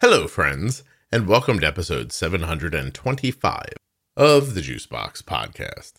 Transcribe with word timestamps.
Hello, 0.00 0.28
friends, 0.28 0.84
and 1.10 1.26
welcome 1.26 1.58
to 1.58 1.66
episode 1.66 2.12
725 2.12 3.64
of 4.16 4.54
the 4.54 4.60
Juicebox 4.60 5.24
Podcast. 5.24 5.94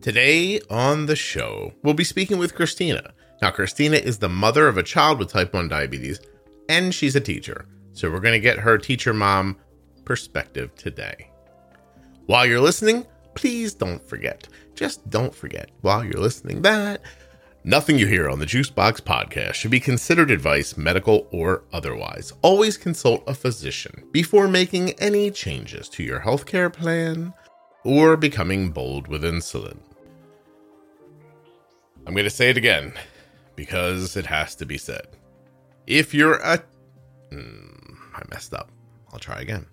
Today 0.00 0.60
on 0.68 1.06
the 1.06 1.14
show, 1.14 1.72
we'll 1.84 1.94
be 1.94 2.02
speaking 2.02 2.38
with 2.38 2.56
Christina. 2.56 3.14
Now, 3.40 3.52
Christina 3.52 3.98
is 3.98 4.18
the 4.18 4.28
mother 4.28 4.66
of 4.66 4.76
a 4.76 4.82
child 4.82 5.20
with 5.20 5.30
type 5.30 5.54
1 5.54 5.68
diabetes, 5.68 6.18
and 6.68 6.92
she's 6.92 7.14
a 7.14 7.20
teacher. 7.20 7.68
So, 7.92 8.10
we're 8.10 8.18
going 8.18 8.32
to 8.32 8.40
get 8.40 8.58
her 8.58 8.76
teacher 8.76 9.14
mom 9.14 9.56
perspective 10.04 10.74
today. 10.74 11.30
While 12.26 12.44
you're 12.44 12.58
listening, 12.58 13.06
please 13.36 13.74
don't 13.74 14.02
forget, 14.02 14.48
just 14.74 15.08
don't 15.08 15.34
forget, 15.34 15.70
while 15.82 16.02
you're 16.02 16.20
listening, 16.20 16.62
that 16.62 17.00
nothing 17.62 17.98
you 17.98 18.06
hear 18.06 18.28
on 18.28 18.40
the 18.40 18.46
Juicebox 18.46 19.00
podcast 19.00 19.54
should 19.54 19.70
be 19.70 19.78
considered 19.78 20.30
advice, 20.30 20.76
medical 20.76 21.28
or 21.30 21.62
otherwise. 21.72 22.32
Always 22.42 22.76
consult 22.76 23.22
a 23.28 23.34
physician 23.34 24.08
before 24.10 24.48
making 24.48 24.90
any 24.94 25.30
changes 25.30 25.88
to 25.90 26.02
your 26.02 26.20
healthcare 26.20 26.72
plan 26.72 27.32
or 27.84 28.16
becoming 28.16 28.70
bold 28.70 29.06
with 29.06 29.22
insulin. 29.22 29.78
I'm 32.06 32.14
going 32.14 32.24
to 32.24 32.30
say 32.30 32.50
it 32.50 32.56
again 32.56 32.94
because 33.54 34.16
it 34.16 34.26
has 34.26 34.54
to 34.56 34.66
be 34.66 34.78
said. 34.78 35.06
If 35.86 36.14
you're 36.14 36.36
a. 36.36 36.62
Mm, 37.30 37.96
I 38.14 38.22
messed 38.30 38.54
up. 38.54 38.70
I'll 39.12 39.18
try 39.18 39.40
again. 39.40 39.66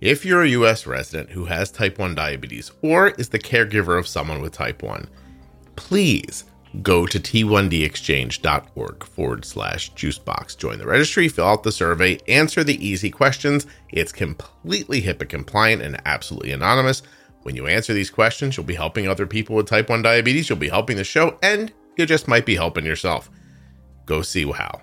If 0.00 0.26
you're 0.26 0.42
a 0.42 0.48
US 0.48 0.86
resident 0.86 1.30
who 1.30 1.46
has 1.46 1.70
type 1.70 1.98
1 1.98 2.14
diabetes 2.14 2.70
or 2.82 3.08
is 3.10 3.30
the 3.30 3.38
caregiver 3.38 3.98
of 3.98 4.06
someone 4.06 4.42
with 4.42 4.52
type 4.52 4.82
1, 4.82 5.08
please 5.74 6.44
go 6.82 7.06
to 7.06 7.18
t1dexchange.org 7.18 9.04
forward 9.04 9.44
slash 9.46 9.94
juicebox. 9.94 10.58
Join 10.58 10.78
the 10.78 10.86
registry, 10.86 11.28
fill 11.28 11.46
out 11.46 11.62
the 11.62 11.72
survey, 11.72 12.18
answer 12.28 12.62
the 12.62 12.86
easy 12.86 13.10
questions. 13.10 13.66
It's 13.88 14.12
completely 14.12 15.00
HIPAA 15.00 15.30
compliant 15.30 15.80
and 15.80 15.98
absolutely 16.04 16.52
anonymous. 16.52 17.02
When 17.44 17.56
you 17.56 17.66
answer 17.66 17.94
these 17.94 18.10
questions, 18.10 18.54
you'll 18.54 18.66
be 18.66 18.74
helping 18.74 19.08
other 19.08 19.26
people 19.26 19.56
with 19.56 19.66
type 19.66 19.88
1 19.88 20.02
diabetes, 20.02 20.50
you'll 20.50 20.58
be 20.58 20.68
helping 20.68 20.98
the 20.98 21.04
show, 21.04 21.38
and 21.42 21.72
you 21.96 22.04
just 22.04 22.28
might 22.28 22.44
be 22.44 22.56
helping 22.56 22.84
yourself. 22.84 23.30
Go 24.04 24.20
see 24.20 24.44
how. 24.50 24.82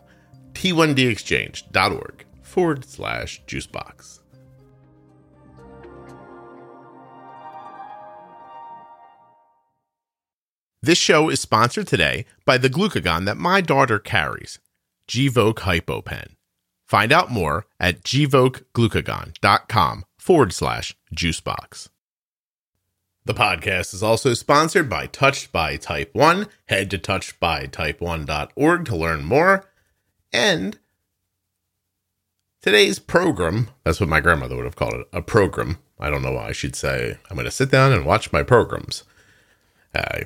t1dexchange.org 0.53 2.25
forward 2.41 2.85
slash 2.85 3.43
juicebox. 3.45 4.22
This 10.83 10.97
show 10.97 11.29
is 11.29 11.39
sponsored 11.39 11.87
today 11.87 12.25
by 12.43 12.57
the 12.57 12.69
glucagon 12.69 13.23
that 13.23 13.37
my 13.37 13.61
daughter 13.61 13.99
carries, 13.99 14.59
Gvoke 15.07 15.59
HypoPen. 15.59 16.35
Find 16.85 17.13
out 17.13 17.31
more 17.31 17.65
at 17.79 18.03
gvokeglucagon.com 18.03 20.03
forward 20.17 20.51
slash 20.51 20.93
juicebox. 21.15 21.87
The 23.23 23.33
podcast 23.33 23.93
is 23.93 24.03
also 24.03 24.33
sponsored 24.33 24.89
by 24.89 25.05
Touched 25.05 25.53
by 25.53 25.77
Type 25.77 26.09
1. 26.11 26.47
Head 26.65 26.91
to 26.91 26.97
touchedbytype1.org 26.97 28.85
to 28.85 28.95
learn 28.97 29.23
more. 29.23 29.63
And 30.33 30.77
today's 32.61 32.99
program, 32.99 33.69
that's 33.85 34.01
what 34.01 34.09
my 34.09 34.19
grandmother 34.19 34.57
would 34.57 34.65
have 34.65 34.75
called 34.75 34.95
it, 34.95 35.07
a 35.13 35.21
program. 35.21 35.77
I 35.97 36.09
don't 36.09 36.23
know 36.23 36.33
why 36.33 36.49
I 36.49 36.51
should 36.51 36.75
say, 36.75 37.17
I'm 37.29 37.37
going 37.37 37.45
to 37.45 37.51
sit 37.51 37.71
down 37.71 37.93
and 37.93 38.05
watch 38.05 38.33
my 38.33 38.43
programs. 38.43 39.05
Uh, 39.95 40.23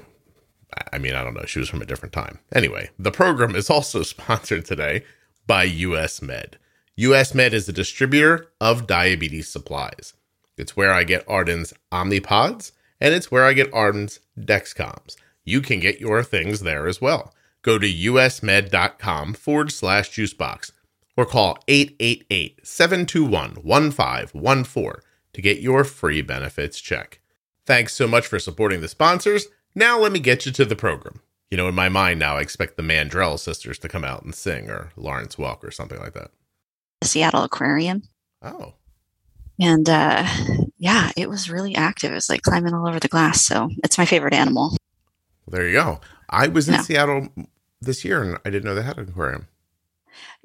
I 0.92 0.98
mean, 0.98 1.14
I 1.14 1.24
don't 1.24 1.34
know. 1.34 1.46
She 1.46 1.60
was 1.60 1.70
from 1.70 1.82
a 1.82 1.86
different 1.86 2.14
time. 2.14 2.40
Anyway, 2.54 2.90
the 2.98 3.12
program 3.12 3.56
is 3.56 3.70
also 3.70 4.04
sponsored 4.04 4.66
today 4.66 5.04
by 5.46 5.64
US 5.64 6.22
Med. 6.22 6.58
US 6.96 7.34
Med 7.34 7.54
is 7.54 7.70
a 7.70 7.74
distributor 7.74 8.48
of 8.60 8.88
diabetes 8.88 9.48
supplies. 9.48 10.14
It's 10.58 10.76
where 10.76 10.92
I 10.92 11.04
get 11.04 11.28
Arden's 11.28 11.74
Omnipods, 11.92 12.72
and 13.00 13.14
it's 13.14 13.32
where 13.32 13.46
I 13.46 13.54
get 13.54 13.74
Arden's 13.74 14.20
Dexcoms. 14.40 15.16
You 15.46 15.62
can 15.62 15.80
get 15.80 16.02
your 16.02 16.24
things 16.24 16.62
there 16.62 16.88
as 16.88 17.00
well. 17.00 17.34
Go 17.62 17.78
to 17.78 17.88
usmed.com 17.88 19.34
forward 19.34 19.72
slash 19.72 20.10
juicebox 20.12 20.72
or 21.16 21.26
call 21.26 21.60
888 21.68 22.66
721 22.66 23.56
1514 23.64 25.02
to 25.34 25.42
get 25.42 25.60
your 25.60 25.84
free 25.84 26.22
benefits 26.22 26.80
check. 26.80 27.20
Thanks 27.66 27.94
so 27.94 28.08
much 28.08 28.26
for 28.26 28.40
supporting 28.40 28.82
the 28.82 28.88
sponsors. 28.88 29.48
Now 29.78 30.00
let 30.00 30.12
me 30.12 30.20
get 30.20 30.48
you 30.48 30.52
to 30.54 30.66
the 30.66 30.76
program. 30.76 31.22
You 31.52 31.58
know, 31.58 31.68
in 31.68 31.76
my 31.76 31.88
mind 31.88 32.20
now, 32.20 32.38
I 32.38 32.42
expect 32.42 32.78
the 32.78 32.82
Mandrell 32.84 33.38
sisters 33.38 33.78
to 33.78 33.88
come 33.88 34.04
out 34.04 34.24
and 34.24 34.34
sing, 34.34 34.72
or 34.72 34.90
Lawrence 34.98 35.36
Welk, 35.36 35.64
or 35.64 35.70
something 35.70 36.00
like 36.00 36.14
that. 36.14 36.32
The 37.02 37.08
Seattle 37.08 37.44
Aquarium. 37.44 38.02
Oh. 38.42 38.74
And 39.60 39.88
uh, 39.88 40.26
yeah, 40.80 41.12
it 41.16 41.30
was 41.30 41.52
really 41.52 41.76
active. 41.76 42.12
It 42.12 42.16
was 42.16 42.28
like 42.28 42.42
climbing 42.42 42.74
all 42.74 42.88
over 42.88 43.00
the 43.00 43.08
glass. 43.08 43.46
So 43.46 43.70
it's 43.84 44.00
my 44.00 44.06
favorite 44.06 44.34
animal. 44.34 44.70
Well, 45.46 45.60
there 45.60 45.68
you 45.68 45.74
go. 45.74 46.02
I 46.28 46.48
was 46.48 46.68
in 46.68 46.74
yeah. 46.74 46.82
Seattle 46.82 47.28
this 47.80 48.04
year 48.04 48.24
and 48.24 48.40
I 48.44 48.50
didn't 48.50 48.64
know 48.64 48.74
they 48.74 48.82
had 48.82 48.98
an 48.98 49.10
aquarium. 49.10 49.48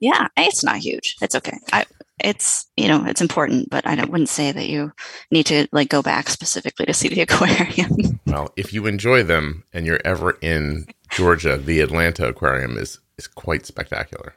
Yeah, 0.02 0.26
it's 0.36 0.64
not 0.64 0.78
huge. 0.78 1.16
It's 1.22 1.36
okay. 1.36 1.56
I, 1.72 1.84
it's 2.18 2.66
you 2.76 2.88
know 2.88 3.04
it's 3.06 3.20
important, 3.20 3.70
but 3.70 3.86
I 3.86 3.94
wouldn't 4.04 4.28
say 4.28 4.50
that 4.50 4.68
you 4.68 4.92
need 5.30 5.46
to 5.46 5.68
like 5.70 5.88
go 5.88 6.02
back 6.02 6.28
specifically 6.28 6.86
to 6.86 6.92
see 7.00 7.08
the 7.08 7.20
aquarium. 7.20 8.18
well, 8.26 8.52
if 8.56 8.72
you 8.72 8.86
enjoy 8.86 9.22
them 9.22 9.62
and 9.72 9.86
you're 9.86 10.00
ever 10.04 10.32
in 10.42 10.86
Georgia, 11.10 11.56
the 11.56 11.80
Atlanta 11.80 12.26
Aquarium 12.26 12.76
is 12.76 12.98
is 13.16 13.28
quite 13.28 13.64
spectacular. 13.64 14.34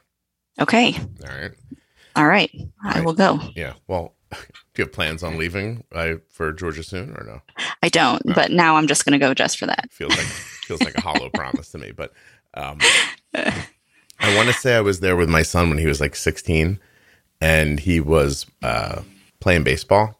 Okay. 0.60 0.94
All 1.28 1.36
right. 1.36 1.52
All 2.14 2.28
right. 2.28 2.50
I 2.84 3.00
will 3.00 3.12
go. 3.12 3.40
Yeah. 3.56 3.74
Well, 3.88 4.14
do 4.30 4.38
you 4.76 4.84
have 4.84 4.92
plans 4.92 5.24
on 5.24 5.36
leaving 5.36 5.82
uh, 5.92 6.14
for 6.30 6.52
Georgia 6.52 6.84
soon 6.84 7.10
or 7.10 7.24
no? 7.24 7.42
I 7.82 7.88
don't, 7.88 8.24
no. 8.24 8.34
but 8.34 8.52
now 8.52 8.76
I'm 8.76 8.86
just 8.86 9.04
going 9.04 9.18
to 9.18 9.24
go 9.24 9.34
just 9.34 9.58
for 9.58 9.66
that. 9.66 9.92
Feels 9.92 10.16
like 10.16 10.26
feels 10.26 10.82
like 10.82 10.96
a 10.96 11.00
hollow 11.00 11.28
promise 11.34 11.70
to 11.72 11.78
me, 11.78 11.90
but 11.90 12.12
um, 12.54 12.78
I 14.20 14.34
want 14.36 14.48
to 14.48 14.54
say 14.54 14.74
I 14.76 14.80
was 14.80 15.00
there 15.00 15.16
with 15.16 15.28
my 15.28 15.42
son 15.42 15.68
when 15.68 15.78
he 15.78 15.86
was 15.86 16.00
like 16.00 16.16
16 16.16 16.78
and 17.40 17.80
he 17.80 18.00
was 18.00 18.46
uh, 18.62 19.02
playing 19.40 19.64
baseball. 19.64 20.18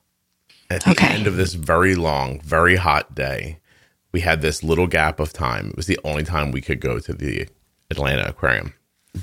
At 0.69 0.85
the 0.85 0.91
okay. 0.93 1.09
end 1.09 1.27
of 1.27 1.37
this 1.37 1.55
very 1.55 1.95
long, 1.95 2.41
very 2.41 2.77
hot 2.77 3.15
day, 3.15 3.61
we 4.13 4.21
had 4.21 4.43
this 4.43 4.63
little 4.63 4.87
gap 4.87 5.21
of 5.21 5.33
time. 5.33 5.69
It 5.69 5.77
was 5.77 5.87
the 5.87 6.01
only 6.05 6.25
time 6.25 6.51
we 6.51 6.61
could 6.61 6.81
go 6.81 6.99
to 6.99 7.13
the 7.13 7.49
Atlanta 7.91 8.29
Aquarium. 8.29 8.75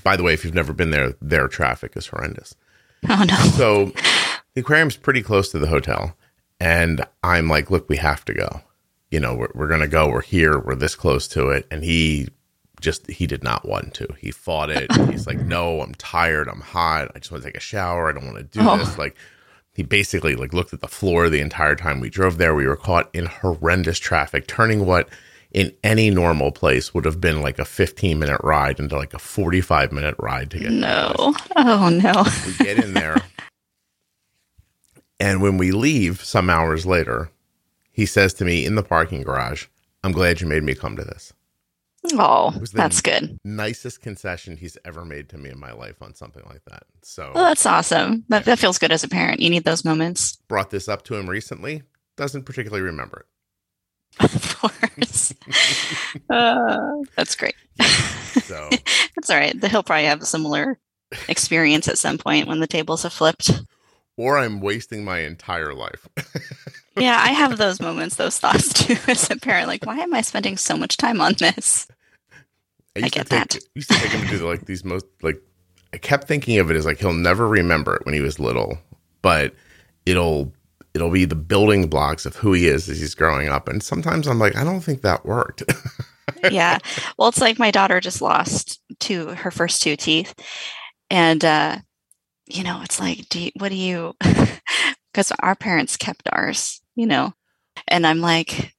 By 0.03 0.15
the 0.15 0.23
way, 0.23 0.33
if 0.33 0.43
you've 0.43 0.53
never 0.53 0.73
been 0.73 0.91
there, 0.91 1.13
their 1.21 1.47
traffic 1.47 1.95
is 1.95 2.07
horrendous. 2.07 2.55
Oh 3.09 3.23
no! 3.27 3.35
So 3.55 3.85
the 4.53 4.61
aquarium's 4.61 4.95
pretty 4.95 5.21
close 5.21 5.49
to 5.51 5.59
the 5.59 5.67
hotel, 5.67 6.15
and 6.59 7.05
I'm 7.23 7.47
like, 7.49 7.69
"Look, 7.69 7.89
we 7.89 7.97
have 7.97 8.23
to 8.25 8.33
go. 8.33 8.61
You 9.11 9.19
know, 9.19 9.35
we're, 9.35 9.51
we're 9.53 9.67
gonna 9.67 9.87
go. 9.87 10.09
We're 10.09 10.21
here. 10.21 10.57
We're 10.57 10.75
this 10.75 10.95
close 10.95 11.27
to 11.29 11.49
it." 11.49 11.67
And 11.69 11.83
he 11.83 12.29
just 12.83 13.09
he 13.09 13.25
did 13.25 13.43
not 13.43 13.67
want 13.67 13.93
to. 13.95 14.07
He 14.19 14.29
fought 14.29 14.69
it. 14.69 14.91
He's 15.09 15.25
like, 15.25 15.39
"No, 15.39 15.81
I'm 15.81 15.95
tired. 15.95 16.47
I'm 16.47 16.61
hot. 16.61 17.11
I 17.15 17.19
just 17.19 17.31
want 17.31 17.43
to 17.43 17.49
take 17.49 17.57
a 17.57 17.61
shower. 17.61 18.09
I 18.09 18.11
don't 18.11 18.25
want 18.25 18.37
to 18.37 18.43
do 18.43 18.59
oh. 18.61 18.77
this." 18.77 18.97
Like 18.97 19.15
he 19.73 19.81
basically 19.81 20.35
like 20.35 20.53
looked 20.53 20.73
at 20.73 20.81
the 20.81 20.87
floor 20.87 21.29
the 21.29 21.39
entire 21.39 21.75
time 21.75 21.99
we 21.99 22.09
drove 22.09 22.37
there. 22.37 22.53
We 22.53 22.67
were 22.67 22.75
caught 22.75 23.09
in 23.13 23.25
horrendous 23.25 23.97
traffic, 23.97 24.45
turning 24.45 24.85
what 24.85 25.09
in 25.53 25.71
any 25.83 26.09
normal 26.09 26.51
place 26.51 26.93
would 26.93 27.05
have 27.05 27.21
been 27.21 27.41
like 27.41 27.59
a 27.59 27.65
15 27.65 28.19
minute 28.19 28.41
ride 28.43 28.79
into 28.79 28.97
like 28.97 29.13
a 29.13 29.19
45 29.19 29.91
minute 29.91 30.15
ride 30.19 30.49
to 30.51 30.59
get 30.59 30.69
there. 30.69 30.79
no 30.79 31.35
oh 31.55 31.89
no 31.89 32.25
we 32.45 32.65
get 32.65 32.83
in 32.83 32.93
there 32.93 33.17
and 35.19 35.41
when 35.41 35.57
we 35.57 35.71
leave 35.71 36.23
some 36.23 36.49
hours 36.49 36.85
later 36.85 37.29
he 37.91 38.05
says 38.05 38.33
to 38.33 38.43
me 38.45 38.65
in 38.65 38.73
the 38.73 38.83
parking 38.83 39.21
garage 39.21 39.67
i'm 40.03 40.11
glad 40.11 40.41
you 40.41 40.47
made 40.47 40.63
me 40.63 40.73
come 40.73 40.95
to 40.95 41.03
this 41.03 41.33
Oh, 42.13 42.51
that's 42.73 43.01
good. 43.01 43.39
Nicest 43.43 44.01
concession 44.01 44.57
he's 44.57 44.77
ever 44.85 45.05
made 45.05 45.29
to 45.29 45.37
me 45.37 45.49
in 45.49 45.59
my 45.59 45.71
life 45.71 46.01
on 46.01 46.13
something 46.13 46.43
like 46.47 46.63
that. 46.65 46.83
So 47.01 47.31
well, 47.33 47.45
that's 47.45 47.65
awesome. 47.65 48.25
That, 48.29 48.45
that 48.45 48.59
feels 48.59 48.77
good 48.77 48.91
as 48.91 49.03
a 49.03 49.07
parent. 49.07 49.39
You 49.39 49.49
need 49.49 49.63
those 49.63 49.85
moments. 49.85 50.37
Brought 50.47 50.69
this 50.69 50.89
up 50.89 51.03
to 51.05 51.15
him 51.15 51.29
recently. 51.29 51.83
Doesn't 52.17 52.43
particularly 52.43 52.83
remember 52.83 53.19
it. 53.19 53.25
Of 54.35 54.57
course. 54.59 55.33
uh, 56.29 56.77
that's 57.15 57.35
great. 57.35 57.55
So 58.43 58.69
that's 59.15 59.29
all 59.29 59.37
right. 59.37 59.55
He'll 59.65 59.81
probably 59.81 60.05
have 60.05 60.21
a 60.21 60.25
similar 60.25 60.77
experience 61.27 61.87
at 61.87 61.97
some 61.97 62.17
point 62.19 62.47
when 62.47 62.59
the 62.59 62.67
tables 62.67 63.03
have 63.03 63.13
flipped. 63.13 63.63
Or 64.15 64.37
I'm 64.37 64.61
wasting 64.61 65.03
my 65.03 65.19
entire 65.19 65.73
life. 65.73 66.07
Yeah, 66.97 67.17
I 67.19 67.29
have 67.29 67.57
those 67.57 67.81
moments, 67.81 68.15
those 68.15 68.37
thoughts 68.39 68.73
too 68.85 68.97
as 69.07 69.29
a 69.29 69.35
parent. 69.37 69.67
Like, 69.67 69.85
why 69.85 69.97
am 69.99 70.13
I 70.13 70.21
spending 70.21 70.57
so 70.57 70.77
much 70.77 70.97
time 70.97 71.21
on 71.21 71.33
this? 71.39 71.87
I, 72.95 73.05
I 73.05 73.09
get 73.09 73.29
that. 73.29 73.55
I 73.55 73.59
used 73.75 73.89
to 73.89 73.97
take 73.97 74.11
him 74.11 74.27
to 74.27 74.37
do 74.37 74.47
like 74.47 74.65
these 74.65 74.83
most 74.83 75.05
like 75.21 75.41
I 75.93 75.97
kept 75.97 76.27
thinking 76.27 76.59
of 76.59 76.69
it 76.69 76.77
as 76.77 76.85
like 76.85 76.99
he'll 76.99 77.13
never 77.13 77.47
remember 77.47 77.95
it 77.95 78.05
when 78.05 78.13
he 78.13 78.21
was 78.21 78.39
little, 78.39 78.77
but 79.21 79.53
it'll 80.05 80.53
it'll 80.93 81.09
be 81.09 81.25
the 81.25 81.35
building 81.35 81.87
blocks 81.87 82.25
of 82.25 82.35
who 82.35 82.53
he 82.53 82.67
is 82.67 82.87
as 82.87 82.99
he's 82.99 83.15
growing 83.15 83.47
up. 83.49 83.67
And 83.67 83.81
sometimes 83.81 84.27
I'm 84.27 84.39
like, 84.39 84.55
I 84.55 84.63
don't 84.63 84.81
think 84.81 85.01
that 85.01 85.25
worked. 85.25 85.63
yeah. 86.51 86.77
Well, 87.17 87.29
it's 87.29 87.41
like 87.41 87.57
my 87.57 87.71
daughter 87.71 87.99
just 87.99 88.21
lost 88.21 88.79
two 88.99 89.29
her 89.29 89.49
first 89.49 89.81
two 89.81 89.95
teeth. 89.95 90.35
And 91.09 91.43
uh, 91.43 91.77
you 92.47 92.63
know, 92.63 92.81
it's 92.83 92.99
like, 92.99 93.27
do 93.29 93.45
you, 93.45 93.51
what 93.57 93.69
do 93.69 93.75
you 93.75 94.13
because 95.13 95.31
our 95.39 95.55
parents 95.55 95.95
kept 95.97 96.27
ours, 96.31 96.81
you 96.95 97.05
know. 97.05 97.33
And 97.87 98.05
I'm 98.05 98.21
like, 98.21 98.73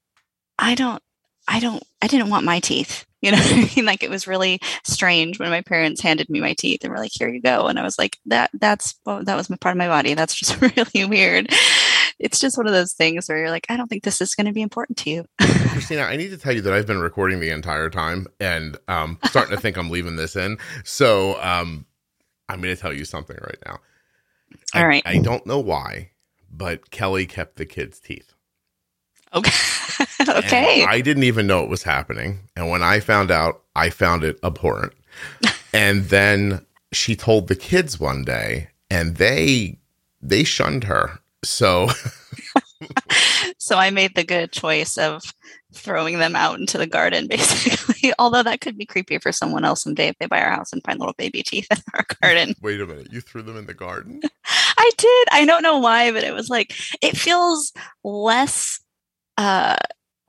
I 0.59 0.75
don't 0.75 1.03
I 1.49 1.61
don't 1.61 1.83
I 2.01 2.07
didn't 2.07 2.31
want 2.31 2.45
my 2.45 2.61
teeth. 2.61 3.07
You 3.25 3.31
know 3.33 3.39
I 3.41 3.71
mean? 3.75 3.87
Like 3.87 4.03
it 4.03 4.11
was 4.11 4.27
really 4.27 4.61
strange 4.83 5.39
when 5.39 5.49
my 5.49 5.63
parents 5.63 6.03
handed 6.03 6.29
me 6.29 6.43
my 6.43 6.53
teeth 6.53 6.81
and 6.85 6.93
were 6.93 6.99
like, 6.99 7.11
here 7.11 7.31
you 7.31 7.41
go. 7.41 7.69
And 7.69 7.79
I 7.79 7.83
was 7.83 7.99
like, 7.99 8.19
that 8.27 8.51
that's 8.53 8.97
well, 9.07 9.25
that 9.25 9.35
was 9.35 9.49
my 9.49 9.57
part 9.57 9.73
of 9.73 9.79
my 9.79 9.89
body. 9.89 10.13
That's 10.13 10.35
just 10.35 10.61
really 10.77 11.07
weird. 11.07 11.49
It's 12.19 12.39
just 12.39 12.59
one 12.59 12.67
of 12.67 12.75
those 12.75 12.93
things 12.93 13.27
where 13.27 13.39
you're 13.39 13.49
like, 13.49 13.65
I 13.71 13.79
don't 13.79 13.89
think 13.89 14.05
this 14.05 14.21
is 14.21 14.35
going 14.35 14.45
to 14.45 14.53
be 14.53 14.61
important 14.61 14.99
to 14.99 15.11
you. 15.11 15.25
Christina, 15.41 16.03
I 16.03 16.17
need 16.17 16.33
to 16.33 16.37
tell 16.37 16.53
you 16.53 16.61
that 16.61 16.75
I've 16.75 16.87
been 16.87 17.01
recording 17.01 17.41
the 17.41 17.49
entire 17.49 17.89
time 17.89 18.27
and 18.41 18.77
um 18.89 19.19
starting 19.25 19.57
to 19.57 19.61
think 19.63 19.79
I'm 19.79 19.89
leaving 19.89 20.17
this 20.17 20.37
in. 20.37 20.59
So 20.85 21.41
um 21.41 21.87
I'm 22.51 22.61
going 22.61 22.77
to 22.77 22.81
tell 22.83 22.93
you 22.93 23.07
something 23.07 23.39
right 23.41 23.59
now. 23.65 23.79
All 24.75 24.83
I, 24.83 24.87
right. 24.87 25.03
I 25.07 25.17
don't 25.17 25.47
know 25.47 25.61
why, 25.61 26.11
but 26.57 26.91
Kelly 26.91 27.27
kept 27.27 27.57
the 27.57 27.67
kids' 27.67 28.01
teeth. 28.01 28.33
Okay. 29.35 29.51
okay. 30.29 30.83
And 30.83 30.91
I 30.91 31.01
didn't 31.01 31.25
even 31.25 31.47
know 31.47 31.63
it 31.63 31.69
was 31.69 31.83
happening. 31.83 32.41
And 32.57 32.71
when 32.71 32.83
I 32.83 33.01
found 33.01 33.31
out, 33.31 33.63
I 33.75 33.91
found 33.91 34.25
it 34.25 34.39
abhorrent. 34.43 34.93
and 35.75 36.05
then 36.05 36.65
she 36.93 37.17
told 37.17 37.49
the 37.49 37.57
kids 37.57 37.99
one 37.99 38.25
day 38.25 38.69
and 38.91 39.17
they 39.17 39.79
they 40.23 40.45
shunned 40.45 40.85
her. 40.85 41.19
So 41.43 41.89
so 43.59 43.77
I 43.77 43.91
made 43.91 44.15
the 44.15 44.25
good 44.25 44.53
choice 44.53 44.97
of 44.97 45.23
throwing 45.75 46.19
them 46.19 46.37
out 46.37 46.59
into 46.59 46.79
the 46.79 46.87
garden, 46.87 47.27
basically. 47.29 48.13
Although 48.19 48.43
that 48.43 48.61
could 48.61 48.79
be 48.79 48.87
creepy 48.87 49.19
for 49.19 49.33
someone 49.33 49.65
else 49.65 49.83
someday 49.83 50.09
if 50.09 50.19
they 50.19 50.27
buy 50.27 50.41
our 50.41 50.51
house 50.51 50.73
and 50.73 50.83
find 50.85 50.99
little 50.99 51.15
baby 51.17 51.43
teeth 51.43 51.67
in 51.71 51.79
our 51.95 52.05
garden. 52.21 52.55
Wait 52.63 52.81
a 52.81 52.87
minute, 52.87 53.09
you 53.13 53.21
threw 53.21 53.43
them 53.43 53.57
in 53.57 53.67
the 53.67 53.75
garden? 53.75 54.21
I 54.47 54.91
did. 54.97 55.29
I 55.33 55.45
don't 55.47 55.63
know 55.63 55.79
why, 55.79 56.13
but 56.13 56.25
it 56.25 56.35
was 56.35 56.49
like 56.49 56.75
it 57.03 57.17
feels 57.17 57.73
less 58.03 58.81
uh 59.37 59.77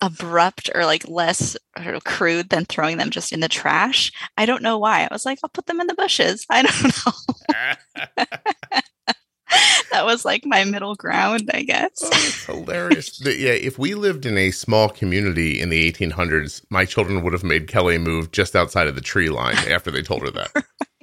abrupt 0.02 0.70
or 0.76 0.86
like 0.86 1.08
less 1.08 1.56
of 1.76 2.04
crude 2.04 2.50
than 2.50 2.66
throwing 2.66 2.98
them 2.98 3.10
just 3.10 3.32
in 3.32 3.40
the 3.40 3.48
trash. 3.48 4.12
I 4.38 4.46
don't 4.46 4.62
know 4.62 4.78
why. 4.78 5.04
I 5.04 5.08
was 5.12 5.26
like, 5.26 5.40
I'll 5.44 5.50
put 5.50 5.66
them 5.66 5.80
in 5.80 5.88
the 5.88 5.96
bushes. 5.96 6.46
I 6.50 6.62
don't 6.64 6.84
know. 8.18 8.82
that 9.92 10.06
was 10.06 10.26
like 10.26 10.46
my 10.46 10.64
middle 10.64 10.96
ground, 10.96 11.50
I 11.54 11.64
guess. 11.64 12.00
Oh, 12.04 12.54
hilarious. 12.54 13.22
Yeah, 13.22 13.52
if 13.52 13.78
we 13.78 13.96
lived 13.96 14.26
in 14.26 14.38
a 14.38 14.52
small 14.52 14.90
community 14.90 15.60
in 15.60 15.70
the 15.70 15.92
1800s, 15.92 16.64
my 16.70 16.86
children 16.86 17.24
would 17.24 17.34
have 17.34 17.44
made 17.44 17.68
Kelly 17.68 17.98
move 17.98 18.32
just 18.32 18.56
outside 18.56 18.88
of 18.88 18.96
the 18.96 19.02
tree 19.02 19.30
line 19.30 19.58
after 19.70 19.92
they 19.92 20.02
told 20.02 20.24
her 20.24 20.32
that. 20.32 20.66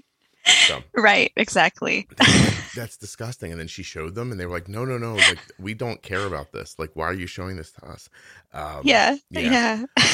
So, 0.67 0.83
right, 0.95 1.33
exactly. 1.37 2.09
That's 2.75 2.97
disgusting. 2.97 3.51
And 3.51 3.61
then 3.61 3.69
she 3.69 3.83
showed 3.83 4.15
them, 4.15 4.31
and 4.31 4.41
they 4.41 4.47
were 4.47 4.53
like, 4.53 4.69
"No, 4.69 4.85
no, 4.85 4.99
no! 4.99 5.15
Like, 5.15 5.39
we 5.59 5.75
don't 5.75 6.03
care 6.03 6.27
about 6.27 6.53
this. 6.53 6.79
Like, 6.79 6.91
why 6.95 7.07
are 7.07 7.15
you 7.15 7.27
showing 7.27 7.57
this 7.57 7.73
to 7.73 7.87
us?" 7.87 8.09
Um, 8.53 8.81
yeah, 8.85 9.17
yeah, 9.31 9.41
yeah. 9.41 10.07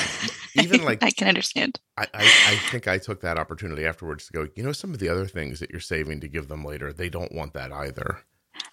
Even 0.62 0.84
like 0.84 1.02
I 1.02 1.10
can 1.10 1.28
understand. 1.28 1.80
I, 1.96 2.06
I, 2.14 2.24
I 2.24 2.56
think 2.70 2.88
I 2.88 2.98
took 2.98 3.20
that 3.22 3.38
opportunity 3.38 3.84
afterwards 3.84 4.26
to 4.26 4.32
go. 4.32 4.48
You 4.54 4.62
know, 4.62 4.72
some 4.72 4.92
of 4.92 4.98
the 4.98 5.08
other 5.08 5.26
things 5.26 5.60
that 5.60 5.70
you're 5.70 5.80
saving 5.80 6.20
to 6.20 6.28
give 6.28 6.48
them 6.48 6.64
later, 6.64 6.92
they 6.92 7.08
don't 7.08 7.32
want 7.32 7.54
that 7.54 7.72
either. 7.72 8.22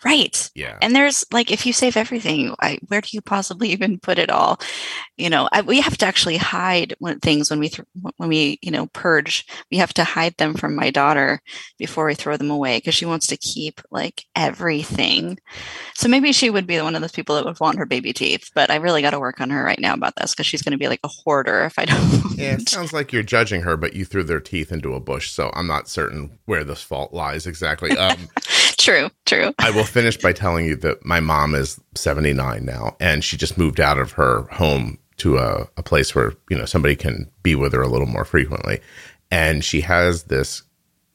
Right. 0.04 0.50
Yeah. 0.56 0.78
And 0.82 0.96
there's 0.96 1.26
like, 1.32 1.52
if 1.52 1.66
you 1.66 1.74
save 1.74 1.98
everything, 1.98 2.54
I, 2.62 2.80
where 2.88 3.02
do 3.02 3.10
you 3.12 3.22
possibly 3.22 3.70
even 3.72 4.00
put 4.00 4.20
it 4.20 4.30
all? 4.30 4.60
You 5.18 5.30
know, 5.30 5.48
I, 5.52 5.62
we 5.62 5.80
have 5.82 5.98
to 5.98 6.06
actually 6.06 6.38
hide 6.38 6.96
when, 7.00 7.20
things 7.20 7.50
when 7.50 7.60
we 7.60 7.70
th- 7.70 7.88
when 8.18 8.30
we 8.30 8.60
you 8.62 8.72
know 8.72 8.88
purge. 8.88 9.46
We 9.72 9.78
have 9.78 9.94
to 9.94 10.04
hide 10.04 10.36
them 10.38 10.56
from 10.56 10.76
my 10.76 10.90
daughter 10.92 11.42
before 11.78 12.06
we 12.06 12.16
throw 12.16 12.38
them 12.38 12.52
away 12.52 12.78
because 12.78 12.96
she 12.96 13.06
wants 13.06 13.28
to 13.28 13.38
keep 13.38 13.82
like 13.92 14.26
everything. 14.36 15.40
So 15.96 16.10
maybe 16.10 16.34
she 16.34 16.50
would 16.50 16.68
be 16.68 16.80
one 16.82 16.96
of 16.96 17.02
those 17.02 17.12
people 17.12 17.36
that 17.36 17.46
would 17.46 17.60
want 17.60 17.78
her 17.78 17.86
baby 17.86 18.14
teeth. 18.14 18.52
But 18.54 18.70
I 18.70 18.76
really 18.76 19.02
got 19.02 19.12
to 19.12 19.20
work 19.20 19.40
on 19.40 19.50
her 19.50 19.64
right 19.64 19.80
now 19.80 19.94
about 19.94 20.16
this 20.16 20.34
because 20.34 20.46
she's 20.46 20.62
going 20.62 20.74
to 20.74 20.78
be 20.78 20.88
like 20.88 21.00
a 21.04 21.10
hoarder 21.10 21.64
if 21.64 21.80
I 21.80 21.86
don't. 21.86 22.26
Yeah, 22.36 22.56
it 22.56 22.68
sounds 22.68 22.92
like 22.92 23.14
you're 23.14 23.24
judging 23.24 23.62
her, 23.62 23.78
but 23.78 23.94
you 23.94 24.04
threw 24.04 24.22
their 24.22 24.42
teeth 24.42 24.72
into 24.72 24.94
a 24.94 25.00
bush. 25.00 25.32
So 25.32 25.52
I'm 25.54 25.68
not 25.68 25.88
certain 25.88 26.38
where 26.46 26.66
this 26.66 26.82
fault 26.82 27.14
lies 27.14 27.48
exactly. 27.48 27.98
Um, 27.98 28.28
true, 28.86 29.10
true. 29.26 29.54
I 29.60 29.72
will 29.72 29.84
finish 29.84 30.18
by 30.18 30.32
telling 30.32 30.66
you 30.66 30.76
that 30.78 31.06
my 31.06 31.20
mom 31.20 31.56
is 31.56 31.80
79 31.96 32.64
now, 32.64 32.96
and 33.00 33.24
she 33.24 33.36
just 33.36 33.58
moved 33.58 33.80
out 33.80 33.98
of 33.98 34.14
her 34.14 34.44
home 34.52 35.00
to 35.18 35.38
a, 35.38 35.68
a 35.78 35.84
place 35.84 36.14
where 36.14 36.34
you 36.50 36.58
know 36.58 36.66
somebody 36.66 36.96
can 36.96 37.30
be 37.42 37.56
with 37.56 37.74
her 37.74 37.82
a 37.82 37.88
little 37.88 38.08
more 38.08 38.26
frequently. 38.26 38.80
And 39.32 39.64
she 39.64 39.82
has 39.82 40.24
this 40.24 40.64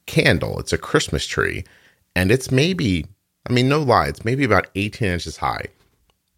candle. 0.07 0.59
It's 0.59 0.73
a 0.73 0.79
Christmas 0.79 1.27
tree, 1.27 1.65
and 2.17 2.33
it's 2.33 2.51
maybe, 2.51 3.07
I 3.49 3.53
mean, 3.53 3.69
no 3.69 3.81
lie, 3.81 4.09
it's 4.09 4.25
maybe 4.25 4.45
about 4.45 4.67
18 4.75 5.09
inches 5.09 5.37
high. 5.37 5.67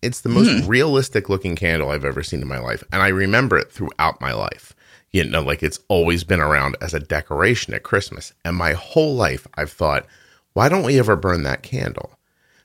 It's 0.03 0.21
the 0.21 0.29
most 0.29 0.51
hmm. 0.51 0.69
realistic 0.69 1.29
looking 1.29 1.57
candle 1.57 1.91
I've 1.91 2.05
ever 2.05 2.23
seen 2.23 2.43
in 2.43 2.49
my 2.49 2.59
life. 2.59 2.83
And 2.93 3.01
I 3.01 3.09
remember 3.09 3.57
it 3.57 3.71
throughout 3.71 4.21
my 4.21 4.33
life. 4.33 4.75
You 5.13 5.25
know, 5.25 5.43
like 5.43 5.63
it's 5.63 5.79
always 5.89 6.25
been 6.25 6.41
around 6.41 6.77
as 6.81 6.93
a 6.93 7.01
decoration 7.01 7.73
at 7.73 7.85
Christmas. 7.85 8.33
And 8.45 8.57
my 8.57 8.73
whole 8.73 9.15
life, 9.15 9.47
I've 9.55 9.71
thought, 9.71 10.07
why 10.55 10.69
don't 10.69 10.85
we 10.85 10.99
ever 10.99 11.17
burn 11.17 11.43
that 11.43 11.63
candle? 11.63 12.19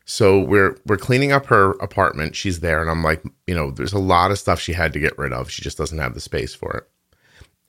So 0.06 0.39
we're 0.39 0.78
we're 0.86 0.98
cleaning 0.98 1.31
up 1.31 1.48
her 1.48 1.72
apartment. 1.72 2.36
She's 2.36 2.62
there, 2.62 2.81
and 2.81 2.89
I'm 2.89 3.04
like, 3.04 3.24
you 3.45 3.54
know, 3.54 3.72
there's 3.72 3.94
a 3.94 4.00
lot 4.00 4.31
of 4.31 4.39
stuff 4.39 4.60
she 4.60 4.74
had 4.74 4.94
to 4.94 5.00
get 5.00 5.18
rid 5.18 5.34
of. 5.34 5.51
She 5.51 5.62
just 5.62 5.78
doesn't 5.78 5.98
have 5.98 6.13
the 6.13 6.22
space 6.22 6.56
for 6.56 6.78
it. 6.78 6.88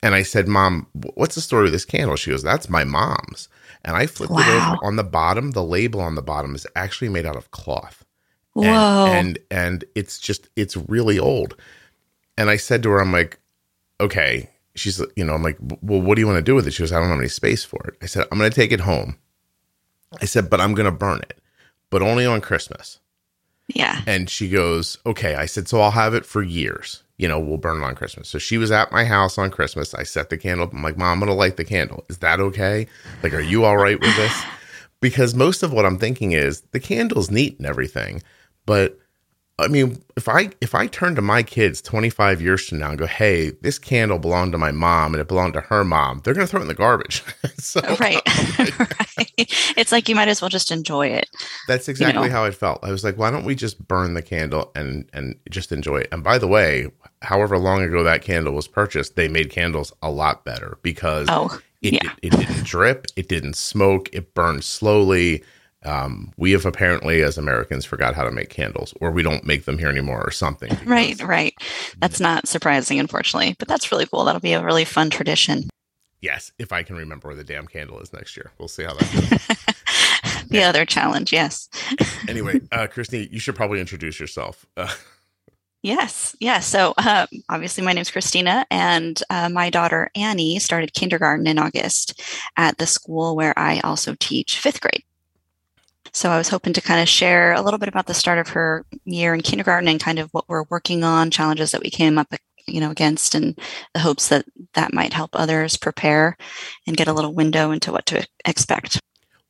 And 0.03 0.15
I 0.15 0.23
said, 0.23 0.47
Mom, 0.47 0.87
what's 1.15 1.35
the 1.35 1.41
story 1.41 1.67
of 1.67 1.73
this 1.73 1.85
candle? 1.85 2.17
She 2.17 2.31
goes, 2.31 2.43
That's 2.43 2.69
my 2.69 2.85
mom's. 2.85 3.49
And 3.85 3.97
I 3.97 4.07
flipped 4.07 4.33
wow. 4.33 4.41
it 4.41 4.49
over 4.49 4.85
on 4.85 4.97
the 4.97 5.05
bottom. 5.05 5.51
The 5.53 5.65
label 5.65 6.01
on 6.01 6.15
the 6.15 6.23
bottom 6.23 6.55
is 6.55 6.67
actually 6.77 7.09
made 7.09 7.27
out 7.27 7.37
of 7.37 7.51
cloth. 7.51 8.05
Whoa. 8.53 8.65
And, 8.65 9.17
and 9.17 9.39
and 9.51 9.85
it's 9.95 10.19
just 10.19 10.49
it's 10.57 10.77
really 10.77 11.19
old. 11.19 11.57
And 12.37 12.51
I 12.51 12.57
said 12.57 12.83
to 12.85 12.91
her, 12.91 13.01
I'm 13.01 13.13
like, 13.13 13.41
okay. 14.01 14.51
She's, 14.77 15.03
you 15.17 15.25
know, 15.25 15.35
I'm 15.35 15.43
like, 15.43 15.59
well, 15.83 16.01
what 16.01 16.15
do 16.15 16.21
you 16.21 16.27
want 16.29 16.39
to 16.39 16.43
do 16.43 16.55
with 16.55 16.69
it? 16.69 16.71
She 16.71 16.85
goes, 16.85 16.93
I 16.93 17.01
don't 17.01 17.09
have 17.09 17.19
any 17.19 17.27
space 17.27 17.65
for 17.65 17.85
it. 17.89 17.97
I 18.01 18.07
said, 18.07 18.29
I'm 18.31 18.39
going 18.39 18.49
to 18.49 18.55
take 18.55 18.71
it 18.71 18.81
home. 18.81 19.17
I 20.21 20.25
said, 20.25 20.49
but 20.49 20.61
I'm 20.61 20.75
going 20.75 20.87
to 20.87 20.93
burn 20.93 21.21
it 21.21 21.39
but 21.91 22.03
only 22.03 22.27
on 22.27 22.41
Christmas. 22.41 23.01
Yeah. 23.69 24.03
And 24.07 24.31
she 24.31 24.49
goes, 24.49 24.99
okay. 25.05 25.35
I 25.35 25.47
said, 25.47 25.69
so 25.69 25.81
I'll 25.81 25.91
have 25.91 26.15
it 26.15 26.25
for 26.25 26.43
years. 26.43 27.03
You 27.19 27.29
know, 27.29 27.41
we'll 27.41 27.59
burn 27.59 27.83
it 27.83 27.85
on 27.85 27.95
Christmas. 27.95 28.29
So 28.29 28.39
she 28.39 28.59
was 28.59 28.71
at 28.71 28.93
my 28.93 29.05
house 29.05 29.39
on 29.39 29.51
Christmas. 29.51 29.93
I 29.93 30.05
set 30.05 30.31
the 30.31 30.39
candle 30.39 30.67
up. 30.67 30.73
I'm 30.73 30.83
like, 30.83 30.97
Mom, 30.97 31.15
I'm 31.15 31.19
going 31.19 31.29
to 31.29 31.35
light 31.35 31.57
the 31.57 31.65
candle. 31.65 32.05
Is 32.09 32.19
that 32.19 32.41
okay? 32.41 32.87
Like, 33.23 33.35
are 33.35 33.41
you 33.41 33.65
all 33.65 33.77
right 33.77 34.01
with 34.01 34.17
this? 34.17 34.43
Because 35.01 35.33
most 35.33 35.63
of 35.63 35.73
what 35.73 35.87
I'm 35.87 35.97
thinking 35.97 36.33
is 36.33 36.63
the 36.73 36.81
candle's 36.81 37.31
neat 37.31 37.57
and 37.59 37.69
everything, 37.69 38.21
but 38.67 38.99
I 39.61 39.67
mean, 39.67 40.01
if 40.17 40.29
I 40.29 40.51
if 40.61 40.75
I 40.75 40.87
turn 40.87 41.17
to 41.17 41.23
my 41.23 41.43
kids 41.43 41.83
25 41.83 42.41
years 42.41 42.69
from 42.69 42.79
now 42.79 42.91
and 42.91 42.99
go, 42.99 43.07
"Hey, 43.07 43.51
this 43.61 43.77
candle 43.79 44.19
belonged 44.19 44.53
to 44.53 44.59
my 44.59 44.71
mom 44.71 45.15
and 45.15 45.21
it 45.21 45.27
belonged 45.27 45.55
to 45.55 45.61
her 45.63 45.83
mom," 45.83 46.21
they're 46.23 46.35
going 46.35 46.47
to 46.47 46.51
throw 46.51 46.61
it 46.61 46.63
in 46.63 46.69
the 46.69 46.75
garbage. 46.75 47.25
so, 47.59 47.81
right. 47.99 48.23
Like, 48.59 48.79
right. 49.19 49.33
It's 49.77 49.93
like 49.93 50.09
you 50.09 50.15
might 50.15 50.29
as 50.29 50.41
well 50.41 50.49
just 50.49 50.71
enjoy 50.71 51.09
it. 51.09 51.29
That's 51.67 51.89
exactly 51.89 52.25
you 52.25 52.29
know? 52.29 52.35
how 52.35 52.45
it 52.45 52.55
felt. 52.55 52.81
I 52.85 52.91
was 52.91 53.03
like, 53.03 53.19
"Why 53.19 53.31
don't 53.31 53.45
we 53.45 53.55
just 53.55 53.87
burn 53.89 54.15
the 54.15 54.23
candle 54.23 54.71
and 54.77 55.09
and 55.13 55.37
just 55.51 55.73
enjoy 55.73 55.99
it?" 55.99 56.09
And 56.13 56.23
by 56.23 56.39
the 56.39 56.49
way, 56.49 56.89
however 57.23 57.59
long 57.59 57.83
ago 57.83 58.05
that 58.05 58.23
candle 58.23 58.55
was 58.55 58.69
purchased, 58.69 59.17
they 59.17 59.29
made 59.29 59.51
candles 59.51 59.93
a 60.03 60.11
lot 60.11 60.45
better 60.45 60.79
because 60.83 61.27
oh, 61.31 61.61
it, 61.83 61.95
yeah. 61.95 62.13
it, 62.23 62.33
it 62.33 62.47
didn't 62.47 62.65
drip, 62.65 63.07
it 63.17 63.29
didn't 63.29 63.57
smoke, 63.57 64.09
it 64.13 64.35
burned 64.35 64.63
slowly 64.63 65.43
um, 65.85 66.33
we 66.37 66.53
have 66.53 66.67
apparently, 66.67 67.23
as 67.23 67.39
Americans, 67.39 67.85
forgot 67.85 68.15
how 68.15 68.25
to 68.25 68.33
make 68.33 68.51
candles, 68.51 68.95
or 69.01 69.11
we 69.11 69.23
don't 69.23 69.45
make 69.45 69.65
them 69.65 69.79
here 69.79 69.89
anymore, 69.89 70.23
or 70.25 70.31
something. 70.31 70.77
Right, 70.89 71.21
right. 71.23 71.55
That's 71.99 72.19
not 72.19 72.49
surprising, 72.49 72.99
unfortunately, 72.99 73.55
but 73.59 73.69
that's 73.69 73.93
really 73.93 74.07
cool. 74.07 74.25
That'll 74.25 74.41
be 74.41 74.55
a 74.55 74.65
really 74.65 74.85
fun 74.85 75.11
tradition. 75.11 75.69
Yes, 76.21 76.51
if 76.59 76.73
I 76.73 76.83
can 76.83 76.97
remember 76.97 77.29
where 77.29 77.37
the 77.37 77.45
damn 77.45 77.67
candle 77.67 78.01
is 78.01 78.13
next 78.13 78.37
year, 78.37 78.53
we'll 78.59 78.69
see 78.69 78.85
how 78.85 78.95
that 78.95 79.13
goes. 79.13 80.45
the 80.49 80.59
yeah. 80.59 80.69
other 80.69 80.85
challenge, 80.85 81.33
yes. 81.33 81.69
anyway, 82.27 82.61
uh, 82.73 82.87
Christine, 82.87 83.29
you 83.31 83.39
should 83.39 83.55
probably 83.55 83.81
introduce 83.81 84.19
yourself. 84.19 84.67
Uh, 84.77 84.93
Yes, 85.83 86.35
yes. 86.41 86.67
So 86.67 86.93
uh, 86.99 87.27
obviously, 87.49 87.85
my 87.85 87.93
name 87.93 88.03
is 88.03 88.11
Christina, 88.11 88.67
and 88.69 89.23
uh, 89.31 89.49
my 89.49 89.71
daughter 89.71 90.11
Annie 90.17 90.59
started 90.59 90.93
kindergarten 90.93 91.47
in 91.47 91.57
August 91.57 92.21
at 92.57 92.79
the 92.79 92.87
school 92.87 93.37
where 93.37 93.57
I 93.57 93.79
also 93.81 94.17
teach 94.19 94.59
fifth 94.59 94.81
grade. 94.81 95.05
So 96.13 96.31
I 96.31 96.39
was 96.39 96.49
hoping 96.49 96.73
to 96.73 96.81
kind 96.81 97.01
of 97.01 97.09
share 97.09 97.53
a 97.53 97.63
little 97.63 97.79
bit 97.79 97.89
about 97.89 98.07
the 98.07 98.15
start 98.15 98.39
of 98.39 98.49
her 98.49 98.85
year 99.05 99.35
in 99.35 99.43
kindergarten 99.43 99.89
and 99.89 100.01
kind 100.01 100.19
of 100.19 100.31
what 100.33 100.49
we're 100.49 100.65
working 100.71 101.05
on, 101.05 101.31
challenges 101.31 101.71
that 101.73 101.83
we 101.83 101.91
came 101.91 102.19
up 102.19 102.29
you 102.69 102.81
know 102.81 102.91
against 102.91 103.35
and 103.35 103.59
the 103.95 104.01
hopes 104.01 104.29
that 104.29 104.45
that 104.75 104.93
might 104.93 105.13
help 105.13 105.31
others 105.33 105.77
prepare 105.77 106.37
and 106.87 106.97
get 106.97 107.09
a 107.09 107.13
little 107.13 107.35
window 107.35 107.71
into 107.71 107.91
what 107.93 108.07
to 108.07 108.27
expect. 108.45 109.01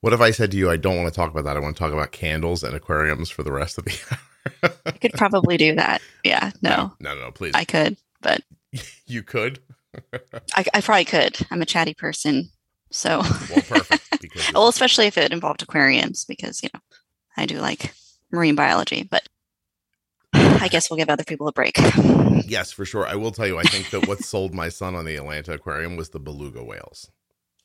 What 0.01 0.13
if 0.13 0.21
I 0.21 0.31
said 0.31 0.53
to 0.53 0.57
you, 0.57 0.71
I 0.71 0.77
don't 0.77 0.97
want 0.97 1.09
to 1.09 1.15
talk 1.15 1.31
about 1.31 1.45
that. 1.45 1.57
I 1.57 1.61
want 1.61 1.77
to 1.77 1.81
talk 1.81 1.93
about 1.93 2.13
candles 2.13 2.63
and 2.63 2.75
aquariums 2.75 3.31
for 3.31 3.43
the 3.43 3.53
rest 3.53 3.79
of 3.79 3.85
the 3.85 3.99
hour? 4.11 4.73
I 4.87 4.93
could 4.93 5.13
probably 5.15 5.57
do 5.57 5.75
that. 5.75 6.01
Yeah, 6.25 6.53
no, 6.63 6.93
no, 7.01 7.15
no, 7.15 7.21
no 7.21 7.31
please. 7.33 7.53
I 7.55 7.65
could, 7.65 7.97
but 8.21 8.43
you 9.07 9.23
could. 9.23 9.61
I, 10.55 10.65
I 10.73 10.81
probably 10.81 11.05
could. 11.05 11.39
I'm 11.51 11.63
a 11.63 11.67
chatty 11.67 11.95
person, 11.95 12.51
so 12.91 13.19
well, 13.51 13.63
perfect. 13.69 14.21
Because 14.21 14.53
well, 14.53 14.69
especially 14.69 15.07
if 15.07 15.19
it 15.19 15.33
involved 15.33 15.63
aquariums, 15.63 16.25
because 16.25 16.63
you 16.63 16.69
know 16.73 16.81
I 17.37 17.47
do 17.47 17.61
like 17.61 17.93
marine 18.31 18.55
biology, 18.55 19.03
but 19.03 19.29
I 20.33 20.69
guess 20.69 20.91
we'll 20.91 20.99
give 20.99 21.11
other 21.11 21.25
people 21.25 21.49
a 21.49 21.53
break. 21.53 21.77
Yes, 22.47 22.73
for 22.73 22.87
sure. 22.87 23.07
I 23.07 23.15
will 23.15 23.31
tell 23.31 23.47
you, 23.47 23.59
I 23.59 23.63
think 23.65 23.91
that 23.91 24.09
what 24.09 24.21
sold 24.21 24.55
my 24.55 24.71
son 24.71 24.95
on 24.95 25.05
the 25.05 25.17
Atlanta 25.17 25.53
Aquarium 25.53 25.97
was 25.97 26.11
the 26.11 26.21
beluga 26.21 26.65
whales. 26.65 27.11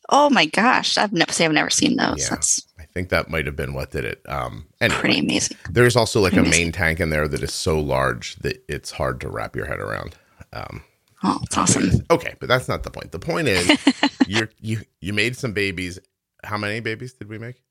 Oh 0.09 0.29
my 0.29 0.45
gosh, 0.45 0.97
I've 0.97 1.13
never 1.13 1.31
say 1.31 1.45
I've 1.45 1.53
never 1.53 1.69
seen 1.69 1.95
those. 1.95 2.19
Yeah, 2.19 2.31
That's 2.31 2.67
I 2.77 2.83
think 2.83 3.07
that 3.09 3.29
might 3.29 3.45
have 3.45 3.55
been 3.55 3.73
what 3.73 3.91
did 3.91 4.03
it. 4.03 4.21
Um, 4.27 4.67
anyway, 4.81 4.99
pretty 4.99 5.19
amazing. 5.19 5.57
There's 5.69 5.95
also 5.95 6.19
like 6.19 6.33
a 6.33 6.41
main 6.41 6.73
tank 6.73 6.99
in 6.99 7.11
there 7.11 7.29
that 7.29 7.41
is 7.41 7.53
so 7.53 7.79
large 7.79 8.35
that 8.37 8.61
it's 8.67 8.91
hard 8.91 9.21
to 9.21 9.29
wrap 9.29 9.55
your 9.55 9.67
head 9.67 9.79
around. 9.79 10.15
Um, 10.51 10.83
oh, 11.23 11.39
it's 11.43 11.57
awesome. 11.57 11.91
Okay, 12.11 12.35
but 12.39 12.47
that's 12.47 12.67
not 12.67 12.83
the 12.83 12.91
point. 12.91 13.11
The 13.11 13.19
point 13.19 13.47
is, 13.47 13.67
you 14.27 14.47
you 14.59 14.81
you 15.01 15.13
made 15.13 15.35
some 15.35 15.53
babies. 15.53 15.99
How 16.43 16.57
many 16.57 16.79
babies 16.79 17.13
did 17.13 17.29
we 17.29 17.37
make? 17.37 17.61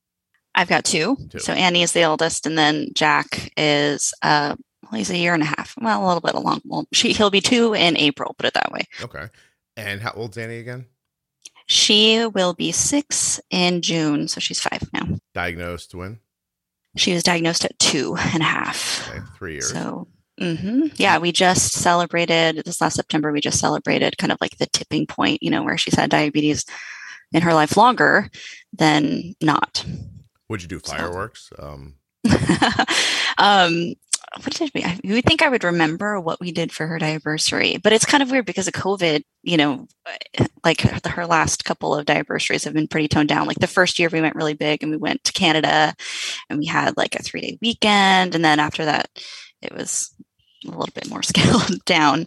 I've 0.54 0.68
got 0.68 0.84
two. 0.84 1.16
two. 1.30 1.38
So 1.38 1.52
Annie 1.52 1.82
is 1.82 1.92
the 1.92 2.04
oldest, 2.04 2.46
and 2.46 2.58
then 2.58 2.88
Jack 2.94 3.52
is 3.56 4.12
uh, 4.22 4.56
well, 4.82 4.98
he's 4.98 5.10
a 5.10 5.16
year 5.16 5.34
and 5.34 5.42
a 5.42 5.46
half. 5.46 5.74
Well, 5.80 6.04
a 6.04 6.06
little 6.06 6.20
bit 6.20 6.34
along. 6.34 6.62
Well, 6.64 6.86
she 6.92 7.12
he'll 7.12 7.30
be 7.30 7.40
two 7.40 7.74
in 7.74 7.96
April. 7.96 8.34
Put 8.36 8.46
it 8.46 8.54
that 8.54 8.72
way. 8.72 8.82
Okay. 9.02 9.28
And 9.76 10.00
how 10.00 10.12
old's 10.12 10.36
Annie 10.36 10.58
again? 10.58 10.86
She 11.66 12.26
will 12.26 12.52
be 12.52 12.72
six 12.72 13.40
in 13.50 13.80
June, 13.82 14.28
so 14.28 14.40
she's 14.40 14.60
five 14.60 14.82
now. 14.92 15.18
Diagnosed 15.32 15.94
when? 15.94 16.18
She 16.96 17.14
was 17.14 17.22
diagnosed 17.22 17.64
at 17.64 17.78
two 17.78 18.16
and 18.16 18.42
a 18.42 18.46
half. 18.46 19.08
Okay, 19.08 19.20
three 19.38 19.52
years. 19.54 19.70
So, 19.70 20.08
mm-hmm. 20.42 20.86
yeah, 20.96 21.18
we 21.18 21.32
just 21.32 21.72
celebrated 21.72 22.62
this 22.64 22.80
last 22.80 22.96
September. 22.96 23.32
We 23.32 23.40
just 23.40 23.60
celebrated 23.60 24.18
kind 24.18 24.32
of 24.32 24.38
like 24.40 24.58
the 24.58 24.66
tipping 24.66 25.06
point, 25.06 25.42
you 25.42 25.50
know, 25.50 25.62
where 25.62 25.78
she's 25.78 25.94
had 25.94 26.10
diabetes 26.10 26.64
in 27.32 27.42
her 27.42 27.54
life 27.54 27.76
longer 27.76 28.30
than 28.72 29.34
not. 29.40 29.84
Would 30.48 30.62
you 30.62 30.68
do 30.68 30.80
fireworks? 30.80 31.50
So. 31.56 31.64
Um, 31.64 31.94
um, 33.38 33.94
what 34.36 34.54
did 34.54 34.70
we? 34.74 34.84
You 35.02 35.14
would 35.14 35.24
think 35.24 35.42
I 35.42 35.48
would 35.48 35.64
remember 35.64 36.18
what 36.18 36.40
we 36.40 36.52
did 36.52 36.72
for 36.72 36.86
her 36.86 36.96
anniversary, 37.02 37.78
but 37.82 37.92
it's 37.92 38.06
kind 38.06 38.22
of 38.22 38.30
weird 38.30 38.46
because 38.46 38.66
of 38.66 38.72
COVID. 38.72 39.22
You 39.42 39.56
know, 39.56 39.86
like 40.64 40.80
her 40.80 41.26
last 41.26 41.64
couple 41.64 41.94
of 41.94 42.08
anniversaries 42.08 42.64
have 42.64 42.72
been 42.72 42.88
pretty 42.88 43.08
toned 43.08 43.28
down. 43.28 43.46
Like 43.46 43.58
the 43.58 43.66
first 43.66 43.98
year 43.98 44.08
we 44.10 44.20
went 44.20 44.36
really 44.36 44.54
big 44.54 44.82
and 44.82 44.90
we 44.90 44.96
went 44.96 45.22
to 45.24 45.32
Canada, 45.32 45.94
and 46.48 46.58
we 46.58 46.66
had 46.66 46.96
like 46.96 47.14
a 47.14 47.22
three 47.22 47.40
day 47.40 47.58
weekend, 47.60 48.34
and 48.34 48.44
then 48.44 48.58
after 48.58 48.86
that, 48.86 49.08
it 49.60 49.74
was 49.74 50.14
a 50.64 50.70
little 50.70 50.92
bit 50.94 51.08
more 51.08 51.22
scaled 51.22 51.84
down. 51.84 52.26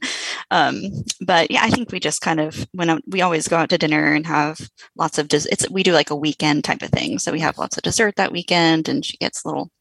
Um, 0.51 0.83
but 1.21 1.51
yeah, 1.51 1.61
I 1.63 1.69
think 1.69 1.91
we 1.91 1.99
just 1.99 2.21
kind 2.21 2.39
of 2.39 2.67
when 2.73 3.01
we 3.07 3.21
always 3.21 3.47
go 3.47 3.57
out 3.57 3.69
to 3.69 3.77
dinner 3.77 4.13
and 4.13 4.25
have 4.27 4.69
lots 4.95 5.17
of 5.17 5.27
des- 5.27 5.49
it's 5.51 5.69
we 5.69 5.83
do 5.83 5.93
like 5.93 6.09
a 6.09 6.15
weekend 6.15 6.63
type 6.63 6.81
of 6.81 6.89
thing. 6.89 7.19
So 7.19 7.31
we 7.31 7.39
have 7.39 7.57
lots 7.57 7.77
of 7.77 7.83
dessert 7.83 8.15
that 8.17 8.31
weekend, 8.31 8.89
and 8.89 9.05
she 9.05 9.17
gets 9.17 9.45
little 9.45 9.71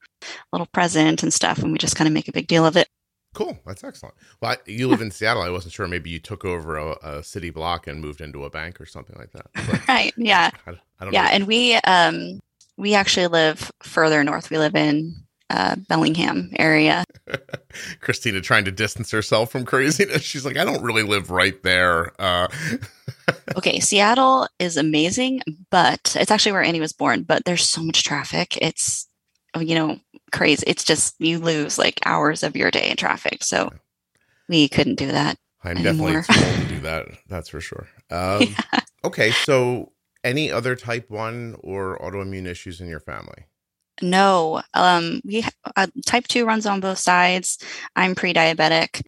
little 0.53 0.67
present 0.67 1.23
and 1.23 1.33
stuff, 1.33 1.59
and 1.59 1.73
we 1.73 1.79
just 1.79 1.97
kind 1.97 2.09
of 2.09 2.15
make 2.15 2.29
a 2.29 2.33
big 2.33 2.47
deal 2.47 2.67
of 2.67 2.77
it. 2.77 2.89
Cool, 3.35 3.59
that's 3.67 3.83
excellent. 3.83 4.15
Well, 4.41 4.53
I, 4.53 4.57
you 4.71 4.87
live 4.87 5.01
in 5.01 5.11
Seattle. 5.11 5.43
I 5.43 5.51
wasn't 5.51 5.75
sure. 5.75 5.89
Maybe 5.89 6.09
you 6.09 6.21
took 6.21 6.45
over 6.45 6.77
a, 6.77 6.97
a, 7.03 7.23
city 7.25 7.51
block 7.51 7.89
and 7.89 8.01
moved 8.01 8.21
into 8.21 8.45
a 8.45 8.51
bank 8.51 8.81
or 8.81 8.87
something 8.87 9.17
like 9.19 9.33
that. 9.33 9.47
But, 9.53 9.89
right? 9.89 10.15
Yeah. 10.17 10.51
I, 10.69 10.71
I 11.01 11.11
yeah, 11.11 11.25
know. 11.25 11.29
and 11.31 11.47
we 11.49 11.75
um 11.75 12.41
we 12.77 12.95
actually 12.95 13.27
live 13.27 13.73
further 13.83 14.23
north. 14.23 14.51
We 14.51 14.59
live 14.59 14.77
in 14.77 15.24
uh, 15.51 15.77
Bellingham 15.89 16.51
area. 16.59 17.05
Christina 18.01 18.41
trying 18.41 18.65
to 18.65 18.73
distance 18.73 19.11
herself 19.11 19.51
from 19.51 19.65
craziness. 19.65 20.23
She's 20.23 20.45
like, 20.45 20.57
I 20.57 20.65
don't 20.65 20.83
really 20.83 21.03
live 21.03 21.31
right 21.31 21.61
there. 21.63 22.13
Uh. 22.21 22.49
okay, 23.57 23.81
Seattle 23.81 24.49
is 24.59 24.77
amazing, 24.77 25.41
but 25.71 26.17
it's 26.19 26.31
actually 26.31 26.53
where 26.53 26.63
Annie 26.63 26.81
was 26.81 26.93
born. 26.93 27.23
But 27.23 27.45
there's 27.45 27.69
so 27.69 27.83
much 27.83 28.05
traffic. 28.05 28.57
It's 28.61 29.09
you 29.59 29.75
know 29.75 29.99
crazy. 30.33 30.65
It's 30.67 30.85
just 30.85 31.15
you 31.19 31.39
lose 31.39 31.79
like 31.79 32.01
hours 32.05 32.43
of 32.43 32.57
your 32.57 32.71
day 32.71 32.91
in 32.91 32.97
traffic. 32.97 33.45
So 33.45 33.71
we 34.49 34.69
couldn't 34.69 34.97
do 34.97 35.09
that. 35.09 35.39
I'm 35.63 35.79
anymore. 35.79 36.23
definitely 36.23 36.61
too 36.61 36.63
to 36.63 36.69
do 36.75 36.81
that. 36.81 37.07
That's 37.29 37.49
for 37.49 37.61
sure. 37.61 37.87
Um, 38.11 38.43
yeah. 38.43 38.81
Okay, 39.05 39.31
so 39.31 39.93
any 40.23 40.51
other 40.51 40.77
type 40.77 41.11
one 41.11 41.57
or 41.61 41.99
autoimmune 41.99 42.47
issues 42.47 42.81
in 42.81 42.89
your 42.89 43.01
family? 43.01 43.47
No, 44.03 44.63
um, 44.75 45.21
we 45.25 45.45
uh, 45.77 45.87
type 46.05 46.27
two 46.27 46.47
runs 46.47 46.67
on 46.67 46.81
both 46.81 46.99
sides. 46.99 47.59
I'm 47.95 48.15
pre-diabetic, 48.15 49.03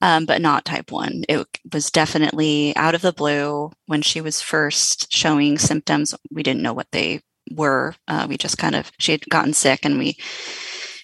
um, 0.00 0.24
but 0.26 0.40
not 0.40 0.64
type 0.64 0.90
one. 0.90 1.24
It 1.28 1.46
was 1.72 1.90
definitely 1.90 2.74
out 2.76 2.94
of 2.94 3.02
the 3.02 3.12
blue 3.12 3.70
when 3.86 4.02
she 4.02 4.20
was 4.20 4.40
first 4.40 5.12
showing 5.12 5.58
symptoms. 5.58 6.14
We 6.30 6.42
didn't 6.42 6.62
know 6.62 6.72
what 6.72 6.90
they 6.92 7.20
were. 7.52 7.94
Uh, 8.08 8.26
we 8.28 8.38
just 8.38 8.56
kind 8.58 8.74
of 8.74 8.90
she 8.98 9.12
had 9.12 9.28
gotten 9.28 9.52
sick, 9.52 9.84
and 9.84 9.98
we 9.98 10.16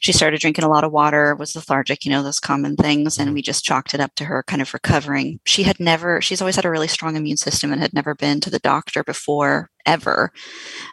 she 0.00 0.12
started 0.12 0.40
drinking 0.40 0.64
a 0.64 0.68
lot 0.68 0.84
of 0.84 0.92
water, 0.92 1.34
was 1.34 1.56
lethargic, 1.56 2.04
you 2.04 2.10
know, 2.10 2.22
those 2.22 2.38
common 2.38 2.76
things. 2.76 3.18
And 3.18 3.34
we 3.34 3.42
just 3.42 3.64
chalked 3.64 3.94
it 3.94 4.00
up 4.00 4.14
to 4.16 4.24
her 4.24 4.42
kind 4.46 4.62
of 4.62 4.72
recovering. 4.74 5.40
She 5.44 5.62
had 5.62 5.80
never, 5.80 6.20
she's 6.20 6.40
always 6.40 6.56
had 6.56 6.64
a 6.64 6.70
really 6.70 6.88
strong 6.88 7.16
immune 7.16 7.36
system 7.36 7.72
and 7.72 7.80
had 7.80 7.94
never 7.94 8.14
been 8.14 8.40
to 8.42 8.50
the 8.50 8.58
doctor 8.58 9.02
before, 9.02 9.70
ever, 9.84 10.32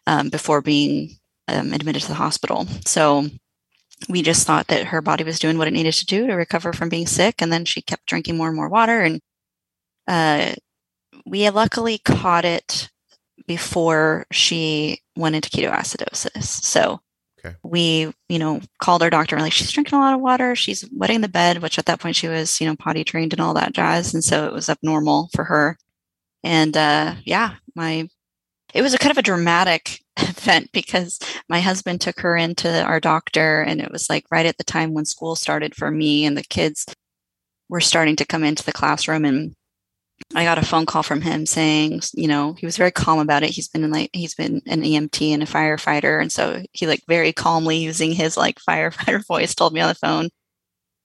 um, 0.07 0.29
before 0.29 0.61
being 0.61 1.17
um, 1.47 1.73
admitted 1.73 2.01
to 2.03 2.07
the 2.09 2.13
hospital. 2.15 2.67
So 2.85 3.27
we 4.09 4.21
just 4.21 4.45
thought 4.45 4.67
that 4.67 4.87
her 4.87 5.01
body 5.01 5.23
was 5.23 5.39
doing 5.39 5.57
what 5.57 5.67
it 5.67 5.73
needed 5.73 5.93
to 5.93 6.05
do 6.05 6.27
to 6.27 6.33
recover 6.33 6.73
from 6.73 6.89
being 6.89 7.07
sick. 7.07 7.41
And 7.41 7.51
then 7.51 7.65
she 7.65 7.81
kept 7.81 8.05
drinking 8.05 8.37
more 8.37 8.47
and 8.47 8.55
more 8.55 8.69
water. 8.69 9.01
And 9.01 9.21
uh, 10.07 10.53
we 11.25 11.49
luckily 11.49 11.99
caught 11.99 12.45
it 12.45 12.89
before 13.47 14.25
she 14.31 14.99
went 15.15 15.35
into 15.35 15.49
ketoacidosis. 15.49 16.43
So 16.43 16.99
okay. 17.39 17.55
we, 17.63 18.13
you 18.29 18.39
know, 18.39 18.61
called 18.79 19.03
our 19.03 19.09
doctor 19.09 19.35
and 19.35 19.43
like, 19.43 19.53
she's 19.53 19.71
drinking 19.71 19.97
a 19.97 20.01
lot 20.01 20.13
of 20.13 20.21
water. 20.21 20.55
She's 20.55 20.87
wetting 20.91 21.21
the 21.21 21.29
bed, 21.29 21.61
which 21.61 21.79
at 21.79 21.85
that 21.85 21.99
point 21.99 22.15
she 22.15 22.27
was, 22.27 22.59
you 22.59 22.67
know, 22.67 22.75
potty 22.75 23.03
trained 23.03 23.33
and 23.33 23.41
all 23.41 23.53
that 23.53 23.73
jazz. 23.73 24.13
And 24.13 24.23
so 24.23 24.47
it 24.47 24.53
was 24.53 24.69
abnormal 24.69 25.29
for 25.33 25.45
her. 25.45 25.77
And 26.43 26.75
uh, 26.75 27.15
yeah, 27.23 27.55
my 27.75 28.09
it 28.73 28.81
was 28.81 28.93
a 28.93 28.97
kind 28.97 29.11
of 29.11 29.17
a 29.17 29.23
dramatic 29.23 29.99
event 30.17 30.69
because 30.73 31.19
my 31.47 31.59
husband 31.59 32.01
took 32.01 32.19
her 32.19 32.35
into 32.35 32.83
our 32.83 32.99
doctor 32.99 33.61
and 33.61 33.81
it 33.81 33.91
was 33.91 34.09
like 34.09 34.25
right 34.31 34.45
at 34.45 34.57
the 34.57 34.63
time 34.63 34.93
when 34.93 35.05
school 35.05 35.35
started 35.35 35.75
for 35.75 35.91
me 35.91 36.25
and 36.25 36.37
the 36.37 36.43
kids 36.43 36.85
were 37.69 37.81
starting 37.81 38.15
to 38.15 38.25
come 38.25 38.43
into 38.43 38.63
the 38.63 38.71
classroom 38.71 39.25
and 39.25 39.55
I 40.35 40.43
got 40.43 40.57
a 40.57 40.65
phone 40.65 40.85
call 40.85 41.03
from 41.03 41.21
him 41.21 41.45
saying, 41.45 42.01
you 42.13 42.27
know, 42.27 42.53
he 42.53 42.65
was 42.65 42.77
very 42.77 42.91
calm 42.91 43.19
about 43.19 43.43
it. 43.43 43.49
He's 43.49 43.67
been 43.67 43.83
in 43.83 43.91
like 43.91 44.09
he's 44.13 44.35
been 44.35 44.61
an 44.67 44.81
EMT 44.81 45.33
and 45.33 45.43
a 45.43 45.47
firefighter, 45.47 46.21
and 46.21 46.31
so 46.31 46.63
he 46.71 46.87
like 46.87 47.01
very 47.07 47.33
calmly 47.33 47.77
using 47.77 48.11
his 48.13 48.37
like 48.37 48.57
firefighter 48.59 49.25
voice 49.27 49.53
told 49.53 49.73
me 49.73 49.81
on 49.81 49.89
the 49.89 49.95
phone, 49.95 50.29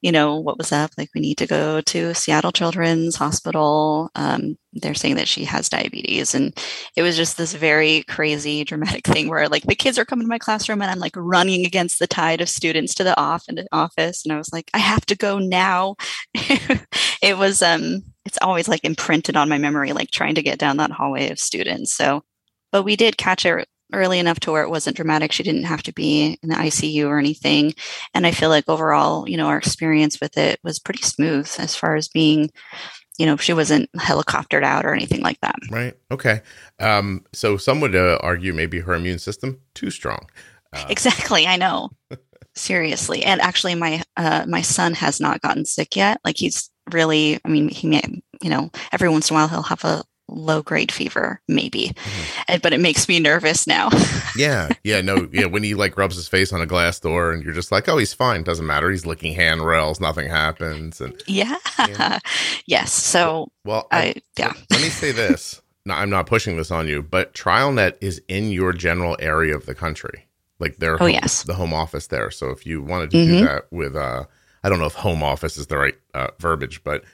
you 0.01 0.13
know, 0.13 0.37
what 0.37 0.59
was 0.59 0.71
up? 0.71 0.93
Like, 0.97 1.11
we 1.15 1.21
need 1.21 1.39
to 1.39 1.47
go 1.47 1.81
to 1.81 2.15
Seattle 2.15 2.53
Children's 2.53 3.17
Hospital. 3.17 4.11
Um, 4.15 4.57
they're 4.73 4.95
saying 4.95 5.17
that 5.17 5.27
she 5.27 5.45
has 5.45 5.69
diabetes. 5.69 6.35
And 6.35 6.57
it 6.95 7.03
was 7.03 7.17
just 7.17 7.37
this 7.37 7.53
very 7.53 8.05
crazy, 8.05 8.63
dramatic 8.65 9.05
thing 9.07 9.29
where 9.29 9.49
like 9.49 9.65
the 9.65 9.75
kids 9.75 9.99
are 9.99 10.05
coming 10.05 10.27
to 10.27 10.29
my 10.29 10.39
classroom 10.39 10.83
and 10.83 10.91
I'm 10.91 11.01
like 11.01 11.17
running 11.17 11.67
against 11.67 11.99
the 11.99 12.07
tide 12.07 12.41
of 12.41 12.49
students 12.49 12.95
to 12.95 13.05
the 13.05 13.19
off 13.21 13.45
and 13.49 13.67
office. 13.73 14.25
And 14.25 14.33
I 14.33 14.39
was 14.39 14.53
like, 14.53 14.71
I 14.73 14.79
have 14.79 15.05
to 15.07 15.17
go 15.17 15.39
now. 15.39 15.97
it 16.35 17.37
was, 17.37 17.61
um, 17.61 18.03
it's 18.25 18.39
always 18.41 18.69
like 18.69 18.85
imprinted 18.85 19.37
on 19.37 19.49
my 19.49 19.59
memory, 19.59 19.93
like 19.93 20.11
trying 20.11 20.37
to 20.37 20.43
get 20.43 20.59
down 20.59 20.77
that 20.77 20.93
hallway 20.93 21.31
of 21.31 21.41
students. 21.41 21.93
So, 21.93 22.23
but 22.71 22.85
we 22.85 22.95
did 22.95 23.17
catch 23.17 23.45
it 23.47 23.67
early 23.93 24.19
enough 24.19 24.41
to 24.41 24.53
where 24.53 24.63
it 24.63 24.71
wasn't 24.71 24.97
dramatic. 24.97 25.33
She 25.33 25.43
didn't 25.43 25.65
have 25.65 25.83
to 25.85 25.93
be 25.93 26.39
in 26.43 26.49
the 26.49 26.55
ICU 26.55 27.07
or 27.07 27.19
anything. 27.19 27.75
And 28.15 28.27
I 28.27 28.33
feel 28.33 28.51
like 28.51 28.69
overall, 28.69 29.29
you 29.29 29.37
know, 29.37 29.47
our 29.47 29.59
experience 29.59 30.21
with 30.21 30.37
it 30.37 30.61
was 30.63 30.79
pretty 30.79 31.03
smooth 31.03 31.51
as 31.59 31.75
far 31.75 31.97
as 31.97 32.09
being, 32.09 32.51
you 33.19 33.27
know, 33.27 33.37
she 33.37 33.53
wasn't 33.53 33.91
helicoptered 33.93 34.63
out 34.63 34.85
or 34.85 34.95
anything 34.95 35.23
like 35.23 35.41
that. 35.41 35.57
Right. 35.71 35.95
Okay. 36.11 36.43
Um, 36.79 37.25
so 37.33 37.57
some 37.57 37.81
would 37.81 37.97
uh, 37.97 38.19
argue 38.21 38.53
maybe 38.53 38.81
her 38.81 38.95
immune 38.95 39.19
system 39.19 39.61
too 39.75 39.91
strong. 39.91 40.29
Uh, 40.73 40.87
exactly. 40.89 41.47
I 41.47 41.57
know. 41.57 41.91
Seriously. 42.55 43.23
And 43.25 43.41
actually 43.41 43.75
my, 43.75 44.03
uh, 44.17 44.45
my 44.49 44.63
son 44.63 44.95
has 44.95 45.21
not 45.21 45.41
gotten 45.41 45.65
sick 45.65 45.97
yet. 45.97 46.21
Like 46.25 46.37
he's 46.37 46.71
really, 46.93 47.39
I 47.45 47.49
mean, 47.49 47.69
he 47.69 47.87
may, 47.89 48.03
you 48.43 48.51
know, 48.51 48.71
every 48.93 49.09
once 49.09 49.31
in 49.31 49.37
a 49.37 49.39
while 49.39 49.49
he'll 49.49 49.63
have 49.63 49.85
a 49.85 50.05
low 50.29 50.63
grade 50.63 50.93
fever, 50.93 51.41
maybe. 51.49 51.89
Mm-hmm. 51.95 52.57
But 52.63 52.73
it 52.73 52.81
makes 52.81 53.09
me 53.09 53.19
nervous 53.21 53.67
now. 53.67 53.89
yeah. 54.37 54.69
Yeah. 54.85 55.01
No. 55.01 55.29
Yeah. 55.33 55.47
When 55.47 55.63
he 55.63 55.75
like 55.75 55.97
rubs 55.97 56.17
his 56.17 56.29
face 56.29 56.53
on 56.53 56.61
a 56.61 56.67
glass 56.67 57.01
door 57.01 57.33
and 57.33 57.43
you're 57.43 57.55
just 57.55 57.73
like, 57.73 57.89
oh, 57.89 57.99
he's 57.99 58.13
fine. 58.15 58.43
Doesn't 58.43 58.67
matter. 58.67 58.91
He's 58.91 59.07
licking 59.07 59.35
handrails. 59.35 60.01
Nothing 60.01 60.29
happens. 60.29 61.01
And 61.01 61.21
yeah. 61.27 61.57
yeah. 61.79 62.19
yes. 62.67 62.93
So, 62.93 63.51
well, 63.65 63.87
I, 63.91 63.99
I, 64.01 64.15
yeah. 64.39 64.53
Let 64.71 64.83
me 64.83 64.89
say 64.89 65.13
this. 65.13 65.61
no, 65.87 65.95
I'm 65.95 66.11
not 66.11 66.27
pushing 66.27 66.57
this 66.57 66.71
on 66.71 66.87
you, 66.89 67.03
but 67.03 67.35
TrialNet 67.35 67.97
is 68.01 68.21
in 68.29 68.51
your 68.53 68.73
general 68.73 69.17
area 69.21 69.55
of 69.57 69.67
the 69.67 69.75
country, 69.75 70.27
like 70.59 70.77
their 70.77 70.95
Oh, 70.95 70.99
home- 70.99 71.11
yes. 71.11 71.43
the 71.45 71.55
home 71.55 71.73
office 71.73 72.09
there. 72.09 72.31
So 72.31 72.51
if 72.51 72.67
you 72.67 72.83
wanted 72.83 73.11
to 73.13 73.25
do 73.25 73.33
Mhm. 73.41 73.45
that 73.47 73.65
with, 73.71 73.97
uh, 73.97 74.25
I 74.63 74.69
don't 74.69 74.79
know 74.79 74.87
if 74.87 74.95
home 74.95 75.23
office 75.23 75.57
is 75.57 75.69
the 75.69 75.79
right 75.79 75.95
uh, 76.15 76.29
verbiage, 76.39 76.83
but 76.85 77.05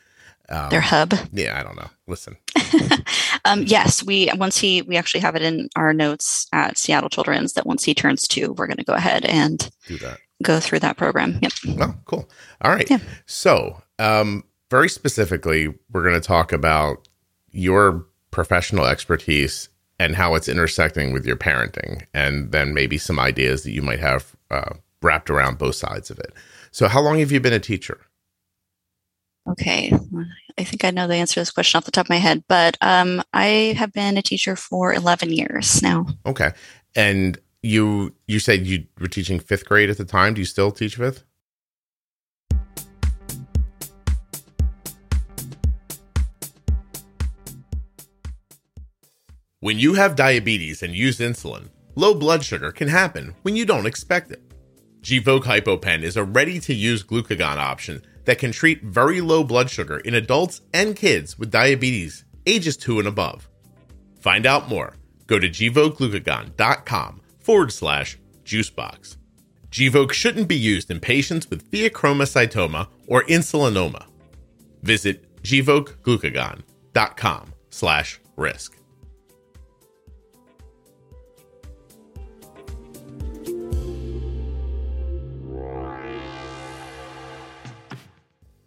um, 0.48 0.68
Their 0.70 0.80
hub. 0.80 1.14
yeah, 1.32 1.58
I 1.58 1.62
don't 1.62 1.76
know. 1.76 1.88
Listen, 2.06 2.36
Um, 3.46 3.62
yes, 3.64 4.02
we 4.02 4.30
once 4.36 4.56
he 4.58 4.82
we 4.82 4.96
actually 4.96 5.20
have 5.20 5.36
it 5.36 5.42
in 5.42 5.68
our 5.76 5.92
notes 5.92 6.46
at 6.52 6.78
Seattle 6.78 7.10
Children's 7.10 7.52
that 7.54 7.66
once 7.66 7.84
he 7.84 7.94
turns 7.94 8.26
two, 8.26 8.52
we're 8.54 8.66
going 8.66 8.78
to 8.78 8.84
go 8.84 8.94
ahead 8.94 9.24
and 9.26 9.70
do 9.86 9.98
that. 9.98 10.18
go 10.42 10.60
through 10.60 10.78
that 10.80 10.96
program. 10.96 11.38
Yep. 11.42 11.52
Oh, 11.80 11.94
cool. 12.06 12.30
All 12.62 12.70
right. 12.70 12.88
Yeah. 12.88 12.98
So, 13.26 13.82
um, 13.98 14.44
very 14.70 14.88
specifically, 14.88 15.68
we're 15.92 16.02
going 16.02 16.14
to 16.14 16.26
talk 16.26 16.52
about 16.52 17.06
your 17.50 18.06
professional 18.30 18.86
expertise 18.86 19.68
and 19.98 20.16
how 20.16 20.34
it's 20.34 20.48
intersecting 20.48 21.12
with 21.12 21.26
your 21.26 21.36
parenting, 21.36 22.04
and 22.14 22.50
then 22.50 22.72
maybe 22.74 22.96
some 22.98 23.20
ideas 23.20 23.62
that 23.64 23.72
you 23.72 23.82
might 23.82 24.00
have 24.00 24.34
uh, 24.50 24.72
wrapped 25.02 25.28
around 25.30 25.58
both 25.58 25.74
sides 25.76 26.10
of 26.10 26.18
it. 26.18 26.32
So, 26.70 26.88
how 26.88 27.00
long 27.02 27.18
have 27.18 27.30
you 27.30 27.40
been 27.40 27.52
a 27.52 27.60
teacher? 27.60 28.00
Okay, 29.46 29.92
I 30.58 30.64
think 30.64 30.84
I 30.84 30.90
know 30.90 31.06
the 31.06 31.16
answer 31.16 31.34
to 31.34 31.40
this 31.40 31.50
question 31.50 31.76
off 31.76 31.84
the 31.84 31.90
top 31.90 32.06
of 32.06 32.10
my 32.10 32.16
head, 32.16 32.44
but 32.48 32.78
um, 32.80 33.22
I 33.34 33.74
have 33.76 33.92
been 33.92 34.16
a 34.16 34.22
teacher 34.22 34.56
for 34.56 34.92
eleven 34.94 35.30
years 35.30 35.82
now. 35.82 36.06
Okay. 36.24 36.52
And 36.96 37.38
you 37.62 38.14
you 38.26 38.38
said 38.38 38.66
you 38.66 38.86
were 38.98 39.08
teaching 39.08 39.38
fifth 39.38 39.66
grade 39.66 39.90
at 39.90 39.98
the 39.98 40.04
time. 40.04 40.34
Do 40.34 40.40
you 40.40 40.44
still 40.44 40.70
teach 40.70 40.96
fifth? 40.96 41.24
When 49.60 49.78
you 49.78 49.94
have 49.94 50.14
diabetes 50.14 50.82
and 50.82 50.94
use 50.94 51.18
insulin, 51.18 51.70
low 51.94 52.14
blood 52.14 52.44
sugar 52.44 52.70
can 52.70 52.88
happen 52.88 53.34
when 53.42 53.56
you 53.56 53.64
don't 53.64 53.86
expect 53.86 54.30
it. 54.30 54.42
Gvoke 55.00 55.44
HypoPen 55.44 56.02
is 56.02 56.16
a 56.16 56.24
ready 56.24 56.60
to 56.60 56.74
use 56.74 57.02
glucagon 57.02 57.56
option 57.56 58.02
that 58.24 58.38
can 58.38 58.52
treat 58.52 58.82
very 58.82 59.20
low 59.20 59.44
blood 59.44 59.70
sugar 59.70 59.98
in 59.98 60.14
adults 60.14 60.62
and 60.72 60.96
kids 60.96 61.38
with 61.38 61.50
diabetes 61.50 62.24
ages 62.46 62.76
2 62.76 62.98
and 62.98 63.08
above. 63.08 63.48
Find 64.20 64.46
out 64.46 64.68
more. 64.68 64.94
Go 65.26 65.38
to 65.38 65.48
gvokeglucagon.com 65.48 67.20
forward 67.40 67.72
slash 67.72 68.18
juicebox. 68.44 69.16
Gvoke 69.70 70.12
shouldn't 70.12 70.48
be 70.48 70.56
used 70.56 70.90
in 70.90 71.00
patients 71.00 71.48
with 71.50 71.70
pheochromocytoma 71.70 72.88
or 73.06 73.24
insulinoma. 73.24 74.06
Visit 74.82 75.42
gvokeglucagon.com 75.42 77.52
slash 77.70 78.20
risk. 78.36 78.73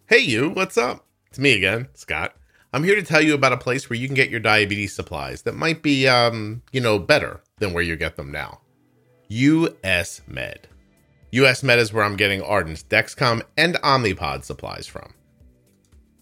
Hey, 0.10 0.20
you, 0.20 0.52
what's 0.52 0.78
up? 0.78 1.06
It's 1.30 1.38
me 1.38 1.52
again, 1.52 1.90
Scott. 1.94 2.34
I'm 2.72 2.86
here 2.86 2.96
to 2.96 3.04
tell 3.04 3.22
you 3.22 3.34
about 3.34 3.52
a 3.52 3.58
place 3.58 3.90
where 3.90 4.00
you 4.00 4.08
can 4.08 4.16
get 4.16 4.30
your 4.30 4.40
diabetes 4.40 4.96
supplies 4.96 5.42
that 5.42 5.54
might 5.54 5.84
be, 5.84 6.08
um, 6.08 6.62
you 6.72 6.80
know, 6.80 6.98
better 6.98 7.42
than 7.58 7.74
where 7.74 7.84
you 7.84 7.98
get 7.98 8.16
them 8.16 8.32
now. 8.32 8.62
US 9.28 10.22
Med. 10.26 10.70
US 11.32 11.62
Med 11.62 11.78
is 11.78 11.92
where 11.92 12.06
I'm 12.06 12.16
getting 12.16 12.42
Arden's 12.42 12.86
Dexcom 12.86 13.42
and 13.58 13.76
Omnipod 13.84 14.46
supplies 14.46 14.88
from. 14.88 15.14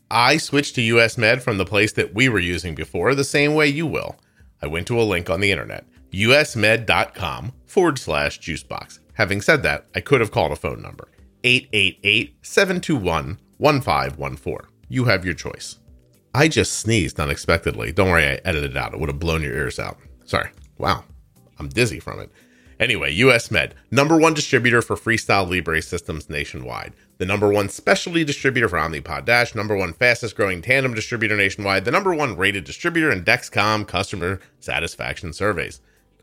I 0.10 0.38
switched 0.38 0.74
to 0.76 0.82
US 0.82 1.16
Med 1.16 1.44
from 1.44 1.60
the 1.60 1.64
place 1.64 1.92
that 1.92 2.16
we 2.16 2.28
were 2.28 2.40
using 2.40 2.74
before, 2.74 3.14
the 3.14 3.24
same 3.24 3.54
way 3.54 3.68
you 3.68 3.86
will. 3.86 4.16
I 4.64 4.66
went 4.66 4.88
to 4.88 5.00
a 5.00 5.04
link 5.04 5.30
on 5.30 5.42
the 5.42 5.52
internet, 5.52 5.86
usmed.com 6.12 7.54
forward 7.68 8.00
slash 8.00 8.40
juicebox. 8.40 8.98
Having 9.14 9.42
said 9.42 9.62
that, 9.62 9.86
I 9.94 10.00
could 10.02 10.22
have 10.22 10.32
called 10.32 10.54
a 10.54 10.56
phone 10.56 10.82
number 10.82 11.08
888 11.44 12.38
721 12.42 13.38
1514. 13.58 14.70
You 14.90 15.06
have 15.06 15.26
your 15.26 15.34
choice. 15.34 15.80
I 16.34 16.48
just 16.48 16.74
sneezed 16.74 17.20
unexpectedly. 17.20 17.92
Don't 17.92 18.10
worry, 18.10 18.26
I 18.26 18.42
edited 18.44 18.72
it 18.72 18.78
out. 18.78 18.94
It 18.94 19.00
would 19.00 19.10
have 19.10 19.20
blown 19.20 19.42
your 19.42 19.54
ears 19.54 19.80
out. 19.80 19.98
Sorry. 20.26 20.50
Wow. 20.78 21.04
I'm 21.60 21.70
dizzy 21.70 22.00
from 22.00 22.20
it. 22.20 22.30
Anyway, 22.80 23.10
US 23.14 23.50
Med, 23.52 23.74
number 23.90 24.18
one 24.18 24.34
distributor 24.34 24.82
for 24.82 24.98
Freestyle 24.98 25.50
Libre 25.50 25.82
systems 25.82 26.30
nationwide. 26.30 26.94
The 27.20 27.26
number 27.26 27.50
one 27.50 27.70
specialty 27.70 28.26
distributor 28.26 28.68
for 28.68 28.78
Omnipod 28.78 29.24
Dash, 29.24 29.56
number 29.56 29.78
one 29.78 29.94
fastest 29.94 30.36
growing 30.36 30.62
tandem 30.62 30.94
distributor 30.94 31.38
nationwide, 31.38 31.86
the 31.86 31.92
number 31.92 32.14
one 32.14 32.36
rated 32.36 32.66
distributor 32.66 33.10
in 33.10 33.24
Dexcom 33.24 33.88
customer 33.88 34.42
satisfaction 34.60 35.32
surveys. 35.32 35.80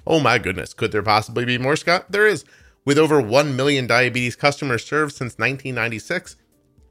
Oh 0.06 0.20
my 0.20 0.36
goodness, 0.36 0.74
could 0.74 0.92
there 0.92 1.02
possibly 1.02 1.46
be 1.46 1.56
more, 1.56 1.76
Scott? 1.76 2.12
There 2.12 2.26
is. 2.26 2.44
With 2.84 2.98
over 2.98 3.20
1 3.20 3.56
million 3.56 3.86
diabetes 3.86 4.36
customers 4.36 4.84
served 4.84 5.12
since 5.12 5.38
1996, 5.38 6.36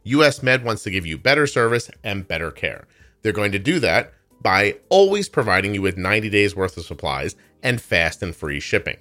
US 0.04 0.42
Med 0.42 0.64
wants 0.64 0.84
to 0.84 0.92
give 0.92 1.06
you 1.06 1.18
better 1.18 1.46
service 1.46 1.90
and 2.04 2.28
better 2.28 2.52
care. 2.52 2.88
They're 3.22 3.32
going 3.32 3.52
to 3.52 3.60
do 3.60 3.80
that 3.80 4.14
by 4.42 4.78
always 4.90 5.30
providing 5.30 5.76
you 5.76 5.82
with 5.82 5.98
90 5.98 6.30
days 6.30 6.56
worth 6.56 6.78
of 6.78 6.86
supplies 6.86 7.36
and 7.62 7.80
fast 7.80 8.24
and 8.24 8.36
free 8.36 8.60
shipping. 8.60 8.98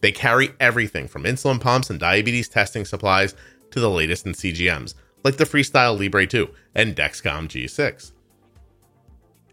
They 0.00 0.12
carry 0.12 0.52
everything 0.60 1.08
from 1.08 1.24
insulin 1.24 1.60
pumps 1.60 1.88
and 1.88 1.98
diabetes 1.98 2.48
testing 2.48 2.84
supplies 2.84 3.34
to 3.70 3.80
the 3.80 3.90
latest 3.90 4.26
in 4.26 4.32
CGMs, 4.32 4.94
like 5.24 5.38
the 5.38 5.44
Freestyle 5.44 5.98
Libre 5.98 6.26
2 6.26 6.48
and 6.74 6.94
Dexcom 6.94 7.48
G6. 7.48 8.12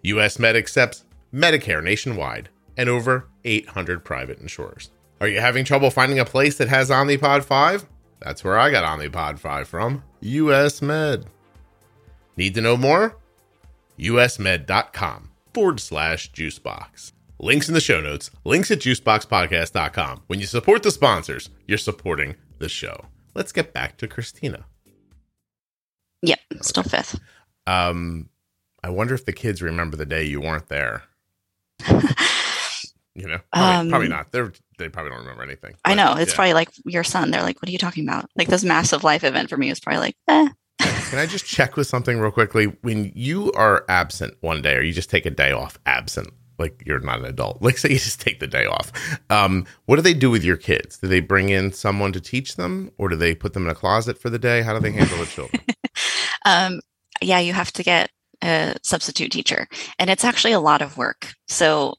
US 0.03 0.39
Med 0.39 0.57
accepts 0.57 1.05
Medicare 1.33 1.81
nationwide 1.81 2.49
and 2.75 2.89
over 2.89 3.27
800 3.45 4.03
private 4.03 4.39
insurers. 4.39 4.91
Are 5.21 5.27
you 5.27 5.39
having 5.39 5.63
trouble 5.63 5.89
finding 5.89 6.19
a 6.19 6.25
place 6.25 6.57
that 6.57 6.67
has 6.67 6.89
Omnipod 6.89 7.43
5? 7.45 7.85
That's 8.19 8.43
where 8.43 8.59
I 8.59 8.71
got 8.71 8.83
Omnipod 8.83 9.39
5 9.39 9.67
from. 9.67 10.03
US 10.21 10.81
Med. 10.81 11.25
Need 12.37 12.55
to 12.55 12.61
know 12.61 12.77
more? 12.77 13.17
usmed.com 13.99 15.29
forward 15.53 15.79
slash 15.79 16.31
juicebox. 16.31 17.11
Links 17.39 17.67
in 17.67 17.73
the 17.73 17.81
show 17.81 17.99
notes, 17.99 18.29
links 18.45 18.71
at 18.71 18.79
juiceboxpodcast.com. 18.79 20.23
When 20.27 20.39
you 20.39 20.45
support 20.45 20.83
the 20.83 20.91
sponsors, 20.91 21.49
you're 21.67 21.77
supporting 21.77 22.35
the 22.59 22.69
show. 22.69 23.05
Let's 23.33 23.51
get 23.51 23.73
back 23.73 23.97
to 23.97 24.07
Christina. 24.07 24.65
Yep, 26.21 26.39
still 26.61 26.83
fifth. 26.83 27.19
Um, 27.65 28.29
I 28.83 28.89
wonder 28.89 29.15
if 29.15 29.25
the 29.25 29.33
kids 29.33 29.61
remember 29.61 29.97
the 29.97 30.05
day 30.05 30.23
you 30.23 30.39
weren't 30.41 30.69
there. 30.69 31.03
You 33.13 33.27
know, 33.27 33.39
probably, 33.53 33.75
Um, 33.75 33.89
probably 33.89 34.07
not. 34.07 34.31
They're 34.31 34.53
they 34.77 34.89
probably 34.89 35.11
don't 35.11 35.19
remember 35.19 35.43
anything. 35.43 35.75
I 35.85 35.95
know 35.95 36.15
it's 36.15 36.31
yeah. 36.31 36.35
probably 36.35 36.53
like 36.53 36.69
your 36.85 37.03
son. 37.03 37.31
They're 37.31 37.43
like, 37.43 37.61
"What 37.61 37.69
are 37.69 37.71
you 37.71 37.77
talking 37.77 38.07
about?" 38.07 38.29
Like 38.37 38.47
this 38.47 38.63
massive 38.63 39.03
life 39.03 39.23
event 39.23 39.49
for 39.49 39.57
me 39.57 39.69
is 39.69 39.79
probably 39.79 39.99
like, 39.99 40.15
eh. 40.27 40.47
Can 40.79 41.19
I 41.19 41.25
just 41.25 41.45
check 41.45 41.75
with 41.75 41.87
something 41.87 42.19
real 42.19 42.31
quickly? 42.31 42.65
When 42.81 43.11
you 43.13 43.51
are 43.51 43.85
absent 43.89 44.35
one 44.39 44.61
day, 44.61 44.75
or 44.75 44.81
you 44.81 44.93
just 44.93 45.09
take 45.09 45.25
a 45.25 45.29
day 45.29 45.51
off, 45.51 45.77
absent, 45.85 46.29
like 46.57 46.81
you're 46.85 47.01
not 47.01 47.19
an 47.19 47.25
adult. 47.25 47.61
Like 47.61 47.77
say 47.77 47.89
you 47.89 47.99
just 47.99 48.21
take 48.21 48.39
the 48.39 48.47
day 48.47 48.65
off. 48.65 48.91
Um, 49.29 49.65
what 49.85 49.97
do 49.97 50.01
they 50.01 50.13
do 50.13 50.31
with 50.31 50.43
your 50.43 50.57
kids? 50.57 50.97
Do 50.97 51.07
they 51.07 51.19
bring 51.19 51.49
in 51.49 51.73
someone 51.73 52.13
to 52.13 52.21
teach 52.21 52.55
them, 52.55 52.91
or 52.97 53.09
do 53.09 53.17
they 53.17 53.35
put 53.35 53.53
them 53.53 53.65
in 53.65 53.71
a 53.71 53.75
closet 53.75 54.17
for 54.17 54.29
the 54.29 54.39
day? 54.39 54.61
How 54.61 54.73
do 54.73 54.79
they 54.79 54.91
handle 54.91 55.17
the 55.17 55.25
children? 55.25 55.61
um, 56.45 56.79
yeah, 57.21 57.39
you 57.39 57.51
have 57.53 57.73
to 57.73 57.83
get 57.83 58.09
a 58.41 58.75
substitute 58.83 59.31
teacher, 59.31 59.67
and 59.99 60.09
it's 60.09 60.23
actually 60.23 60.53
a 60.53 60.59
lot 60.59 60.81
of 60.81 60.97
work. 60.97 61.33
So 61.47 61.95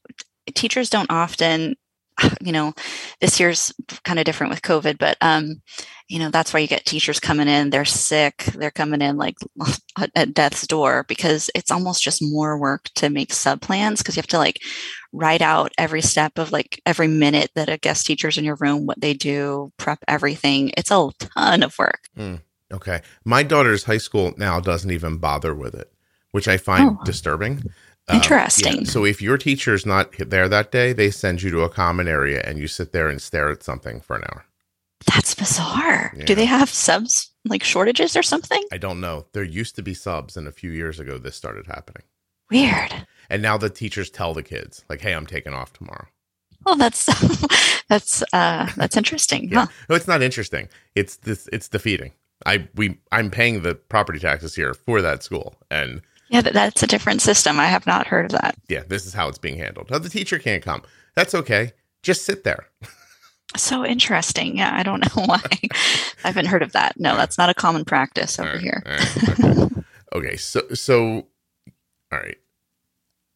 teachers 0.54 0.90
don't 0.90 1.10
often, 1.10 1.76
you 2.40 2.52
know, 2.52 2.72
this 3.20 3.38
year's 3.40 3.72
kind 4.04 4.18
of 4.18 4.24
different 4.24 4.50
with 4.50 4.62
COVID, 4.62 4.98
but 4.98 5.16
um, 5.20 5.62
you 6.08 6.18
know, 6.18 6.28
that's 6.30 6.52
why 6.52 6.60
you 6.60 6.66
get 6.68 6.84
teachers 6.84 7.18
coming 7.18 7.48
in. 7.48 7.70
They're 7.70 7.84
sick. 7.86 8.44
They're 8.54 8.70
coming 8.70 9.00
in 9.00 9.16
like 9.16 9.36
at- 9.98 10.10
at 10.14 10.34
death's 10.34 10.66
door 10.66 11.04
because 11.08 11.50
it's 11.54 11.70
almost 11.70 12.02
just 12.02 12.20
more 12.22 12.58
work 12.58 12.84
to 12.96 13.08
make 13.08 13.32
sub 13.32 13.60
plans 13.62 14.00
because 14.00 14.16
you 14.16 14.20
have 14.20 14.26
to 14.28 14.38
like 14.38 14.60
write 15.12 15.40
out 15.42 15.72
every 15.78 16.02
step 16.02 16.38
of 16.38 16.52
like 16.52 16.80
every 16.84 17.08
minute 17.08 17.50
that 17.54 17.68
a 17.70 17.78
guest 17.78 18.06
teacher's 18.06 18.36
in 18.38 18.44
your 18.44 18.56
room, 18.60 18.84
what 18.86 19.00
they 19.00 19.14
do, 19.14 19.72
prep 19.78 19.98
everything. 20.08 20.70
It's 20.76 20.90
a 20.90 21.10
ton 21.18 21.62
of 21.62 21.78
work. 21.78 22.00
Okay, 22.72 23.02
my 23.24 23.42
daughter's 23.42 23.84
high 23.84 23.98
school 23.98 24.32
now 24.38 24.58
doesn't 24.60 24.90
even 24.90 25.18
bother 25.18 25.54
with 25.54 25.74
it, 25.74 25.92
which 26.30 26.48
I 26.48 26.56
find 26.56 26.96
Oh. 27.00 27.04
disturbing. 27.04 27.62
Um, 28.08 28.16
Interesting. 28.16 28.78
yeah. 28.78 28.84
So 28.84 29.04
if 29.04 29.22
your 29.22 29.38
teacher's 29.38 29.86
not 29.86 30.12
there 30.18 30.48
that 30.48 30.72
day, 30.72 30.92
they 30.92 31.10
send 31.10 31.42
you 31.42 31.50
to 31.52 31.60
a 31.62 31.68
common 31.68 32.08
area 32.08 32.42
and 32.44 32.58
you 32.58 32.66
sit 32.66 32.92
there 32.92 33.08
and 33.08 33.22
stare 33.22 33.50
at 33.50 33.62
something 33.62 34.00
for 34.00 34.16
an 34.16 34.24
hour. 34.24 34.44
That's 35.06 35.34
bizarre. 35.34 36.12
Yeah. 36.16 36.24
Do 36.24 36.34
they 36.34 36.44
have 36.44 36.68
subs 36.68 37.30
like 37.44 37.64
shortages 37.64 38.16
or 38.16 38.22
something? 38.22 38.62
I 38.72 38.78
don't 38.78 39.00
know. 39.00 39.26
There 39.32 39.42
used 39.42 39.76
to 39.76 39.82
be 39.82 39.94
subs, 39.94 40.36
and 40.36 40.46
a 40.46 40.52
few 40.52 40.70
years 40.70 41.00
ago, 41.00 41.18
this 41.18 41.36
started 41.36 41.66
happening. 41.66 42.04
Weird. 42.50 43.06
And 43.28 43.42
now 43.42 43.56
the 43.56 43.70
teachers 43.70 44.10
tell 44.10 44.34
the 44.34 44.42
kids, 44.42 44.84
like, 44.88 45.00
"Hey, 45.00 45.12
I'm 45.14 45.26
taking 45.26 45.54
off 45.54 45.72
tomorrow." 45.72 46.06
Well, 46.64 46.76
that's 46.76 47.06
that's 47.88 48.22
uh 48.32 48.68
that's 48.76 48.96
interesting. 48.96 49.48
Yeah. 49.48 49.60
Huh? 49.60 49.66
No, 49.88 49.96
it's 49.96 50.08
not 50.08 50.22
interesting. 50.22 50.68
It's 50.94 51.16
this. 51.16 51.48
It's 51.52 51.68
defeating. 51.68 52.12
I 52.46 52.68
we 52.74 52.98
I'm 53.10 53.30
paying 53.30 53.62
the 53.62 53.74
property 53.74 54.18
taxes 54.18 54.54
here 54.54 54.74
for 54.74 55.02
that 55.02 55.22
school, 55.22 55.56
and 55.70 56.02
Yeah, 56.32 56.40
that's 56.40 56.82
a 56.82 56.86
different 56.86 57.20
system. 57.20 57.60
I 57.60 57.66
have 57.66 57.86
not 57.86 58.06
heard 58.06 58.24
of 58.24 58.40
that. 58.40 58.56
Yeah, 58.66 58.84
this 58.88 59.04
is 59.04 59.12
how 59.12 59.28
it's 59.28 59.36
being 59.36 59.58
handled. 59.58 59.90
Now, 59.90 59.98
the 59.98 60.08
teacher 60.08 60.38
can't 60.38 60.62
come. 60.62 60.82
That's 61.14 61.34
okay. 61.34 61.72
Just 62.02 62.24
sit 62.24 62.42
there. 62.42 62.66
So 63.54 63.84
interesting. 63.84 64.56
Yeah, 64.56 64.74
I 64.74 64.82
don't 64.82 65.00
know 65.00 65.24
why. 65.26 65.42
I 66.24 66.28
haven't 66.28 66.46
heard 66.46 66.62
of 66.62 66.72
that. 66.72 66.98
No, 66.98 67.14
that's 67.18 67.36
not 67.36 67.50
a 67.50 67.54
common 67.54 67.84
practice 67.84 68.38
over 68.38 68.52
right, 68.52 68.60
here. 68.62 68.82
right, 68.86 69.28
okay. 69.28 69.82
okay, 70.14 70.36
so 70.38 70.62
so 70.72 71.26
all 72.10 72.18
right. 72.18 72.38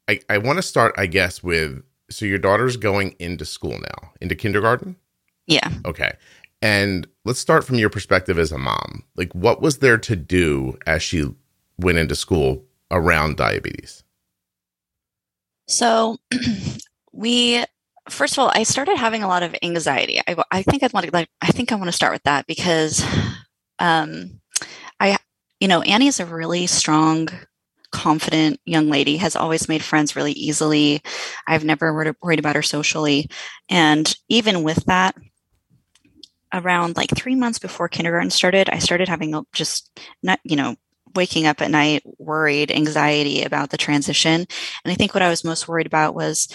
I 0.08 0.20
I 0.30 0.38
want 0.38 0.56
to 0.56 0.62
start, 0.62 0.94
I 0.96 1.04
guess, 1.04 1.42
with 1.42 1.82
so 2.08 2.24
your 2.24 2.38
daughter's 2.38 2.78
going 2.78 3.14
into 3.18 3.44
school 3.44 3.78
now, 3.78 4.12
into 4.22 4.34
kindergarten. 4.34 4.96
Yeah. 5.46 5.70
Okay. 5.84 6.12
And 6.62 7.06
let's 7.26 7.38
start 7.38 7.64
from 7.64 7.76
your 7.76 7.90
perspective 7.90 8.38
as 8.38 8.52
a 8.52 8.58
mom. 8.58 9.04
Like, 9.16 9.34
what 9.34 9.60
was 9.60 9.80
there 9.80 9.98
to 9.98 10.16
do 10.16 10.78
as 10.86 11.02
she 11.02 11.28
went 11.78 11.98
into 11.98 12.16
school 12.16 12.64
around 12.90 13.36
diabetes? 13.36 14.04
So 15.68 16.18
we 17.12 17.64
first 18.08 18.34
of 18.34 18.38
all, 18.38 18.52
I 18.54 18.62
started 18.62 18.96
having 18.96 19.22
a 19.22 19.28
lot 19.28 19.42
of 19.42 19.54
anxiety. 19.62 20.20
I, 20.26 20.36
I 20.50 20.62
think 20.62 20.82
I 20.82 20.88
want 20.92 21.06
to 21.06 21.12
like 21.12 21.28
I 21.40 21.48
think 21.48 21.72
I 21.72 21.76
want 21.76 21.88
to 21.88 21.92
start 21.92 22.12
with 22.12 22.22
that 22.24 22.46
because 22.46 23.04
um 23.78 24.40
I 25.00 25.16
you 25.60 25.68
know, 25.68 25.82
Annie 25.82 26.08
is 26.08 26.20
a 26.20 26.26
really 26.26 26.66
strong 26.66 27.28
confident 27.90 28.60
young 28.66 28.90
lady 28.90 29.16
has 29.16 29.36
always 29.36 29.68
made 29.68 29.82
friends 29.82 30.14
really 30.14 30.32
easily. 30.32 31.02
I've 31.46 31.64
never 31.64 31.94
worried, 32.20 32.38
about 32.38 32.56
her 32.56 32.62
socially. 32.62 33.30
And 33.70 34.14
even 34.28 34.62
with 34.62 34.84
that, 34.84 35.14
around 36.52 36.96
like 36.96 37.10
three 37.16 37.34
months 37.34 37.58
before 37.58 37.88
kindergarten 37.88 38.30
started, 38.30 38.68
I 38.68 38.78
started 38.78 39.08
having 39.08 39.34
a- 39.34 39.42
just 39.52 39.98
not, 40.22 40.40
you 40.44 40.56
know, 40.56 40.76
waking 41.16 41.46
up 41.46 41.60
at 41.60 41.70
night 41.70 42.02
worried, 42.18 42.70
anxiety 42.70 43.42
about 43.42 43.70
the 43.70 43.76
transition. 43.76 44.46
And 44.84 44.92
I 44.92 44.94
think 44.94 45.14
what 45.14 45.22
I 45.22 45.28
was 45.28 45.44
most 45.44 45.66
worried 45.68 45.86
about 45.86 46.14
was, 46.14 46.48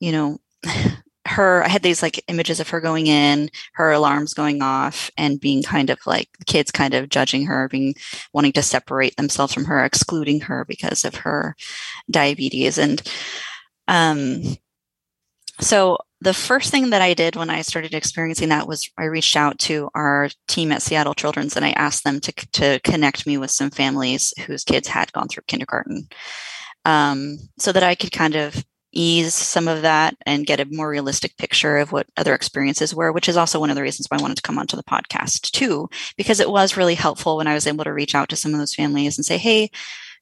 you 0.00 0.12
know, 0.12 0.38
her, 1.26 1.62
I 1.62 1.68
had 1.68 1.82
these 1.82 2.02
like 2.02 2.24
images 2.28 2.58
of 2.58 2.70
her 2.70 2.80
going 2.80 3.06
in, 3.06 3.50
her 3.74 3.92
alarms 3.92 4.32
going 4.32 4.62
off, 4.62 5.10
and 5.18 5.38
being 5.38 5.62
kind 5.62 5.90
of 5.90 5.98
like 6.06 6.30
kids 6.46 6.70
kind 6.70 6.94
of 6.94 7.10
judging 7.10 7.44
her, 7.44 7.68
being 7.68 7.94
wanting 8.32 8.52
to 8.52 8.62
separate 8.62 9.14
themselves 9.16 9.52
from 9.52 9.66
her, 9.66 9.84
excluding 9.84 10.40
her 10.40 10.64
because 10.64 11.04
of 11.04 11.16
her 11.16 11.54
diabetes. 12.10 12.78
And 12.78 13.02
um, 13.88 14.56
so 15.60 15.98
the 16.20 16.34
first 16.34 16.70
thing 16.70 16.90
that 16.90 17.02
I 17.02 17.14
did 17.14 17.36
when 17.36 17.50
I 17.50 17.62
started 17.62 17.94
experiencing 17.94 18.48
that 18.48 18.66
was 18.66 18.90
I 18.98 19.04
reached 19.04 19.36
out 19.36 19.58
to 19.60 19.88
our 19.94 20.28
team 20.48 20.72
at 20.72 20.82
Seattle 20.82 21.14
Children's 21.14 21.56
and 21.56 21.64
I 21.64 21.70
asked 21.72 22.04
them 22.04 22.20
to, 22.20 22.32
to 22.32 22.80
connect 22.80 23.26
me 23.26 23.38
with 23.38 23.50
some 23.50 23.70
families 23.70 24.34
whose 24.46 24.64
kids 24.64 24.88
had 24.88 25.12
gone 25.12 25.28
through 25.28 25.44
kindergarten 25.46 26.08
um, 26.84 27.38
so 27.58 27.70
that 27.70 27.82
I 27.82 27.94
could 27.94 28.12
kind 28.12 28.34
of 28.34 28.64
ease 28.92 29.34
some 29.34 29.68
of 29.68 29.82
that 29.82 30.16
and 30.26 30.46
get 30.46 30.60
a 30.60 30.64
more 30.64 30.88
realistic 30.88 31.36
picture 31.36 31.76
of 31.76 31.92
what 31.92 32.06
other 32.16 32.34
experiences 32.34 32.94
were, 32.94 33.12
which 33.12 33.28
is 33.28 33.36
also 33.36 33.60
one 33.60 33.70
of 33.70 33.76
the 33.76 33.82
reasons 33.82 34.06
why 34.08 34.18
I 34.18 34.22
wanted 34.22 34.36
to 34.36 34.42
come 34.42 34.58
onto 34.58 34.76
the 34.76 34.82
podcast 34.82 35.50
too, 35.52 35.88
because 36.16 36.40
it 36.40 36.50
was 36.50 36.76
really 36.76 36.94
helpful 36.94 37.36
when 37.36 37.46
I 37.46 37.54
was 37.54 37.66
able 37.66 37.84
to 37.84 37.92
reach 37.92 38.14
out 38.14 38.28
to 38.30 38.36
some 38.36 38.54
of 38.54 38.58
those 38.58 38.74
families 38.74 39.18
and 39.18 39.24
say, 39.24 39.36
hey, 39.36 39.70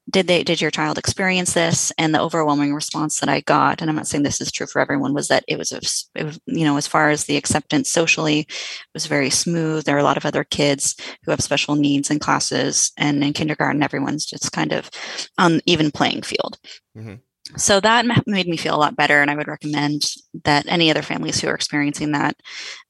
did 0.09 0.29
they 0.29 0.45
did 0.45 0.61
your 0.61 0.71
child 0.71 0.99
experience 0.99 1.53
this? 1.53 1.93
And 1.99 2.15
the 2.15 2.21
overwhelming 2.21 2.75
response 2.75 3.21
that 3.21 3.29
i 3.29 3.41
got 3.41 3.81
and 3.81 3.91
i'm 3.91 3.97
not 3.97 4.07
saying 4.07 4.23
this 4.23 4.41
is 4.41 4.53
true 4.53 4.67
for 4.67 4.81
everyone 4.81 5.15
was 5.15 5.29
that 5.29 5.45
it 5.49 5.59
was, 5.59 5.73
a, 5.73 5.79
it 6.19 6.25
was 6.25 6.41
you 6.47 6.65
know 6.65 6.77
as 6.77 6.87
far 6.87 7.11
as 7.11 7.25
the 7.25 7.37
acceptance 7.37 7.91
socially 7.91 8.47
was 8.95 9.07
very 9.07 9.31
smooth. 9.31 9.85
There 9.85 9.97
are 9.97 10.01
a 10.01 10.05
lot 10.05 10.17
of 10.17 10.27
other 10.27 10.45
kids 10.45 10.95
who 11.25 11.31
have 11.31 11.41
special 11.41 11.75
needs 11.75 12.11
in 12.11 12.19
classes 12.19 12.93
and 12.97 13.23
in 13.25 13.33
kindergarten 13.33 13.83
everyone's 13.83 14.25
just 14.25 14.53
kind 14.53 14.73
of 14.73 14.91
on 15.39 15.61
even 15.67 15.91
playing 15.91 16.23
field. 16.23 16.59
Mhm. 16.97 17.21
so 17.57 17.79
that 17.81 18.05
made 18.27 18.49
me 18.49 18.57
feel 18.57 18.75
a 18.75 18.77
lot 18.85 18.97
better 18.97 19.21
and 19.23 19.31
i 19.31 19.35
would 19.37 19.47
recommend 19.47 20.03
that 20.45 20.67
any 20.67 20.91
other 20.91 21.03
families 21.03 21.41
who 21.41 21.49
are 21.49 21.55
experiencing 21.55 22.11
that 22.13 22.37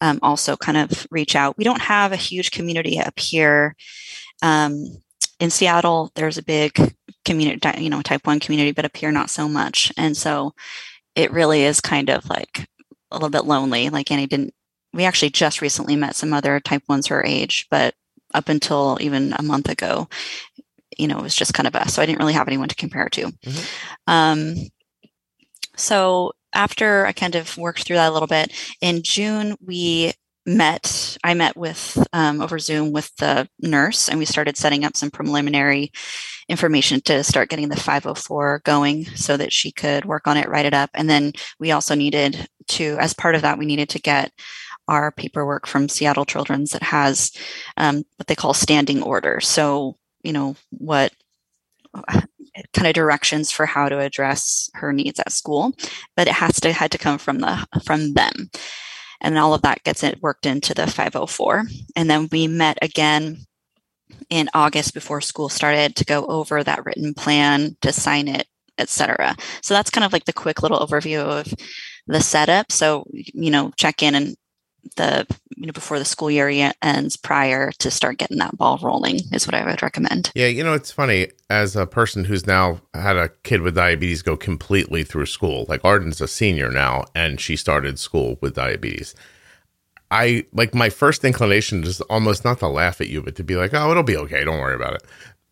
um, 0.00 0.18
also 0.22 0.57
kind 0.57 0.79
of 0.79 1.07
reach 1.11 1.37
out. 1.37 1.59
We 1.59 1.64
don't 1.64 1.83
have 1.83 2.12
a 2.12 2.16
huge 2.16 2.50
community 2.52 2.98
up 2.98 3.18
here 3.18 3.76
um, 4.42 5.02
in 5.40 5.51
seattle 5.51 6.11
there's 6.14 6.38
a 6.38 6.42
big 6.42 6.72
community 7.25 7.83
you 7.83 7.90
know 7.90 8.03
type 8.03 8.27
1 8.27 8.40
community 8.40 8.72
but 8.72 8.85
up 8.85 8.96
here 8.96 9.12
not 9.12 9.31
so 9.31 9.49
much. 9.49 9.92
And 9.96 10.16
so 10.16 10.55
it 11.16 11.33
really 11.33 11.64
is 11.64 11.81
kind 11.81 12.11
of 12.11 12.29
like 12.31 12.68
a 13.11 13.16
little 13.16 13.31
bit 13.31 13.44
lonely. 13.46 13.90
Like 13.90 14.11
annie 14.11 14.27
didn't 14.27 14.55
we 14.92 15.05
actually 15.05 15.31
just 15.31 15.61
recently 15.61 15.96
met 15.96 16.16
some 16.16 16.33
other 16.33 16.61
type 16.61 16.83
1s 16.88 17.09
her 17.09 17.25
age 17.25 17.66
but 17.70 17.94
up 18.35 18.49
until 18.49 18.99
even 19.01 19.33
a 19.35 19.42
month 19.42 19.68
ago 19.68 20.09
you 20.99 21.09
know 21.09 21.18
it 21.18 21.22
was 21.22 21.35
just 21.37 21.55
kind 21.55 21.66
of 21.66 21.77
us. 21.77 21.94
So 21.94 22.03
i 22.03 22.07
didn't 22.07 22.18
really 22.20 22.33
have 22.35 22.49
anyone 22.49 22.68
to 22.68 22.75
compare 22.77 23.09
to. 23.11 23.27
Mhm. 23.44 23.68
um, 24.07 24.55
so 25.77 26.33
after 26.53 27.07
i 27.07 27.12
kind 27.12 27.35
of 27.35 27.57
worked 27.59 27.85
through 27.85 27.96
that 27.96 28.11
a 28.11 28.12
little 28.12 28.29
bit 28.29 28.53
in 28.81 29.03
june 29.03 29.57
we 29.64 30.12
met 30.47 31.19
i 31.25 31.35
met 31.35 31.57
with 31.57 31.99
um, 32.13 32.41
over 32.41 32.59
zoom 32.59 32.93
with 32.93 33.15
the 33.17 33.49
nurse 33.61 34.09
and 34.09 34.19
we 34.19 34.25
started 34.25 34.57
setting 34.57 34.85
up 34.85 34.97
some 34.97 35.11
preliminary 35.11 35.91
information 36.49 37.01
to 37.01 37.25
start 37.25 37.49
getting 37.49 37.69
the 37.69 37.77
504 37.77 38.63
going 38.65 39.05
so 39.17 39.37
that 39.37 39.53
she 39.53 39.73
could 39.73 40.05
work 40.05 40.27
on 40.27 40.37
it 40.37 40.49
write 40.49 40.67
it 40.67 40.75
up. 40.75 40.91
And 40.95 41.11
then 41.11 41.33
we 41.59 41.73
also 41.73 41.95
needed 41.95 42.49
to 42.69 42.97
as 43.01 43.15
part 43.15 43.35
of 43.35 43.43
that 43.43 43.59
we 43.59 43.67
needed 43.67 43.89
to 43.91 44.01
get 44.01 44.33
our 44.89 45.11
paperwork 45.13 45.67
from 45.67 45.89
seattle 45.89 46.25
children's 46.25 46.71
that 46.71 46.83
has 46.83 47.33
um, 47.77 48.05
what 48.17 48.27
they 48.27 48.35
call 48.35 48.55
standing 48.55 49.03
orders 49.03 49.47
so 49.47 49.97
you 50.23 50.33
know 50.33 50.57
what 50.71 51.13
kind 52.73 52.87
of 52.87 52.95
directions 52.95 53.53
for 53.53 53.67
how 53.67 53.89
to 53.89 54.01
address 54.01 54.69
her 54.75 54.93
needs 54.93 55.21
at 55.21 55.31
school 55.31 55.73
but 56.17 56.27
it 56.27 56.35
has 56.35 56.59
to 56.61 56.73
had 56.73 56.91
to 56.91 56.99
come 56.99 57.19
from 57.19 57.39
the 57.39 57.67
from 57.85 58.15
them 58.15 58.51
and 59.20 59.38
all 59.38 59.55
of 59.55 59.62
that 59.62 59.83
gets 59.85 60.02
it 60.02 60.22
worked 60.22 60.46
into 60.46 60.74
the 60.74 60.87
504 60.87 61.64
and 61.94 62.11
then 62.11 62.29
we 62.31 62.46
met 62.46 62.79
again 62.83 63.38
in 64.31 64.48
august 64.55 64.94
before 64.94 65.20
school 65.20 65.48
started 65.48 65.96
to 65.96 66.05
go 66.05 66.24
over 66.26 66.62
that 66.62 66.85
written 66.85 67.14
plan 67.14 67.76
to 67.81 67.92
sign 67.92 68.29
it 68.29 68.46
etc 68.79 69.35
so 69.62 69.74
that's 69.74 69.90
kind 69.90 70.05
of 70.05 70.12
like 70.12 70.24
the 70.24 70.33
quick 70.33 70.62
little 70.62 70.79
overview 70.79 71.18
of 71.20 71.52
the 72.07 72.20
setup. 72.20 72.72
So 72.72 73.05
you 73.12 73.50
know 73.50 73.72
check 73.76 74.02
in 74.02 74.14
and 74.14 74.37
the 74.96 75.27
you 75.57 75.66
know 75.66 75.72
before 75.72 75.99
the 75.99 76.05
school 76.05 76.31
year 76.31 76.72
ends 76.83 77.16
prior 77.16 77.72
to 77.72 77.90
start 77.90 78.18
getting 78.18 78.38
that 78.38 78.57
ball 78.57 78.79
rolling 78.83 79.20
is 79.33 79.46
what 79.46 79.55
i 79.55 79.64
would 79.64 79.83
recommend 79.83 80.31
Yeah, 80.35 80.46
you 80.46 80.62
know, 80.62 80.75
it's 80.75 80.90
funny 80.90 81.29
as 81.49 81.77
a 81.77 81.87
person 81.87 82.25
who's 82.25 82.46
now 82.46 82.81
had 82.94 83.16
a 83.16 83.31
kid 83.42 83.62
with 83.62 83.75
diabetes 83.75 84.22
go 84.22 84.37
completely 84.37 85.05
through 85.05 85.27
school. 85.27 85.66
Like 85.68 85.85
Arden's 85.85 86.20
a 86.20 86.29
senior 86.29 86.70
now 86.70 87.05
and 87.14 87.40
she 87.40 87.57
started 87.57 87.99
school 87.99 88.38
with 88.40 88.55
diabetes. 88.55 89.14
I 90.11 90.44
like 90.53 90.75
my 90.75 90.90
first 90.90 91.25
inclination 91.25 91.85
is 91.85 92.01
almost 92.03 92.44
not 92.44 92.59
to 92.61 92.68
laugh 92.68 93.01
at 93.01 93.09
you, 93.09 93.22
but 93.22 93.35
to 93.37 93.44
be 93.44 93.57
like, 93.57 93.75
"Oh, 93.75 93.90
it'll 93.90 94.03
be 94.03 94.16
okay. 94.16 94.44
Don't 94.44 94.61
worry 94.61 94.75
about 94.75 94.94
it." 94.94 95.03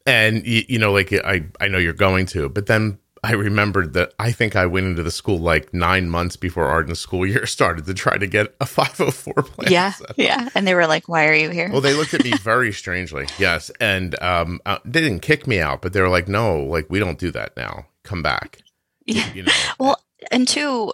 And 0.07 0.47
you, 0.47 0.63
you 0.69 0.79
know, 0.79 0.93
like 0.93 1.13
I 1.13 1.45
I 1.61 1.69
know 1.69 1.79
you're 1.79 1.93
going 1.93 2.27
to, 2.27 2.49
but 2.49 2.67
then 2.67 2.99
I 3.25 3.33
remembered 3.33 3.95
that 3.95 4.13
I 4.19 4.33
think 4.33 4.55
I 4.55 4.67
went 4.67 4.87
into 4.87 5.03
the 5.03 5.11
school 5.11 5.39
like 5.39 5.73
nine 5.73 6.11
months 6.11 6.37
before 6.37 6.67
Arden's 6.67 6.99
school 6.99 7.27
year 7.27 7.47
started 7.59 7.87
to 7.87 7.95
try 7.95 8.19
to 8.19 8.27
get 8.27 8.55
a 8.61 8.67
504 8.67 9.35
plan. 9.43 9.73
yeah 9.73 9.93
yeah 10.17 10.49
and 10.55 10.67
they 10.67 10.75
were 10.75 10.87
like 10.87 11.09
why 11.09 11.27
are 11.27 11.35
you 11.35 11.49
here 11.51 11.71
Well, 11.73 11.81
they 11.81 11.95
looked 11.95 12.13
at 12.15 12.23
me 12.23 12.33
very 12.43 12.73
strangely. 12.73 13.27
Yes, 13.39 13.71
and 13.81 14.21
um, 14.23 14.61
uh, 14.67 14.79
they 14.85 15.01
didn't 15.01 15.21
kick 15.23 15.47
me 15.47 15.59
out, 15.59 15.81
but 15.83 15.93
they 15.95 16.01
were 16.03 16.09
like, 16.11 16.29
"No, 16.29 16.59
like 16.63 16.87
we 16.91 16.99
don't 16.99 17.19
do 17.19 17.31
that 17.33 17.57
now. 17.57 17.87
Come 18.05 18.23
back." 18.23 18.59
yeah 19.07 19.33
You 19.33 19.43
know. 19.45 19.53
Well, 19.81 19.97
and 20.31 20.47
two, 20.47 20.93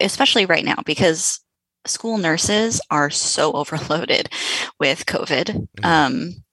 especially 0.00 0.46
right 0.46 0.64
now, 0.64 0.76
because 0.86 1.40
school 1.86 2.16
nurses 2.18 2.80
are 2.90 3.10
so 3.10 3.52
overloaded 3.52 4.28
with 4.78 5.04
COVID. 5.06 5.68
Mhm. 5.80 5.84
Um, 5.84 6.44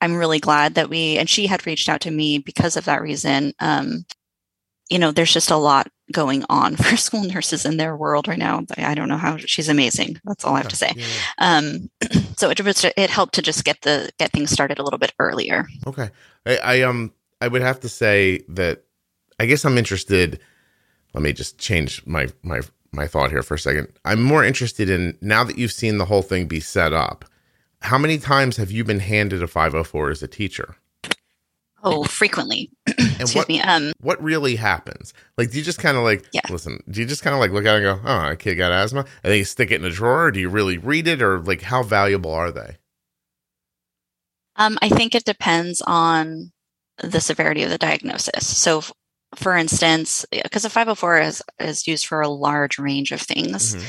I'm 0.00 0.14
really 0.16 0.38
glad 0.38 0.76
that 0.76 0.88
we, 0.88 1.18
and 1.18 1.28
she 1.28 1.46
had 1.46 1.66
reached 1.66 1.88
out 1.88 2.00
to 2.02 2.10
me 2.10 2.38
because 2.38 2.76
of 2.76 2.84
that 2.86 3.02
reason. 3.02 3.52
Um, 3.60 4.04
you 4.88 4.98
know, 4.98 5.12
there's 5.12 5.32
just 5.32 5.50
a 5.50 5.56
lot 5.56 5.90
going 6.12 6.44
on 6.48 6.76
for 6.76 6.96
school 6.96 7.24
nurses 7.24 7.64
in 7.64 7.76
their 7.76 7.96
world 7.96 8.28
right 8.28 8.38
now. 8.38 8.64
I 8.76 8.94
don't 8.94 9.08
know 9.08 9.16
how 9.16 9.36
she's 9.36 9.68
amazing. 9.68 10.20
That's 10.24 10.44
all 10.44 10.54
I 10.54 10.58
have 10.58 10.68
to 10.68 10.76
say. 10.76 10.92
Yeah. 10.96 11.04
Um, 11.38 11.90
so 12.36 12.50
it 12.50 12.60
was, 12.64 12.84
it 12.84 13.10
helped 13.10 13.34
to 13.34 13.42
just 13.42 13.64
get 13.64 13.82
the 13.82 14.10
get 14.18 14.32
things 14.32 14.50
started 14.50 14.78
a 14.78 14.82
little 14.82 14.98
bit 14.98 15.12
earlier. 15.18 15.66
Okay. 15.86 16.10
I, 16.46 16.56
I 16.56 16.82
um 16.82 17.12
I 17.40 17.48
would 17.48 17.62
have 17.62 17.80
to 17.80 17.88
say 17.88 18.42
that 18.48 18.84
I 19.38 19.46
guess 19.46 19.64
I'm 19.64 19.78
interested. 19.78 20.40
Let 21.14 21.22
me 21.22 21.32
just 21.32 21.58
change 21.58 22.04
my 22.06 22.28
my 22.42 22.60
my 22.92 23.06
thought 23.06 23.30
here 23.30 23.42
for 23.42 23.54
a 23.54 23.58
second. 23.58 23.88
I'm 24.04 24.22
more 24.22 24.44
interested 24.44 24.88
in 24.88 25.16
now 25.20 25.44
that 25.44 25.58
you've 25.58 25.72
seen 25.72 25.98
the 25.98 26.06
whole 26.06 26.22
thing 26.22 26.46
be 26.46 26.60
set 26.60 26.92
up. 26.92 27.24
How 27.80 27.98
many 27.98 28.18
times 28.18 28.56
have 28.56 28.72
you 28.72 28.82
been 28.82 28.98
handed 28.98 29.42
a 29.42 29.46
504 29.46 30.10
as 30.10 30.22
a 30.22 30.28
teacher? 30.28 30.76
Oh, 31.84 32.02
frequently. 32.04 32.70
Excuse 32.86 33.34
what 33.34 33.48
me. 33.48 33.60
Um, 33.60 33.92
what 34.00 34.20
really 34.22 34.56
happens? 34.56 35.14
Like, 35.36 35.50
do 35.50 35.58
you 35.58 35.64
just 35.64 35.78
kind 35.78 35.96
of 35.96 36.02
like 36.02 36.24
Yeah. 36.32 36.40
listen? 36.50 36.82
Do 36.90 37.00
you 37.00 37.06
just 37.06 37.22
kind 37.22 37.34
of 37.34 37.40
like 37.40 37.50
look 37.52 37.64
at 37.66 37.74
it 37.80 37.84
and 37.86 38.02
go, 38.02 38.08
"Oh, 38.08 38.30
a 38.30 38.36
kid 38.36 38.56
got 38.56 38.72
asthma," 38.72 39.00
and 39.00 39.30
then 39.32 39.38
you 39.38 39.44
stick 39.44 39.70
it 39.70 39.80
in 39.80 39.84
a 39.84 39.90
drawer? 39.90 40.24
Or 40.26 40.30
do 40.32 40.40
you 40.40 40.48
really 40.48 40.76
read 40.78 41.06
it, 41.06 41.22
or 41.22 41.38
like 41.40 41.62
how 41.62 41.82
valuable 41.84 42.32
are 42.32 42.50
they? 42.50 42.76
Um, 44.56 44.76
I 44.82 44.88
think 44.88 45.14
it 45.14 45.24
depends 45.24 45.80
on 45.82 46.52
the 47.02 47.20
severity 47.20 47.62
of 47.62 47.70
the 47.70 47.78
diagnosis. 47.78 48.44
So, 48.58 48.78
f- 48.78 48.92
for 49.36 49.56
instance, 49.56 50.26
because 50.32 50.64
a 50.64 50.70
504 50.70 51.20
is, 51.20 51.42
is 51.60 51.86
used 51.86 52.06
for 52.06 52.20
a 52.20 52.28
large 52.28 52.76
range 52.78 53.12
of 53.12 53.20
things. 53.20 53.76
Mhm. 53.76 53.84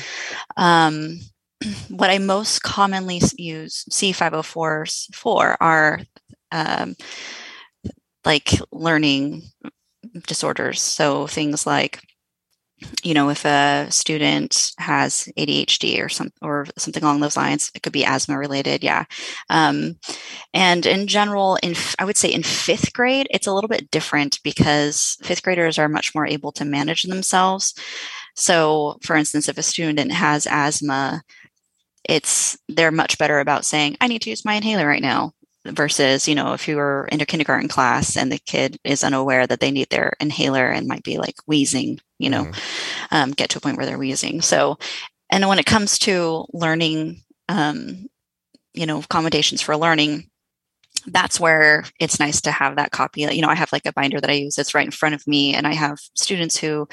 Um, 0.57 1.19
what 1.89 2.11
I 2.11 2.19
most 2.19 2.61
commonly 2.61 3.19
use 3.35 3.83
C504s 3.89 5.13
for 5.15 5.57
are 5.59 6.01
um, 6.51 6.95
like 8.25 8.59
learning 8.71 9.43
disorders. 10.27 10.81
So 10.81 11.27
things 11.27 11.65
like, 11.65 12.01
you 13.03 13.13
know, 13.13 13.29
if 13.29 13.45
a 13.45 13.87
student 13.89 14.71
has 14.77 15.27
ADHD 15.37 16.03
or 16.03 16.07
some 16.07 16.29
or 16.41 16.65
something 16.77 17.03
along 17.03 17.19
those 17.19 17.35
lines, 17.35 17.71
it 17.75 17.83
could 17.83 17.91
be 17.91 18.05
asthma 18.05 18.37
related. 18.37 18.83
Yeah. 18.83 19.03
Um, 19.49 19.97
and 20.53 20.85
in 20.85 21.07
general, 21.07 21.57
in 21.61 21.75
I 21.99 22.05
would 22.05 22.17
say 22.17 22.29
in 22.31 22.43
fifth 22.43 22.93
grade, 22.93 23.27
it's 23.31 23.47
a 23.47 23.53
little 23.53 23.67
bit 23.67 23.91
different 23.91 24.39
because 24.43 25.17
fifth 25.21 25.43
graders 25.43 25.77
are 25.77 25.89
much 25.89 26.15
more 26.15 26.25
able 26.25 26.51
to 26.53 26.65
manage 26.65 27.03
themselves. 27.03 27.73
So, 28.35 28.97
for 29.03 29.15
instance, 29.17 29.49
if 29.49 29.57
a 29.57 29.63
student 29.63 30.11
has 30.13 30.47
asthma, 30.49 31.23
it's 32.07 32.57
they're 32.69 32.91
much 32.91 33.17
better 33.17 33.39
about 33.39 33.65
saying, 33.65 33.97
"I 33.99 34.07
need 34.07 34.21
to 34.21 34.29
use 34.29 34.45
my 34.45 34.53
inhaler 34.55 34.87
right 34.87 35.01
now." 35.01 35.33
Versus, 35.65 36.25
you 36.25 36.35
know, 36.35 36.53
if 36.53 36.69
you're 36.69 37.09
in 37.11 37.19
a 37.19 37.25
kindergarten 37.25 37.67
class 37.67 38.15
and 38.15 38.31
the 38.31 38.39
kid 38.39 38.79
is 38.85 39.03
unaware 39.03 39.45
that 39.45 39.59
they 39.59 39.71
need 39.71 39.89
their 39.89 40.13
inhaler 40.21 40.69
and 40.69 40.87
might 40.87 41.03
be 41.03 41.17
like 41.17 41.35
wheezing, 41.47 41.99
you 42.17 42.29
know, 42.29 42.45
Mhm. 42.45 42.55
um, 43.11 43.31
get 43.31 43.49
to 43.49 43.57
a 43.57 43.61
point 43.61 43.75
where 43.75 43.85
they're 43.85 43.97
wheezing. 43.97 44.41
So, 44.41 44.77
and 45.29 45.47
when 45.49 45.59
it 45.59 45.65
comes 45.65 45.99
to 45.99 46.45
learning, 46.53 47.23
um, 47.49 48.07
you 48.73 48.85
know, 48.85 48.99
accommodations 48.99 49.61
for 49.61 49.75
learning, 49.75 50.29
that's 51.07 51.39
where 51.39 51.83
it's 51.99 52.19
nice 52.19 52.39
to 52.41 52.51
have 52.51 52.77
that 52.77 52.91
copy. 52.91 53.21
You 53.21 53.41
know, 53.41 53.49
I 53.49 53.55
have 53.55 53.73
like 53.73 53.85
a 53.85 53.93
binder 53.93 54.21
that 54.21 54.29
I 54.29 54.33
use 54.33 54.55
that's 54.55 54.73
right 54.73 54.85
in 54.85 54.91
front 54.91 55.15
of 55.15 55.27
me, 55.27 55.53
and 55.53 55.67
I 55.67 55.73
have 55.73 55.99
students 56.15 56.57
who, 56.57 56.87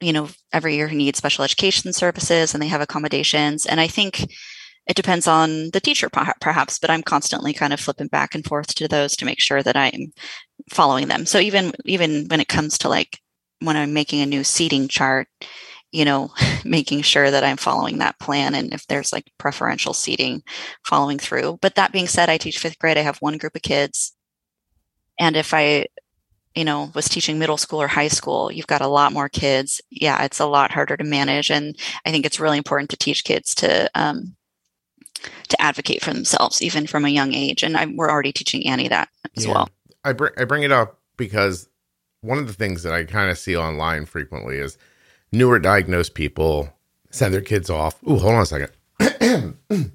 you 0.00 0.12
know, 0.14 0.30
every 0.52 0.76
year 0.76 0.88
who 0.88 0.96
need 0.96 1.16
special 1.16 1.44
education 1.44 1.92
services 1.92 2.54
and 2.54 2.62
they 2.62 2.68
have 2.68 2.80
accommodations. 2.80 3.66
And 3.66 3.80
I 3.80 3.86
think 3.86 4.26
it 4.86 4.96
depends 4.96 5.28
on 5.28 5.70
the 5.70 5.80
teacher, 5.80 6.08
perhaps, 6.10 6.78
but 6.78 6.90
I'm 6.90 7.02
constantly 7.02 7.52
kind 7.52 7.72
of 7.72 7.80
flipping 7.80 8.08
back 8.08 8.34
and 8.34 8.44
forth 8.44 8.74
to 8.74 8.88
those 8.88 9.16
to 9.16 9.24
make 9.24 9.40
sure 9.40 9.62
that 9.62 9.76
I'm 9.76 10.12
following 10.70 11.08
them. 11.08 11.24
So 11.24 11.38
even 11.38 11.72
even 11.84 12.26
when 12.28 12.40
it 12.40 12.48
comes 12.48 12.78
to 12.78 12.88
like 12.88 13.20
when 13.60 13.76
I'm 13.76 13.92
making 13.92 14.22
a 14.22 14.26
new 14.26 14.42
seating 14.42 14.88
chart, 14.88 15.28
you 15.92 16.04
know, 16.04 16.32
making 16.64 17.02
sure 17.02 17.30
that 17.30 17.44
I'm 17.44 17.56
following 17.56 17.98
that 17.98 18.18
plan 18.18 18.54
and 18.54 18.74
if 18.74 18.86
there's 18.88 19.12
like 19.12 19.30
preferential 19.38 19.94
seating 19.94 20.42
following 20.84 21.18
through. 21.18 21.58
But 21.62 21.76
that 21.76 21.92
being 21.92 22.08
said, 22.08 22.28
I 22.28 22.38
teach 22.38 22.58
fifth 22.58 22.78
grade. 22.78 22.98
I 22.98 23.02
have 23.02 23.18
one 23.18 23.38
group 23.38 23.54
of 23.54 23.62
kids. 23.62 24.12
And 25.18 25.36
if 25.36 25.54
I, 25.54 25.86
you 26.56 26.64
know, 26.64 26.90
was 26.94 27.08
teaching 27.08 27.38
middle 27.38 27.56
school 27.56 27.80
or 27.80 27.86
high 27.86 28.08
school, 28.08 28.50
you've 28.50 28.66
got 28.66 28.80
a 28.80 28.88
lot 28.88 29.12
more 29.12 29.28
kids. 29.28 29.80
Yeah, 29.90 30.24
it's 30.24 30.40
a 30.40 30.46
lot 30.46 30.72
harder 30.72 30.96
to 30.96 31.04
manage. 31.04 31.50
And 31.50 31.76
I 32.04 32.10
think 32.10 32.26
it's 32.26 32.40
really 32.40 32.58
important 32.58 32.90
to 32.90 32.96
teach 32.96 33.22
kids 33.24 33.54
to 33.56 33.88
um, 33.94 34.34
to 35.14 35.60
advocate 35.60 36.02
for 36.02 36.12
themselves, 36.12 36.62
even 36.62 36.86
from 36.86 37.04
a 37.04 37.08
young 37.10 37.32
age. 37.34 37.62
And 37.62 37.76
I, 37.76 37.86
we're 37.86 38.10
already 38.10 38.32
teaching 38.32 38.66
Annie 38.66 38.88
that 38.88 39.08
as 39.36 39.46
Yeah. 39.46 39.52
well. 39.52 39.68
I 40.04 40.12
bring 40.12 40.32
I 40.36 40.44
bring 40.44 40.62
it 40.64 40.72
up 40.72 40.98
because 41.16 41.68
one 42.22 42.38
of 42.38 42.46
the 42.46 42.52
things 42.54 42.82
that 42.82 42.92
I 42.92 43.04
kind 43.04 43.30
of 43.30 43.38
see 43.38 43.56
online 43.56 44.06
frequently 44.06 44.56
is 44.56 44.78
newer 45.32 45.58
diagnosed 45.58 46.14
people 46.14 46.72
send 47.10 47.34
their 47.34 47.40
kids 47.40 47.70
off. 47.70 47.96
Oh, 48.06 48.18
hold 48.18 48.34
on 48.34 48.42
a 48.42 48.46
second. 48.46 48.70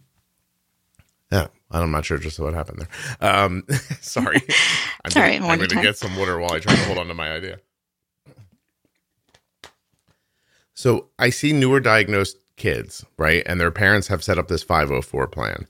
yeah, 1.32 1.47
I'm 1.71 1.91
not 1.91 2.06
sure 2.06 2.17
just 2.17 2.39
what 2.39 2.53
happened 2.53 2.80
there. 3.19 3.30
Um, 3.30 3.65
sorry. 4.01 4.38
I'm 4.38 4.43
It's 5.06 5.15
all 5.15 5.23
gonna, 5.23 5.34
right, 5.34 5.41
I'm 5.41 5.58
going 5.58 5.69
to 5.69 5.75
get 5.82 5.97
some 5.97 6.15
water 6.15 6.39
while 6.39 6.51
I 6.53 6.60
try 6.60 6.75
to 6.75 6.86
hold 6.86 6.97
on 6.97 7.08
to 7.08 7.13
my 7.13 7.32
idea. 7.32 7.60
So 10.73 11.10
I 11.17 11.30
see 11.32 11.53
newer 11.53 11.80
diagnosed 11.80 12.38
kids, 12.58 13.06
right? 13.17 13.43
And 13.46 13.60
their 13.60 13.72
parents 13.72 14.08
have 14.08 14.24
set 14.24 14.38
up 14.38 14.48
this 14.48 14.63
504 14.63 15.28
plan. 15.28 15.67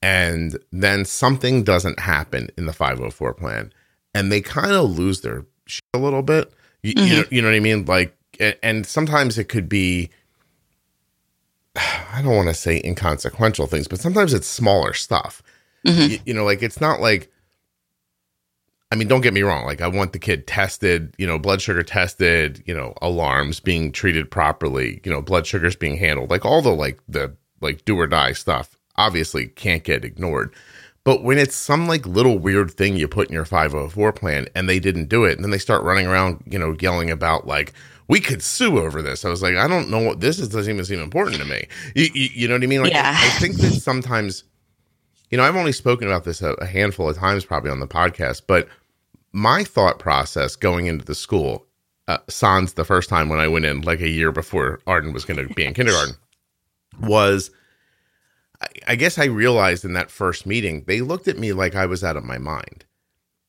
And 0.00 0.58
then 0.72 1.04
something 1.04 1.62
doesn't 1.62 2.00
happen 2.00 2.48
in 2.56 2.66
the 2.66 2.72
504 2.72 3.34
plan. 3.34 3.72
And 4.14 4.32
they 4.32 4.40
kind 4.40 4.72
of 4.72 4.90
lose 4.90 5.20
their 5.20 5.44
shit 5.66 5.84
a 5.94 5.98
little 5.98 6.22
bit. 6.22 6.52
You, 6.82 6.94
you, 6.96 7.16
know, 7.16 7.24
you 7.30 7.42
know 7.42 7.48
what 7.48 7.54
I 7.54 7.60
mean? 7.60 7.84
Like, 7.84 8.16
and, 8.62 8.84
sometimes 8.84 9.38
it 9.38 9.44
could 9.44 9.68
be, 9.68 10.10
I 11.76 12.20
don't 12.22 12.34
want 12.36 12.48
to 12.48 12.54
say 12.54 12.80
inconsequential 12.84 13.66
things, 13.66 13.86
but 13.88 14.00
sometimes 14.00 14.34
it's 14.34 14.48
smaller 14.48 14.92
stuff. 14.92 15.42
Mhm. 15.86 16.10
You, 16.10 16.18
you 16.26 16.34
know, 16.34 16.44
like 16.44 16.62
it's 16.62 16.80
not 16.80 17.00
like, 17.00 17.31
I 18.92 18.94
mean, 18.94 19.08
don't 19.08 19.22
get 19.22 19.32
me 19.32 19.40
wrong. 19.40 19.64
Like, 19.64 19.80
I 19.80 19.88
want 19.88 20.12
the 20.12 20.18
kid 20.18 20.46
tested, 20.46 21.14
you 21.16 21.26
know, 21.26 21.38
blood 21.38 21.62
sugar 21.62 21.82
tested, 21.82 22.62
you 22.66 22.74
know, 22.74 22.92
alarms 23.00 23.58
being 23.58 23.90
treated 23.90 24.30
properly, 24.30 25.00
you 25.02 25.10
know, 25.10 25.22
blood 25.22 25.46
sugars 25.46 25.74
being 25.74 25.96
handled, 25.96 26.28
like 26.28 26.44
all 26.44 26.60
the 26.60 26.74
like 26.74 27.00
the 27.08 27.34
like 27.62 27.86
do 27.86 27.98
or 27.98 28.06
die 28.06 28.32
stuff. 28.32 28.76
Obviously, 28.96 29.46
can't 29.46 29.82
get 29.82 30.04
ignored. 30.04 30.54
But 31.04 31.24
when 31.24 31.38
it's 31.38 31.56
some 31.56 31.88
like 31.88 32.06
little 32.06 32.38
weird 32.38 32.70
thing 32.70 32.96
you 32.96 33.08
put 33.08 33.28
in 33.28 33.34
your 33.34 33.46
504 33.46 34.12
plan 34.12 34.46
and 34.54 34.68
they 34.68 34.78
didn't 34.78 35.08
do 35.08 35.24
it, 35.24 35.36
and 35.36 35.42
then 35.42 35.50
they 35.50 35.58
start 35.58 35.82
running 35.84 36.06
around, 36.06 36.42
you 36.46 36.58
know, 36.58 36.76
yelling 36.78 37.10
about 37.10 37.46
like, 37.46 37.72
we 38.08 38.20
could 38.20 38.42
sue 38.42 38.78
over 38.78 39.00
this. 39.00 39.24
I 39.24 39.30
was 39.30 39.42
like, 39.42 39.56
I 39.56 39.66
don't 39.66 39.88
know 39.88 40.00
what 40.00 40.20
this 40.20 40.38
is, 40.38 40.50
doesn't 40.50 40.70
even 40.70 40.84
seem 40.84 41.00
important 41.00 41.38
to 41.38 41.46
me. 41.46 41.66
You, 41.94 42.10
you, 42.12 42.28
you 42.34 42.48
know 42.48 42.54
what 42.54 42.62
I 42.62 42.66
mean? 42.66 42.82
Like, 42.82 42.92
Yeah. 42.92 43.16
I, 43.16 43.28
think 43.38 43.56
that 43.56 43.72
sometimes, 43.72 44.44
you 45.30 45.38
know, 45.38 45.44
I've 45.44 45.56
only 45.56 45.72
spoken 45.72 46.08
about 46.08 46.24
this 46.24 46.42
a, 46.42 46.52
a 46.54 46.66
handful 46.66 47.08
of 47.08 47.16
times 47.16 47.46
probably 47.46 47.70
on 47.70 47.80
the 47.80 47.88
podcast, 47.88 48.42
but 48.46 48.68
my 49.32 49.64
thought 49.64 49.98
process 49.98 50.56
going 50.56 50.86
into 50.86 51.04
the 51.04 51.14
school, 51.14 51.66
uh, 52.08 52.18
sans 52.28 52.74
the 52.74 52.84
first 52.84 53.08
time 53.08 53.28
when 53.28 53.38
I 53.38 53.48
went 53.48 53.64
in 53.64 53.82
like 53.82 54.00
a 54.00 54.08
year 54.08 54.32
before 54.32 54.80
Arden 54.86 55.12
was 55.12 55.24
going 55.24 55.46
to 55.46 55.54
be 55.54 55.64
in 55.64 55.74
kindergarten, 55.74 56.14
was 57.00 57.50
I, 58.60 58.66
I 58.88 58.96
guess 58.96 59.18
I 59.18 59.24
realized 59.24 59.84
in 59.84 59.94
that 59.94 60.10
first 60.10 60.46
meeting, 60.46 60.84
they 60.86 61.00
looked 61.00 61.28
at 61.28 61.38
me 61.38 61.52
like 61.52 61.74
I 61.74 61.86
was 61.86 62.04
out 62.04 62.16
of 62.16 62.24
my 62.24 62.38
mind. 62.38 62.84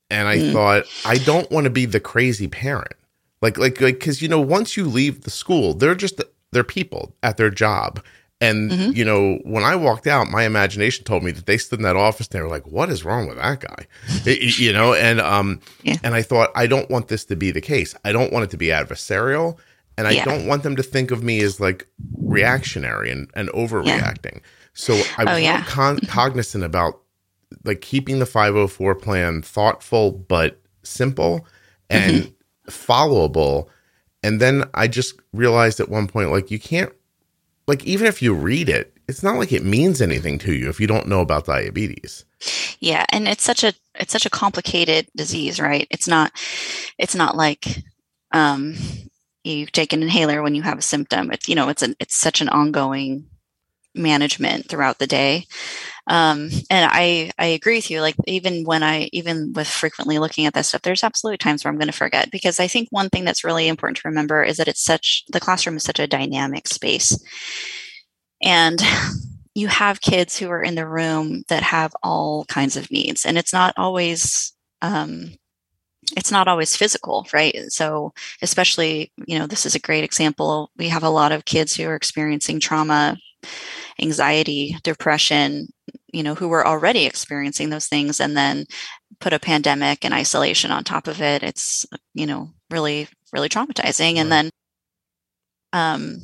And 0.10 0.28
I 0.28 0.52
thought, 0.52 0.86
I 1.06 1.18
don't 1.18 1.50
want 1.50 1.64
to 1.64 1.72
be 1.72 1.86
the 1.86 2.00
crazy 2.00 2.48
parent. 2.48 2.94
Like, 3.42 3.58
like, 3.58 3.82
like, 3.82 3.96
because, 3.96 4.22
you 4.22 4.28
know, 4.28 4.42
once 4.42 4.78
you 4.78 4.86
leave 4.86 5.22
the 5.22 5.32
school, 5.32 5.74
they're 5.74 5.96
just, 5.96 6.22
they're 6.52 6.64
people 6.64 7.16
at 7.24 7.38
their 7.38 7.50
job. 7.50 8.04
And, 8.44 8.96
you 8.98 9.06
know, 9.06 9.40
when 9.44 9.64
I 9.64 9.76
walked 9.76 10.08
out, 10.08 10.28
my 10.30 10.44
imagination 10.44 11.06
told 11.06 11.24
me 11.24 11.32
that 11.32 11.46
they 11.46 11.58
stood 11.58 11.80
in 11.80 11.84
that 11.84 11.96
office 11.96 12.28
and 12.28 12.34
they 12.38 12.42
were 12.42 12.50
like, 12.50 12.68
what 12.68 12.90
is 12.90 13.06
wrong 13.06 13.28
with 13.28 13.38
that 13.38 13.60
guy? 13.62 13.88
It- 14.26 14.60
you 14.60 14.74
know, 14.74 14.94
and, 14.94 15.22
um, 15.22 15.60
Yeah. 15.84 15.98
and 16.04 16.14
I 16.14 16.22
thought, 16.22 16.50
I 16.56 16.68
don't 16.68 16.90
want 16.90 17.08
this 17.08 17.26
to 17.26 17.36
be 17.36 17.52
the 17.52 17.62
case. 17.62 17.96
I 18.04 18.12
don't 18.12 18.32
want 18.34 18.44
it 18.46 18.52
to 18.52 18.58
be 18.58 18.68
adversarial. 18.68 19.58
And 19.98 20.08
I 20.08 20.12
Yeah. 20.12 20.26
don't 20.26 20.48
want 20.48 20.64
them 20.64 20.76
to 20.76 20.84
think 20.84 21.12
of 21.12 21.24
me 21.24 21.40
as 21.42 21.60
like 21.60 21.88
reactionary 22.26 23.12
and, 23.12 23.30
and 23.36 23.50
overreacting. 23.50 24.42
So 24.74 24.94
I 25.18 25.24
was 25.24 25.34
Oh, 25.34 25.38
yeah. 25.38 25.64
con- 25.66 26.00
cognizant 26.08 26.64
about 26.64 27.00
like 27.64 27.82
keeping 27.82 28.18
the 28.20 28.26
504 28.26 28.96
plan 28.96 29.42
thoughtful 29.44 30.12
but 30.12 30.60
simple 30.84 31.46
and 31.90 32.24
Mm-hmm. 32.24 32.70
followable. 32.72 33.68
And 34.24 34.40
then 34.42 34.64
I 34.74 34.88
just 34.88 35.20
realized 35.34 35.80
at 35.80 35.90
one 35.90 36.08
point, 36.08 36.32
like, 36.32 36.50
you 36.50 36.60
can't, 36.60 36.92
like, 37.68 37.86
even 37.86 38.08
if 38.08 38.22
you 38.22 38.34
read 38.34 38.70
it, 38.70 38.94
it's 39.08 39.24
not 39.24 39.38
like 39.38 39.52
it 39.52 39.64
means 39.64 40.02
anything 40.02 40.38
to 40.40 40.54
you 40.54 40.70
if 40.70 40.80
you 40.80 40.88
don't 40.88 41.08
know 41.08 41.22
about 41.22 41.46
diabetes. 41.46 42.26
Yeah, 42.80 43.06
and 43.10 43.28
it's 43.28 43.44
such 43.44 43.64
a 43.64 43.74
it's 43.96 44.12
such 44.12 44.26
a 44.26 44.30
complicated 44.30 45.08
disease, 45.16 45.60
right? 45.60 45.88
It's 45.90 46.08
not 46.08 46.32
it's 46.98 47.16
not 47.16 47.36
like 47.36 47.84
um 48.32 48.76
you 49.44 49.66
take 49.66 49.94
an 49.94 50.02
inhaler 50.02 50.42
when 50.42 50.56
you 50.56 50.62
have 50.62 50.78
a 50.78 50.82
symptom. 50.82 51.32
It's 51.32 51.48
you 51.48 51.56
know, 51.56 51.70
it's 51.70 51.82
an 51.82 51.96
it's 52.00 52.20
such 52.20 52.42
an 52.42 52.50
ongoing 52.50 53.28
management 53.96 54.70
throughout 54.70 55.00
the 55.00 55.08
day. 55.08 55.46
Um 56.08 56.50
and 56.70 56.90
I 56.92 57.32
I 57.38 57.46
agree 57.46 57.78
with 57.78 57.90
you 57.90 58.02
like 58.02 58.16
even 58.28 58.64
when 58.66 58.84
I 58.84 59.10
even 59.14 59.54
with 59.54 59.68
frequently 59.68 60.20
looking 60.20 60.46
at 60.46 60.54
that 60.54 60.66
stuff 60.66 60.82
there's 60.82 61.04
absolutely 61.04 61.38
times 61.38 61.64
where 61.64 61.72
I'm 61.72 61.78
going 61.78 61.88
to 61.88 61.94
forget 61.94 62.30
because 62.32 62.60
I 62.60 62.68
think 62.68 62.90
one 62.92 63.10
thing 63.10 63.24
that's 63.24 63.44
really 63.44 63.68
important 63.68 63.98
to 63.98 64.08
remember 64.08 64.44
is 64.44 64.58
that 64.58 64.68
it's 64.68 64.84
such 64.84 65.24
the 65.32 65.40
classroom 65.40 65.78
is 65.78 65.84
such 65.84 66.00
a 66.00 66.08
dynamic 66.08 66.68
space. 66.68 67.18
And 68.42 68.82
you 69.56 69.68
have 69.68 70.02
kids 70.02 70.38
who 70.38 70.50
are 70.50 70.64
in 70.64 70.76
the 70.76 70.88
room 70.88 71.44
that 71.48 71.64
have 71.64 71.96
all 72.04 72.46
kinds 72.46 72.76
of 72.76 72.90
needs 72.92 73.26
and 73.26 73.38
it's 73.38 73.54
not 73.54 73.74
always 73.78 74.54
um, 74.82 75.36
it's 76.18 76.32
not 76.32 76.48
always 76.48 76.76
physical 76.76 77.28
right 77.34 77.56
so 77.70 78.14
especially 78.42 79.12
you 79.26 79.38
know 79.38 79.48
this 79.48 79.66
is 79.66 79.76
a 79.76 79.80
great 79.80 80.04
example 80.04 80.70
we 80.78 80.88
have 80.90 81.04
a 81.04 81.10
lot 81.10 81.32
of 81.32 81.46
kids 81.46 81.76
who 81.76 81.88
are 81.88 81.96
experiencing 81.96 82.60
trauma 82.60 83.18
anxiety 84.02 84.76
depression 84.84 85.68
you 86.12 86.24
know 86.24 86.36
who 86.36 86.48
were 86.48 86.66
already 86.66 87.06
experiencing 87.06 87.70
those 87.70 87.88
things 87.88 88.20
and 88.20 88.36
then 88.36 88.66
put 89.20 89.34
a 89.34 89.40
pandemic 89.40 90.04
and 90.04 90.14
isolation 90.14 90.72
on 90.72 90.84
top 90.84 91.08
of 91.08 91.22
it 91.22 91.44
it's 91.44 91.86
you 92.14 92.26
know 92.26 92.50
really 92.70 93.08
really 93.32 93.50
traumatizing 93.50 94.18
and 94.18 94.32
then 94.32 94.50
um 95.74 96.18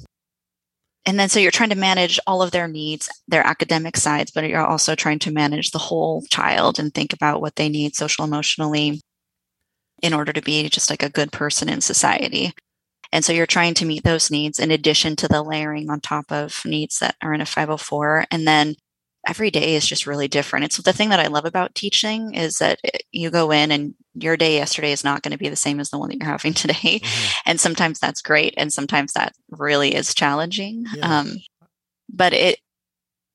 and 1.06 1.20
then 1.20 1.30
so 1.30 1.40
you're 1.40 1.52
trying 1.52 1.70
to 1.70 1.76
manage 1.76 2.20
all 2.28 2.42
of 2.42 2.52
their 2.52 2.68
needs 2.68 3.10
their 3.28 3.46
academic 3.46 3.98
sides 3.98 4.32
but 4.32 4.48
you're 4.48 4.66
also 4.66 4.96
trying 4.96 5.20
to 5.20 5.32
manage 5.32 5.72
the 5.72 5.80
whole 5.80 6.22
child 6.30 6.80
and 6.80 6.94
think 6.94 7.14
about 7.14 7.42
what 7.42 7.56
they 7.56 7.70
need 7.70 7.96
social 7.96 8.26
emotionally 8.26 9.02
in 10.02 10.14
order 10.14 10.34
to 10.34 10.42
be 10.42 10.70
just 10.70 10.90
like 10.90 11.04
a 11.04 11.10
good 11.10 11.32
person 11.32 11.70
in 11.70 11.82
society. 11.82 12.54
And 13.12 13.26
so 13.26 13.34
you're 13.34 13.46
trying 13.46 13.74
to 13.76 13.86
meet 13.86 14.04
those 14.04 14.30
needs 14.30 14.60
in 14.60 14.72
addition 14.72 15.16
to 15.18 15.28
the 15.28 15.42
layering 15.42 15.90
on 15.90 16.00
top 16.00 16.32
of 16.32 16.62
needs 16.66 17.00
that 17.00 17.16
are 17.22 17.34
in 17.34 17.42
a 17.42 17.46
504. 17.46 18.26
And 18.32 18.48
then 18.48 18.76
every 19.28 19.52
day 19.52 19.76
is 19.76 19.86
just 19.86 20.08
really 20.08 20.28
different. 20.28 20.66
It's 20.66 20.78
the 20.78 20.94
thing 20.94 21.10
that 21.10 21.20
I 21.20 21.28
love 21.28 21.46
about 21.46 21.76
teaching 21.76 22.34
is 22.34 22.58
that 22.58 22.80
you 23.12 23.30
go 23.30 23.52
in 23.52 23.72
and 23.72 23.96
your 24.14 24.38
day 24.38 24.56
yesterday 24.56 24.92
is 24.92 25.04
not 25.04 25.22
going 25.22 25.32
to 25.32 25.38
be 25.38 25.50
the 25.50 25.56
same 25.56 25.80
as 25.80 25.90
the 25.90 25.98
one 25.98 26.10
that 26.10 26.18
you're 26.18 26.28
having 26.28 26.54
today. 26.56 27.00
Mm-hmm. 27.00 27.50
And 27.50 27.60
sometimes 27.60 28.00
that's 28.00 28.22
great. 28.22 28.54
And 28.58 28.72
sometimes 28.72 29.14
that 29.14 29.34
really 29.50 29.96
is 29.96 30.14
challenging. 30.14 30.86
Yeah. 30.96 31.20
Um, 31.20 31.38
but 32.12 32.34
it, 32.34 32.60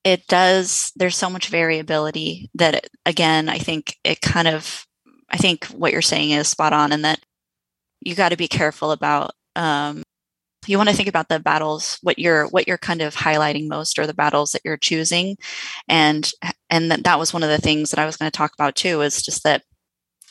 it 0.05 0.27
does, 0.27 0.93
there's 0.97 1.17
so 1.17 1.31
much 1.31 1.49
variability 1.49 2.51
that 2.55 2.75
it, 2.75 2.91
again, 3.07 3.49
I 3.49 3.59
think 3.59 3.97
it 4.05 4.21
kind 4.21 4.49
of, 4.49 4.87
I 5.31 5.37
think 5.37 5.67
what 5.67 5.93
you're 5.93 6.03
saying 6.03 6.31
is 6.31 6.49
spot 6.49 6.73
on 6.73 6.93
and 6.93 7.05
that 7.05 7.21
you 8.01 8.15
got 8.15 8.31
to 8.31 8.37
be 8.37 8.49
careful 8.49 8.91
about 8.91 9.33
um, 9.57 10.03
you 10.69 10.77
want 10.77 10.89
to 10.89 10.97
think 10.97 11.09
about 11.09 11.29
the 11.29 11.41
battles 11.41 11.99
what 12.03 12.19
you're 12.19 12.47
what 12.49 12.67
you're 12.67 12.79
kind 12.79 13.03
of 13.03 13.15
highlighting 13.15 13.69
most 13.69 13.99
or 13.99 14.07
the 14.07 14.15
battles 14.15 14.53
that 14.53 14.63
you're 14.65 14.77
choosing. 14.77 15.37
And 15.89 16.31
and 16.71 16.91
that, 16.91 17.05
that 17.05 17.19
was 17.19 17.33
one 17.33 17.43
of 17.43 17.51
the 17.51 17.59
things 17.59 17.91
that 17.91 18.01
i 18.01 18.07
was 18.07 18.17
going 18.17 18.31
to 18.31 18.37
talk 18.37 18.53
about 18.55 18.75
too 18.75 19.01
is 19.03 19.23
just 19.23 19.45
that 19.45 19.63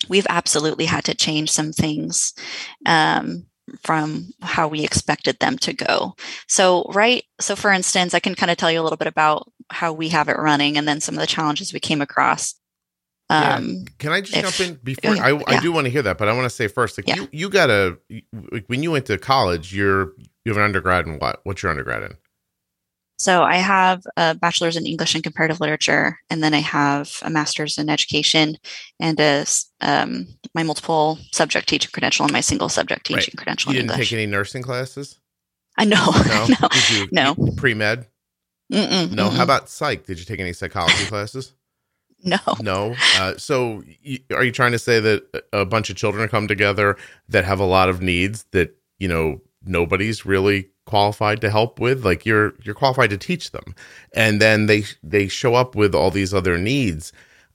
we've 0.09 0.27
absolutely 0.29 0.85
had 0.85 1.05
to 1.05 1.15
change 1.15 1.49
some 1.49 1.71
things 1.71 2.33
um, 2.85 3.45
from 3.81 4.29
how 4.41 4.67
we 4.67 4.83
expected 4.83 5.39
them 5.39 5.57
to 5.57 5.71
go. 5.73 6.15
So 6.47 6.85
right 6.93 7.23
so 7.39 7.55
for 7.55 7.71
instance 7.71 8.13
i 8.13 8.19
can 8.19 8.35
kind 8.35 8.51
of 8.51 8.57
tell 8.57 8.71
you 8.71 8.81
a 8.81 8.83
little 8.83 8.97
bit 8.97 9.07
about 9.07 9.51
how 9.69 9.93
we 9.93 10.09
have 10.09 10.29
it 10.29 10.37
running 10.37 10.77
and 10.77 10.87
then 10.87 10.99
some 10.99 11.15
of 11.15 11.21
the 11.21 11.27
challenges 11.27 11.73
we 11.73 11.79
came 11.79 12.01
across 12.01 12.55
um, 13.29 13.69
yeah. 13.69 13.83
Can 13.99 14.11
I 14.11 14.21
just 14.21 14.35
if, 14.35 14.43
jump 14.43 14.69
in 14.69 14.79
before? 14.83 15.11
I, 15.11 15.31
yeah. 15.31 15.41
I 15.47 15.59
do 15.59 15.71
want 15.71 15.85
to 15.85 15.91
hear 15.91 16.01
that, 16.01 16.17
but 16.17 16.27
I 16.27 16.33
want 16.33 16.45
to 16.45 16.49
say 16.49 16.67
first, 16.67 16.97
like 16.97 17.07
yeah. 17.07 17.15
you, 17.15 17.29
you 17.31 17.49
got 17.49 17.69
a 17.69 17.97
like 18.51 18.65
when 18.67 18.83
you 18.83 18.91
went 18.91 19.05
to 19.07 19.17
college, 19.17 19.73
you're 19.73 20.13
you 20.45 20.51
have 20.51 20.57
an 20.57 20.63
undergrad 20.63 21.07
in 21.07 21.19
what? 21.19 21.39
What's 21.43 21.63
your 21.63 21.71
undergrad 21.71 22.03
in? 22.03 22.17
So 23.19 23.43
I 23.43 23.55
have 23.55 24.03
a 24.17 24.35
bachelor's 24.35 24.75
in 24.75 24.85
English 24.85 25.15
and 25.15 25.23
comparative 25.23 25.61
literature, 25.61 26.19
and 26.29 26.43
then 26.43 26.53
I 26.53 26.59
have 26.59 27.19
a 27.21 27.29
master's 27.29 27.77
in 27.77 27.89
education 27.89 28.57
and 28.99 29.19
a 29.19 29.45
um, 29.81 30.27
my 30.53 30.63
multiple 30.63 31.19
subject 31.31 31.69
teaching 31.69 31.91
credential 31.93 32.25
and 32.25 32.33
my 32.33 32.41
single 32.41 32.69
subject 32.69 33.05
teaching 33.05 33.31
right. 33.31 33.37
credential. 33.37 33.71
You 33.71 33.79
didn't 33.79 33.91
English. 33.91 34.09
take 34.09 34.17
any 34.17 34.25
nursing 34.25 34.63
classes. 34.63 35.19
I 35.77 35.85
know. 35.85 36.11
No, 36.27 36.47
no. 37.11 37.35
No. 37.35 37.51
pre 37.55 37.73
med. 37.73 38.07
No. 38.69 38.79
Mm-mm. 38.79 39.31
How 39.31 39.43
about 39.43 39.69
psych? 39.69 40.05
Did 40.05 40.19
you 40.19 40.25
take 40.25 40.39
any 40.39 40.53
psychology 40.53 41.05
classes? 41.05 41.53
No. 42.25 42.39
No. 42.61 42.95
Uh, 43.17 43.35
so, 43.37 43.83
are 44.33 44.45
you 44.45 44.51
trying 44.51 44.71
to 44.71 44.79
say 44.79 45.01
that 45.01 45.45
a 45.51 45.65
bunch 45.65 45.89
of 45.89 45.97
children 45.97 46.29
come 46.29 46.47
together 46.47 46.95
that 47.27 47.43
have 47.43 47.59
a 47.59 47.65
lot 47.65 47.89
of 47.89 48.01
needs 48.01 48.45
that 48.51 48.75
you 48.97 49.09
know 49.09 49.41
nobody's 49.65 50.25
really 50.25 50.69
qualified 50.85 51.41
to 51.41 51.49
help 51.49 51.81
with? 51.81 52.05
Like 52.05 52.25
you're 52.25 52.53
you're 52.63 52.75
qualified 52.75 53.09
to 53.09 53.17
teach 53.17 53.51
them, 53.51 53.75
and 54.13 54.41
then 54.41 54.67
they 54.67 54.85
they 55.03 55.27
show 55.27 55.55
up 55.55 55.75
with 55.75 55.93
all 55.93 56.11
these 56.11 56.33
other 56.33 56.57
needs. 56.57 57.11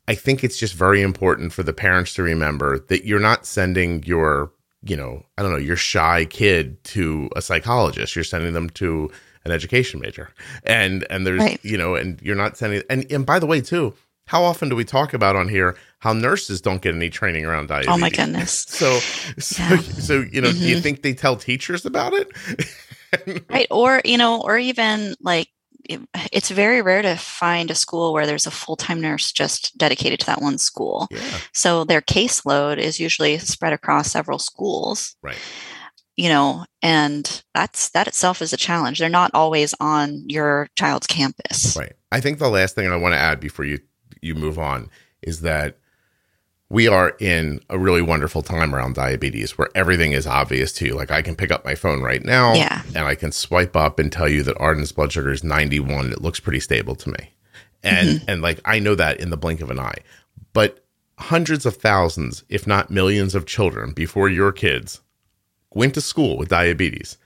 I 0.07 0.15
think 0.15 0.45
it's 0.45 0.59
just 0.59 0.75
very 0.75 1.01
important 1.01 1.55
for 1.55 1.63
the 1.63 1.73
parents 1.73 2.13
to 2.15 2.23
remember 2.23 2.79
that 2.79 3.07
you're 3.07 3.21
not 3.21 3.47
sending 3.47 4.03
your 4.05 4.53
you 4.83 4.97
know 4.97 5.25
I 5.39 5.43
don't 5.43 5.53
know 5.53 5.59
your 5.59 5.77
shy 5.77 6.27
kid 6.27 6.83
to 6.85 7.31
a 7.35 7.41
psychologist. 7.41 8.15
You're 8.15 8.25
sending 8.25 8.53
them 8.53 8.69
to 8.71 9.11
an 9.47 9.51
education 9.51 10.01
major, 10.01 10.31
and 10.65 11.07
and 11.09 11.27
there's 11.27 11.41
right. 11.41 11.61
you 11.63 11.79
know, 11.79 11.95
and 11.95 12.21
you're 12.21 12.37
not 12.37 12.59
sending 12.59 12.83
and 12.91 13.11
and 13.11 13.25
by 13.25 13.39
the 13.39 13.47
way 13.47 13.63
too 13.63 13.95
how 14.29 14.45
often 14.45 14.69
do 14.69 14.77
we 14.77 14.85
talk 14.85 15.15
about 15.15 15.37
on 15.37 15.49
here 15.49 15.77
how 16.01 16.13
nurses 16.13 16.61
don't 16.61 16.83
get 16.83 16.95
any 16.95 17.11
training 17.11 17.45
around 17.45 17.69
diabetes? 17.69 17.95
Oh 17.95 17.99
my 17.99 18.11
goodness. 18.11 18.67
So, 18.79 18.99
so, 19.39 19.63
yeah. 19.63 19.81
so 19.81 20.25
you 20.31 20.41
know, 20.41 20.49
mm-hmm. 20.49 20.59
do 20.59 20.69
you 20.69 20.75
mm-hmm. 20.77 20.83
think 20.83 21.03
they 21.03 21.15
tell 21.15 21.35
teachers 21.37 21.85
about 21.85 22.13
it? 22.13 23.45
right. 23.51 23.67
Or, 23.71 24.01
you 24.05 24.17
know, 24.17 24.41
or 24.43 24.57
even 24.59 25.15
like, 25.21 25.49
it's 26.31 26.51
very 26.51 26.83
rare 26.83 27.03
to 27.03 27.17
find 27.17 27.71
a 27.71 27.75
school 27.75 28.13
where 28.13 28.27
there's 28.27 28.47
a 28.47 28.51
full-time 28.51 29.01
nurse 29.01 29.33
just 29.33 29.77
dedicated 29.79 30.21
to 30.21 30.27
that 30.27 30.43
one 30.43 30.59
school. 30.59 31.09
Yeah. 31.11 31.39
So 31.55 31.85
their 31.85 32.03
caseload 32.03 32.77
is 32.77 33.01
usually 33.01 33.39
spread 33.39 33.73
across 33.73 34.13
several 34.13 34.39
schools. 34.39 35.17
Right. 35.23 35.39
You 36.17 36.29
know, 36.29 36.67
and 36.83 37.43
that's 37.55 37.89
that 37.91 38.07
itself 38.07 38.43
is 38.43 38.53
a 38.53 38.57
challenge. 38.59 38.99
They're 38.99 39.09
not 39.09 39.31
always 39.35 39.75
on 39.81 40.25
your 40.27 40.69
child's 40.77 41.07
campus. 41.07 41.77
Right. 41.77 41.95
I 42.13 42.21
think 42.21 42.39
the 42.39 42.51
last 42.51 42.75
thing 42.75 42.91
I 42.91 42.97
want 42.97 43.15
to 43.15 43.19
add 43.19 43.41
before 43.41 43.65
you 43.65 43.79
you 44.23 44.35
move 44.35 44.59
on 44.59 44.91
is 45.23 45.41
that 45.43 45.79
we 46.71 46.87
are 46.87 47.17
in 47.19 47.61
a 47.71 47.79
really 47.79 48.03
wonderful 48.03 48.43
time 48.43 48.75
around 48.75 48.95
diabetes 48.95 49.57
where 49.57 49.69
everything 49.75 50.13
is 50.13 50.27
obvious 50.27 50.73
to 50.75 50.87
you. 50.87 50.95
Like 50.95 51.11
I 51.11 51.23
can 51.23 51.35
pick 51.35 51.51
up 51.51 51.65
my 51.65 51.75
phone 51.75 52.03
right 52.03 52.23
now 52.23 52.55
yeah. 52.55 52.83
and 52.89 53.07
I 53.07 53.15
can 53.15 53.33
swipe 53.33 53.75
up 53.75 53.99
and 53.99 54.13
tell 54.13 54.29
you 54.29 54.43
that 54.43 54.61
Arden's 54.61 54.93
blood 54.93 55.13
sugar 55.13 55.31
is 55.31 55.43
91. 55.43 56.13
It 56.13 56.21
looks 56.21 56.41
pretty 56.41 56.61
stable 56.61 56.95
to 56.97 57.11
me. 57.11 57.33
And 57.83 58.09
mm-hmm. 58.09 58.31
and 58.31 58.43
like 58.43 58.61
I 58.65 58.81
know 58.81 58.95
that 58.97 59.21
in 59.21 59.31
the 59.31 59.37
blink 59.37 59.61
of 59.61 59.71
an 59.71 59.81
eye. 59.81 59.99
But 60.53 60.85
hundreds 61.19 61.65
of 61.65 61.77
thousands, 61.77 62.45
if 62.49 62.67
not 62.67 62.91
millions 62.91 63.35
of 63.35 63.47
children 63.47 63.93
before 63.93 64.29
your 64.29 64.53
kids 64.53 65.01
went 65.73 65.95
to 65.95 66.01
school 66.01 66.37
with 66.37 66.49
diabetes 66.49 67.17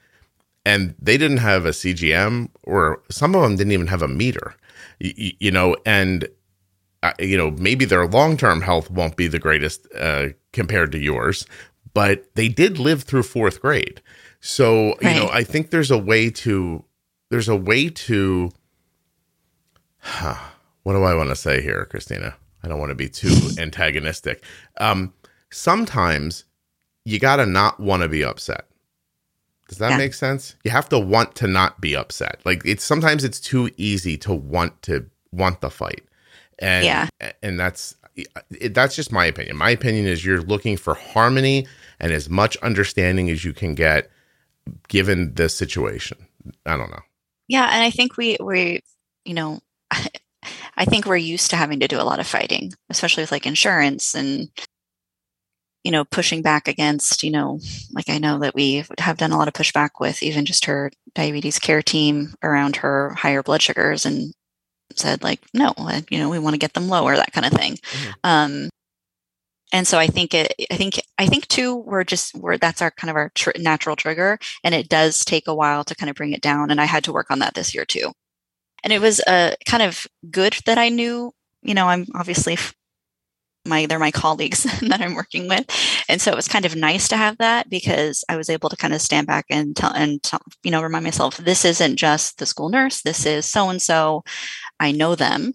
and 0.64 0.94
they 1.00 1.16
didn't 1.16 1.38
have 1.38 1.66
a 1.66 1.70
CGM 1.70 2.48
or 2.62 3.02
some 3.10 3.34
of 3.34 3.42
them 3.42 3.56
didn't 3.56 3.72
even 3.72 3.88
have 3.88 4.02
a 4.02 4.08
meter. 4.08 4.54
you, 5.00 5.32
you 5.40 5.50
know, 5.50 5.76
and 5.84 6.28
you 7.18 7.36
know, 7.36 7.50
maybe 7.50 7.84
their 7.84 8.06
long 8.06 8.36
term 8.36 8.60
health 8.60 8.90
won't 8.90 9.16
be 9.16 9.26
the 9.26 9.38
greatest 9.38 9.86
uh, 9.94 10.28
compared 10.52 10.92
to 10.92 10.98
yours, 10.98 11.46
but 11.94 12.34
they 12.34 12.48
did 12.48 12.78
live 12.78 13.02
through 13.02 13.24
fourth 13.24 13.60
grade. 13.60 14.00
So, 14.40 14.96
right. 15.02 15.14
you 15.14 15.20
know, 15.20 15.28
I 15.32 15.44
think 15.44 15.70
there's 15.70 15.90
a 15.90 15.98
way 15.98 16.30
to, 16.30 16.84
there's 17.30 17.48
a 17.48 17.56
way 17.56 17.88
to, 17.88 18.50
huh, 19.98 20.38
what 20.82 20.94
do 20.94 21.02
I 21.02 21.14
want 21.14 21.30
to 21.30 21.36
say 21.36 21.62
here, 21.62 21.86
Christina? 21.90 22.34
I 22.62 22.68
don't 22.68 22.78
want 22.78 22.90
to 22.90 22.96
be 22.96 23.08
too 23.08 23.36
antagonistic. 23.58 24.44
Um, 24.78 25.12
sometimes 25.50 26.44
you 27.04 27.18
got 27.18 27.36
to 27.36 27.46
not 27.46 27.80
want 27.80 28.02
to 28.02 28.08
be 28.08 28.24
upset. 28.24 28.66
Does 29.68 29.78
that 29.78 29.92
yeah. 29.92 29.96
make 29.96 30.14
sense? 30.14 30.56
You 30.64 30.70
have 30.70 30.88
to 30.90 30.98
want 30.98 31.34
to 31.36 31.46
not 31.46 31.80
be 31.80 31.96
upset. 31.96 32.40
Like 32.44 32.62
it's 32.64 32.84
sometimes 32.84 33.24
it's 33.24 33.40
too 33.40 33.70
easy 33.76 34.16
to 34.18 34.34
want 34.34 34.82
to 34.82 35.08
want 35.32 35.60
the 35.60 35.70
fight 35.70 36.04
and 36.62 36.84
yeah. 36.84 37.08
and 37.42 37.58
that's 37.58 37.96
that's 38.70 38.94
just 38.94 39.12
my 39.12 39.26
opinion. 39.26 39.56
My 39.56 39.70
opinion 39.70 40.06
is 40.06 40.24
you're 40.24 40.42
looking 40.42 40.76
for 40.76 40.94
harmony 40.94 41.66
and 41.98 42.12
as 42.12 42.28
much 42.28 42.56
understanding 42.58 43.30
as 43.30 43.44
you 43.44 43.52
can 43.52 43.74
get 43.74 44.10
given 44.88 45.34
the 45.34 45.48
situation. 45.48 46.18
I 46.66 46.76
don't 46.76 46.90
know. 46.90 47.02
Yeah, 47.48 47.68
and 47.72 47.82
I 47.82 47.90
think 47.90 48.16
we 48.16 48.36
we 48.40 48.80
you 49.24 49.34
know 49.34 49.60
I 50.76 50.84
think 50.84 51.06
we're 51.06 51.16
used 51.16 51.50
to 51.50 51.56
having 51.56 51.80
to 51.80 51.88
do 51.88 52.00
a 52.00 52.04
lot 52.04 52.20
of 52.20 52.26
fighting, 52.26 52.72
especially 52.90 53.22
with 53.22 53.32
like 53.32 53.46
insurance 53.46 54.14
and 54.14 54.48
you 55.84 55.90
know 55.90 56.04
pushing 56.04 56.42
back 56.42 56.68
against 56.68 57.22
you 57.22 57.30
know 57.30 57.58
like 57.92 58.08
i 58.08 58.18
know 58.18 58.38
that 58.38 58.54
we 58.54 58.84
have 58.98 59.16
done 59.16 59.32
a 59.32 59.36
lot 59.36 59.48
of 59.48 59.54
pushback 59.54 59.90
with 59.98 60.22
even 60.22 60.44
just 60.44 60.66
her 60.66 60.92
diabetes 61.14 61.58
care 61.58 61.82
team 61.82 62.34
around 62.42 62.76
her 62.76 63.14
higher 63.14 63.42
blood 63.42 63.60
sugars 63.60 64.06
and 64.06 64.32
said 64.98 65.22
like, 65.22 65.40
no, 65.54 65.74
you 66.10 66.18
know, 66.18 66.28
we 66.28 66.38
want 66.38 66.54
to 66.54 66.58
get 66.58 66.74
them 66.74 66.88
lower, 66.88 67.16
that 67.16 67.32
kind 67.32 67.46
of 67.46 67.52
thing. 67.52 67.74
Mm-hmm. 67.74 68.10
Um, 68.24 68.70
and 69.72 69.86
so 69.86 69.98
I 69.98 70.06
think 70.06 70.34
it, 70.34 70.52
I 70.70 70.76
think, 70.76 71.00
I 71.18 71.26
think 71.26 71.48
too, 71.48 71.76
we're 71.76 72.04
just, 72.04 72.34
we're, 72.34 72.58
that's 72.58 72.82
our 72.82 72.90
kind 72.90 73.10
of 73.10 73.16
our 73.16 73.30
tr- 73.34 73.50
natural 73.58 73.96
trigger. 73.96 74.38
And 74.62 74.74
it 74.74 74.88
does 74.88 75.24
take 75.24 75.48
a 75.48 75.54
while 75.54 75.82
to 75.84 75.94
kind 75.94 76.10
of 76.10 76.16
bring 76.16 76.32
it 76.32 76.42
down. 76.42 76.70
And 76.70 76.80
I 76.80 76.84
had 76.84 77.04
to 77.04 77.12
work 77.12 77.30
on 77.30 77.38
that 77.38 77.54
this 77.54 77.74
year 77.74 77.86
too. 77.86 78.12
And 78.84 78.92
it 78.92 79.00
was 79.00 79.20
uh, 79.20 79.54
kind 79.64 79.82
of 79.82 80.06
good 80.30 80.56
that 80.66 80.76
I 80.76 80.88
knew, 80.90 81.32
you 81.62 81.74
know, 81.74 81.88
I'm 81.88 82.06
obviously 82.14 82.58
my 83.64 83.86
they're 83.86 83.98
my 83.98 84.10
colleagues 84.10 84.62
that 84.80 85.00
I'm 85.00 85.14
working 85.14 85.48
with, 85.48 85.66
and 86.08 86.20
so 86.20 86.32
it 86.32 86.36
was 86.36 86.48
kind 86.48 86.64
of 86.64 86.74
nice 86.74 87.08
to 87.08 87.16
have 87.16 87.38
that 87.38 87.70
because 87.70 88.24
I 88.28 88.36
was 88.36 88.50
able 88.50 88.68
to 88.68 88.76
kind 88.76 88.94
of 88.94 89.00
stand 89.00 89.26
back 89.26 89.46
and 89.50 89.76
tell 89.76 89.92
and 89.92 90.22
tell, 90.22 90.40
you 90.62 90.70
know 90.70 90.82
remind 90.82 91.04
myself 91.04 91.36
this 91.36 91.64
isn't 91.64 91.96
just 91.96 92.38
the 92.38 92.46
school 92.46 92.68
nurse, 92.68 93.02
this 93.02 93.26
is 93.26 93.46
so 93.46 93.68
and 93.68 93.80
so. 93.80 94.24
I 94.82 94.90
know 94.90 95.14
them. 95.14 95.54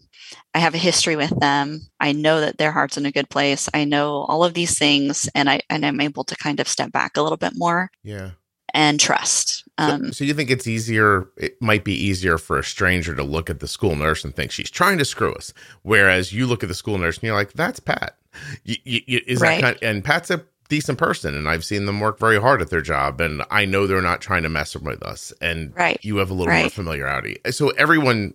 I 0.55 0.59
have 0.59 0.73
a 0.73 0.79
history 0.79 1.15
with 1.15 1.37
them. 1.39 1.81
I 1.99 2.13
know 2.13 2.41
that 2.41 2.57
their 2.57 2.71
heart's 2.71 2.97
in 2.97 3.05
a 3.05 3.11
good 3.11 3.29
place. 3.29 3.69
I 3.73 3.83
know 3.83 4.25
all 4.27 4.43
of 4.43 4.53
these 4.53 4.79
things, 4.79 5.29
and 5.35 5.49
I 5.49 5.61
and 5.69 5.85
I'm 5.85 6.01
able 6.01 6.23
to 6.23 6.35
kind 6.35 6.59
of 6.59 6.67
step 6.67 6.91
back 6.91 7.17
a 7.17 7.21
little 7.21 7.37
bit 7.37 7.53
more. 7.55 7.91
Yeah. 8.03 8.31
And 8.73 8.99
trust. 8.99 9.63
Um, 9.77 10.07
so, 10.07 10.11
so, 10.11 10.23
you 10.25 10.33
think 10.33 10.49
it's 10.49 10.67
easier? 10.67 11.29
It 11.37 11.61
might 11.61 11.83
be 11.83 11.93
easier 11.93 12.37
for 12.37 12.57
a 12.57 12.63
stranger 12.63 13.15
to 13.15 13.23
look 13.23 13.49
at 13.49 13.59
the 13.59 13.67
school 13.67 13.95
nurse 13.95 14.23
and 14.23 14.35
think 14.35 14.51
she's 14.51 14.69
trying 14.69 14.97
to 14.97 15.05
screw 15.05 15.33
us, 15.33 15.53
whereas 15.83 16.33
you 16.33 16.47
look 16.47 16.63
at 16.63 16.69
the 16.69 16.75
school 16.75 16.97
nurse 16.97 17.17
and 17.17 17.23
you're 17.23 17.35
like, 17.35 17.53
"That's 17.53 17.79
Pat." 17.79 18.17
You, 18.63 18.75
you, 18.83 19.21
is 19.25 19.39
right. 19.39 19.61
that 19.61 19.61
kind? 19.61 19.75
Of, 19.77 19.83
and 19.83 20.03
Pat's 20.03 20.29
a 20.31 20.43
decent 20.69 20.97
person, 20.97 21.33
and 21.35 21.47
I've 21.47 21.63
seen 21.63 21.85
them 21.85 21.99
work 21.99 22.19
very 22.19 22.39
hard 22.39 22.61
at 22.61 22.69
their 22.69 22.81
job, 22.81 23.21
and 23.21 23.43
I 23.49 23.65
know 23.65 23.87
they're 23.87 24.01
not 24.01 24.21
trying 24.21 24.43
to 24.43 24.49
mess 24.49 24.75
with 24.75 25.01
us. 25.01 25.33
And 25.41 25.73
right. 25.75 25.99
you 26.03 26.17
have 26.17 26.29
a 26.29 26.33
little 26.33 26.51
right. 26.51 26.63
more 26.63 26.69
familiarity, 26.69 27.37
so 27.51 27.69
everyone, 27.69 28.33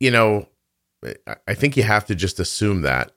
you 0.00 0.10
know, 0.10 0.48
I 1.46 1.54
think 1.54 1.76
you 1.76 1.82
have 1.84 2.06
to 2.06 2.14
just 2.14 2.40
assume 2.40 2.82
that 2.82 3.12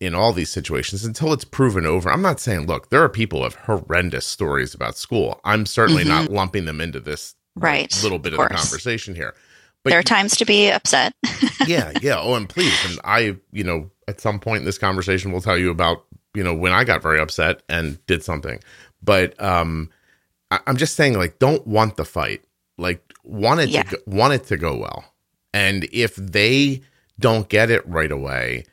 in 0.00 0.14
all 0.14 0.32
these 0.32 0.50
situations 0.50 1.04
until 1.04 1.32
it's 1.32 1.44
proven 1.44 1.86
over. 1.86 2.10
I'm 2.10 2.22
not 2.22 2.40
saying, 2.40 2.66
look, 2.66 2.90
there 2.90 3.02
are 3.02 3.08
people 3.08 3.40
who 3.40 3.44
have 3.44 3.54
horrendous 3.54 4.26
stories 4.26 4.74
about 4.74 4.96
school. 4.96 5.40
I'm 5.44 5.66
certainly 5.66 6.04
mm-hmm. 6.04 6.24
not 6.24 6.30
lumping 6.30 6.64
them 6.64 6.80
into 6.80 7.00
this 7.00 7.34
right 7.56 7.94
little 8.02 8.18
bit 8.18 8.32
of, 8.32 8.40
of 8.40 8.48
the 8.48 8.54
conversation 8.54 9.14
here. 9.14 9.34
But 9.82 9.90
there 9.90 9.98
are 9.98 10.04
times 10.04 10.36
to 10.36 10.46
be 10.46 10.70
upset. 10.70 11.14
yeah, 11.66 11.92
yeah. 12.00 12.18
Oh, 12.18 12.34
and 12.34 12.48
please, 12.48 12.74
and 12.86 12.98
I, 13.04 13.36
you 13.52 13.64
know, 13.64 13.90
at 14.08 14.20
some 14.20 14.40
point 14.40 14.60
in 14.60 14.64
this 14.64 14.78
conversation, 14.78 15.30
will 15.30 15.42
tell 15.42 15.58
you 15.58 15.70
about, 15.70 16.04
you 16.32 16.42
know, 16.42 16.54
when 16.54 16.72
I 16.72 16.84
got 16.84 17.02
very 17.02 17.20
upset 17.20 17.62
and 17.68 18.04
did 18.06 18.22
something. 18.22 18.60
But 19.02 19.40
um, 19.42 19.90
I, 20.50 20.60
am 20.66 20.78
just 20.78 20.96
saying, 20.96 21.18
like, 21.18 21.38
don't 21.38 21.66
want 21.66 21.96
the 21.96 22.06
fight. 22.06 22.42
Like, 22.78 23.04
want 23.24 23.60
it 23.60 23.68
yeah. 23.68 23.82
to 23.82 23.90
go, 23.90 24.02
want 24.06 24.32
it 24.32 24.44
to 24.46 24.56
go 24.56 24.74
well. 24.74 25.04
And 25.54 25.84
if 25.92 26.16
they 26.16 26.82
don't 27.18 27.48
get 27.48 27.70
it 27.70 27.86
right 27.88 28.10
away, 28.10 28.64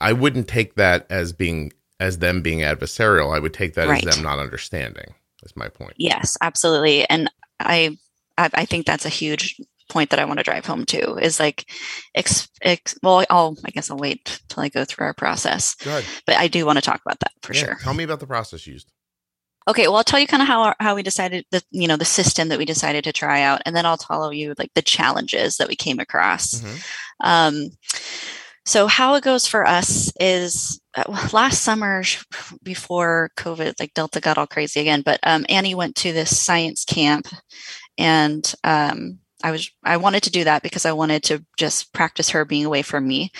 I 0.00 0.12
wouldn't 0.12 0.46
take 0.46 0.76
that 0.76 1.06
as 1.10 1.32
being 1.32 1.72
as 1.98 2.18
them 2.18 2.40
being 2.40 2.60
adversarial. 2.60 3.34
I 3.34 3.40
would 3.40 3.52
take 3.52 3.74
that 3.74 3.88
right. 3.88 4.06
as 4.06 4.14
them 4.14 4.24
not 4.24 4.38
understanding. 4.38 5.14
That's 5.42 5.56
my 5.56 5.68
point. 5.68 5.94
Yes, 5.96 6.36
absolutely. 6.40 7.08
And 7.10 7.28
I 7.58 7.98
I 8.38 8.64
think 8.64 8.86
that's 8.86 9.04
a 9.04 9.10
huge 9.10 9.60
point 9.90 10.10
that 10.10 10.18
I 10.18 10.24
want 10.24 10.38
to 10.38 10.44
drive 10.44 10.64
home 10.66 10.86
to 10.86 11.16
is 11.16 11.38
like, 11.38 11.66
ex, 12.14 12.48
ex, 12.62 12.96
well, 13.02 13.24
I'll, 13.28 13.56
I 13.64 13.70
guess 13.70 13.90
I'll 13.90 13.98
wait 13.98 14.40
till 14.48 14.62
I 14.62 14.68
go 14.68 14.84
through 14.84 15.06
our 15.06 15.14
process. 15.14 15.76
But 16.26 16.36
I 16.36 16.48
do 16.48 16.64
want 16.64 16.78
to 16.78 16.82
talk 16.82 17.00
about 17.04 17.20
that 17.20 17.32
for 17.42 17.54
yeah, 17.54 17.60
sure. 17.60 17.78
Tell 17.82 17.94
me 17.94 18.04
about 18.04 18.20
the 18.20 18.26
process 18.26 18.66
used. 18.66 18.90
Okay, 19.66 19.86
well, 19.86 19.96
I'll 19.96 20.04
tell 20.04 20.20
you 20.20 20.26
kind 20.26 20.42
of 20.42 20.48
how 20.48 20.74
how 20.78 20.94
we 20.94 21.02
decided 21.02 21.46
the 21.50 21.62
you 21.70 21.88
know 21.88 21.96
the 21.96 22.04
system 22.04 22.48
that 22.48 22.58
we 22.58 22.64
decided 22.64 23.04
to 23.04 23.12
try 23.12 23.42
out, 23.42 23.62
and 23.64 23.74
then 23.74 23.86
I'll 23.86 23.96
tell 23.96 24.32
you 24.32 24.54
like 24.58 24.72
the 24.74 24.82
challenges 24.82 25.56
that 25.56 25.68
we 25.68 25.76
came 25.76 25.98
across. 25.98 26.54
Mm-hmm. 26.54 26.76
Um, 27.20 27.70
so 28.66 28.86
how 28.86 29.14
it 29.14 29.24
goes 29.24 29.46
for 29.46 29.66
us 29.66 30.12
is 30.18 30.80
uh, 30.96 31.28
last 31.32 31.62
summer 31.62 32.02
before 32.62 33.30
COVID, 33.36 33.74
like 33.78 33.94
Delta 33.94 34.20
got 34.20 34.38
all 34.38 34.46
crazy 34.46 34.80
again, 34.80 35.02
but 35.02 35.20
um, 35.22 35.44
Annie 35.48 35.74
went 35.74 35.96
to 35.96 36.12
this 36.12 36.38
science 36.38 36.84
camp, 36.84 37.26
and 37.98 38.54
um, 38.64 39.18
I 39.44 39.50
was 39.50 39.70
I 39.84 39.98
wanted 39.98 40.22
to 40.22 40.30
do 40.30 40.44
that 40.44 40.62
because 40.62 40.86
I 40.86 40.92
wanted 40.92 41.22
to 41.24 41.44
just 41.58 41.92
practice 41.92 42.30
her 42.30 42.46
being 42.46 42.64
away 42.64 42.80
from 42.80 43.06
me 43.06 43.30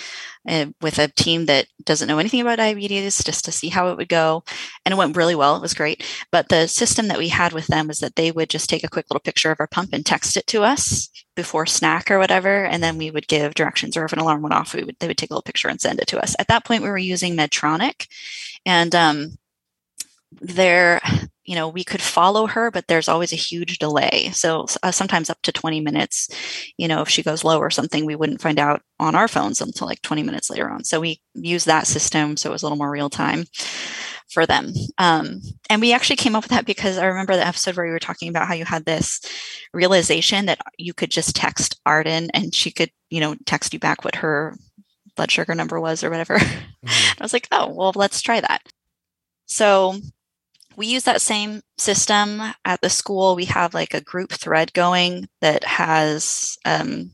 uh, 0.47 0.67
with 0.79 0.99
a 0.99 1.07
team 1.07 1.47
that 1.47 1.65
doesn't 1.83 2.07
know 2.07 2.19
anything 2.19 2.41
about 2.41 2.57
diabetes, 2.57 3.23
just 3.23 3.43
to 3.45 3.51
see 3.51 3.69
how 3.69 3.89
it 3.89 3.97
would 3.97 4.07
go. 4.07 4.43
And 4.85 4.93
it 4.93 4.97
went 4.97 5.17
really 5.17 5.33
well. 5.33 5.55
It 5.55 5.63
was 5.63 5.73
great. 5.73 6.05
But 6.31 6.49
the 6.49 6.67
system 6.67 7.07
that 7.07 7.17
we 7.17 7.29
had 7.29 7.53
with 7.53 7.65
them 7.65 7.87
was 7.87 8.01
that 8.01 8.15
they 8.17 8.31
would 8.31 8.51
just 8.51 8.69
take 8.69 8.83
a 8.83 8.87
quick 8.87 9.07
little 9.09 9.19
picture 9.19 9.49
of 9.49 9.59
our 9.59 9.65
pump 9.65 9.93
and 9.93 10.05
text 10.05 10.37
it 10.37 10.45
to 10.47 10.61
us 10.61 11.09
before 11.35 11.65
snack 11.65 12.11
or 12.11 12.19
whatever, 12.19 12.65
and 12.65 12.83
then 12.83 12.99
we 12.99 13.09
would 13.09 13.27
give 13.27 13.55
directions. 13.55 13.97
Or 13.97 14.05
if 14.05 14.13
an 14.13 14.19
alarm 14.19 14.43
went 14.43 14.53
off, 14.53 14.75
we 14.75 14.83
would 14.83 14.97
they 14.99 15.07
would 15.07 15.17
take 15.17 15.31
a 15.31 15.33
little 15.33 15.41
picture 15.41 15.69
and 15.69 15.81
send 15.81 15.99
it 15.99 16.07
to 16.09 16.21
us. 16.21 16.35
At 16.37 16.49
that 16.49 16.65
point, 16.65 16.83
we 16.83 16.89
were 16.89 16.99
using 16.99 17.35
Medtronic, 17.35 18.07
and 18.63 18.93
um, 18.93 19.39
there 20.39 21.01
you 21.45 21.55
know 21.55 21.67
we 21.69 21.83
could 21.83 22.01
follow 22.01 22.47
her 22.47 22.71
but 22.71 22.87
there's 22.87 23.07
always 23.07 23.33
a 23.33 23.37
huge 23.37 23.79
delay. 23.79 24.29
So 24.33 24.65
uh, 24.83 24.91
sometimes 24.91 25.29
up 25.29 25.41
to 25.43 25.51
20 25.51 25.81
minutes 25.81 26.29
you 26.77 26.87
know 26.87 27.01
if 27.01 27.09
she 27.09 27.23
goes 27.23 27.43
low 27.43 27.59
or 27.59 27.69
something 27.69 28.05
we 28.05 28.15
wouldn't 28.15 28.41
find 28.41 28.59
out 28.59 28.81
on 28.99 29.15
our 29.15 29.27
phones 29.27 29.61
until 29.61 29.87
like 29.87 30.01
20 30.01 30.23
minutes 30.23 30.49
later 30.49 30.69
on. 30.69 30.83
So 30.83 30.99
we 30.99 31.21
use 31.33 31.65
that 31.65 31.87
system 31.87 32.37
so 32.37 32.49
it 32.49 32.53
was 32.53 32.63
a 32.63 32.65
little 32.65 32.77
more 32.77 32.91
real 32.91 33.09
time 33.09 33.45
for 34.29 34.45
them. 34.45 34.73
Um, 34.97 35.41
and 35.69 35.81
we 35.81 35.93
actually 35.93 36.15
came 36.15 36.35
up 36.35 36.43
with 36.43 36.51
that 36.51 36.65
because 36.65 36.97
i 36.97 37.05
remember 37.05 37.35
the 37.35 37.45
episode 37.45 37.75
where 37.77 37.85
you 37.85 37.91
were 37.91 37.99
talking 37.99 38.29
about 38.29 38.47
how 38.47 38.53
you 38.53 38.65
had 38.65 38.85
this 38.85 39.21
realization 39.73 40.45
that 40.47 40.59
you 40.77 40.93
could 40.93 41.11
just 41.11 41.35
text 41.35 41.79
arden 41.85 42.29
and 42.33 42.53
she 42.53 42.71
could 42.71 42.89
you 43.09 43.19
know 43.19 43.35
text 43.45 43.73
you 43.73 43.79
back 43.79 44.03
what 44.03 44.15
her 44.15 44.55
blood 45.15 45.31
sugar 45.31 45.55
number 45.55 45.79
was 45.79 46.03
or 46.03 46.09
whatever. 46.09 46.39
Mm-hmm. 46.85 47.19
i 47.19 47.23
was 47.23 47.33
like 47.33 47.47
oh 47.51 47.73
well 47.73 47.93
let's 47.95 48.21
try 48.21 48.39
that. 48.39 48.61
So 49.47 49.95
we 50.77 50.87
use 50.87 51.03
that 51.03 51.21
same 51.21 51.61
system 51.77 52.41
at 52.63 52.81
the 52.81 52.89
school. 52.89 53.35
We 53.35 53.45
have 53.45 53.73
like 53.73 53.93
a 53.93 54.01
group 54.01 54.31
thread 54.31 54.73
going 54.73 55.27
that 55.41 55.63
has, 55.63 56.57
um, 56.65 57.11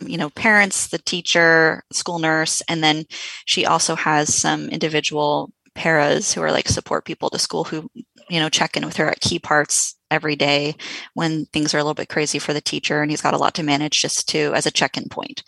you 0.00 0.16
know, 0.16 0.30
parents, 0.30 0.88
the 0.88 0.98
teacher, 0.98 1.82
school 1.92 2.18
nurse, 2.18 2.62
and 2.68 2.82
then 2.82 3.04
she 3.44 3.66
also 3.66 3.94
has 3.94 4.34
some 4.34 4.68
individual 4.68 5.52
paras 5.74 6.32
who 6.32 6.42
are 6.42 6.52
like 6.52 6.68
support 6.68 7.04
people 7.04 7.30
to 7.30 7.38
school 7.38 7.64
who, 7.64 7.90
you 8.28 8.40
know, 8.40 8.48
check 8.48 8.76
in 8.76 8.84
with 8.84 8.96
her 8.96 9.08
at 9.08 9.20
key 9.20 9.38
parts 9.38 9.96
every 10.10 10.36
day 10.36 10.74
when 11.14 11.46
things 11.46 11.74
are 11.74 11.78
a 11.78 11.82
little 11.82 11.94
bit 11.94 12.08
crazy 12.08 12.38
for 12.38 12.52
the 12.52 12.60
teacher 12.60 13.02
and 13.02 13.10
he's 13.10 13.20
got 13.20 13.34
a 13.34 13.38
lot 13.38 13.54
to 13.54 13.62
manage 13.62 14.00
just 14.00 14.28
to 14.28 14.52
as 14.54 14.66
a 14.66 14.70
check-in 14.70 15.08
point. 15.08 15.42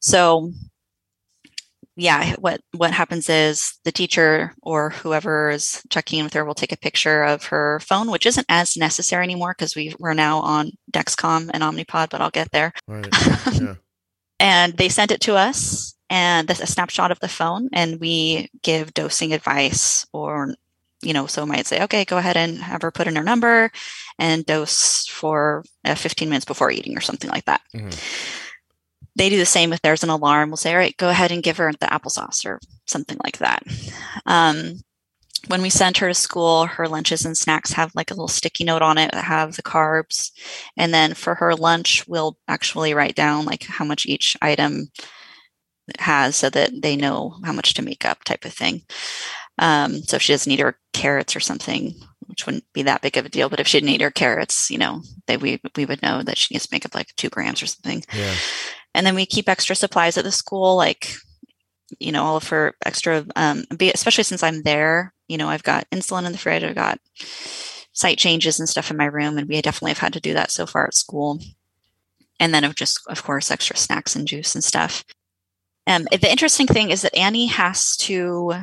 So 0.00 0.52
yeah, 1.96 2.34
what 2.38 2.60
what 2.72 2.92
happens 2.92 3.28
is 3.28 3.78
the 3.84 3.92
teacher 3.92 4.52
or 4.62 4.90
whoever 4.90 5.50
is 5.50 5.82
checking 5.90 6.18
in 6.18 6.24
with 6.24 6.34
her 6.34 6.44
will 6.44 6.54
take 6.54 6.72
a 6.72 6.76
picture 6.76 7.22
of 7.22 7.44
her 7.46 7.78
phone, 7.80 8.10
which 8.10 8.26
isn't 8.26 8.46
as 8.48 8.76
necessary 8.76 9.22
anymore 9.22 9.54
because 9.56 9.76
we 9.76 9.94
we're 9.98 10.14
now 10.14 10.40
on 10.40 10.72
Dexcom 10.92 11.50
and 11.52 11.62
Omnipod, 11.62 12.10
but 12.10 12.20
I'll 12.20 12.30
get 12.30 12.50
there. 12.50 12.72
Right. 12.86 13.08
Yeah. 13.54 13.74
and 14.40 14.76
they 14.76 14.88
send 14.88 15.12
it 15.12 15.20
to 15.22 15.36
us, 15.36 15.94
and 16.10 16.50
a 16.50 16.54
snapshot 16.66 17.12
of 17.12 17.20
the 17.20 17.28
phone, 17.28 17.68
and 17.72 18.00
we 18.00 18.50
give 18.62 18.92
dosing 18.92 19.32
advice 19.32 20.04
or 20.12 20.54
you 21.02 21.12
know, 21.12 21.26
so 21.26 21.44
might 21.44 21.66
say, 21.66 21.82
okay, 21.82 22.04
go 22.04 22.16
ahead 22.16 22.36
and 22.36 22.58
have 22.58 22.80
her 22.82 22.90
put 22.90 23.06
in 23.06 23.14
her 23.16 23.22
number 23.22 23.70
and 24.18 24.46
dose 24.46 25.06
for 25.06 25.62
uh, 25.84 25.94
15 25.94 26.30
minutes 26.30 26.46
before 26.46 26.70
eating 26.70 26.96
or 26.96 27.02
something 27.02 27.30
like 27.30 27.44
that. 27.44 27.60
Mm-hmm 27.74 28.43
they 29.16 29.28
do 29.28 29.38
the 29.38 29.46
same 29.46 29.72
if 29.72 29.80
there's 29.82 30.02
an 30.02 30.10
alarm. 30.10 30.50
We'll 30.50 30.56
say, 30.56 30.72
all 30.72 30.78
right, 30.78 30.96
go 30.96 31.08
ahead 31.08 31.30
and 31.30 31.42
give 31.42 31.58
her 31.58 31.72
the 31.72 31.86
applesauce 31.86 32.44
or 32.44 32.60
something 32.86 33.18
like 33.22 33.38
that. 33.38 33.62
Um, 34.26 34.80
when 35.48 35.62
we 35.62 35.70
send 35.70 35.98
her 35.98 36.08
to 36.08 36.14
school, 36.14 36.66
her 36.66 36.88
lunches 36.88 37.24
and 37.24 37.36
snacks 37.36 37.72
have 37.72 37.94
like 37.94 38.10
a 38.10 38.14
little 38.14 38.28
sticky 38.28 38.64
note 38.64 38.82
on 38.82 38.98
it 38.98 39.12
that 39.12 39.24
have 39.24 39.56
the 39.56 39.62
carbs. 39.62 40.30
And 40.76 40.92
then 40.92 41.14
for 41.14 41.34
her 41.36 41.54
lunch, 41.54 42.06
we'll 42.08 42.38
actually 42.48 42.94
write 42.94 43.14
down 43.14 43.44
like 43.44 43.64
how 43.64 43.84
much 43.84 44.06
each 44.06 44.36
item 44.40 44.90
has 45.98 46.36
so 46.36 46.48
that 46.50 46.70
they 46.80 46.96
know 46.96 47.36
how 47.44 47.52
much 47.52 47.74
to 47.74 47.82
make 47.82 48.04
up 48.04 48.24
type 48.24 48.44
of 48.44 48.52
thing. 48.52 48.82
Um, 49.58 50.02
so 50.02 50.16
if 50.16 50.22
she 50.22 50.32
doesn't 50.32 50.50
eat 50.50 50.60
her 50.60 50.78
carrots 50.92 51.36
or 51.36 51.40
something, 51.40 51.94
which 52.26 52.46
wouldn't 52.46 52.64
be 52.72 52.82
that 52.82 53.02
big 53.02 53.16
of 53.16 53.26
a 53.26 53.28
deal, 53.28 53.48
but 53.48 53.60
if 53.60 53.68
she 53.68 53.78
didn't 53.78 53.90
eat 53.90 54.00
her 54.00 54.10
carrots, 54.10 54.70
you 54.70 54.78
know, 54.78 55.02
we, 55.28 55.60
we 55.76 55.84
would 55.84 56.02
know 56.02 56.22
that 56.22 56.38
she 56.38 56.54
needs 56.54 56.66
to 56.66 56.74
make 56.74 56.86
up 56.86 56.94
like 56.94 57.14
two 57.16 57.28
grams 57.28 57.62
or 57.62 57.66
something. 57.66 58.02
Yeah. 58.14 58.34
And 58.94 59.06
then 59.06 59.14
we 59.14 59.26
keep 59.26 59.48
extra 59.48 59.74
supplies 59.74 60.16
at 60.16 60.24
the 60.24 60.32
school, 60.32 60.76
like, 60.76 61.14
you 61.98 62.12
know, 62.12 62.22
all 62.22 62.36
of 62.36 62.48
her 62.48 62.74
extra, 62.84 63.26
um, 63.36 63.64
especially 63.80 64.24
since 64.24 64.42
I'm 64.42 64.62
there, 64.62 65.12
you 65.28 65.36
know, 65.36 65.48
I've 65.48 65.62
got 65.62 65.88
insulin 65.90 66.26
in 66.26 66.32
the 66.32 66.38
fridge, 66.38 66.62
I've 66.62 66.74
got 66.74 66.98
site 67.92 68.18
changes 68.18 68.58
and 68.58 68.68
stuff 68.68 68.90
in 68.90 68.96
my 68.96 69.06
room. 69.06 69.38
And 69.38 69.48
we 69.48 69.60
definitely 69.60 69.90
have 69.90 69.98
had 69.98 70.12
to 70.14 70.20
do 70.20 70.34
that 70.34 70.50
so 70.50 70.66
far 70.66 70.86
at 70.86 70.94
school. 70.94 71.40
And 72.40 72.52
then 72.52 72.64
of 72.64 72.74
just, 72.74 73.00
of 73.08 73.22
course, 73.22 73.50
extra 73.50 73.76
snacks 73.76 74.16
and 74.16 74.26
juice 74.26 74.54
and 74.54 74.64
stuff. 74.64 75.04
Um, 75.86 76.04
the 76.10 76.30
interesting 76.30 76.66
thing 76.66 76.90
is 76.90 77.02
that 77.02 77.16
Annie 77.16 77.46
has 77.46 77.96
to 77.98 78.54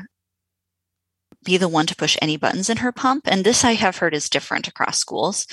be 1.43 1.57
the 1.57 1.69
one 1.69 1.85
to 1.87 1.95
push 1.95 2.17
any 2.21 2.37
buttons 2.37 2.69
in 2.69 2.77
her 2.77 2.91
pump. 2.91 3.27
And 3.27 3.43
this 3.43 3.63
I 3.63 3.73
have 3.73 3.97
heard 3.97 4.13
is 4.13 4.29
different 4.29 4.67
across 4.67 4.99
schools. 4.99 5.47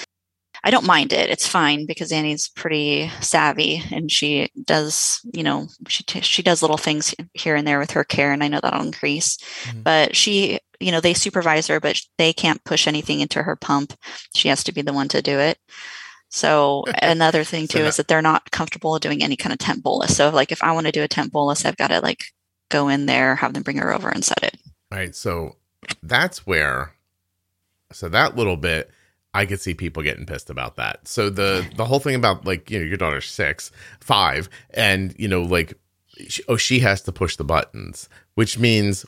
I 0.69 0.71
don't 0.71 0.85
mind 0.85 1.15
it. 1.15 1.31
It's 1.31 1.49
fine 1.49 1.87
because 1.87 2.13
Annie's 2.13 2.49
pretty 2.49 3.11
savvy 3.23 3.83
and 3.91 4.13
she 4.13 4.51
does, 4.67 5.19
you 5.33 5.43
know, 5.43 5.69
she 5.89 6.05
t- 6.05 6.21
she 6.21 6.43
does 6.43 6.61
little 6.61 6.77
things 6.77 7.15
here 7.33 7.57
and 7.57 7.67
there 7.67 7.79
with 7.79 7.93
her 7.93 8.05
care, 8.05 8.33
and 8.33 8.45
I 8.45 8.49
know 8.49 8.61
that'll 8.63 8.85
increase. 8.85 9.39
Mm-hmm. 9.63 9.81
But 9.81 10.15
she, 10.15 10.61
you 10.79 10.93
know, 10.93 11.01
they 11.01 11.15
supervise 11.15 11.69
her, 11.69 11.81
but 11.81 11.99
they 12.19 12.35
can't 12.35 12.63
push 12.65 12.87
anything 12.87 13.21
into 13.21 13.43
her 13.43 13.57
pump. 13.57 13.95
She 14.35 14.49
has 14.49 14.63
to 14.65 14.73
be 14.73 14.83
the 14.83 14.93
one 14.93 15.09
to 15.09 15.23
do 15.23 15.39
it. 15.39 15.57
So 16.29 16.85
another 17.01 17.45
thing 17.45 17.67
too 17.67 17.79
so 17.79 17.85
is 17.85 17.97
that 17.97 18.09
they're 18.09 18.21
not 18.21 18.51
comfortable 18.51 18.99
doing 18.99 19.23
any 19.23 19.37
kind 19.37 19.55
of 19.55 19.59
temp 19.59 19.83
bolus. 19.83 20.15
So 20.19 20.29
like 20.29 20.53
if 20.53 20.63
I 20.63 20.73
want 20.73 20.85
to 20.85 20.93
do 20.93 21.03
a 21.03 21.09
temp 21.09 21.33
bolus, 21.33 21.65
I've 21.65 21.79
got 21.79 21.89
to 21.89 22.01
like 22.03 22.25
go 22.69 22.89
in 22.89 23.07
there, 23.07 23.37
have 23.37 23.55
them 23.55 23.63
bring 23.63 23.79
her 23.79 23.95
over 23.95 24.11
and 24.11 24.23
set 24.23 24.43
it. 24.43 24.59
Right. 24.91 25.17
So 25.17 25.57
that's 26.03 26.47
where. 26.47 26.93
So 27.91 28.11
that 28.11 28.37
little 28.37 28.59
bit 28.59 28.91
I 29.39 29.47
could 29.47 29.61
see 29.61 29.73
people 29.73 30.03
getting 30.03 30.27
pissed 30.27 30.51
about 30.51 30.75
that. 30.77 31.07
So 31.07 31.31
the 31.31 31.65
the 31.77 31.85
whole 31.85 32.01
thing 32.01 32.17
about 32.17 32.45
like 32.45 32.69
you 32.73 32.81
know 32.81 32.85
your 32.85 32.97
daughter's 32.97 33.31
six, 33.31 33.71
five, 34.01 34.49
and 34.71 35.15
you 35.17 35.29
know 35.29 35.43
like 35.43 35.75
she, 36.29 36.43
oh 36.49 36.57
she 36.57 36.81
has 36.81 37.03
to 37.03 37.13
push 37.13 37.37
the 37.37 37.45
buttons, 37.45 38.09
which 38.35 38.59
means 38.59 39.07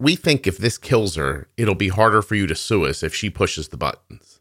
we 0.00 0.16
think 0.16 0.48
if 0.48 0.58
this 0.58 0.76
kills 0.76 1.14
her, 1.14 1.48
it'll 1.56 1.76
be 1.76 1.86
harder 1.86 2.20
for 2.20 2.34
you 2.34 2.48
to 2.48 2.54
sue 2.56 2.84
us 2.84 3.04
if 3.04 3.14
she 3.14 3.30
pushes 3.30 3.68
the 3.68 3.76
buttons. 3.76 4.40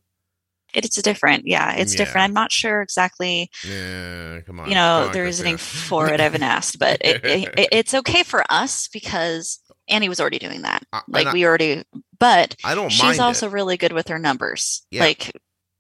It's 0.74 1.00
different, 1.00 1.46
yeah. 1.46 1.76
It's 1.76 1.94
yeah. 1.94 1.98
different. 2.00 2.26
I'm 2.26 2.34
not 2.34 2.52
sure 2.52 2.82
exactly. 2.82 3.52
Yeah, 3.68 4.40
come 4.42 4.60
on. 4.62 4.68
You 4.68 4.74
know 4.74 5.06
on, 5.06 5.12
the 5.12 5.22
reasoning 5.22 5.58
for 5.58 6.12
it. 6.12 6.20
I 6.20 6.24
haven't 6.24 6.42
asked, 6.42 6.80
but 6.80 6.98
it, 7.02 7.24
it, 7.24 7.68
it's 7.72 7.94
okay 7.94 8.24
for 8.24 8.44
us 8.50 8.88
because 8.88 9.60
Annie 9.90 10.10
was 10.10 10.20
already 10.20 10.40
doing 10.40 10.62
that. 10.64 10.84
Uh, 10.94 11.02
like 11.08 11.28
I, 11.28 11.34
we 11.34 11.46
already, 11.46 11.84
but 12.20 12.56
I 12.64 12.76
don't. 12.76 12.90
She's 12.92 13.20
also 13.20 13.48
it. 13.48 13.54
really 13.54 13.78
good 13.78 13.94
with 13.94 14.08
her 14.08 14.20
numbers. 14.20 14.86
Yeah. 14.92 15.02
Like, 15.02 15.28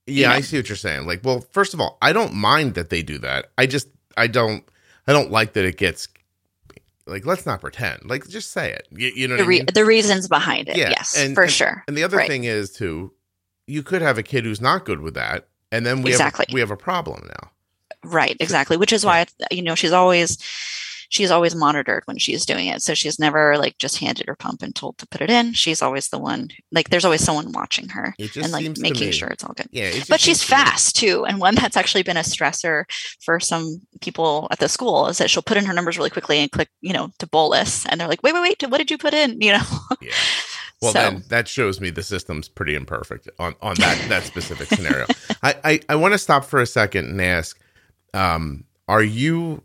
yeah, 0.06 0.14
you 0.14 0.26
know. 0.26 0.32
I 0.34 0.42
see 0.42 0.58
what 0.58 0.70
you're 0.70 0.76
saying. 0.76 1.06
Like, 1.06 1.22
well, 1.24 1.42
first 1.52 1.74
of 1.74 1.80
all, 1.82 1.98
I 2.02 2.14
don't 2.14 2.34
mind 2.34 2.74
that 2.76 2.90
they 2.90 3.04
do 3.04 3.18
that. 3.20 3.52
I 3.58 3.66
just, 3.68 3.88
I 4.18 4.28
don't, 4.28 4.64
I 5.08 5.14
don't 5.14 5.32
like 5.32 5.54
that 5.54 5.66
it 5.66 5.78
gets 5.78 6.08
like 7.06 7.26
let's 7.26 7.46
not 7.46 7.62
pretend. 7.62 8.10
Like 8.10 8.28
just 8.28 8.52
say 8.52 8.72
it. 8.72 8.88
You, 8.92 9.12
you 9.16 9.28
know 9.28 9.36
the, 9.38 9.44
what 9.44 9.48
I 9.48 9.50
mean? 9.50 9.66
the 9.74 9.86
reasons 9.86 10.28
behind 10.28 10.70
it. 10.70 10.78
Yeah, 10.78 10.90
Yes, 10.90 11.18
and- 11.18 11.34
for 11.36 11.44
and- 11.44 11.52
sure. 11.52 11.84
And 11.88 11.98
the 11.98 12.04
other 12.04 12.18
Right. 12.18 12.28
thing 12.30 12.44
is 12.44 12.72
too, 12.72 13.14
you 13.68 13.84
could 13.84 14.02
have 14.02 14.18
a 14.18 14.24
kid 14.24 14.44
who's 14.46 14.62
not 14.62 14.86
good 14.86 15.02
with 15.02 15.14
that, 15.16 15.48
and 15.72 15.86
then 15.86 16.02
we 16.02 16.12
Exactly. 16.12 16.46
have 16.48 16.54
we 16.54 16.60
have 16.60 16.72
a 16.72 16.78
problem 16.78 17.28
now. 17.28 17.52
Right, 18.04 18.38
exactly. 18.40 18.78
Which 18.78 18.94
is 18.94 19.06
why 19.06 19.26
you 19.52 19.62
know 19.62 19.76
she's 19.76 19.92
always 19.92 20.38
she's 21.10 21.32
always 21.32 21.56
monitored 21.56 22.04
when 22.06 22.18
she's 22.18 22.46
doing 22.46 22.68
it. 22.68 22.82
So 22.82 22.94
she's 22.94 23.20
never 23.20 23.58
like 23.58 23.78
just 23.78 23.98
handed 23.98 24.28
her 24.28 24.36
pump 24.36 24.62
and 24.62 24.74
told 24.74 24.98
to 25.00 25.08
put 25.08 25.22
it 25.22 25.30
in. 25.30 25.54
She's 25.54 25.82
always 25.82 26.10
the 26.10 26.20
one 26.20 26.50
like 26.72 26.90
there's 26.90 27.06
always 27.06 27.24
someone 27.24 27.52
watching 27.52 27.90
her 27.90 28.16
and 28.36 28.52
like 28.52 28.78
making 28.78 29.12
sure 29.12 29.28
it's 29.28 29.44
all 29.44 29.54
good. 29.54 29.68
Yeah, 29.72 29.92
But 30.08 30.22
she's 30.22 30.40
to 30.42 30.48
fast 30.48 30.96
too, 30.96 31.26
and 31.26 31.40
one 31.40 31.56
that's 31.56 31.78
actually 31.78 32.04
been 32.04 32.18
a 32.18 32.22
stressor 32.22 32.86
for 33.20 33.40
some 33.40 33.82
people 34.02 34.48
at 34.52 34.60
the 34.60 34.70
school 34.70 35.08
is 35.08 35.18
that 35.18 35.30
she'll 35.30 35.44
put 35.44 35.58
in 35.58 35.66
her 35.66 35.74
numbers 35.74 35.98
really 35.98 36.10
quickly 36.10 36.38
and 36.40 36.52
click, 36.52 36.70
you 36.82 36.94
know, 36.94 37.10
to 37.20 37.28
bolus, 37.28 37.86
and 37.88 38.00
they're 38.00 38.08
like, 38.08 38.24
"Wait, 38.24 38.34
wait, 38.34 38.42
wait! 38.42 38.70
What 38.70 38.78
did 38.78 38.92
you 38.92 38.98
put 38.98 39.14
in?" 39.14 39.40
You 39.50 39.54
know. 39.54 39.64
Yeah. 40.02 40.12
Well, 40.82 40.94
so 40.94 41.00
then 41.00 41.24
that 41.30 41.48
shows 41.48 41.82
me 41.82 41.90
the 41.90 42.04
system's 42.04 42.48
pretty 42.48 42.76
imperfect 42.76 43.30
on 43.40 43.56
on 43.62 43.76
that 43.76 44.10
that 44.10 44.24
specific 44.24 44.68
scenario. 44.68 45.06
I 45.44 45.56
I, 45.64 45.80
I 45.90 45.96
want 45.96 46.14
to 46.14 46.18
stop 46.18 46.46
for 46.46 46.62
a 46.62 46.66
second 46.66 47.10
and 47.10 47.22
ask, 47.22 47.60
um, 48.14 48.64
are 48.88 49.04
you 49.04 49.64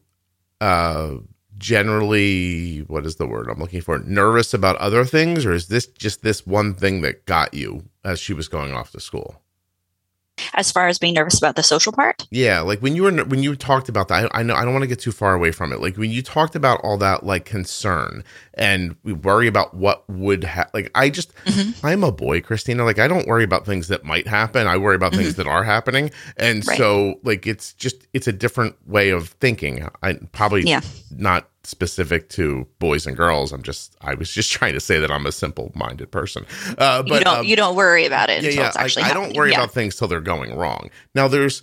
uh 0.61 1.17
generally 1.59 2.81
what 2.81 3.07
is 3.07 3.17
the 3.17 3.27
word 3.27 3.49
I'm 3.49 3.59
looking 3.61 3.81
for? 3.81 3.99
Nervous 3.99 4.55
about 4.55 4.77
other 4.77 5.05
things, 5.05 5.47
or 5.47 5.53
is 5.53 5.69
this 5.69 5.87
just 5.87 6.23
this 6.23 6.47
one 6.47 6.75
thing 6.75 7.03
that 7.03 7.27
got 7.27 7.55
you 7.55 7.85
as 8.05 8.21
she 8.21 8.33
was 8.33 8.49
going 8.49 8.73
off 8.73 8.91
to 8.93 9.01
school? 9.01 9.41
As 10.57 10.71
far 10.73 10.89
as 10.89 10.99
being 10.99 11.15
nervous 11.15 11.39
about 11.39 11.57
the 11.57 11.63
social 11.63 11.93
part, 11.93 12.27
Yeah, 12.31 12.61
like 12.61 12.81
when 12.81 12.95
you 12.97 13.03
were 13.03 13.13
when 13.25 13.43
you 13.43 13.57
talked 13.57 13.89
about 13.89 14.09
that, 14.09 14.31
I, 14.35 14.41
I 14.41 14.43
know 14.43 14.55
I 14.55 14.65
don't 14.65 14.73
want 14.73 14.83
to 14.83 14.89
get 14.89 15.01
too 15.01 15.13
far 15.13 15.35
away 15.35 15.51
from 15.51 15.73
it. 15.73 15.81
Like 15.81 15.97
when 15.97 16.11
you 16.11 16.23
talked 16.23 16.55
about 16.55 16.81
all 16.83 16.97
that 16.99 17.25
like 17.25 17.45
concern 17.45 18.25
and 18.55 18.97
we 19.03 19.13
worry 19.13 19.47
about 19.49 19.75
what 19.75 20.09
would 20.09 20.45
happen. 20.45 20.71
Like 20.75 20.91
I 20.95 21.11
just, 21.11 21.35
Mhm. 21.45 21.79
I'm 21.85 22.05
a 22.05 22.13
boy, 22.13 22.41
Christina. 22.41 22.85
Like 22.85 22.99
I 22.99 23.09
don't 23.09 23.27
worry 23.27 23.45
about 23.45 23.67
things 23.67 23.89
that 23.89 24.05
might 24.05 24.27
happen. 24.27 24.67
I 24.67 24.77
worry 24.79 24.97
about 24.97 25.15
things 25.15 25.35
that 25.37 25.47
are 25.47 25.65
happening, 25.65 26.11
and 26.37 26.61
Mm-hmm. 26.61 26.69
Right. 26.69 26.79
so 26.79 27.21
like 27.25 27.47
it's 27.47 27.73
just 27.75 28.07
it's 28.13 28.27
a 28.29 28.33
different 28.33 28.77
way 28.87 29.11
of 29.11 29.29
thinking. 29.41 29.89
I 30.03 30.15
probably 30.33 30.63
Yeah. 30.63 30.81
not 31.11 31.49
specific 31.67 32.29
to 32.31 32.67
boys 32.79 33.07
and 33.07 33.17
girls. 33.17 33.53
I'm 33.53 33.63
just 33.63 33.97
I 34.01 34.15
was 34.15 34.31
just 34.31 34.51
trying 34.59 34.75
to 34.75 34.81
say 34.81 34.99
that 34.99 35.11
I'm 35.11 35.27
a 35.27 35.33
simple 35.33 35.73
minded 35.75 36.11
person. 36.11 36.45
Uh, 36.79 37.03
but 37.03 37.19
you 37.19 37.21
don't 37.25 37.39
um, 37.39 37.45
you 37.47 37.57
don't 37.57 37.77
worry 37.77 38.05
about 38.07 38.31
it 38.31 38.43
yeah, 38.43 38.49
until 38.51 38.63
yeah. 38.63 38.69
it's 38.69 38.77
actually 38.77 39.05
I, 39.05 39.11
I 39.11 39.15
don't 39.15 39.37
worry 39.37 39.51
Yeah. 39.51 39.59
about 39.63 39.73
things 39.73 39.97
till 39.97 40.09
they're 40.09 40.21
going 40.21 40.55
wrong. 40.57 40.91
Now 41.15 41.29
there's, 41.29 41.63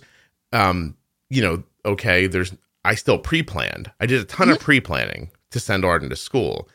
um, 0.52 0.96
you 1.30 1.42
know, 1.42 1.62
okay, 1.84 2.26
there's 2.26 2.52
I 2.84 2.94
still 2.96 3.18
pre-planned. 3.18 3.90
I 4.00 4.06
did 4.06 4.20
a 4.20 4.24
ton 4.24 4.48
Mm-hmm. 4.48 4.56
of 4.56 4.60
pre-planning 4.60 5.30
to 5.50 5.60
send 5.60 5.84
Arden 5.84 6.08
to 6.10 6.16
school, 6.16 6.68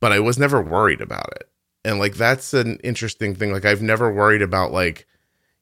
but 0.00 0.12
I 0.12 0.20
was 0.20 0.38
never 0.38 0.60
worried 0.60 1.00
about 1.00 1.28
it. 1.36 1.48
And 1.84 1.98
like 1.98 2.14
that's 2.16 2.52
an 2.52 2.78
interesting 2.84 3.34
thing. 3.34 3.52
Like 3.52 3.64
I've 3.64 3.82
never 3.82 4.12
worried 4.12 4.42
about 4.42 4.72
like 4.72 5.06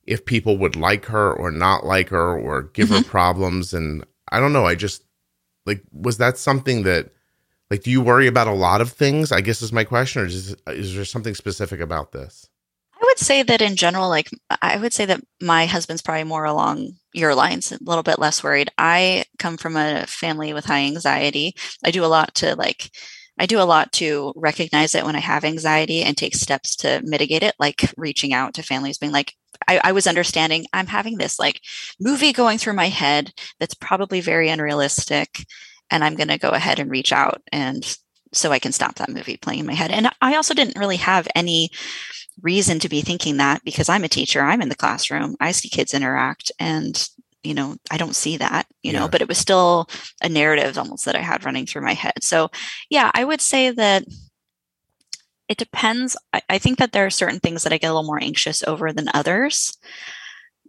if 0.05 0.25
people 0.25 0.59
would 0.59 0.75
like 0.77 1.07
her 1.07 1.33
or 1.33 1.51
not 1.51 1.87
like 1.87 2.09
her 2.09 2.37
or 2.39 2.63
give 2.63 2.89
Mm-hmm. 2.89 2.97
her 3.05 3.05
problems. 3.05 3.73
And 3.73 4.05
I 4.33 4.41
don't 4.41 4.53
know. 4.53 4.67
I 4.67 4.75
just 4.75 5.04
like 5.67 5.83
was 5.93 6.19
that 6.19 6.39
something 6.39 6.83
that 6.85 7.11
like 7.71 7.83
do 7.83 7.91
you 7.91 8.01
worry 8.01 8.27
about 8.27 8.47
a 8.47 8.53
lot 8.53 8.81
of 8.81 8.93
things? 8.93 9.33
I 9.33 9.41
guess 9.41 9.63
is 9.63 9.73
my 9.73 9.85
question, 9.85 10.23
or 10.23 10.27
is 10.27 10.55
is 10.67 10.95
there 10.95 11.05
something 11.05 11.35
specific 11.35 11.81
about 11.81 12.13
this? 12.13 12.49
I 12.95 13.05
would 13.05 13.19
say 13.19 13.43
that 13.43 13.61
in 13.61 13.77
general, 13.77 14.09
like 14.09 14.31
I 14.63 14.77
would 14.77 14.93
say 14.93 15.05
that 15.07 15.23
my 15.41 15.67
husband's 15.67 16.03
probably 16.03 16.25
more 16.25 16.45
along 16.45 16.93
your 17.13 17.35
lines, 17.35 17.73
a 17.73 17.79
little 17.83 18.03
bit 18.03 18.19
less 18.19 18.43
worried. 18.43 18.71
I 18.79 19.25
come 19.39 19.57
from 19.57 19.77
a 19.77 20.07
family 20.07 20.53
with 20.53 20.65
high 20.65 20.85
anxiety. 20.85 21.55
I 21.85 21.91
do 21.91 22.05
a 22.05 22.07
lot 22.07 22.35
to 22.37 22.55
like 22.55 22.91
I 23.39 23.47
do 23.47 23.61
a 23.61 23.65
lot 23.65 23.93
to 23.95 24.33
recognize 24.37 24.95
it 24.95 25.05
when 25.05 25.17
I 25.17 25.21
have 25.21 25.45
anxiety 25.45 26.03
and 26.03 26.17
take 26.17 26.35
steps 26.35 26.77
to 26.77 27.03
mitigate 27.05 27.43
it, 27.43 27.55
like 27.59 27.93
reaching 27.97 28.33
out 28.33 28.55
to 28.55 28.63
families, 28.63 28.99
being 28.99 29.13
like, 29.13 29.35
I, 29.69 29.81
I 29.85 29.93
was 29.93 30.07
understanding 30.07 30.67
I'm 30.73 30.87
having 30.87 31.19
this 31.19 31.39
like 31.39 31.61
movie 32.01 32.33
going 32.33 32.59
through 32.59 32.75
my 32.75 32.89
head 32.89 33.33
that's 33.59 33.75
probably 33.75 34.21
very 34.21 34.49
unrealistic. 34.49 35.45
And 35.91 36.03
I'm 36.03 36.15
going 36.17 36.29
to 36.29 36.39
go 36.39 36.51
ahead 36.51 36.79
and 36.79 36.91
reach 36.91 37.13
out 37.13 37.43
and 37.53 37.85
so 38.33 38.51
I 38.51 38.59
can 38.59 38.73
stop 38.73 38.97
that 38.97 39.11
movie 39.11 39.37
playing 39.37 39.61
in 39.61 39.67
my 39.67 39.75
head. 39.75 39.91
And 39.93 40.09
I 40.21 40.35
also 40.35 40.55
didn't 40.55 40.79
really 40.79 40.97
have 40.97 41.29
any 41.37 41.71
reason 42.43 42.81
to 42.81 42.89
be 42.89 43.01
thinking 43.01 43.37
that 43.37 43.63
because 43.65 43.89
I'm 43.89 44.05
a 44.05 44.09
teacher, 44.09 44.41
I'm 44.41 44.61
in 44.61 44.69
the 44.69 44.75
classroom, 44.75 45.37
I 45.41 45.53
see 45.53 45.69
kids 45.69 45.95
interact 45.95 46.51
and 46.59 47.07
you 47.45 47.53
know, 47.53 47.77
I 47.91 47.99
don't 47.99 48.17
see 48.17 48.39
that, 48.39 48.67
you 48.83 48.91
Yeah. 48.93 49.01
know, 49.01 49.09
but 49.09 49.21
it 49.21 49.29
was 49.29 49.37
still 49.37 49.87
a 50.23 50.29
narrative 50.31 50.79
almost 50.79 51.05
that 51.05 51.15
I 51.15 51.21
had 51.21 51.45
running 51.45 51.67
through 51.67 51.83
my 51.83 51.93
head. 51.93 52.15
So, 52.23 52.51
yeah, 52.89 53.11
I 53.15 53.23
would 53.23 53.43
say 53.43 53.71
that 53.71 54.05
it 55.49 55.59
depends. 55.59 56.17
I, 56.33 56.43
I 56.49 56.59
think 56.59 56.79
that 56.79 56.93
there 56.93 57.07
are 57.07 57.11
certain 57.11 57.41
things 57.41 57.65
that 57.65 57.73
I 57.73 57.79
get 57.79 57.89
a 57.89 57.95
little 57.95 58.07
more 58.07 58.23
anxious 58.23 58.63
over 58.65 58.93
than 58.93 59.09
others. 59.15 59.77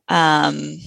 Um, 0.08 0.78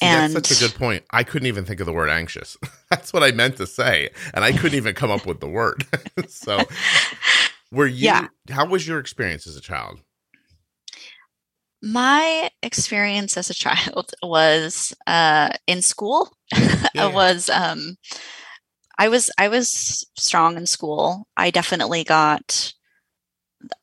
See, 0.00 0.06
that's 0.06 0.32
such 0.32 0.52
a 0.52 0.60
good 0.60 0.78
point. 0.78 1.04
I 1.10 1.24
couldn't 1.24 1.48
even 1.48 1.64
think 1.64 1.80
of 1.80 1.86
the 1.86 1.92
word 1.92 2.08
anxious. 2.08 2.56
that's 2.90 3.12
what 3.12 3.24
I 3.24 3.32
meant 3.32 3.56
to 3.56 3.66
say, 3.66 4.10
and 4.32 4.44
I 4.44 4.52
couldn't 4.52 4.76
even 4.76 4.94
come 4.94 5.10
up 5.10 5.26
with 5.26 5.40
the 5.40 5.48
word. 5.48 5.84
so, 6.28 6.62
were 7.72 7.86
you? 7.86 8.04
Yeah. 8.04 8.28
How 8.50 8.64
was 8.64 8.86
your 8.86 9.00
experience 9.00 9.46
as 9.46 9.56
a 9.56 9.60
child? 9.60 10.00
my 11.82 12.50
experience 12.62 13.36
as 13.36 13.50
a 13.50 13.54
child 13.54 14.12
was 14.22 14.94
uh, 15.06 15.50
in 15.66 15.82
school. 15.82 16.30
Yeah. 16.94 17.12
was 17.12 17.48
um, 17.48 17.96
I 18.98 19.08
was 19.08 19.30
I 19.38 19.48
was 19.48 20.06
strong 20.16 20.56
in 20.56 20.66
school. 20.66 21.28
I 21.36 21.50
definitely 21.50 22.04
got. 22.04 22.72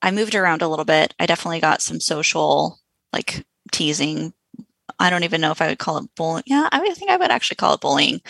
I 0.02 0.12
moved 0.12 0.36
around 0.36 0.62
a 0.62 0.68
little 0.68 0.86
bit. 0.86 1.14
I 1.20 1.26
definitely 1.26 1.60
got 1.60 1.82
some 1.82 2.00
social 2.00 2.80
like 3.12 3.46
teasing. 3.72 4.34
I 5.00 5.10
don't 5.10 5.24
even 5.24 5.42
know 5.42 5.52
if 5.52 5.62
I 5.62 5.68
would 5.68 5.80
call 5.80 5.98
it 5.98 6.10
bullying. 6.16 6.44
Yeah, 6.46 6.70
I 6.72 6.80
would 6.80 6.96
think 6.96 7.12
I 7.12 7.18
would 7.18 7.32
actually 7.32 7.56
call 7.56 7.74
it 7.74 7.82
bullying. 7.82 8.22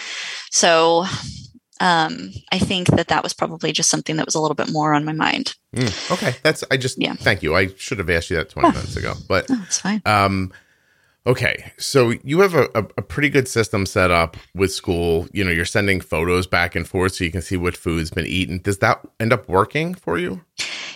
So 0.52 1.06
um, 1.80 2.32
I 2.52 2.60
think 2.60 2.88
that 2.88 3.10
that 3.10 3.24
was 3.24 3.34
probably 3.34 3.72
just 3.72 3.90
something 3.90 4.16
that 4.16 4.26
was 4.26 4.36
a 4.36 4.40
little 4.40 4.56
bit 4.56 4.72
more 4.72 4.94
on 4.94 5.06
my 5.06 5.12
mind. 5.12 5.54
Mm, 5.76 6.12
okay, 6.14 6.36
that's. 6.42 6.64
I 6.72 6.78
just. 6.78 7.02
Yeah. 7.02 7.14
Thank 7.14 7.44
you. 7.44 7.56
I 7.56 7.68
should 7.76 8.00
have 8.00 8.10
asked 8.10 8.30
you 8.30 8.38
that 8.38 8.50
twenty 8.50 8.70
minutes 8.70 8.96
ago, 8.96 9.14
but 9.28 9.46
it's 9.50 9.80
fine. 9.80 10.02
Um, 10.06 10.54
okay, 11.28 11.74
so 11.78 12.14
you 12.24 12.40
have 12.40 12.56
a, 12.56 12.70
a 12.74 13.02
pretty 13.02 13.30
good 13.30 13.48
system 13.48 13.86
set 13.86 14.10
up 14.10 14.38
with 14.56 14.72
school. 14.72 15.28
You 15.34 15.44
know, 15.44 15.52
you're 15.52 15.66
sending 15.66 16.00
photos 16.00 16.48
back 16.48 16.76
and 16.76 16.88
forth 16.88 17.16
so 17.16 17.26
you 17.26 17.32
can 17.32 17.42
see 17.42 17.58
what 17.58 17.76
food's 17.76 18.10
been 18.10 18.26
eaten. 18.26 18.60
Does 18.60 18.78
that 18.80 19.02
end 19.20 19.34
up 19.34 19.50
working 19.50 19.96
for 19.96 20.18
you? 20.18 20.42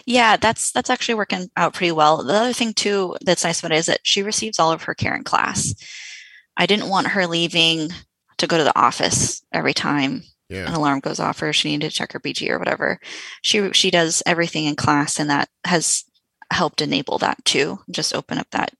Yeah, 0.10 0.38
that's 0.38 0.72
that's 0.72 0.90
actually 0.90 1.14
working 1.14 1.52
out 1.56 1.76
pretty 1.76 1.92
well. 1.92 2.24
The 2.24 2.34
other 2.34 2.54
thing 2.54 2.74
too 2.74 3.16
that's 3.22 3.44
nice 3.44 3.60
about 3.60 3.74
it 3.74 3.78
is 3.78 3.86
that 3.86 4.00
she 4.02 4.24
receives 4.24 4.58
all 4.58 4.72
of 4.72 4.82
her 4.84 4.96
care 4.96 5.16
in 5.16 5.24
class. 5.24 5.76
I 6.58 6.66
didn't 6.66 6.90
want 6.90 7.10
her 7.10 7.28
leaving 7.28 7.92
to 8.40 8.48
go 8.48 8.58
to 8.58 8.64
the 8.64 8.78
office 8.78 9.44
every 9.54 9.76
time 9.76 10.24
an 10.66 10.74
alarm 10.74 11.02
goes 11.02 11.20
off 11.20 11.44
or 11.44 11.54
she 11.54 11.70
needed 11.70 11.92
to 11.92 11.96
check 11.96 12.12
her 12.14 12.20
BG 12.20 12.50
or 12.50 12.58
whatever. 12.58 13.00
She 13.44 13.72
she 13.74 13.92
does 13.92 14.24
everything 14.26 14.66
in 14.66 14.76
class 14.76 15.20
and 15.20 15.30
that 15.30 15.48
has 15.64 16.04
helped 16.52 16.82
enable 16.82 17.20
that 17.20 17.46
too. 17.46 17.78
Just 17.92 18.16
open 18.16 18.40
up 18.40 18.48
that 18.50 18.74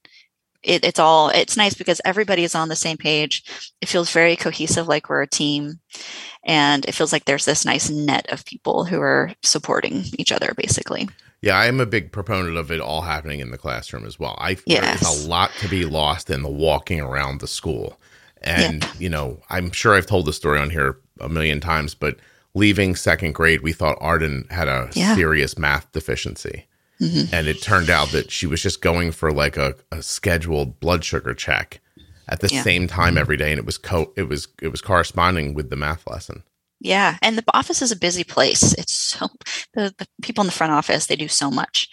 it, 0.62 0.84
it's 0.84 0.98
all 0.98 1.28
it's 1.30 1.56
nice 1.56 1.74
because 1.74 2.00
everybody 2.04 2.44
is 2.44 2.54
on 2.54 2.68
the 2.68 2.76
same 2.76 2.96
page. 2.96 3.44
It 3.80 3.88
feels 3.88 4.10
very 4.12 4.36
cohesive 4.36 4.88
like 4.88 5.08
we're 5.08 5.22
a 5.22 5.26
team 5.26 5.80
and 6.44 6.84
it 6.86 6.94
feels 6.94 7.12
like 7.12 7.24
there's 7.24 7.44
this 7.44 7.64
nice 7.64 7.88
net 7.90 8.30
of 8.32 8.44
people 8.44 8.84
who 8.84 9.00
are 9.00 9.32
supporting 9.42 10.04
each 10.18 10.32
other 10.32 10.52
basically. 10.56 11.08
Yeah, 11.42 11.56
I 11.56 11.66
am 11.66 11.80
a 11.80 11.86
big 11.86 12.12
proponent 12.12 12.58
of 12.58 12.70
it 12.70 12.80
all 12.80 13.00
happening 13.00 13.40
in 13.40 13.50
the 13.50 13.56
classroom 13.58 14.04
as 14.04 14.18
well. 14.18 14.36
I 14.38 14.54
there's 14.54 14.62
Yes. 14.66 15.24
a 15.24 15.28
lot 15.28 15.50
to 15.60 15.68
be 15.68 15.84
lost 15.86 16.28
in 16.28 16.42
the 16.42 16.50
walking 16.50 17.00
around 17.00 17.40
the 17.40 17.48
school. 17.48 17.98
And, 18.42 18.86
you 18.98 19.08
know, 19.10 19.40
I'm 19.50 19.70
sure 19.70 19.94
I've 19.94 20.06
told 20.06 20.24
the 20.26 20.32
story 20.32 20.58
on 20.58 20.70
here 20.70 20.98
a 21.20 21.28
million 21.28 21.60
times, 21.60 21.94
but 21.94 22.16
leaving 22.54 22.96
second 22.96 23.34
grade, 23.34 23.60
we 23.60 23.72
thought 23.74 23.98
Arden 24.00 24.46
had 24.50 24.66
a 24.68 24.88
Yeah. 24.94 25.14
serious 25.14 25.58
math 25.58 25.90
deficiency. 25.92 26.66
Mhm. 27.00 27.32
And 27.32 27.48
it 27.48 27.62
turned 27.62 27.88
out 27.90 28.08
that 28.12 28.30
she 28.30 28.46
was 28.46 28.62
just 28.62 28.82
going 28.82 29.10
for 29.12 29.32
like 29.32 29.56
a, 29.56 29.74
a 29.90 30.02
scheduled 30.02 30.78
blood 30.80 31.04
sugar 31.04 31.34
check 31.34 31.80
at 32.28 32.40
the 32.40 32.48
Yeah. 32.48 32.62
same 32.62 32.86
time 32.86 33.16
every 33.16 33.36
day. 33.36 33.50
And 33.50 33.58
it 33.58 33.66
was 33.66 33.78
co 33.78 34.12
it 34.16 34.24
was 34.28 34.48
it 34.60 34.68
was 34.68 34.80
corresponding 34.80 35.54
with 35.54 35.70
the 35.70 35.76
math 35.76 36.06
lesson. 36.06 36.42
Yeah, 36.82 37.18
and 37.20 37.36
the 37.36 37.44
office 37.52 37.82
is 37.82 37.92
a 37.92 37.96
busy 37.96 38.24
place. 38.24 38.72
It's 38.78 38.94
so 38.94 39.28
the, 39.74 39.94
the 39.98 40.06
people 40.22 40.40
in 40.42 40.46
the 40.46 40.52
front 40.52 40.72
office 40.72 41.06
they 41.06 41.16
do 41.16 41.28
so 41.28 41.50
much. 41.50 41.88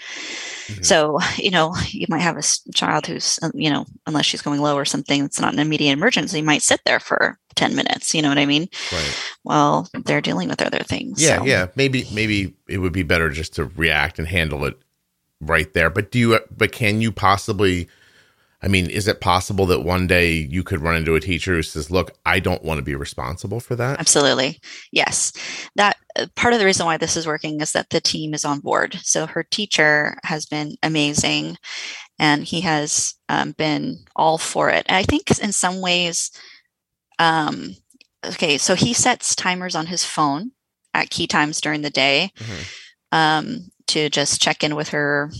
Mhm. 0.67 0.85
So 0.85 1.19
you 1.37 1.51
know 1.51 1.73
you 1.89 2.05
might 2.09 2.19
have 2.21 2.37
a 2.37 2.43
child 2.73 3.07
who's 3.07 3.39
uh, 3.41 3.51
you 3.53 3.69
know 3.69 3.85
unless 4.05 4.25
she's 4.25 4.41
going 4.41 4.61
low 4.61 4.75
or 4.75 4.85
something 4.85 5.21
that's 5.21 5.39
not 5.39 5.53
an 5.53 5.59
immediate 5.59 5.91
emergency 5.93 6.41
might 6.41 6.61
sit 6.61 6.81
there 6.85 6.99
for 6.99 7.37
ten 7.55 7.75
minutes. 7.75 8.13
You 8.13 8.21
know 8.21 8.29
what 8.29 8.37
I 8.37 8.45
mean? 8.45 8.67
Right. 8.91 9.17
Well, 9.43 9.89
they're 10.05 10.21
dealing 10.21 10.47
with 10.49 10.61
other 10.61 10.83
things. 10.83 11.21
Yeah, 11.21 11.39
so. 11.39 11.45
yeah. 11.45 11.67
Maybe 11.75 12.05
maybe 12.13 12.55
it 12.69 12.77
would 12.79 12.93
be 12.93 13.03
better 13.03 13.29
just 13.29 13.55
to 13.55 13.65
react 13.75 14.19
and 14.19 14.27
handle 14.27 14.63
it 14.65 14.77
right 15.41 15.73
there. 15.73 15.89
But 15.89 16.11
do 16.11 16.19
you 16.19 16.39
but 16.55 16.71
can 16.71 17.01
you 17.01 17.11
possibly 17.11 17.87
I 18.59 18.67
mean, 18.67 18.89
is 18.89 19.07
it 19.07 19.21
possible 19.21 19.67
that 19.67 19.83
one 19.83 20.07
day 20.07 20.33
you 20.33 20.63
could 20.63 20.81
run 20.81 20.95
into 20.95 21.13
a 21.13 21.19
teacher 21.19 21.53
who 21.53 21.61
says, 21.61 21.91
"Look, 21.91 22.17
I 22.25 22.39
don't 22.39 22.63
want 22.63 22.79
to 22.79 22.83
be 22.83 22.95
responsible 22.95 23.59
for 23.59 23.75
that"? 23.75 23.99
Absolutely. 23.99 24.59
Yes. 24.91 25.31
That 25.75 25.97
part 26.35 26.53
of 26.53 26.59
the 26.59 26.65
reason 26.65 26.87
why 26.87 26.97
this 26.97 27.15
is 27.15 27.27
working 27.27 27.61
is 27.61 27.73
that 27.73 27.91
the 27.91 28.01
team 28.01 28.33
is 28.33 28.43
on 28.43 28.59
board. 28.61 28.97
So 29.03 29.27
her 29.27 29.43
teacher 29.43 30.17
has 30.23 30.47
been 30.47 30.75
amazing 30.81 31.57
and 32.17 32.43
he 32.43 32.61
has 32.61 33.13
um, 33.29 33.51
been 33.51 34.05
all 34.15 34.39
for 34.39 34.69
it. 34.71 34.85
And 34.87 34.97
I 34.97 35.03
think 35.03 35.29
in 35.39 35.51
some 35.51 35.79
ways, 35.79 36.31
um, 37.19 37.75
okay, 38.25 38.57
so 38.57 38.73
he 38.73 38.93
sets 38.93 39.35
timers 39.35 39.75
on 39.75 39.85
his 39.85 40.03
phone 40.03 40.51
at 40.95 41.11
key 41.11 41.27
times 41.27 41.61
during 41.61 41.81
the 41.81 41.91
day 41.91 42.31
mm-hmm. 42.37 42.63
um, 43.11 43.69
to 43.87 44.09
just 44.09 44.41
check 44.41 44.63
in 44.63 44.75
with 44.75 44.89
her, 44.89 45.31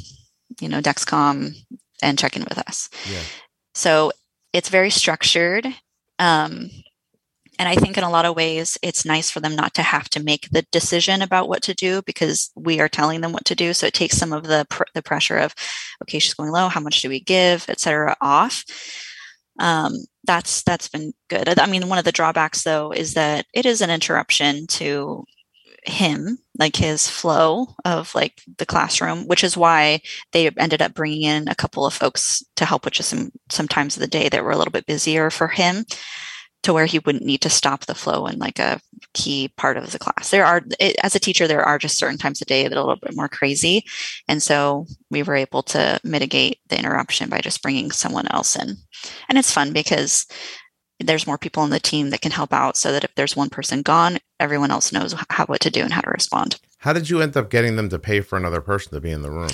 you 0.60 0.70
know, 0.70 0.82
Dexcom 0.82 1.56
and 2.02 2.20
check 2.20 2.36
in 2.36 2.44
with 2.44 2.58
us. 2.58 2.90
Yeah. 3.10 3.22
So 3.74 4.12
it's 4.54 4.70
very 4.70 4.90
structured. 4.90 5.66
Um, 6.20 6.70
and 7.60 7.68
I 7.68 7.76
think 7.76 7.98
in 7.98 8.04
a 8.04 8.10
lot 8.10 8.26
of 8.26 8.36
ways, 8.36 8.78
it's 8.84 9.06
nice 9.06 9.32
for 9.32 9.40
them 9.40 9.56
not 9.56 9.74
to 9.76 9.82
have 9.82 10.10
to 10.10 10.24
make 10.24 10.48
the 10.52 10.64
decision 10.72 11.22
about 11.22 11.50
what 11.50 11.64
to 11.64 11.74
do 11.74 12.02
because 12.04 12.52
we 12.56 12.80
are 12.80 12.90
telling 12.90 13.22
them 13.22 13.32
what 13.32 13.46
to 13.46 13.56
do. 13.56 13.74
So 13.74 13.88
it 13.88 13.94
takes 13.94 14.16
some 14.16 14.32
of 14.32 14.44
the 14.44 14.66
pr- 14.70 14.84
the 14.94 15.02
pressure 15.02 15.38
of, 15.38 15.56
okay, 16.04 16.20
she's 16.20 16.36
going 16.36 16.52
low. 16.52 16.70
How 16.70 16.80
much 16.80 17.02
do 17.02 17.10
we 17.10 17.20
give, 17.20 17.66
et 17.68 17.80
cetera, 17.80 18.16
off. 18.22 18.64
Um, 19.60 19.94
that's 20.24 20.62
that's 20.62 20.88
been 20.88 21.14
good. 21.30 21.58
I 21.60 21.66
mean, 21.66 21.90
one 21.90 21.98
of 21.98 22.06
the 22.06 22.12
drawbacks 22.12 22.62
though 22.64 22.92
is 22.92 23.16
that 23.16 23.48
it 23.54 23.66
is 23.66 23.82
an 23.82 23.90
interruption 23.90 24.68
to 24.68 25.24
him, 25.90 26.40
like 26.58 26.76
his 26.76 27.08
flow 27.08 27.68
of 27.86 28.14
like 28.16 28.42
the 28.58 28.66
classroom, 28.66 29.28
which 29.28 29.44
is 29.44 29.58
why 29.58 30.02
they 30.32 30.50
ended 30.58 30.82
up 30.82 30.94
bringing 30.94 31.24
in 31.24 31.48
a 31.48 31.56
couple 31.56 31.86
of 31.86 31.94
folks 31.94 32.44
to 32.56 32.66
help 32.66 32.86
with 32.86 32.94
just 32.94 33.14
some 33.50 33.68
times 33.68 33.96
of 33.96 34.02
the 34.02 34.08
day 34.08 34.30
that 34.30 34.44
were 34.44 34.52
a 34.52 34.58
little 34.58 34.72
bit 34.72 34.86
busier 34.86 35.30
for 35.30 35.48
him 35.48 35.86
to 36.64 36.74
where 36.74 36.86
he 36.86 37.00
wouldn't 37.00 37.24
need 37.24 37.42
to 37.42 37.50
stop 37.50 37.86
the 37.86 37.96
flow 37.96 38.26
in 38.28 38.40
like 38.40 38.60
a 38.60 38.80
key 39.14 39.54
part 39.58 39.78
of 39.78 39.92
the 39.92 40.00
class. 40.00 40.32
There 40.32 40.46
are, 40.46 40.62
it, 40.80 40.98
as 41.04 41.16
a 41.16 41.20
teacher, 41.20 41.48
there 41.48 41.64
are 41.64 41.78
just 41.78 41.98
certain 41.98 42.18
times 42.18 42.42
a 42.42 42.46
day 42.46 42.68
that 42.68 42.76
are 42.76 42.82
a 42.82 42.84
little 42.84 43.00
bit 43.02 43.16
more 43.16 43.30
crazy. 43.30 43.86
And 44.28 44.42
so 44.42 44.86
we 45.10 45.24
were 45.24 45.36
able 45.36 45.64
to 45.64 46.00
mitigate 46.04 46.60
the 46.68 46.78
interruption 46.78 47.30
by 47.30 47.40
just 47.40 47.62
bringing 47.62 47.92
someone 47.92 48.28
else 48.28 48.56
in. 48.56 48.76
And 49.30 49.38
it's 49.38 49.52
fun 49.52 49.72
because 49.72 50.26
there's 51.00 51.28
more 51.28 51.38
people 51.38 51.64
on 51.64 51.70
the 51.70 51.80
team 51.80 52.10
that 52.10 52.22
can 52.22 52.32
help 52.32 52.54
out 52.54 52.78
so 52.78 52.92
that 52.92 53.04
if 53.04 53.14
there's 53.16 53.36
one 53.36 53.50
person 53.50 53.82
gone, 53.82 54.18
everyone 54.40 54.72
else 54.72 54.92
knows 54.92 55.14
how, 55.30 55.46
what 55.46 55.62
to 55.62 55.70
do 55.70 55.82
and 55.82 55.94
how 55.94 56.02
to 56.02 56.10
respond. 56.10 56.60
How 56.80 56.94
did 56.94 57.10
you 57.10 57.22
end 57.22 57.36
up 57.38 57.50
getting 57.50 57.76
them 57.76 57.90
to 57.90 58.00
pay 58.00 58.22
for 58.22 58.38
another 58.38 58.62
person 58.62 58.94
to 58.94 59.02
be 59.02 59.12
in 59.12 59.22
the 59.22 59.32
room? 59.32 59.50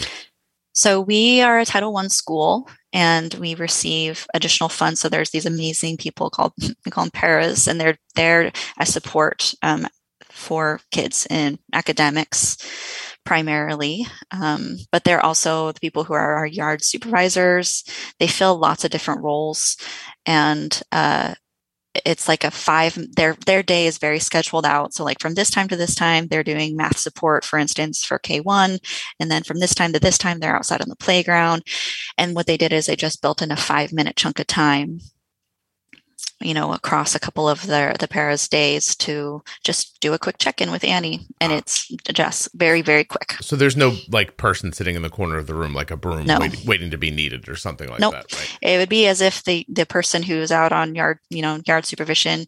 So 0.74 1.00
we 1.00 1.42
are 1.42 1.60
a 1.60 1.66
Title 1.66 1.94
One 1.94 2.10
school, 2.10 2.68
and 2.92 3.34
we 3.36 3.54
receive 3.54 4.26
additional 4.34 4.70
funds. 4.70 5.00
So 5.00 5.08
there's 5.08 5.30
these 5.30 5.46
amazing 5.46 5.98
people 5.98 6.32
called 6.32 6.54
we 6.60 6.92
call 6.92 7.04
them 7.04 7.12
paras, 7.12 7.68
and 7.68 7.80
they're 7.80 7.98
there 8.16 8.52
as 8.80 8.92
support 8.92 9.54
um, 9.62 9.88
for 10.30 10.80
kids 10.92 11.28
in 11.30 11.60
academics 11.74 12.58
primarily, 13.26 14.06
um, 14.32 14.78
but 14.92 15.04
they're 15.04 15.24
also 15.24 15.72
the 15.72 15.80
people 15.80 16.04
who 16.04 16.14
are 16.14 16.36
our 16.36 16.46
yard 16.46 16.84
supervisors. 16.84 17.84
They 18.20 18.28
fill 18.28 18.58
lots 18.58 18.84
of 18.84 18.92
different 18.92 19.22
roles, 19.22 19.78
and 20.26 20.82
uh, 20.92 21.36
it's 22.06 22.28
like 22.28 22.44
a 22.44 22.52
five 22.52 22.98
their 23.16 23.36
their 23.46 23.62
day 23.62 23.86
is 23.86 23.98
very 23.98 24.20
scheduled 24.20 24.66
out. 24.66 24.94
So 24.94 25.04
like 25.04 25.20
from 25.20 25.36
this 25.36 25.50
time 25.50 25.68
to 25.68 25.76
this 25.76 25.96
time 25.96 26.28
they're 26.28 26.44
doing 26.44 26.76
math 26.76 26.98
support 26.98 27.46
for 27.46 27.60
instance 27.60 28.04
for 28.04 28.18
k1 28.20 28.80
and 29.20 29.32
then 29.32 29.44
from 29.44 29.60
this 29.60 29.76
time 29.76 29.94
to 29.94 30.00
this 30.00 30.18
time 30.18 30.40
they're 30.40 30.56
outside 30.56 30.82
on 30.82 30.90
the 30.90 30.96
playground. 30.96 31.64
And 32.18 32.36
what 32.36 32.48
they 32.48 32.58
did 32.58 32.74
is 32.74 32.88
they 32.88 32.96
just 32.96 33.22
built 33.22 33.42
in 33.42 33.52
a 33.52 33.58
five 33.58 33.94
minute 33.94 34.16
chunk 34.16 34.40
of 34.40 34.48
time 34.48 35.00
you 36.40 36.54
know, 36.54 36.74
across 36.74 37.16
a 37.16 37.20
couple 37.20 37.48
of 37.48 37.66
the 37.68 37.96
the 38.00 38.08
paras 38.08 38.48
days 38.48 38.96
to 38.98 39.44
just 39.64 40.00
do 40.02 40.14
a 40.14 40.20
quick 40.20 40.38
check 40.38 40.62
in 40.62 40.72
with 40.72 40.84
Annie, 40.84 41.28
and 41.40 41.52
it's 41.52 41.88
just 42.12 42.50
very 42.54 42.82
very 42.82 43.04
quick. 43.04 43.34
So 43.42 43.56
there's 43.56 43.78
no 43.78 43.96
like 44.10 44.38
person 44.38 44.72
sitting 44.74 44.96
in 44.96 45.02
the 45.02 45.10
corner 45.10 45.38
of 45.38 45.48
the 45.48 45.56
room 45.56 45.74
like 45.74 45.92
a 45.92 45.98
broom 45.98 46.26
no. 46.26 46.40
waiting, 46.40 46.66
waiting 46.66 46.92
to 46.92 46.98
be 46.98 47.12
needed 47.12 47.48
or 47.48 47.56
something 47.56 47.90
like 47.90 48.00
nope. 48.00 48.14
that. 48.14 48.34
Right? 48.34 48.58
It 48.62 48.78
would 48.78 48.90
be 48.90 49.08
as 49.08 49.22
if 49.22 49.44
the 49.44 49.66
the 49.70 49.86
person 49.86 50.24
who's 50.24 50.52
out 50.52 50.72
on 50.72 50.96
yard 50.96 51.20
you 51.30 51.42
know 51.42 51.60
yard 51.66 51.86
supervision 51.86 52.46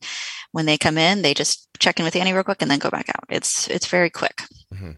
when 0.51 0.65
they 0.65 0.77
come 0.77 0.97
in, 0.97 1.21
they 1.21 1.33
just 1.33 1.67
check 1.79 1.99
in 1.99 2.05
with 2.05 2.15
Annie 2.15 2.33
real 2.33 2.43
quick 2.43 2.61
and 2.61 2.71
then 2.71 2.79
go 2.79 2.89
back 2.89 3.09
out. 3.09 3.25
It's 3.29 3.67
it's 3.67 3.87
very 3.87 4.09
quick. 4.09 4.41
Mm-hmm 4.73 4.91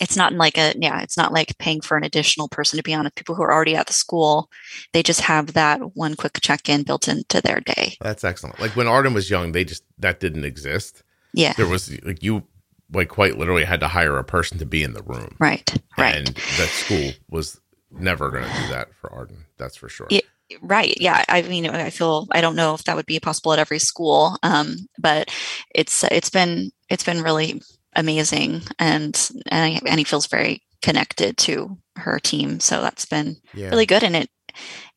it's 0.00 0.16
not 0.16 0.32
like 0.32 0.58
a 0.58 0.74
yeah 0.78 1.00
it's 1.00 1.16
not 1.16 1.32
like 1.32 1.56
paying 1.58 1.80
for 1.80 1.96
an 1.96 2.04
additional 2.04 2.48
person 2.48 2.76
to 2.76 2.82
be 2.82 2.94
on 2.94 3.04
with 3.04 3.14
people 3.14 3.34
who 3.34 3.42
are 3.42 3.52
already 3.52 3.76
at 3.76 3.86
the 3.86 3.92
school 3.92 4.48
they 4.92 5.02
just 5.02 5.20
have 5.20 5.54
that 5.54 5.96
one 5.96 6.14
quick 6.14 6.38
check-in 6.40 6.82
built 6.82 7.08
into 7.08 7.40
their 7.40 7.60
day. 7.60 7.96
That's 8.00 8.24
excellent. 8.24 8.60
Like 8.60 8.76
when 8.76 8.88
arden 8.88 9.14
was 9.14 9.30
young 9.30 9.52
they 9.52 9.64
just 9.64 9.84
that 9.98 10.20
didn't 10.20 10.44
exist. 10.44 11.02
Yeah. 11.34 11.52
There 11.54 11.66
was 11.66 12.02
like 12.04 12.22
you 12.22 12.44
like 12.92 13.08
quite 13.08 13.38
literally 13.38 13.64
had 13.64 13.80
to 13.80 13.88
hire 13.88 14.18
a 14.18 14.24
person 14.24 14.58
to 14.58 14.66
be 14.66 14.82
in 14.82 14.92
the 14.92 15.02
room. 15.02 15.36
Right 15.38 15.74
right. 15.96 16.16
And 16.16 16.26
that 16.28 16.68
school 16.68 17.12
was 17.30 17.60
never 17.90 18.30
going 18.30 18.44
to 18.44 18.62
do 18.62 18.68
that 18.68 18.88
for 18.94 19.12
arden 19.12 19.44
that's 19.58 19.76
for 19.76 19.88
sure. 19.88 20.06
Yeah 20.10 20.20
right 20.60 20.94
yeah 21.00 21.24
i 21.28 21.40
mean 21.40 21.66
i 21.66 21.88
feel 21.88 22.26
i 22.32 22.40
don't 22.42 22.56
know 22.56 22.74
if 22.74 22.84
that 22.84 22.94
would 22.94 23.06
be 23.06 23.18
possible 23.18 23.54
at 23.54 23.58
every 23.58 23.78
school 23.78 24.36
um, 24.42 24.76
but 24.98 25.30
it's 25.74 26.04
it's 26.04 26.28
been 26.28 26.70
it's 26.90 27.04
been 27.04 27.22
really 27.22 27.62
amazing 27.94 28.62
and 28.78 29.30
and, 29.48 29.80
and 29.86 29.98
he 29.98 30.04
feels 30.04 30.26
very 30.26 30.62
connected 30.82 31.36
to 31.36 31.78
her 31.96 32.18
team 32.18 32.60
so 32.60 32.80
that's 32.80 33.06
been 33.06 33.36
yeah. 33.54 33.68
really 33.68 33.86
good 33.86 34.02
and 34.02 34.16
it 34.16 34.28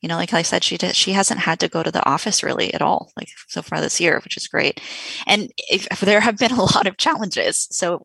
you 0.00 0.08
know 0.08 0.16
like 0.16 0.32
i 0.34 0.42
said 0.42 0.64
she 0.64 0.76
did, 0.76 0.94
she 0.94 1.12
hasn't 1.12 1.40
had 1.40 1.58
to 1.60 1.68
go 1.68 1.82
to 1.82 1.90
the 1.90 2.06
office 2.08 2.42
really 2.42 2.72
at 2.74 2.82
all 2.82 3.12
like 3.16 3.28
so 3.48 3.62
far 3.62 3.80
this 3.80 4.00
year 4.00 4.20
which 4.24 4.36
is 4.36 4.48
great 4.48 4.80
and 5.26 5.50
if, 5.70 5.86
if 5.90 6.00
there 6.00 6.20
have 6.20 6.36
been 6.36 6.52
a 6.52 6.62
lot 6.62 6.86
of 6.86 6.96
challenges 6.96 7.68
so 7.70 8.02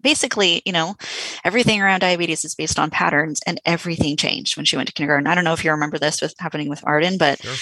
basically 0.00 0.62
you 0.64 0.72
know 0.72 0.94
everything 1.44 1.80
around 1.80 2.00
diabetes 2.00 2.44
is 2.44 2.54
based 2.54 2.78
on 2.78 2.90
patterns 2.90 3.40
and 3.46 3.60
everything 3.64 4.16
changed 4.16 4.56
when 4.56 4.64
she 4.64 4.76
went 4.76 4.88
to 4.88 4.94
kindergarten 4.94 5.26
i 5.26 5.34
don't 5.34 5.44
know 5.44 5.52
if 5.52 5.64
you 5.64 5.70
remember 5.70 5.98
this 5.98 6.20
with 6.20 6.34
happening 6.38 6.68
with 6.68 6.84
arden 6.84 7.18
but 7.18 7.40
sure. 7.40 7.54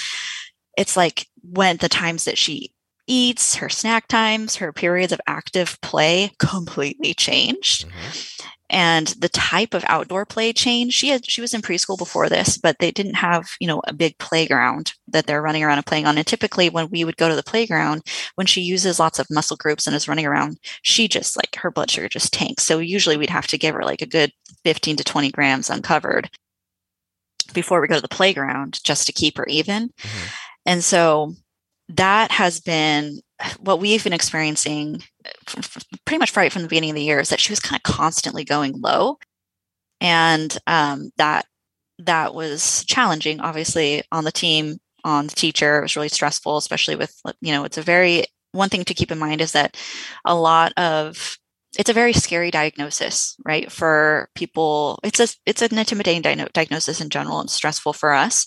it's 0.77 0.97
like 0.97 1.27
when 1.43 1.77
the 1.79 1.89
times 1.89 2.25
that 2.25 2.39
she 2.39 2.73
eats, 3.11 3.57
her 3.57 3.69
snack 3.69 4.07
times, 4.07 4.57
her 4.57 4.73
periods 4.73 5.13
of 5.13 5.21
active 5.27 5.79
play 5.83 6.31
completely 6.39 7.13
changed. 7.13 7.87
Mm-hmm. 7.87 8.47
And 8.73 9.09
the 9.19 9.29
type 9.29 9.75
of 9.75 9.85
outdoor 9.89 10.25
play 10.25 10.53
changed. 10.53 10.95
She 10.95 11.09
had 11.09 11.29
she 11.29 11.41
was 11.41 11.53
in 11.53 11.61
preschool 11.61 11.99
before 11.99 12.29
this, 12.29 12.57
but 12.57 12.77
they 12.79 12.93
didn't 12.93 13.17
have, 13.17 13.51
you 13.59 13.67
know, 13.67 13.83
a 13.89 13.93
big 13.93 14.17
playground 14.19 14.93
that 15.09 15.27
they're 15.27 15.43
running 15.43 15.65
around 15.65 15.79
and 15.79 15.87
playing 15.87 16.07
on. 16.07 16.17
And 16.17 16.27
typically 16.27 16.71
when 16.71 16.89
we 16.89 17.05
would 17.05 17.17
go 17.17 17.29
to 17.29 17.35
the 17.35 17.43
playground, 17.43 18.03
when 18.37 18.47
she 18.47 18.61
uses 18.61 19.01
lots 19.01 19.19
of 19.19 19.27
muscle 19.29 19.57
groups 19.57 19.89
and 19.89 19.97
is 19.97 20.07
running 20.07 20.25
around, 20.25 20.59
she 20.83 21.09
just 21.09 21.37
like 21.37 21.57
her 21.57 21.73
blood 21.73 21.91
sugar 21.91 22.09
just 22.09 22.33
tanks. 22.33 22.63
So 22.63 22.79
usually 22.79 23.17
we'd 23.17 23.29
have 23.29 23.49
to 23.49 23.59
give 23.59 23.75
her 23.75 23.83
like 23.83 24.03
a 24.03 24.07
good 24.07 24.33
15 24.63 24.97
to 24.99 25.05
20 25.05 25.33
grams 25.33 25.69
uncovered 25.69 26.31
before 27.53 27.81
we 27.81 27.89
go 27.89 27.97
to 27.97 28.01
the 28.01 28.09
playground 28.09 28.79
just 28.85 29.05
to 29.09 29.13
keep 29.13 29.37
her 29.37 29.47
even. 29.47 29.89
Mm-hmm. 29.89 30.27
And 30.67 30.85
so 30.85 31.35
that 31.97 32.31
has 32.31 32.61
been 32.61 33.21
what 33.59 33.81
we've 33.81 34.05
been 34.05 34.13
experiencing 34.13 35.03
pretty 36.05 36.19
much 36.19 36.37
right 36.37 36.53
from 36.53 36.63
the 36.63 36.69
beginning 36.69 36.91
of 36.91 36.97
the 36.97 37.03
year 37.03 37.21
is 37.21 37.31
that 37.31 37.41
she 37.41 37.53
was 37.53 37.61
kind 37.61 37.79
of 37.79 37.83
constantly 37.83 38.45
going 38.45 38.81
low. 38.81 39.19
And 40.01 40.57
um, 40.67 41.11
that 41.17 41.47
that 41.99 42.35
was 42.35 42.85
challenging 42.87 43.41
obviously 43.41 44.03
on 44.11 44.25
the 44.25 44.33
team 44.33 44.79
on 45.05 45.27
the 45.27 45.35
teacher. 45.35 45.79
It 45.79 45.83
was 45.83 45.97
really 45.97 46.09
stressful 46.09 46.57
especially 46.57 46.97
with 46.97 47.15
you 47.41 47.53
know 47.53 47.65
it's 47.65 47.79
a 47.79 47.83
very 47.83 48.25
one 48.53 48.69
thing 48.69 48.85
to 48.85 48.95
keep 48.95 49.11
in 49.11 49.19
mind 49.19 49.41
is 49.41 49.53
that 49.53 49.77
a 50.25 50.35
lot 50.35 50.73
of 50.77 51.37
it's 51.79 51.91
a 51.91 51.95
very 51.95 52.13
scary 52.13 52.51
diagnosis 52.51 53.37
right 53.45 53.71
for 53.71 54.29
people. 54.35 54.99
It's 55.03 55.21
a 55.21 55.29
it's 55.45 55.63
an 55.63 55.77
intimidating 55.77 56.23
diagnosis 56.53 57.01
in 57.01 57.11
general 57.11 57.41
and 57.41 57.51
stressful 57.51 57.93
for 57.95 58.13
us 58.13 58.47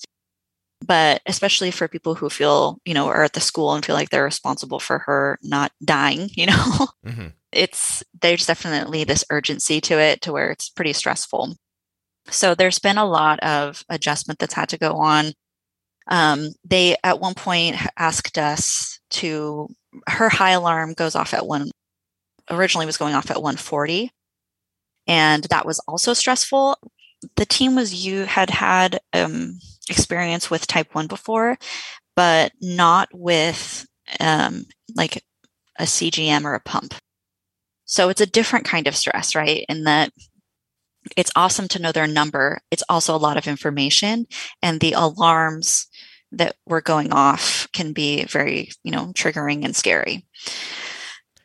but 0.85 1.21
especially 1.25 1.71
for 1.71 1.87
people 1.87 2.15
who 2.15 2.29
feel 2.29 2.79
you 2.85 2.93
know 2.93 3.07
are 3.07 3.23
at 3.23 3.33
the 3.33 3.39
school 3.39 3.73
and 3.73 3.85
feel 3.85 3.95
like 3.95 4.09
they're 4.09 4.23
responsible 4.23 4.79
for 4.79 4.99
her 4.99 5.39
not 5.41 5.71
dying 5.83 6.29
you 6.35 6.47
know? 6.47 6.87
Mm-hmm. 7.05 7.27
it's 7.51 8.03
there's 8.21 8.45
definitely 8.45 9.03
this 9.03 9.25
urgency 9.29 9.81
to 9.81 9.99
it 9.99 10.21
to 10.21 10.31
where 10.31 10.51
it's 10.51 10.69
pretty 10.69 10.93
stressful. 10.93 11.55
So 12.29 12.55
there's 12.55 12.79
been 12.79 12.97
a 12.97 13.05
lot 13.05 13.39
of 13.41 13.83
adjustment 13.89 14.39
that's 14.39 14.53
had 14.53 14.69
to 14.69 14.77
go 14.77 14.93
on. 14.95 15.33
Um, 16.07 16.49
they 16.63 16.95
at 17.03 17.19
one 17.19 17.33
point 17.33 17.75
asked 17.97 18.37
us 18.37 18.99
to 19.11 19.69
her 20.07 20.29
high 20.29 20.51
alarm 20.51 20.93
goes 20.93 21.15
off 21.15 21.33
at 21.33 21.45
one 21.45 21.71
originally 22.49 22.85
was 22.85 22.97
going 22.97 23.13
off 23.13 23.29
at 23.29 23.41
140 23.41 24.11
and 25.07 25.43
that 25.45 25.65
was 25.65 25.79
also 25.87 26.13
stressful 26.13 26.77
the 27.35 27.45
team 27.45 27.75
was 27.75 28.05
you 28.05 28.25
had 28.25 28.49
had 28.49 28.99
um, 29.13 29.59
experience 29.89 30.49
with 30.49 30.67
type 30.67 30.93
1 30.93 31.07
before, 31.07 31.57
but 32.15 32.51
not 32.61 33.09
with 33.13 33.85
um, 34.19 34.65
like 34.95 35.23
a 35.79 35.83
CGM 35.83 36.43
or 36.43 36.55
a 36.55 36.59
pump. 36.59 36.95
So 37.85 38.09
it's 38.09 38.21
a 38.21 38.25
different 38.25 38.65
kind 38.65 38.87
of 38.87 38.95
stress, 38.95 39.35
right? 39.35 39.65
In 39.69 39.83
that 39.83 40.11
it's 41.17 41.31
awesome 41.35 41.67
to 41.69 41.81
know 41.81 41.91
their 41.91 42.07
number. 42.07 42.61
It's 42.71 42.83
also 42.87 43.15
a 43.15 43.17
lot 43.17 43.37
of 43.37 43.47
information, 43.47 44.25
and 44.61 44.79
the 44.79 44.93
alarms 44.93 45.87
that 46.31 46.55
were 46.65 46.81
going 46.81 47.11
off 47.11 47.67
can 47.73 47.93
be 47.93 48.23
very, 48.25 48.71
you 48.83 48.91
know, 48.91 49.07
triggering 49.13 49.63
and 49.65 49.75
scary. 49.75 50.25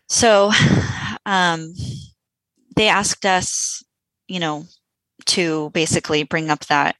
So 0.08 0.52
um, 1.26 1.74
they 2.76 2.88
asked 2.88 3.26
us, 3.26 3.82
you 4.28 4.40
know, 4.40 4.64
to 5.28 5.70
basically 5.70 6.22
bring 6.22 6.50
up 6.50 6.66
that 6.66 6.96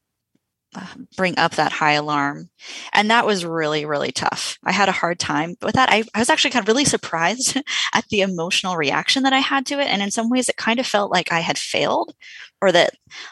bring 1.16 1.37
up 1.39 1.53
that 1.53 1.72
high 1.72 1.93
alarm 1.93 2.51
and 2.93 3.11
that 3.11 3.24
was 3.24 3.45
really 3.45 3.87
really 3.87 4.12
tough 4.12 4.59
i 4.64 4.70
had 4.70 4.89
a 4.89 4.93
hard 4.93 5.18
time 5.18 5.57
with 5.62 5.74
that 5.74 5.89
I, 5.91 6.05
I 6.14 6.18
was 6.18 6.29
actually 6.29 6.51
kind 6.51 6.62
of 6.62 6.68
really 6.68 6.85
surprised 6.85 7.57
at 7.95 8.05
the 8.11 8.20
emotional 8.20 8.76
reaction 8.76 9.22
that 9.22 9.33
i 9.33 9.39
had 9.39 9.64
to 9.66 9.81
it 9.81 9.87
and 9.87 10.03
in 10.03 10.11
some 10.11 10.29
ways 10.29 10.49
it 10.49 10.57
kind 10.57 10.79
of 10.79 10.87
felt 10.87 11.11
like 11.11 11.33
i 11.33 11.41
had 11.41 11.59
failed 11.59 12.14
or 12.61 12.70
that 12.70 12.91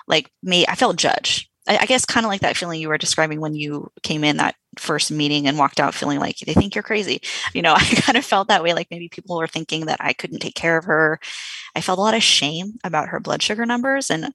like 0.08 0.30
me 0.42 0.64
i 0.66 0.74
felt 0.74 0.96
judged 0.96 1.48
I, 1.66 1.78
I 1.78 1.86
guess 1.86 2.04
kind 2.04 2.24
of 2.24 2.30
like 2.30 2.40
that 2.40 2.56
feeling 2.56 2.80
you 2.80 2.88
were 2.88 2.98
describing 2.98 3.40
when 3.40 3.54
you 3.54 3.90
came 4.02 4.24
in 4.24 4.38
that 4.38 4.54
first 4.78 5.10
meeting 5.10 5.46
and 5.46 5.58
walked 5.58 5.80
out 5.80 5.94
feeling 5.94 6.20
like 6.20 6.38
they 6.38 6.54
think 6.54 6.74
you're 6.74 6.82
crazy. 6.82 7.20
You 7.54 7.62
know, 7.62 7.74
I 7.76 7.84
kind 7.84 8.18
of 8.18 8.24
felt 8.24 8.48
that 8.48 8.62
way. 8.62 8.74
Like 8.74 8.88
maybe 8.90 9.08
people 9.08 9.36
were 9.36 9.46
thinking 9.46 9.86
that 9.86 9.98
I 10.00 10.12
couldn't 10.12 10.40
take 10.40 10.54
care 10.54 10.76
of 10.76 10.84
her. 10.84 11.18
I 11.74 11.80
felt 11.80 11.98
a 11.98 12.02
lot 12.02 12.14
of 12.14 12.22
shame 12.22 12.74
about 12.84 13.08
her 13.08 13.20
blood 13.20 13.42
sugar 13.42 13.66
numbers 13.66 14.10
and 14.10 14.32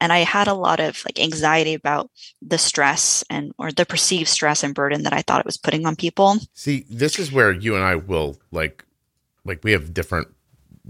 and 0.00 0.12
I 0.12 0.18
had 0.20 0.48
a 0.48 0.54
lot 0.54 0.80
of 0.80 1.02
like 1.04 1.20
anxiety 1.20 1.74
about 1.74 2.10
the 2.42 2.58
stress 2.58 3.22
and 3.30 3.52
or 3.58 3.70
the 3.70 3.86
perceived 3.86 4.28
stress 4.28 4.62
and 4.62 4.74
burden 4.74 5.02
that 5.02 5.12
I 5.12 5.22
thought 5.22 5.40
it 5.40 5.46
was 5.46 5.58
putting 5.58 5.86
on 5.86 5.96
people. 5.96 6.38
See, 6.54 6.84
this 6.88 7.18
is 7.18 7.30
where 7.30 7.52
you 7.52 7.74
and 7.74 7.84
I 7.84 7.96
will 7.96 8.38
like 8.50 8.84
like 9.44 9.62
we 9.62 9.72
have 9.72 9.94
different 9.94 10.28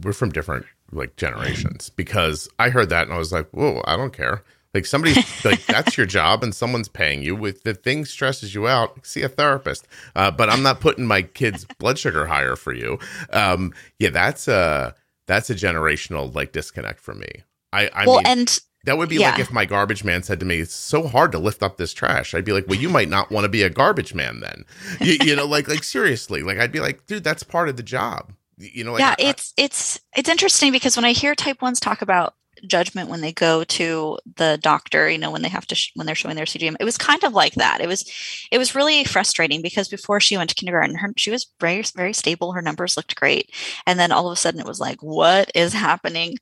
we're 0.03 0.13
from 0.13 0.31
different 0.31 0.67
like 0.93 1.17
generations 1.17 1.91
because 1.97 2.49
I 2.59 2.71
heard 2.71 2.91
that 2.91 3.05
and 3.05 3.13
I 3.13 3.19
was 3.19 3.33
like, 3.33 3.49
"Whoa, 3.51 3.83
I 3.85 3.97
don't 3.97 4.13
care." 4.13 4.43
Like 4.73 4.87
somebody's 4.87 5.45
like 5.45 5.67
that's 5.67 5.97
your 5.97 6.07
job 6.07 6.45
and 6.45 6.55
someone's 6.55 6.89
paying 6.89 7.23
you. 7.23 7.35
With 7.35 7.65
the 7.65 7.75
thing 7.75 8.05
stresses 8.05 8.55
you 8.55 8.69
out, 8.69 9.05
see 9.05 9.23
a 9.23 9.29
therapist. 9.29 9.89
Uh, 10.15 10.31
but 10.31 10.49
I'm 10.49 10.63
not 10.63 10.81
putting 10.81 11.07
my 11.07 11.23
kid's 11.23 11.65
blood 11.65 11.99
sugar 11.99 12.27
higher 12.27 12.55
for 12.55 12.73
you. 12.73 12.99
Um, 13.33 13.73
yeah, 13.99 14.11
that's 14.11 14.47
a 14.47 14.95
that's 15.27 15.51
a 15.51 15.55
generational 15.55 16.33
like 16.33 16.53
disconnect 16.53 17.01
for 17.01 17.15
me. 17.15 17.29
I, 17.73 17.89
I 17.93 18.07
well, 18.07 18.17
mean, 18.17 18.27
and 18.27 18.61
that 18.85 18.97
would 18.97 19.09
be 19.09 19.17
yeah. 19.17 19.31
like 19.31 19.39
if 19.41 19.53
my 19.53 19.65
garbage 19.67 20.05
man 20.05 20.23
said 20.23 20.41
to 20.41 20.47
me, 20.47 20.61
"It's 20.61 20.75
so 20.75 21.07
hard 21.07 21.33
to 21.33 21.39
lift 21.39 21.63
up 21.63 21.77
this 21.77 21.93
trash." 21.93 22.35
I'd 22.35 22.45
be 22.45 22.53
like, 22.53 22.67
"Well, 22.67 22.79
you 22.79 22.89
might 22.89 23.09
not 23.09 23.31
want 23.31 23.45
to 23.45 23.49
be 23.49 23.63
a 23.63 23.71
garbage 23.71 24.15
man 24.15 24.41
then." 24.41 24.65
You, 25.01 25.19
you 25.23 25.37
know, 25.37 25.47
like 25.47 25.69
like 25.69 25.85
seriously, 25.85 26.43
like 26.43 26.59
I'd 26.59 26.73
be 26.73 26.81
like, 26.81 27.07
"Dude, 27.07 27.25
that's 27.25 27.43
part 27.43 27.69
of 27.69 27.77
the 27.77 27.83
job." 27.83 28.33
You 28.57 28.85
know, 28.85 28.93
like, 28.93 29.01
yeah, 29.01 29.15
I- 29.19 29.31
it's 29.31 29.53
it's 29.57 30.01
it's 30.17 30.29
interesting 30.29 30.73
because 30.73 30.97
when 30.97 31.05
I 31.05 31.13
hear 31.13 31.35
type 31.35 31.63
ones 31.63 31.81
talk 31.81 32.03
about 32.03 32.35
judgment 32.67 33.09
when 33.09 33.21
they 33.21 33.33
go 33.33 33.65
to 33.65 34.19
the 34.37 34.59
doctor 34.63 35.09
you 35.11 35.19
know 35.19 35.31
when 35.31 35.43
they 35.43 35.49
have 35.49 35.67
to 35.67 35.75
sh- 35.75 35.91
when 35.95 36.07
they're 36.07 36.15
showing 36.15 36.37
their 36.37 36.45
cgm 36.45 36.77
it 36.81 36.85
was 36.85 36.99
kind 36.99 37.23
of 37.25 37.33
like 37.33 37.55
that. 37.55 37.81
It 37.81 37.87
was 37.89 38.11
it 38.51 38.59
was 38.59 38.75
really 38.75 39.05
frustrating 39.05 39.63
because 39.63 39.89
before 39.89 40.21
she 40.21 40.37
went 40.37 40.51
to 40.51 40.55
kindergarten 40.57 40.97
her 40.97 41.13
she 41.17 41.31
was 41.31 41.47
very 41.61 41.83
very 41.97 42.13
stable. 42.13 42.53
Her 42.53 42.63
numbers 42.63 42.97
looked 42.97 43.17
great. 43.17 43.51
And 43.87 43.99
then 43.99 44.13
all 44.13 44.27
of 44.29 44.33
a 44.33 44.37
sudden 44.37 44.61
it 44.61 44.67
was 44.67 44.81
like 44.81 45.03
what 45.03 45.51
is 45.55 45.73
happening? 45.73 46.37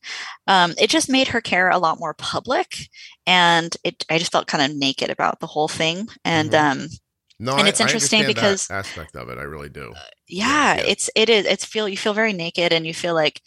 Um, 0.47 0.75
it 0.79 0.91
just 0.91 1.09
made 1.11 1.29
her 1.29 1.41
care 1.41 1.71
a 1.71 1.79
lot 1.79 1.99
more 2.01 2.15
public. 2.15 2.89
And 3.27 3.77
it 3.85 4.05
i 4.11 4.19
just 4.19 4.33
felt 4.33 4.47
kind 4.47 4.71
of 4.71 4.77
naked 4.79 5.11
about 5.11 5.41
the 5.41 5.47
whole 5.47 5.69
thing. 5.69 6.09
And 6.25 6.51
Mhm. 6.51 6.71
um 6.73 6.89
no, 7.41 7.53
and 7.57 7.67
I- 7.67 7.69
it's 7.69 7.81
interesting 7.81 8.27
because- 8.27 8.69
aspect 8.71 9.15
of 9.15 9.29
it, 9.29 9.39
I 9.39 9.43
really 9.43 9.69
do. 9.69 9.95
yeah, 10.27 10.75
yeah. 10.77 10.83
it's 10.87 11.09
it 11.15 11.29
is 11.31 11.47
it's 11.47 11.65
feel 11.65 11.89
you 11.89 11.97
feel 11.97 12.13
very 12.15 12.33
naked 12.33 12.73
and 12.73 12.85
you 12.87 12.93
feel 12.95 13.15
like 13.15 13.41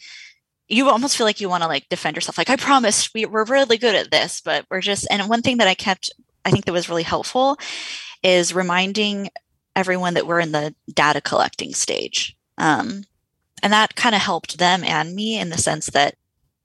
you 0.72 0.88
almost 0.88 1.16
feel 1.16 1.26
like 1.26 1.40
you 1.40 1.48
want 1.48 1.62
to 1.62 1.68
like 1.68 1.88
defend 1.88 2.16
yourself 2.16 2.38
like 2.38 2.50
i 2.50 2.56
promise 2.56 3.12
we, 3.14 3.26
we're 3.26 3.44
really 3.44 3.76
good 3.76 3.94
at 3.94 4.10
this 4.10 4.40
but 4.40 4.64
we're 4.70 4.80
just 4.80 5.06
and 5.10 5.28
one 5.28 5.42
thing 5.42 5.58
that 5.58 5.68
i 5.68 5.74
kept 5.74 6.10
i 6.44 6.50
think 6.50 6.64
that 6.64 6.72
was 6.72 6.88
really 6.88 7.02
helpful 7.02 7.58
is 8.22 8.54
reminding 8.54 9.28
everyone 9.76 10.14
that 10.14 10.26
we're 10.26 10.40
in 10.40 10.52
the 10.52 10.74
data 10.92 11.20
collecting 11.20 11.72
stage 11.74 12.36
um, 12.58 13.04
and 13.62 13.72
that 13.72 13.94
kind 13.94 14.14
of 14.14 14.20
helped 14.20 14.58
them 14.58 14.82
and 14.84 15.14
me 15.14 15.38
in 15.38 15.50
the 15.50 15.58
sense 15.58 15.86
that 15.86 16.14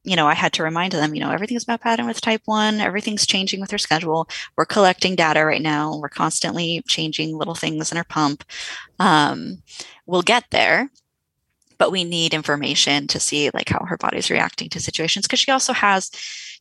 you 0.03 0.15
know 0.15 0.27
i 0.27 0.33
had 0.33 0.53
to 0.53 0.63
remind 0.63 0.93
them 0.93 1.13
you 1.13 1.19
know 1.19 1.31
everything's 1.31 1.63
about 1.63 1.81
pattern 1.81 2.07
with 2.07 2.21
type 2.21 2.41
1 2.45 2.79
everything's 2.79 3.25
changing 3.25 3.59
with 3.59 3.71
her 3.71 3.77
schedule 3.77 4.27
we're 4.55 4.65
collecting 4.65 5.15
data 5.15 5.43
right 5.43 5.61
now 5.61 5.97
we're 5.97 6.09
constantly 6.09 6.81
changing 6.87 7.37
little 7.37 7.55
things 7.55 7.91
in 7.91 7.97
her 7.97 8.05
pump 8.05 8.43
um, 8.99 9.61
we'll 10.05 10.21
get 10.21 10.45
there 10.51 10.89
but 11.77 11.91
we 11.91 12.03
need 12.03 12.33
information 12.33 13.07
to 13.07 13.19
see 13.19 13.49
like 13.53 13.69
how 13.69 13.83
her 13.85 13.97
body's 13.97 14.31
reacting 14.31 14.69
to 14.69 14.79
situations 14.79 15.25
because 15.25 15.39
she 15.39 15.51
also 15.51 15.73
has 15.73 16.11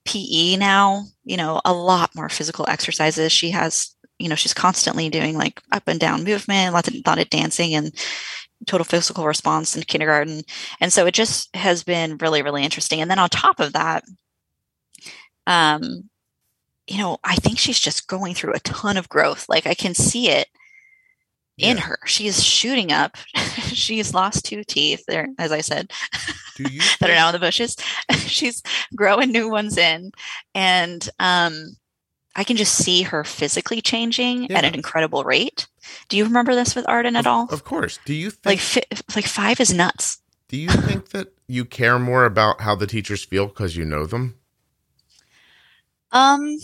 pe 0.05 0.57
now 0.57 1.05
you 1.25 1.37
know 1.37 1.61
a 1.65 1.73
lot 1.73 2.15
more 2.15 2.29
physical 2.29 2.67
exercises. 2.69 3.33
She 3.33 3.51
has 3.51 3.95
you 4.19 4.29
know 4.29 4.35
she's 4.35 4.55
constantly 4.55 5.09
doing 5.09 5.37
like 5.37 5.61
up 5.73 5.85
and 5.87 6.01
down 6.01 6.25
movement 6.25 6.73
lots 6.73 6.89
of, 6.89 6.95
lot 7.07 7.19
of 7.19 7.31
dancing 7.31 7.75
and 7.75 7.95
total 8.67 8.85
physical 8.85 9.27
response 9.27 9.77
in 9.77 9.83
kindergarten. 9.83 10.43
And 10.81 10.93
so 10.93 11.07
it 11.07 11.15
just 11.15 11.55
has 11.55 11.83
been 11.83 12.17
really 12.19 12.43
really 12.43 12.65
interesting. 12.65 13.01
And 13.01 13.11
then 13.11 13.19
on 13.19 13.29
top 13.29 13.61
of 13.61 13.73
that 13.73 14.05
um 15.47 16.09
you 16.89 16.99
know 16.99 17.19
i 17.25 17.37
think 17.37 17.59
she's 17.59 17.79
just 17.79 18.09
going 18.09 18.35
through 18.35 18.53
a 18.53 18.61
ton 18.61 18.97
of 18.97 19.09
growth. 19.09 19.49
Like 19.49 19.67
i 19.67 19.75
can 19.75 19.95
see 19.95 20.29
it 20.31 20.49
in 21.59 21.77
Yeah. 21.77 21.83
her. 21.85 21.99
She's 22.07 22.43
shooting 22.43 22.93
up. 22.93 23.17
She's 23.73 24.13
lost 24.15 24.45
two 24.45 24.63
teeth 24.65 25.05
there 25.09 25.29
as 25.39 25.53
i 25.53 25.61
said 25.61 25.91
Do 26.57 26.65
you 26.71 26.81
that 27.01 27.11
are 27.11 27.15
now 27.15 27.29
in 27.29 27.33
the 27.33 27.39
bushes. 27.39 27.77
She's 28.19 28.63
growing 28.95 29.33
new 29.33 29.49
ones 29.51 29.77
in 29.77 30.13
and 30.55 31.09
um 31.19 31.77
i 32.37 32.45
can 32.45 32.57
just 32.57 32.75
see 32.75 33.03
her 33.03 33.25
physically 33.25 33.81
changing 33.81 34.51
at 34.53 34.65
an 34.65 34.75
incredible 34.75 35.25
rate. 35.25 35.67
Do 36.09 36.17
you 36.17 36.25
remember 36.25 36.55
this 36.55 36.75
with 36.75 36.89
arden 36.89 37.17
at 37.17 37.21
Of- 37.21 37.27
all? 37.27 37.47
Of 37.51 37.65
course. 37.65 37.99
Do 38.05 38.13
you 38.15 38.31
think 38.31 38.47
like 38.47 38.59
fi- 38.61 39.15
like 39.17 39.27
five 39.27 39.59
is 39.61 39.73
nuts. 39.73 40.19
Do 40.49 40.57
you 40.57 40.69
think 40.69 41.09
that 41.11 41.33
you 41.49 41.65
care 41.65 41.99
more 41.99 42.25
about 42.25 42.61
how 42.61 42.75
the 42.77 42.87
teachers 42.87 43.25
feel 43.25 43.47
because 43.47 43.77
you 43.77 43.85
know 43.85 44.07
them? 44.07 44.37
Um, 46.13 46.57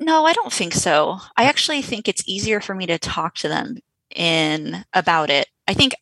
no, 0.00 0.24
I 0.24 0.32
don't 0.32 0.52
think 0.52 0.72
so. 0.74 1.18
I 1.36 1.44
actually 1.44 1.82
think 1.82 2.08
it's 2.08 2.26
easier 2.26 2.60
for 2.60 2.74
me 2.74 2.86
to 2.86 2.98
talk 2.98 3.34
to 3.36 3.48
them 3.48 3.76
in 4.14 4.84
about 4.94 5.30
it. 5.30 5.46
I 5.68 5.74
think, 5.74 5.94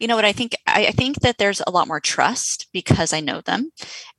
you 0.00 0.08
know 0.08 0.16
what 0.16 0.24
I 0.24 0.32
think? 0.32 0.56
I, 0.66 0.86
I 0.86 0.90
think 0.90 1.20
that 1.20 1.38
there's 1.38 1.62
a 1.66 1.70
lot 1.70 1.86
more 1.86 2.00
trust 2.00 2.68
because 2.72 3.12
I 3.12 3.20
know 3.20 3.40
them, 3.40 3.70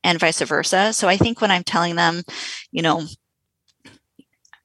and 0.02 0.18
vice 0.18 0.40
versa. 0.40 0.92
So 0.92 1.08
I 1.08 1.16
think 1.16 1.40
when 1.40 1.50
I'm 1.50 1.64
telling 1.64 1.96
them, 1.96 2.22
you 2.70 2.82
know, 2.82 3.02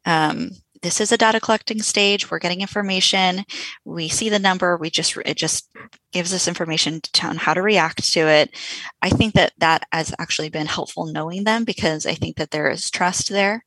um, 0.05 0.51
this 0.81 1.01
is 1.01 1.11
a 1.11 1.17
data 1.17 1.39
collecting 1.39 1.81
stage. 1.81 2.29
We're 2.29 2.39
getting 2.39 2.61
information. 2.61 3.43
We 3.85 4.07
see 4.07 4.29
the 4.29 4.39
number. 4.39 4.77
We 4.77 4.89
just 4.89 5.17
it 5.25 5.37
just 5.37 5.69
gives 6.11 6.33
us 6.33 6.47
information 6.47 7.01
on 7.23 7.37
how 7.37 7.53
to 7.53 7.61
react 7.61 8.11
to 8.13 8.19
it. 8.21 8.55
I 9.01 9.09
think 9.09 9.33
that 9.33 9.53
that 9.59 9.83
has 9.91 10.13
actually 10.19 10.49
been 10.49 10.67
helpful 10.67 11.05
knowing 11.05 11.43
them 11.43 11.63
because 11.63 12.05
I 12.05 12.13
think 12.13 12.37
that 12.37 12.51
there 12.51 12.69
is 12.69 12.89
trust 12.89 13.29
there. 13.29 13.63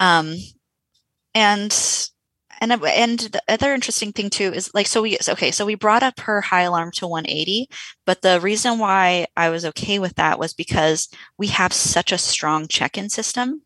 Um, 0.00 0.36
and 1.34 1.72
and 2.60 2.72
and 2.72 3.18
the 3.18 3.42
other 3.48 3.72
interesting 3.72 4.12
thing 4.12 4.30
too 4.30 4.52
is 4.52 4.70
like 4.74 4.86
so 4.86 5.02
we 5.02 5.18
okay 5.28 5.50
so 5.50 5.64
we 5.64 5.74
brought 5.74 6.02
up 6.02 6.20
her 6.20 6.40
high 6.40 6.62
alarm 6.62 6.90
to 6.92 7.06
180 7.06 7.68
but 8.04 8.22
the 8.22 8.40
reason 8.40 8.78
why 8.78 9.26
i 9.36 9.48
was 9.48 9.64
okay 9.64 9.98
with 9.98 10.14
that 10.16 10.38
was 10.38 10.52
because 10.54 11.08
we 11.38 11.48
have 11.48 11.72
such 11.72 12.12
a 12.12 12.18
strong 12.18 12.66
check-in 12.66 13.08
system 13.08 13.62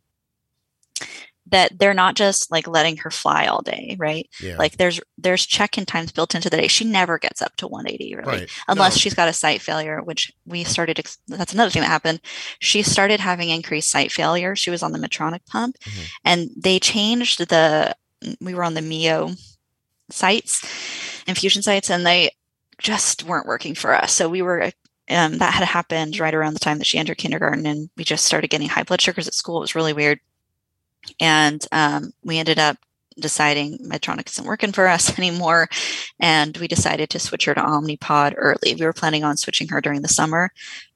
that 1.53 1.79
they're 1.79 1.95
not 1.95 2.17
just 2.17 2.51
like 2.51 2.67
letting 2.67 2.97
her 2.97 3.11
fly 3.11 3.47
all 3.47 3.63
day 3.63 3.97
right 4.01 4.29
Yeah. 4.41 4.57
like 4.57 4.77
there's 4.79 5.01
there's 5.17 5.47
check-in 5.47 5.87
times 5.87 6.11
built 6.11 6.35
into 6.35 6.51
the 6.51 6.57
day 6.57 6.67
she 6.67 6.85
never 6.85 7.19
gets 7.19 7.41
up 7.41 7.55
to 7.57 7.69
180 7.69 8.17
really 8.17 8.29
right. 8.41 8.51
unless 8.67 8.97
No. 8.97 8.99
she's 8.99 9.15
got 9.15 9.29
a 9.29 9.33
site 9.33 9.63
failure 9.63 10.03
which 10.03 10.33
we 10.45 10.65
started 10.65 11.01
that's 11.29 11.53
another 11.55 11.71
thing 11.71 11.83
that 11.83 11.89
happened 11.89 12.21
she 12.59 12.83
started 12.83 13.21
having 13.21 13.49
increased 13.51 13.91
site 13.91 14.11
failure 14.11 14.57
she 14.57 14.71
was 14.71 14.83
on 14.83 14.91
the 14.93 14.99
medtronic 14.99 15.47
pump 15.47 15.77
Mhm. 15.85 16.09
and 16.25 16.51
they 16.57 16.79
changed 16.81 17.39
the 17.49 17.95
we 18.41 18.55
were 18.55 18.65
on 18.65 18.75
the 18.75 18.83
mio 18.83 19.31
sites 20.11 20.63
infusion 21.27 21.63
sites 21.63 21.91
and 21.91 22.05
they 22.07 22.31
just 22.79 23.23
weren't 23.25 23.47
working 23.47 23.75
for 23.75 23.95
us 23.95 24.13
so 24.13 24.29
we 24.29 24.43
were 24.43 24.71
um, 25.11 25.39
that 25.39 25.53
had 25.55 25.65
happened 25.67 26.19
right 26.19 26.35
around 26.35 26.55
the 26.55 26.61
time 26.61 26.79
that 26.79 26.87
she 26.87 26.99
entered 26.99 27.19
kindergarten 27.19 27.67
and 27.67 27.91
we 27.97 28.05
just 28.05 28.25
started 28.25 28.49
getting 28.51 28.69
high 28.69 28.83
blood 28.83 29.01
sugars 29.01 29.27
at 29.29 29.35
school 29.35 29.59
it 29.59 29.61
was 29.61 29.75
really 29.75 29.93
weird 29.93 30.21
and 31.21 31.65
um, 31.73 32.13
we 32.25 32.39
ended 32.39 32.59
up 32.59 32.77
deciding 33.19 33.79
Medtronic 33.79 34.29
isn't 34.29 34.47
working 34.47 34.73
for 34.73 34.89
us 34.89 35.19
anymore. 35.19 35.69
And 36.19 36.57
we 36.57 36.69
decided 36.69 37.11
to 37.11 37.19
switch 37.19 37.45
her 37.45 37.55
to 37.55 37.61
Omnipod 37.61 38.35
early. 38.37 38.75
We 38.75 38.85
were 38.85 38.93
planning 38.93 39.25
on 39.25 39.37
switching 39.37 39.69
her 39.69 39.81
during 39.81 40.03
the 40.03 40.09
summer, 40.09 40.51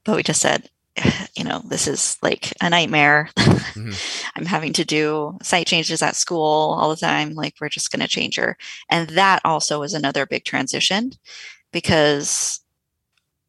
but 0.04 0.16
we 0.16 0.22
just 0.22 0.40
said, 0.40 0.70
you 1.36 1.44
know, 1.44 1.60
this 1.66 1.86
is 1.86 2.16
like 2.22 2.52
a 2.60 2.70
nightmare. 2.70 3.30
Mhm. 3.76 4.30
I'm 4.34 4.46
having 4.46 4.72
to 4.74 4.86
do 4.86 5.36
site 5.42 5.66
changes 5.66 6.00
at 6.00 6.16
school 6.16 6.74
all 6.80 6.88
the 6.88 6.96
time. 6.96 7.34
Like, 7.34 7.56
we're 7.60 7.68
just 7.68 7.90
going 7.90 8.00
to 8.00 8.08
change 8.08 8.36
her. 8.36 8.56
And 8.88 9.10
that 9.10 9.42
also 9.44 9.80
was 9.80 9.92
another 9.92 10.24
big 10.24 10.44
transition 10.44 11.12
because 11.72 12.60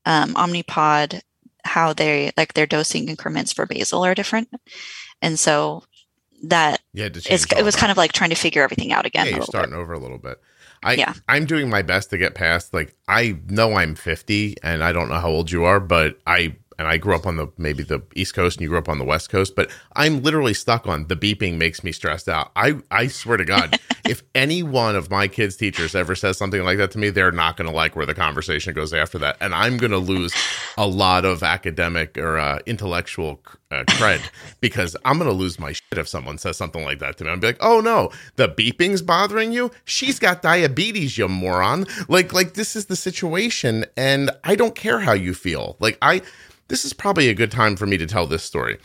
um, 0.05 0.33
Omnipod, 0.33 1.21
how 1.63 1.93
they 1.93 2.31
like 2.35 2.53
their 2.55 2.65
dosing 2.65 3.07
increments 3.07 3.53
for 3.53 3.65
basal 3.65 4.03
are 4.03 4.15
different. 4.15 4.49
And 5.21 5.39
so 5.39 5.83
that 6.43 6.81
yeah, 6.93 7.05
it 7.05 7.63
was 7.63 7.75
kind 7.75 7.91
of 7.91 7.97
like 7.97 8.13
trying 8.13 8.29
to 8.29 8.35
figure 8.35 8.63
everything 8.63 8.91
out 8.91 9.05
again. 9.05 9.25
yeah, 9.25 9.31
you're 9.31 9.39
little 9.39 9.51
bit. 9.51 9.57
starting 9.57 9.75
over 9.75 9.93
a 9.93 9.99
little 9.99 10.17
bit. 10.17 10.41
I 10.83 10.93
Yeah. 10.93 11.13
I'm 11.27 11.45
doing 11.45 11.69
my 11.69 11.81
best 11.81 12.09
to 12.11 12.17
get 12.17 12.35
past 12.35 12.73
like 12.73 12.95
I 13.07 13.37
know 13.47 13.75
I'm 13.75 13.95
50 13.95 14.57
and 14.63 14.83
I 14.83 14.91
don't 14.91 15.09
know 15.09 15.19
how 15.19 15.29
old 15.29 15.51
you 15.51 15.65
are, 15.65 15.79
but 15.79 16.19
I 16.27 16.55
and 16.77 16.87
I 16.87 16.97
grew 16.97 17.15
up 17.15 17.25
on 17.25 17.37
the 17.37 17.47
maybe 17.57 17.83
the 17.83 18.01
East 18.15 18.33
Coast 18.33 18.57
and 18.57 18.63
you 18.63 18.69
grew 18.69 18.77
up 18.77 18.89
on 18.89 18.99
the 18.99 19.05
West 19.05 19.29
Coast, 19.29 19.55
but 19.55 19.69
I'm 19.93 20.21
literally 20.21 20.53
stuck 20.53 20.87
on 20.87 21.07
the 21.07 21.15
beeping 21.15 21.57
makes 21.57 21.83
me 21.83 21.91
stressed 21.91 22.29
out. 22.29 22.51
I 22.55 22.75
I 22.91 23.07
swear 23.07 23.37
to 23.37 23.45
God, 23.45 23.79
if 24.05 24.23
any 24.35 24.63
one 24.63 24.95
of 24.95 25.09
my 25.09 25.27
kids' 25.27 25.55
teachers 25.55 25.95
ever 25.95 26.15
says 26.15 26.37
something 26.37 26.63
like 26.63 26.77
that 26.77 26.91
to 26.91 26.99
me, 26.99 27.09
they're 27.09 27.31
not 27.31 27.57
going 27.57 27.69
to 27.69 27.75
like 27.75 27.95
where 27.95 28.05
the 28.05 28.13
conversation 28.13 28.73
goes 28.73 28.93
after 28.93 29.17
that, 29.19 29.37
and 29.41 29.55
I'm 29.55 29.77
going 29.77 29.91
to 29.91 29.97
lose 29.97 30.33
a 30.77 30.87
lot 30.87 31.25
of 31.25 31.43
academic 31.43 32.17
or 32.17 32.37
uh, 32.37 32.59
intellectual 32.65 33.41
uh, 33.71 33.83
cred 33.87 34.21
because 34.61 34.95
I'm 35.03 35.17
going 35.17 35.29
to 35.29 35.35
lose 35.35 35.59
my 35.59 35.73
shit 35.73 35.97
if 35.97 36.07
someone 36.07 36.37
says 36.37 36.57
something 36.57 36.83
like 36.83 36.99
that 36.99 37.17
to 37.17 37.23
me. 37.23 37.31
I'd 37.31 37.41
be 37.41 37.47
like, 37.47 37.57
"Oh 37.59 37.81
no, 37.81 38.11
the 38.35 38.49
beeping's 38.49 39.01
bothering 39.01 39.51
you? 39.51 39.71
She's 39.85 40.19
got 40.19 40.43
diabetes, 40.43 41.17
you 41.17 41.27
moron!" 41.27 41.87
Like 42.07 42.33
like 42.33 42.53
this 42.53 42.75
is 42.75 42.85
the 42.85 42.95
situation, 42.95 43.85
and 43.95 44.29
I 44.43 44.55
don't 44.55 44.75
care 44.75 44.99
how 44.99 45.13
you 45.13 45.33
feel. 45.33 45.75
Like 45.79 45.97
I 46.01 46.21
this 46.67 46.85
is 46.85 46.93
probably 46.93 47.29
a 47.29 47.33
good 47.33 47.51
time 47.51 47.75
for 47.75 47.85
me 47.85 47.97
to 47.97 48.05
tell 48.05 48.27
this 48.27 48.43
story. 48.43 48.77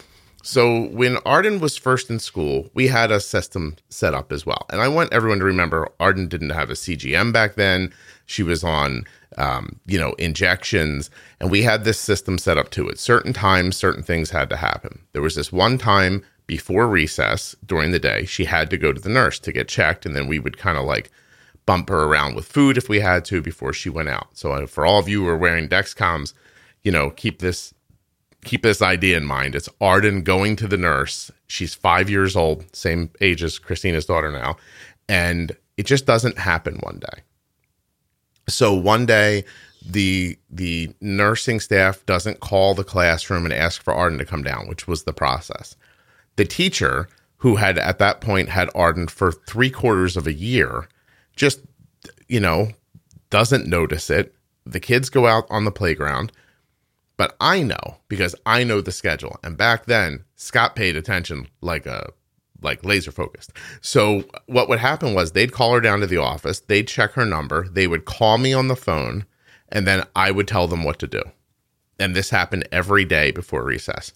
So 0.43 0.87
when 0.89 1.19
Arden 1.19 1.61
was 1.61 1.77
first 1.77 2.11
in 2.11 2.19
school, 2.19 2.69
we 2.75 2.89
had 2.89 3.13
a 3.13 3.21
system 3.21 3.77
set 3.91 4.13
up 4.13 4.33
as 4.33 4.45
well. 4.45 4.67
And 4.71 4.81
I 4.81 4.89
want 4.89 5.13
everyone 5.13 5.39
to 5.39 5.45
remember 5.45 5.89
Arden 6.01 6.27
didn't 6.27 6.51
have 6.51 6.69
a 6.69 6.75
CGM 6.75 7.33
back 7.33 7.55
then. 7.55 7.93
She 8.27 8.43
was 8.43 8.65
on, 8.65 9.05
um, 9.39 9.79
you 9.87 10.01
know, 10.01 10.15
injections, 10.15 11.11
and 11.41 11.51
we 11.51 11.63
had 11.63 11.85
this 11.85 12.01
system 12.01 12.39
set 12.39 12.59
up 12.59 12.71
to 12.71 12.89
it. 12.89 12.99
Certain 12.99 13.33
times, 13.33 13.77
certain 13.77 14.03
things 14.03 14.31
had 14.31 14.51
to 14.51 14.57
happen. 14.57 15.03
There 15.13 15.23
was 15.23 15.37
this 15.37 15.53
one 15.53 15.79
time 15.79 16.25
before 16.47 16.89
recess 16.89 17.55
during 17.65 17.93
the 17.93 17.99
day, 17.99 18.25
she 18.25 18.45
had 18.45 18.69
to 18.71 18.77
go 18.77 18.93
to 18.93 19.01
the 19.01 19.09
nurse 19.09 19.39
to 19.41 19.53
get 19.53 19.69
checked, 19.69 20.05
and 20.05 20.15
then 20.17 20.27
we 20.27 20.39
would 20.39 20.59
kind 20.59 20.77
of 20.77 20.85
like 20.85 21.11
bump 21.67 21.89
her 21.89 22.05
around 22.05 22.35
with 22.35 22.47
food 22.47 22.77
if 22.77 22.89
we 22.89 23.01
had 23.01 23.25
to 23.27 23.41
before 23.41 23.73
she 23.73 23.89
went 23.89 24.09
out. 24.09 24.29
So 24.35 24.53
uh, 24.53 24.67
for 24.67 24.85
all 24.85 24.99
of 24.99 25.09
you 25.09 25.23
who 25.23 25.29
are 25.29 25.37
wearing 25.37 25.69
Dexcoms, 25.69 26.35
you 26.85 26.93
know, 26.93 27.11
keep 27.11 27.41
this 27.41 27.75
keep 28.45 28.63
this 28.63 28.83
idea 28.83 29.17
in 29.17 29.25
mind. 29.25 29.55
It's 29.55 29.69
Arden 29.81 30.23
going 30.23 30.57
to 30.57 30.67
the 30.67 30.77
nurse. 30.77 31.31
She's 31.47 31.75
five 31.75 32.11
years 32.11 32.35
old, 32.35 32.65
same 32.75 33.11
age 33.21 33.43
as 33.43 33.59
Christina's 33.59 34.07
daughter 34.07 34.33
now, 34.33 34.57
and 35.09 35.53
it 35.77 35.87
just 35.87 36.07
doesn't 36.07 36.39
happen 36.39 36.79
one 36.83 36.99
day. 36.99 37.23
So 38.49 38.75
one 38.75 39.07
day, 39.07 39.45
the 39.85 40.39
the 40.51 40.95
nursing 41.01 41.61
staff 41.61 42.05
doesn't 42.07 42.41
call 42.41 42.75
the 42.75 42.85
classroom 42.85 43.45
and 43.45 43.55
ask 43.55 43.83
for 43.83 43.95
Arden 43.95 44.19
to 44.19 44.25
come 44.25 44.43
down, 44.43 44.69
which 44.69 44.87
was 44.87 45.05
the 45.05 45.13
process. 45.13 45.77
The 46.37 46.45
teacher, 46.45 47.09
who 47.39 47.57
had 47.57 47.79
at 47.79 47.99
that 47.99 48.21
point 48.21 48.49
had 48.49 48.71
Arden 48.75 49.09
for 49.09 49.33
three 49.33 49.71
quarters 49.71 50.17
of 50.17 50.27
a 50.27 50.33
year, 50.33 50.89
just 51.37 51.61
you 52.29 52.41
know 52.41 52.71
doesn't 53.31 53.67
notice 53.67 54.11
it. 54.11 54.35
The 54.65 54.81
kids 54.81 55.09
go 55.09 55.27
out 55.27 55.47
on 55.51 55.65
the 55.65 55.73
playground 55.73 56.33
but 57.23 57.37
I 57.41 57.63
know 57.63 57.99
because 58.09 58.35
I 58.45 58.65
know 58.65 58.81
the 58.81 58.91
schedule. 58.91 59.39
And 59.45 59.57
back 59.57 59.87
then, 59.87 60.25
Scott 60.35 60.75
paid 60.75 60.97
attention 60.97 61.47
like 61.61 61.87
a 61.87 62.11
like 62.63 62.85
laser 62.85 63.13
focused. 63.13 63.53
So 63.81 64.25
what 64.47 64.69
would 64.69 64.81
happen 64.81 65.15
was 65.15 65.31
they'd 65.31 65.53
call 65.53 65.73
her 65.73 65.81
down 65.81 66.01
to 66.01 66.09
the 66.09 66.17
office, 66.17 66.59
they'd 66.59 66.89
check 66.89 67.13
her 67.13 67.25
number, 67.25 67.69
they 67.69 67.87
would 67.87 68.07
call 68.07 68.39
me 68.39 68.53
on 68.53 68.67
the 68.67 68.75
phone, 68.75 69.25
and 69.69 69.87
then 69.87 70.03
I 70.17 70.33
would 70.33 70.49
tell 70.49 70.67
them 70.67 70.83
what 70.83 70.99
to 70.99 71.07
do. 71.07 71.23
And 72.01 72.17
this 72.17 72.31
happened 72.31 72.67
every 72.73 73.05
day 73.05 73.31
before 73.31 73.63
recess. 73.63 74.13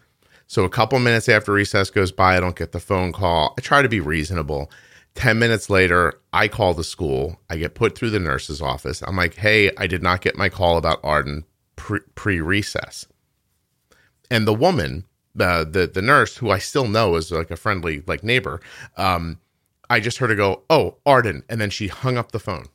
So 0.48 0.64
a 0.64 0.68
couple 0.68 0.98
minutes 0.98 1.28
after 1.28 1.52
recess 1.52 1.90
goes 1.90 2.10
by, 2.10 2.36
I 2.36 2.40
don't 2.40 2.56
get 2.56 2.72
the 2.72 2.80
phone 2.80 3.12
call. 3.12 3.54
I 3.56 3.60
try 3.60 3.82
to 3.82 3.88
be 3.88 4.00
reasonable. 4.00 4.68
10 5.14 5.38
minutes 5.38 5.70
later, 5.70 6.20
I 6.32 6.48
call 6.48 6.74
the 6.74 6.82
school. 6.82 7.38
I 7.48 7.56
get 7.56 7.76
put 7.76 7.96
through 7.96 8.10
the 8.10 8.18
nurse's 8.18 8.60
office. 8.60 9.00
I'm 9.06 9.14
like, 9.14 9.36
hey, 9.36 9.70
I 9.78 9.86
did 9.86 10.02
not 10.02 10.22
get 10.22 10.36
my 10.36 10.48
call 10.48 10.76
about 10.76 10.98
Arden 11.04 11.44
pre 11.76 12.40
recess. 12.40 13.06
And 14.30 14.46
the 14.46 14.54
woman, 14.54 15.04
uh, 15.38 15.64
the 15.64 15.86
the 15.86 16.02
nurse, 16.02 16.38
who 16.38 16.50
I 16.50 16.58
still 16.58 16.88
know 16.88 17.14
is 17.16 17.30
like 17.30 17.50
a 17.50 17.56
friendly 17.56 18.02
like 18.06 18.24
neighbor, 18.24 18.60
um, 18.96 19.38
I 19.88 20.00
just 20.00 20.18
heard 20.18 20.30
her 20.30 20.36
go, 20.36 20.62
"Oh, 20.68 20.96
Arden," 21.06 21.44
and 21.48 21.60
then 21.60 21.70
she 21.70 21.88
hung 21.88 22.16
up 22.16 22.32
the 22.32 22.40
phone. 22.40 22.66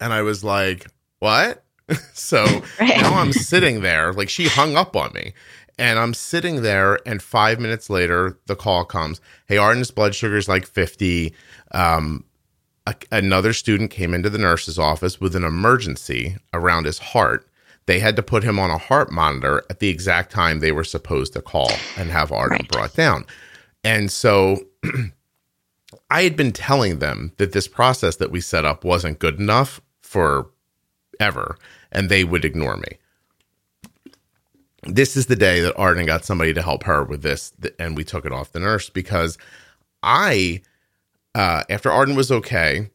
And 0.00 0.12
I 0.12 0.22
was 0.22 0.42
like, 0.42 0.86
"What?" 1.18 1.64
so 2.14 2.44
Right. 2.80 2.96
now 2.96 3.14
I'm 3.14 3.32
sitting 3.32 3.82
there, 3.82 4.12
like 4.12 4.28
she 4.30 4.46
hung 4.48 4.76
up 4.76 4.96
on 4.96 5.12
me. 5.12 5.34
And 5.78 5.98
I'm 5.98 6.12
sitting 6.12 6.60
there, 6.60 6.98
and 7.06 7.22
five 7.22 7.58
minutes 7.58 7.88
later, 7.88 8.38
the 8.46 8.54
call 8.54 8.84
comes. 8.84 9.18
Hey, 9.46 9.56
Arden's 9.56 9.90
blood 9.90 10.14
sugar 10.14 10.36
is 10.36 10.46
like 10.46 10.66
50. 10.66 11.34
Um, 11.72 12.24
a, 12.86 12.94
another 13.12 13.52
student 13.52 13.90
came 13.90 14.14
into 14.14 14.30
the 14.30 14.38
nurse's 14.38 14.78
office 14.78 15.20
with 15.20 15.36
an 15.36 15.44
emergency 15.44 16.36
around 16.52 16.86
his 16.86 16.98
heart. 16.98 17.46
They 17.86 18.00
had 18.00 18.16
to 18.16 18.22
put 18.22 18.44
him 18.44 18.58
on 18.58 18.70
a 18.70 18.78
heart 18.78 19.10
monitor 19.10 19.64
at 19.70 19.80
the 19.80 19.88
exact 19.88 20.30
time 20.32 20.60
they 20.60 20.72
were 20.72 20.84
supposed 20.84 21.32
to 21.34 21.42
call 21.42 21.70
and 21.96 22.10
have 22.10 22.30
Arden 22.32 22.58
Right. 22.58 22.68
brought 22.68 22.94
down. 22.94 23.26
And 23.82 24.10
so 24.10 24.64
I 26.10 26.22
had 26.22 26.36
been 26.36 26.52
telling 26.52 26.98
them 26.98 27.32
that 27.38 27.52
this 27.52 27.68
process 27.68 28.16
that 28.16 28.30
we 28.30 28.40
set 28.40 28.64
up 28.64 28.84
wasn't 28.84 29.18
good 29.18 29.38
enough 29.40 29.80
for 30.02 30.50
ever, 31.18 31.56
and 31.92 32.08
they 32.08 32.24
would 32.24 32.44
ignore 32.44 32.76
me. 32.76 32.98
This 34.84 35.16
is 35.16 35.26
the 35.26 35.36
day 35.36 35.60
that 35.60 35.76
Arden 35.76 36.06
got 36.06 36.24
somebody 36.24 36.54
to 36.54 36.62
help 36.62 36.84
her 36.84 37.04
with 37.04 37.22
this, 37.22 37.52
and 37.78 37.96
we 37.96 38.04
took 38.04 38.24
it 38.24 38.32
off 38.32 38.52
the 38.52 38.60
nurse 38.60 38.88
because 38.88 39.36
I 40.02 40.62
uh, 41.34 41.62
after 41.68 41.90
Arden 41.90 42.16
was 42.16 42.30
okay, 42.30 42.90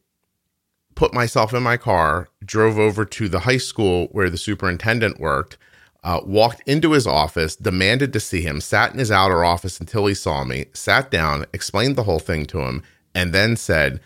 put 0.94 1.14
myself 1.14 1.54
in 1.54 1.62
my 1.62 1.76
car, 1.76 2.28
drove 2.44 2.78
over 2.78 3.04
to 3.04 3.28
the 3.28 3.40
high 3.40 3.56
school 3.56 4.08
where 4.12 4.30
the 4.30 4.38
superintendent 4.38 5.20
worked, 5.20 5.56
uh, 6.02 6.20
walked 6.24 6.62
into 6.66 6.92
his 6.92 7.06
office, 7.06 7.56
demanded 7.56 8.12
to 8.12 8.20
see 8.20 8.40
him, 8.40 8.60
sat 8.60 8.92
in 8.92 8.98
his 8.98 9.10
outer 9.10 9.44
office 9.44 9.80
until 9.80 10.06
he 10.06 10.14
saw 10.14 10.44
me, 10.44 10.66
sat 10.72 11.10
down, 11.10 11.46
explained 11.52 11.96
the 11.96 12.04
whole 12.04 12.18
thing 12.18 12.46
to 12.46 12.60
him, 12.60 12.82
and 13.14 13.32
then 13.32 13.56
said, 13.56 14.00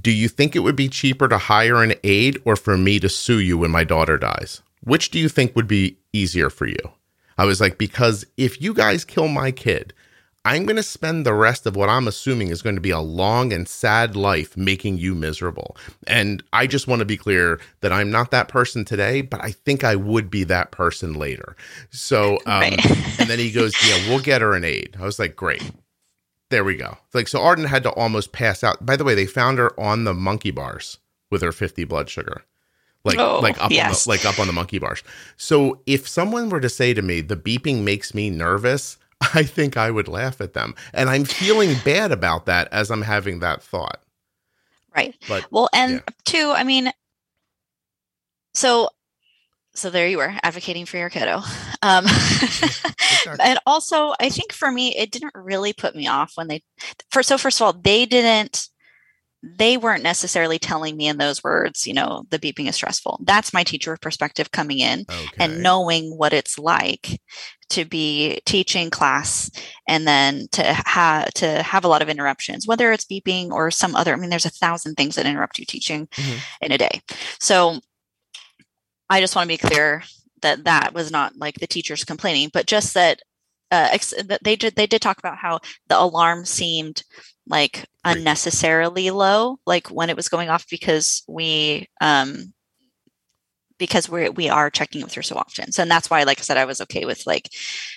Do 0.00 0.10
you 0.10 0.28
think 0.28 0.56
it 0.56 0.60
would 0.60 0.76
be 0.76 0.88
cheaper 0.88 1.28
to 1.28 1.38
hire 1.38 1.82
an 1.82 1.94
aide 2.02 2.38
or 2.44 2.56
for 2.56 2.76
me 2.76 2.98
to 3.00 3.08
sue 3.08 3.38
you 3.38 3.58
when 3.58 3.70
my 3.70 3.84
daughter 3.84 4.18
dies? 4.18 4.62
Which 4.82 5.10
do 5.10 5.18
you 5.18 5.28
think 5.28 5.54
would 5.54 5.68
be 5.68 5.98
easier 6.12 6.50
for 6.50 6.66
you? 6.66 6.92
I 7.38 7.44
was 7.44 7.60
like, 7.60 7.78
Because 7.78 8.26
if 8.36 8.60
you 8.60 8.74
guys 8.74 9.04
kill 9.04 9.28
my 9.28 9.50
kid, 9.50 9.92
I'm 10.46 10.66
going 10.66 10.76
to 10.76 10.82
spend 10.82 11.24
the 11.24 11.32
rest 11.32 11.64
of 11.64 11.74
what 11.74 11.88
I'm 11.88 12.06
assuming 12.06 12.48
is 12.48 12.60
going 12.60 12.74
to 12.74 12.80
be 12.82 12.90
a 12.90 13.00
long 13.00 13.50
and 13.52 13.66
sad 13.66 14.14
life 14.14 14.56
making 14.58 14.98
you 14.98 15.14
miserable. 15.14 15.74
And 16.06 16.42
I 16.52 16.66
just 16.66 16.86
want 16.86 16.98
to 17.00 17.06
be 17.06 17.16
clear 17.16 17.60
that 17.80 17.92
I'm 17.92 18.10
not 18.10 18.30
that 18.32 18.48
person 18.48 18.84
today, 18.84 19.22
but 19.22 19.42
I 19.42 19.52
think 19.52 19.84
I 19.84 19.96
would 19.96 20.30
be 20.30 20.44
that 20.44 20.70
person 20.70 21.14
later. 21.14 21.56
So, 21.90 22.34
um, 22.46 22.60
Right. 22.60 22.86
and 23.20 23.30
then 23.30 23.38
he 23.38 23.50
goes, 23.50 23.72
Yeah, 23.88 24.08
we'll 24.08 24.20
get 24.20 24.42
her 24.42 24.52
an 24.54 24.64
aide. 24.64 24.96
I 25.00 25.04
was 25.04 25.18
like, 25.18 25.34
Great. 25.34 25.70
There 26.50 26.62
we 26.64 26.76
go. 26.76 26.98
Like, 27.14 27.26
so 27.26 27.40
Arden 27.42 27.64
had 27.64 27.82
to 27.84 27.90
almost 27.92 28.32
pass 28.32 28.62
out. 28.62 28.84
By 28.84 28.96
the 28.96 29.04
way, 29.04 29.14
they 29.14 29.26
found 29.26 29.58
her 29.58 29.78
on 29.80 30.04
the 30.04 30.12
monkey 30.14 30.50
bars 30.50 30.98
with 31.30 31.40
her 31.40 31.52
50 31.52 31.84
blood 31.84 32.10
sugar. 32.10 32.42
Like, 33.02 33.18
Oh, 33.18 33.40
like 33.40 33.60
up, 33.62 33.70
yes. 33.70 34.06
on 34.06 34.10
the, 34.12 34.16
like 34.18 34.26
up 34.26 34.38
on 34.38 34.46
the 34.46 34.52
monkey 34.52 34.78
bars. 34.78 35.02
So 35.38 35.80
if 35.86 36.06
someone 36.06 36.50
were 36.50 36.60
to 36.60 36.68
say 36.68 36.92
to 36.92 37.00
me, 37.02 37.22
the 37.22 37.36
beeping 37.36 37.82
makes 37.82 38.14
me 38.14 38.28
nervous, 38.30 38.98
I 39.34 39.42
think 39.42 39.76
I 39.76 39.90
would 39.90 40.08
laugh 40.08 40.40
at 40.40 40.54
them. 40.54 40.74
And 40.92 41.08
I'm 41.08 41.24
feeling 41.24 41.76
bad 41.84 42.12
about 42.12 42.46
that 42.46 42.68
as 42.72 42.90
I'm 42.90 43.02
having 43.02 43.40
that 43.40 43.62
thought. 43.62 44.00
Right. 44.94 45.14
But 45.28 45.50
Well, 45.50 45.68
and 45.72 45.94
Yeah. 45.94 46.00
two, 46.24 46.52
I 46.54 46.64
mean, 46.64 46.92
so 48.54 48.90
so 49.76 49.90
there 49.90 50.06
you 50.06 50.18
were 50.18 50.32
advocating 50.44 50.86
for 50.86 50.98
your 50.98 51.10
kiddo. 51.10 51.42
Um, 51.82 52.06
and 53.40 53.58
also, 53.66 54.14
I 54.20 54.28
think 54.28 54.52
for 54.52 54.70
me, 54.70 54.96
it 54.96 55.10
didn't 55.10 55.34
really 55.34 55.72
put 55.72 55.96
me 55.96 56.06
off 56.06 56.32
when 56.36 56.46
they 56.46 56.62
first. 57.10 57.28
So 57.28 57.36
first 57.36 57.60
of 57.60 57.64
all, 57.66 57.72
they 57.72 58.06
didn't. 58.06 58.68
They 59.58 59.76
weren't 59.76 60.02
necessarily 60.02 60.58
telling 60.58 60.96
me 60.96 61.06
in 61.06 61.18
those 61.18 61.44
words, 61.44 61.86
you 61.86 61.92
know, 61.92 62.24
the 62.30 62.38
beeping 62.38 62.68
is 62.68 62.76
stressful. 62.76 63.20
That's 63.24 63.52
my 63.52 63.62
teacher 63.62 63.96
perspective 64.00 64.50
coming 64.52 64.78
in 64.78 65.00
okay. 65.08 65.28
and 65.38 65.62
knowing 65.62 66.16
what 66.16 66.32
it's 66.32 66.58
like 66.58 67.20
to 67.70 67.84
be 67.84 68.40
teaching 68.46 68.90
class 68.90 69.50
and 69.88 70.06
then 70.06 70.46
to 70.52 70.62
have 70.62 71.32
to 71.34 71.62
have 71.62 71.84
a 71.84 71.88
lot 71.88 72.02
of 72.02 72.10
interruptions 72.10 72.66
whether 72.66 72.92
it's 72.92 73.06
beeping 73.06 73.50
or 73.50 73.70
some 73.70 73.96
other 73.96 74.12
i 74.12 74.16
mean 74.16 74.28
there's 74.28 74.44
a 74.44 74.50
thousand 74.50 74.94
things 74.96 75.14
that 75.16 75.24
interrupt 75.24 75.58
you 75.58 75.64
teaching 75.64 76.06
Mhm. 76.08 76.38
in 76.60 76.72
a 76.72 76.78
day 76.78 77.00
so 77.40 77.80
i 79.08 79.18
just 79.18 79.34
want 79.34 79.46
to 79.48 79.52
be 79.54 79.56
clear 79.56 80.02
that 80.42 80.64
that 80.64 80.92
was 80.92 81.10
not 81.10 81.36
like 81.36 81.54
the 81.56 81.66
teachers 81.66 82.04
complaining 82.04 82.50
but 82.52 82.66
just 82.66 82.92
that 82.94 83.20
uh, 83.74 83.88
ex- 83.92 84.14
they 84.42 84.56
did 84.56 84.74
they 84.76 84.86
did 84.86 85.02
talk 85.02 85.18
about 85.18 85.36
how 85.38 85.60
the 85.88 85.98
alarm 85.98 86.44
seemed 86.44 87.02
like 87.46 87.84
unnecessarily 88.04 89.10
low 89.10 89.58
like 89.66 89.88
when 89.88 90.08
it 90.10 90.16
was 90.16 90.28
going 90.28 90.48
off 90.48 90.64
because 90.70 91.22
we 91.28 91.88
um 92.00 92.52
because 93.78 94.08
we 94.08 94.28
we 94.30 94.48
are 94.48 94.70
checking 94.70 95.02
with 95.02 95.14
her 95.14 95.22
so 95.22 95.36
often. 95.36 95.72
So 95.72 95.82
and 95.82 95.90
that's 95.90 96.08
why, 96.08 96.22
like 96.22 96.38
I 96.38 96.42
said, 96.42 96.56
I 96.56 96.64
was 96.64 96.80
okay 96.82 97.04
with 97.04 97.26
like 97.26 97.50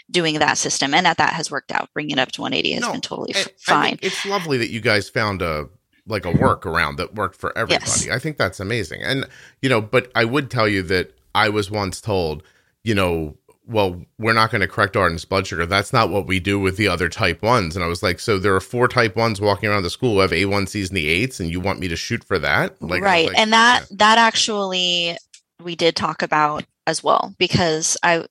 doing 0.09 0.39
that 0.39 0.57
system, 0.57 0.93
and 0.93 1.05
that 1.05 1.17
that 1.17 1.33
has 1.33 1.51
worked 1.51 1.71
out. 1.71 1.89
Bringing 1.93 2.17
it 2.17 2.19
up 2.19 2.31
to 2.33 2.41
180 2.41 2.71
has 2.73 2.81
No, 2.81 2.91
been 2.93 3.01
totally 3.01 3.35
I- 3.35 3.39
f- 3.39 3.47
I 3.47 3.51
fine. 3.71 3.89
think 3.97 4.03
it's 4.03 4.25
lovely 4.25 4.57
that 4.57 4.71
you 4.71 4.81
guys 4.81 5.07
found 5.09 5.41
a 5.41 5.69
like 6.07 6.25
a 6.25 6.31
workaround 6.31 6.97
that 6.97 7.15
worked 7.15 7.35
for 7.35 7.55
everybody. 7.57 7.85
Yes. 7.85 8.09
I 8.09 8.17
think 8.17 8.37
that's 8.37 8.59
amazing. 8.59 9.03
And 9.03 9.27
you 9.61 9.69
know, 9.69 9.81
but 9.81 10.11
I 10.15 10.25
would 10.25 10.49
tell 10.49 10.67
you 10.67 10.81
that 10.83 11.13
I 11.35 11.49
was 11.49 11.69
once 11.69 12.01
told, 12.01 12.41
you 12.83 12.95
know, 12.95 13.37
well, 13.67 14.01
we're 14.17 14.33
not 14.33 14.49
going 14.49 14.61
to 14.61 14.67
correct 14.67 14.95
Arden's 14.95 15.25
blood 15.25 15.45
sugar. 15.45 15.65
That's 15.65 15.91
not 15.91 16.09
what 16.09 16.25
we 16.25 16.39
do 16.39 16.57
with 16.59 16.77
the 16.77 16.87
other 16.87 17.09
type 17.09 17.41
ones. 17.41 17.75
And 17.75 17.83
I 17.83 17.87
was 17.87 18.01
like, 18.01 18.19
so 18.19 18.39
there 18.39 18.55
are 18.55 18.61
four 18.61 18.87
type 18.87 19.15
ones 19.15 19.41
walking 19.41 19.69
around 19.69 19.83
the 19.83 19.89
school 19.89 20.13
who 20.13 20.19
have 20.19 20.31
A1Cs 20.31 20.87
and 20.87 20.97
the 20.97 21.07
eights, 21.07 21.39
and 21.39 21.51
you 21.51 21.59
want 21.59 21.79
me 21.79 21.89
to 21.89 21.97
shoot 21.97 22.23
for 22.23 22.39
that? 22.39 22.81
Like, 22.81 23.01
right. 23.01 23.27
like, 23.27 23.37
and 23.37 23.51
that 23.51 23.81
yeah. 23.81 23.95
that 23.97 24.17
actually 24.17 25.17
we 25.61 25.75
did 25.75 25.95
talk 25.95 26.21
about 26.21 26.63
as 26.85 27.03
well 27.03 27.35
because 27.37 27.97
I 28.01 28.25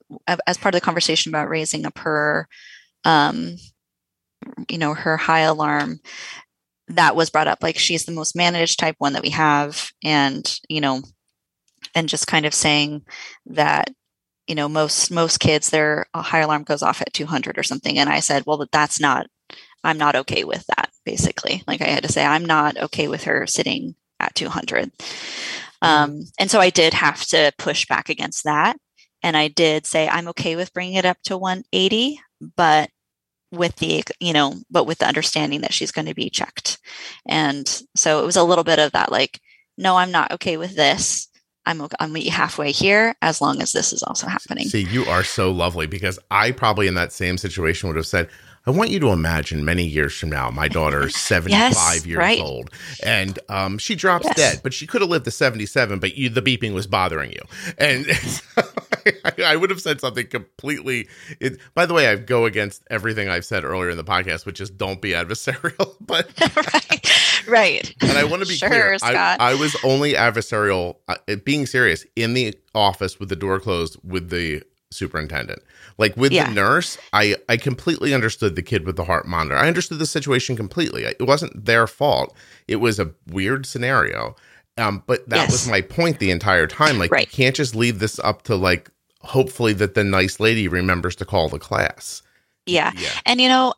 as 0.47 0.57
part 0.57 0.74
of 0.74 0.80
the 0.80 0.84
conversation 0.84 1.30
about 1.30 1.51
raising 1.51 1.84
up 1.84 1.99
her 1.99 2.49
um 3.05 3.57
you 4.70 4.78
know 4.78 4.95
her 4.95 5.16
high 5.16 5.41
alarm 5.41 6.01
that 6.89 7.14
was 7.14 7.30
brought 7.30 7.49
up 7.49 7.62
like 7.62 7.78
she's 7.78 8.05
the 8.05 8.12
most 8.12 8.34
managed 8.34 8.78
type 8.78 8.95
one 8.99 9.12
that 9.12 9.22
we 9.22 9.30
have 9.30 9.91
and 10.03 10.59
you 10.68 10.80
know 10.80 11.03
and 11.95 12.09
just 12.09 12.26
kind 12.26 12.47
of 12.47 12.55
saying 12.55 13.03
that 13.47 13.91
you 14.47 14.55
know 14.55 14.68
most 14.68 15.11
most 15.11 15.38
kids 15.40 15.70
their 15.70 16.07
high 16.14 16.40
alarm 16.40 16.62
goes 16.62 16.82
off 16.82 17.01
at 17.01 17.12
200 17.12 17.59
or 17.59 17.62
something 17.62 17.99
and 17.99 18.09
i 18.09 18.20
said 18.20 18.44
well 18.47 18.66
that's 18.72 19.01
not 19.01 19.26
i'm 19.84 19.99
not 19.99 20.16
okay 20.16 20.44
with 20.44 20.66
that 20.76 20.90
basically. 21.05 21.62
Like 21.68 21.80
i 21.80 21.86
had 21.86 22.03
to 22.03 22.12
say 22.12 22.24
i'm 22.24 22.44
not 22.44 22.76
okay 22.76 23.09
with 23.09 23.24
her 23.24 23.47
sitting 23.47 23.94
at 24.18 24.34
200 24.34 24.90
um, 25.82 26.24
and 26.38 26.51
so 26.51 26.61
i 26.61 26.70
did 26.70 26.94
have 26.94 27.24
to 27.26 27.53
push 27.59 27.86
back 27.86 28.09
against 28.09 28.44
that 28.44 28.76
and 29.22 29.36
i 29.36 29.49
did 29.49 29.86
say 29.86 30.09
i'm 30.09 30.28
okay 30.28 30.57
with 30.57 30.72
bringing 30.72 30.94
it 30.94 31.05
up 31.05 31.18
to 31.24 31.38
180 31.38 32.18
but 32.57 32.90
with 33.53 33.76
the 33.76 34.03
you 34.20 34.32
know 34.32 34.55
but 34.70 34.84
with 34.84 34.99
the 34.99 35.07
understanding 35.07 35.61
that 35.61 35.72
she's 35.72 35.92
going 35.92 36.07
to 36.07 36.14
be 36.14 36.30
checked. 36.30 36.78
And 37.26 37.66
so 37.94 38.22
it 38.22 38.26
was 38.26 38.36
a 38.36 38.44
little 38.44 38.64
bit 38.64 38.78
of 38.78 38.92
that 38.92 39.12
like 39.12 39.40
no 39.78 39.97
i'm 39.97 40.11
not 40.11 40.32
okay 40.32 40.57
with 40.57 40.74
this 40.74 41.28
i'm 41.66 41.80
okay, 41.80 41.96
i'm 42.00 42.12
meet 42.12 42.24
you 42.24 42.30
halfway 42.30 42.72
here 42.72 43.14
as 43.22 43.40
long 43.40 43.60
as 43.60 43.72
this 43.72 43.92
is 43.92 44.02
also 44.02 44.26
happening. 44.26 44.68
See, 44.68 44.84
you 44.84 45.04
are 45.04 45.24
so 45.24 45.50
lovely 45.50 45.86
because 45.86 46.18
I 46.30 46.52
probably 46.52 46.86
in 46.86 46.94
that 46.94 47.12
same 47.12 47.38
situation 47.38 47.88
would 47.88 47.96
have 47.96 48.06
said, 48.06 48.28
I 48.66 48.70
want 48.72 48.90
you 48.90 48.98
to 49.00 49.08
imagine 49.12 49.64
many 49.64 49.84
years 49.84 50.14
from 50.18 50.30
now, 50.30 50.50
my 50.50 50.68
daughter 50.68 51.06
is 51.06 51.14
75 51.16 51.50
Yes, 51.50 52.06
years 52.06 52.18
right. 52.18 52.40
old 52.40 52.70
and 53.02 53.38
um, 53.48 53.78
she 53.78 53.94
drops 53.94 54.26
Yes. 54.26 54.36
dead, 54.36 54.60
but 54.62 54.74
she 54.74 54.86
could 54.86 55.00
have 55.02 55.10
lived 55.10 55.24
to 55.26 55.30
77, 55.30 55.98
but 56.00 56.16
you, 56.16 56.28
the 56.28 56.42
beeping 56.42 56.74
was 56.74 56.86
bothering 56.86 57.30
you. 57.32 57.40
And 57.78 58.06
so 58.06 58.42
I, 59.24 59.32
I 59.52 59.56
would 59.56 59.70
have 59.70 59.80
said 59.80 60.00
something 60.00 60.26
completely. 60.26 61.08
It, 61.40 61.58
by 61.74 61.86
the 61.86 61.94
way, 61.94 62.08
I 62.08 62.16
go 62.16 62.44
against 62.46 62.82
everything 62.90 63.28
I've 63.28 63.44
said 63.44 63.64
earlier 63.64 63.90
in 63.90 63.96
the 63.96 64.04
podcast, 64.04 64.46
which 64.46 64.60
is 64.60 64.68
don't 64.70 65.00
be 65.00 65.10
adversarial. 65.10 65.94
But 66.06 66.28
right 66.56 67.46
right 67.48 67.94
and 68.00 68.12
I 68.18 68.24
want 68.24 68.42
to 68.42 68.48
be 68.48 68.54
Sure, 68.54 68.68
clear. 68.68 68.92
I, 68.94 68.96
Scott. 68.96 69.40
I 69.40 69.54
was 69.54 69.76
only 69.84 70.14
adversarial, 70.14 70.96
uh, 71.08 71.16
being 71.44 71.66
serious, 71.66 72.04
in 72.16 72.34
the 72.34 72.54
office 72.74 73.18
with 73.20 73.28
the 73.28 73.36
door 73.36 73.58
closed 73.60 73.96
with 74.04 74.30
the 74.30 74.62
superintendent. 74.97 75.62
Like 75.99 76.16
with 76.16 76.32
Yeah. 76.32 76.49
the 76.49 76.55
nurse, 76.55 76.99
I 77.12 77.36
I 77.49 77.57
completely 77.57 78.12
understood 78.14 78.57
the 78.57 78.62
kid 78.62 78.84
with 78.86 78.97
the 78.97 79.05
heart 79.05 79.26
monitor. 79.26 79.57
I 79.57 79.68
understood 79.68 79.99
the 79.99 80.07
situation 80.07 80.57
completely. 80.57 81.05
It 81.05 81.22
wasn't 81.26 81.64
their 81.66 81.86
fault. 81.86 82.34
It 82.66 82.76
was 82.76 82.99
a 82.99 83.12
weird 83.30 83.66
scenario. 83.66 84.36
Um, 84.78 85.03
but 85.07 85.26
that 85.30 85.51
was 85.51 85.66
my 85.68 85.80
point 85.80 86.18
the 86.18 86.30
entire 86.30 86.66
time. 86.66 86.99
Like 86.99 87.11
Right. 87.11 87.26
you 87.26 87.32
can't 87.32 87.57
just 87.57 87.74
leave 87.74 87.99
this 87.99 88.18
up 88.18 88.42
to 88.42 88.57
like 88.57 88.90
hopefully 89.20 89.72
that 89.74 89.94
the 89.94 90.05
nice 90.05 90.38
lady 90.38 90.68
remembers 90.68 91.16
to 91.16 91.24
call 91.24 91.49
the 91.49 91.59
class. 91.59 92.22
yeah 92.66 92.92
Yeah. 92.97 93.09
and 93.24 93.40
you 93.40 93.49
know 93.49 93.74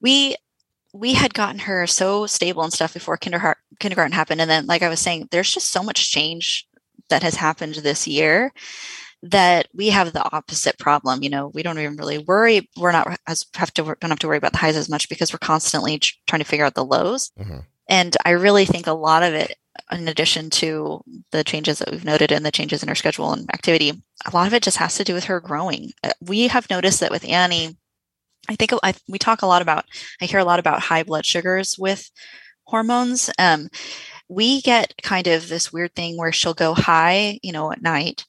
we 0.00 0.36
we 0.92 1.12
had 1.14 1.34
gotten 1.34 1.58
her 1.60 1.86
so 1.86 2.26
stable 2.26 2.62
and 2.64 2.72
stuff 2.72 2.94
before 2.94 3.16
kindergarten 3.16 3.60
kindergarten 3.80 4.12
happened 4.12 4.40
and 4.40 4.50
then 4.50 4.66
like 4.66 4.82
i 4.82 4.88
was 4.88 5.00
saying 5.00 5.28
there's 5.30 5.52
just 5.52 5.70
so 5.70 5.82
much 5.82 6.10
change 6.10 6.66
that 7.08 7.22
has 7.22 7.34
happened 7.36 7.74
this 7.76 8.06
year 8.08 8.52
that 9.22 9.66
we 9.74 9.90
have 9.90 10.12
the 10.12 10.32
opposite 10.32 10.78
problem 10.78 11.22
you 11.22 11.28
know 11.30 11.48
we 11.48 11.62
don't 11.62 11.78
even 11.78 11.96
really 11.96 12.18
worry 12.18 12.68
we're 12.78 12.92
not 12.92 13.18
as 13.26 13.44
have 13.54 13.72
to 13.74 13.82
don't 13.82 14.10
have 14.10 14.18
to 14.18 14.26
worry 14.26 14.38
about 14.38 14.52
the 14.52 14.58
highs 14.58 14.76
as 14.76 14.88
much 14.88 15.08
because 15.08 15.32
we're 15.32 15.38
constantly 15.38 15.98
tr- 15.98 16.14
trying 16.26 16.40
to 16.40 16.46
figure 16.46 16.64
out 16.64 16.74
the 16.74 16.84
lows 16.84 17.30
Mhm. 17.38 17.64
and 17.88 18.16
i 18.24 18.30
really 18.30 18.64
think 18.64 18.86
a 18.86 18.92
lot 18.92 19.22
of 19.22 19.34
it 19.34 19.56
in 19.92 20.08
addition 20.08 20.48
to 20.50 21.02
the 21.32 21.44
changes 21.44 21.78
that 21.78 21.90
we've 21.90 22.04
noted 22.04 22.32
and 22.32 22.44
the 22.46 22.50
changes 22.50 22.82
in 22.82 22.88
her 22.88 22.94
schedule 22.94 23.32
and 23.32 23.48
activity 23.52 23.92
a 24.26 24.30
lot 24.34 24.46
of 24.46 24.54
it 24.54 24.62
just 24.62 24.78
has 24.78 24.94
to 24.96 25.04
do 25.04 25.14
with 25.14 25.24
her 25.24 25.38
growing 25.40 25.92
Uh, 26.02 26.12
we 26.22 26.48
have 26.48 26.70
noticed 26.70 27.00
that 27.00 27.10
with 27.10 27.24
annie 27.28 27.76
I 28.48 28.56
think 28.56 28.72
I, 28.82 28.94
we 29.06 29.18
talk 29.18 29.42
a 29.42 29.46
lot 29.46 29.60
about, 29.62 29.84
I 30.20 30.24
hear 30.24 30.40
a 30.40 30.44
lot 30.44 30.58
about 30.58 30.80
high 30.80 31.02
blood 31.02 31.26
sugars 31.26 31.76
with 31.78 32.10
hormones. 32.64 33.30
Um, 33.38 33.68
we 34.28 34.62
get 34.62 34.94
kind 35.02 35.26
of 35.26 35.48
this 35.48 35.72
weird 35.72 35.94
thing 35.94 36.16
where 36.16 36.32
she'll 36.32 36.54
go 36.54 36.72
high, 36.74 37.38
you 37.42 37.52
know, 37.52 37.70
at 37.70 37.82
night, 37.82 38.24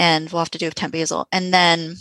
and 0.00 0.30
we'll 0.30 0.40
have 0.40 0.50
to 0.50 0.58
do 0.58 0.66
a 0.66 0.70
temp 0.70 0.92
basal, 0.94 1.28
and 1.30 1.52
then 1.52 1.94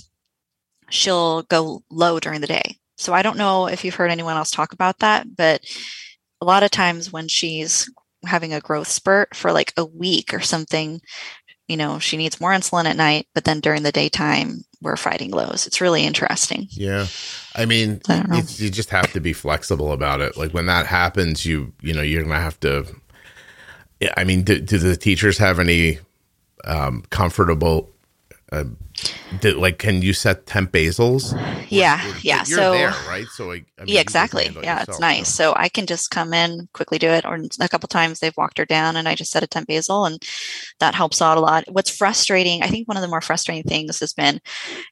she'll 0.90 1.44
go 1.44 1.84
low 1.92 2.20
during 2.20 2.40
the 2.40 2.48
day. 2.48 2.78
So 2.98 3.14
I 3.14 3.22
don't 3.22 3.38
know 3.38 3.68
if 3.68 3.84
you've 3.84 3.96
heard 3.96 4.10
anyone 4.10 4.38
else 4.38 4.52
talk 4.52 4.72
about 4.72 5.00
that, 5.00 5.28
but 5.36 5.62
a 6.42 6.46
lot 6.46 6.64
of 6.64 6.72
times 6.72 7.12
when 7.12 7.28
she's 7.28 7.92
having 8.26 8.54
a 8.54 8.62
growth 8.62 8.88
spurt 8.88 9.36
for 9.36 9.52
like 9.52 9.74
a 9.76 9.86
week 9.86 10.34
or 10.34 10.40
something, 10.40 11.02
you 11.68 11.76
know, 11.76 12.00
she 12.00 12.16
needs 12.16 12.40
more 12.40 12.52
insulin 12.52 12.86
at 12.86 12.96
night, 12.96 13.28
but 13.36 13.44
then 13.44 13.60
during 13.60 13.84
the 13.84 13.92
daytime, 13.92 14.64
we're 14.82 14.96
fighting 14.96 15.32
lows. 15.32 15.68
It's 15.68 15.82
really 15.82 16.06
interesting. 16.06 16.68
Yeah. 16.72 17.08
I 17.56 17.66
mean, 17.66 18.00
I 18.08 18.44
you 18.56 18.70
just 18.70 18.92
have 18.92 19.12
to 19.12 19.20
be 19.20 19.34
flexible 19.34 19.92
about 19.92 20.22
it. 20.22 20.38
Like 20.38 20.54
when 20.54 20.68
that 20.68 20.86
happens, 20.86 21.46
you 21.46 21.74
you 21.82 21.94
know 21.94 22.02
you're 22.02 22.24
gonna 22.24 22.40
have 22.40 22.60
to. 22.62 22.86
I 24.16 24.24
mean, 24.24 24.44
do, 24.44 24.62
do 24.62 24.78
the 24.78 24.96
teachers 24.96 25.38
have 25.40 25.60
any 25.60 26.00
um, 26.66 27.04
comfortable? 27.10 27.90
Uh, 28.52 28.64
do, 29.42 29.52
like, 29.60 29.78
can 29.78 30.02
you 30.02 30.12
set 30.12 30.48
temp 30.48 30.72
basals? 30.72 31.34
Yeah, 31.70 32.04
Or- 32.04 32.10
or- 32.10 32.18
yeah. 32.24 32.44
You're 32.48 32.58
so 32.58 32.72
there, 32.72 32.90
right? 33.08 33.28
So 33.28 33.52
I, 33.52 33.64
I 33.78 33.86
mean, 33.86 33.94
yeah, 33.94 34.02
exactly. 34.02 34.46
handle 34.46 34.64
it 34.64 34.66
Yeah, 34.66 34.84
it's 34.88 35.00
nice. 35.00 35.30
So 35.34 35.54
I 35.56 35.70
can 35.70 35.86
just 35.86 36.10
come 36.10 36.34
in, 36.34 36.68
quickly 36.74 36.98
do 36.98 37.10
it. 37.10 37.26
Or 37.26 37.38
a 37.62 37.70
couple 37.70 37.88
times 37.88 38.20
they've 38.20 38.36
walked 38.36 38.58
her 38.58 38.66
down, 38.66 38.96
and 38.96 39.08
I 39.08 39.14
just 39.14 39.32
set 39.32 39.44
a 39.44 39.48
temp 39.48 39.68
basal, 39.68 40.06
and 40.06 40.22
that 40.80 40.96
helps 40.96 41.22
out 41.22 41.38
a 41.38 41.42
lot. 41.42 41.66
What's 41.68 41.96
frustrating, 41.96 42.64
I 42.64 42.68
think, 42.68 42.88
one 42.88 42.98
of 42.98 43.02
the 43.02 43.08
more 43.08 43.22
frustrating 43.22 43.64
things 43.64 44.00
has 44.00 44.14
been, 44.14 44.42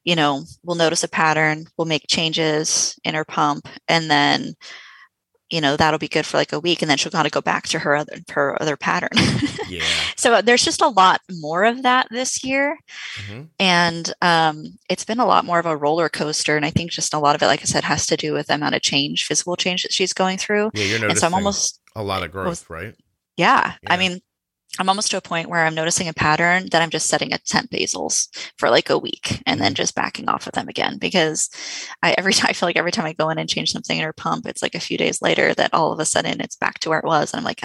you 0.04 0.14
know, 0.14 0.44
we'll 0.62 0.76
notice 0.76 1.02
a 1.02 1.08
pattern, 1.08 1.66
we'll 1.76 1.86
make 1.86 2.06
changes 2.06 2.96
in 3.04 3.14
her 3.14 3.24
pump, 3.24 3.68
and 3.88 4.08
then, 4.08 4.54
you 5.50 5.60
know, 5.60 5.76
that'll 5.76 5.98
be 5.98 6.08
good 6.08 6.26
for 6.26 6.36
like 6.36 6.52
a 6.52 6.60
week, 6.60 6.82
and 6.82 6.90
then 6.90 6.98
she'll 6.98 7.12
kind 7.12 7.26
of 7.26 7.32
go 7.32 7.40
back 7.40 7.64
to 7.68 7.78
her 7.80 7.96
other 7.96 8.18
her 8.30 8.60
other 8.60 8.76
pattern. 8.76 9.10
Yeah. 9.70 9.84
so 10.16 10.32
uh, 10.32 10.40
there's 10.40 10.64
just 10.64 10.80
a 10.80 10.88
lot 10.88 11.20
more 11.30 11.64
of 11.64 11.82
that 11.82 12.06
this 12.10 12.42
year 12.42 12.78
Mhm. 13.16 13.48
and 13.60 14.14
um, 14.22 14.64
it's 14.88 15.04
been 15.04 15.20
a 15.20 15.26
lot 15.26 15.44
more 15.44 15.58
of 15.58 15.66
a 15.66 15.76
roller 15.76 16.08
coaster 16.08 16.56
and 16.56 16.64
i 16.64 16.70
think 16.70 16.90
just 16.90 17.12
a 17.12 17.18
lot 17.18 17.34
of 17.36 17.42
it 17.42 17.48
like 17.48 17.60
i 17.60 17.64
said 17.64 17.84
has 17.84 18.06
to 18.06 18.16
do 18.16 18.32
with 18.32 18.46
the 18.46 18.54
amount 18.54 18.76
of 18.76 18.80
change 18.80 19.26
physical 19.26 19.56
change 19.56 19.82
that 19.82 19.92
she's 19.92 20.14
going 20.14 20.38
through 20.38 20.70
Yeah, 20.72 20.84
you're 20.84 21.08
and 21.10 21.18
so 21.18 21.26
i'm 21.26 21.34
almost 21.34 21.82
a 21.94 22.02
lot 22.02 22.22
of 22.22 22.32
growth, 22.32 22.70
right? 22.70 22.94
yeah, 23.36 23.74
Yeah. 23.82 23.92
i 23.92 23.98
mean 23.98 24.20
i'm 24.78 24.88
almost 24.88 25.10
to 25.10 25.16
a 25.16 25.20
point 25.20 25.48
where 25.48 25.64
i'm 25.64 25.74
noticing 25.74 26.08
a 26.08 26.12
pattern 26.12 26.66
that 26.70 26.82
i'm 26.82 26.90
just 26.90 27.08
setting 27.08 27.32
a 27.32 27.38
temp 27.38 27.70
basals 27.70 28.28
for 28.58 28.70
like 28.70 28.90
a 28.90 28.98
week 28.98 29.42
and 29.46 29.60
then 29.60 29.72
Mhm. 29.72 29.76
just 29.76 29.94
backing 29.94 30.28
off 30.28 30.46
of 30.46 30.52
them 30.52 30.68
again 30.68 30.98
because 30.98 31.48
i 32.02 32.14
every 32.18 32.32
time 32.32 32.48
i 32.50 32.52
feel 32.52 32.68
like 32.68 32.76
every 32.76 32.92
time 32.92 33.06
i 33.06 33.12
go 33.12 33.30
in 33.30 33.38
and 33.38 33.48
change 33.48 33.70
something 33.72 33.96
in 33.98 34.04
her 34.04 34.12
pump 34.12 34.46
it's 34.46 34.62
like 34.62 34.74
a 34.74 34.80
few 34.80 34.98
days 34.98 35.22
later 35.22 35.54
that 35.54 35.72
all 35.72 35.92
of 35.92 35.98
a 36.00 36.04
sudden 36.04 36.40
it's 36.40 36.56
back 36.56 36.78
to 36.80 36.90
where 36.90 36.98
it 36.98 37.04
was 37.04 37.32
and 37.32 37.38
i'm 37.38 37.44
like 37.44 37.60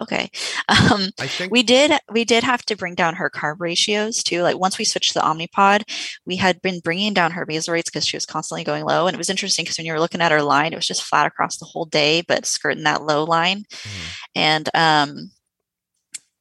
okay 0.00 0.30
um, 0.68 1.10
I 1.20 1.26
think 1.26 1.52
we 1.52 1.62
did 1.62 1.92
we 2.10 2.24
did 2.24 2.42
have 2.44 2.64
to 2.66 2.76
bring 2.76 2.94
down 2.94 3.14
her 3.16 3.30
carb 3.30 3.56
ratios 3.58 4.22
too 4.22 4.42
like 4.42 4.58
once 4.58 4.78
we 4.78 4.84
switched 4.84 5.12
to 5.12 5.18
the 5.18 5.24
omnipod 5.24 5.82
we 6.26 6.36
had 6.36 6.60
been 6.62 6.80
bringing 6.80 7.12
down 7.14 7.30
her 7.32 7.44
basal 7.46 7.74
rates 7.74 7.90
because 7.90 8.06
she 8.06 8.16
was 8.16 8.26
constantly 8.26 8.64
going 8.64 8.84
low 8.84 9.06
and 9.06 9.14
it 9.14 9.18
was 9.18 9.30
interesting 9.30 9.64
because 9.64 9.76
when 9.78 9.86
you 9.86 9.92
were 9.92 10.00
looking 10.00 10.20
at 10.22 10.32
her 10.32 10.42
line 10.42 10.72
it 10.72 10.76
was 10.76 10.86
just 10.86 11.02
flat 11.04 11.26
across 11.26 11.56
the 11.58 11.64
whole 11.66 11.84
day 11.84 12.22
but 12.26 12.46
skirting 12.46 12.84
that 12.84 13.02
low 13.02 13.24
line 13.24 13.64
Mhm. 13.70 14.16
and 14.34 14.68
um 14.74 15.30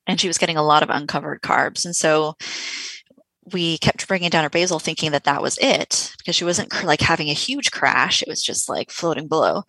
and 0.08 0.20
she 0.20 0.28
was 0.28 0.38
getting 0.38 0.58
a 0.58 0.64
lot 0.64 0.84
of 0.84 0.90
uncovered 0.90 1.42
carbs. 1.42 1.86
And 1.86 1.96
so 1.96 2.36
we 3.54 3.78
kept 3.78 4.08
bringing 4.08 4.30
down 4.30 4.44
her 4.44 4.50
basal 4.50 4.80
thinking 4.80 5.12
that 5.12 5.24
that 5.26 5.42
was 5.42 5.58
it 5.62 6.14
because 6.18 6.36
she 6.36 6.46
wasn't 6.46 6.84
like 6.84 7.02
having 7.02 7.30
a 7.30 7.34
huge 7.34 7.72
crash. 7.72 8.22
It 8.22 8.28
was 8.28 8.42
just 8.42 8.68
like 8.68 8.92
floating 8.92 9.28
below. 9.28 9.64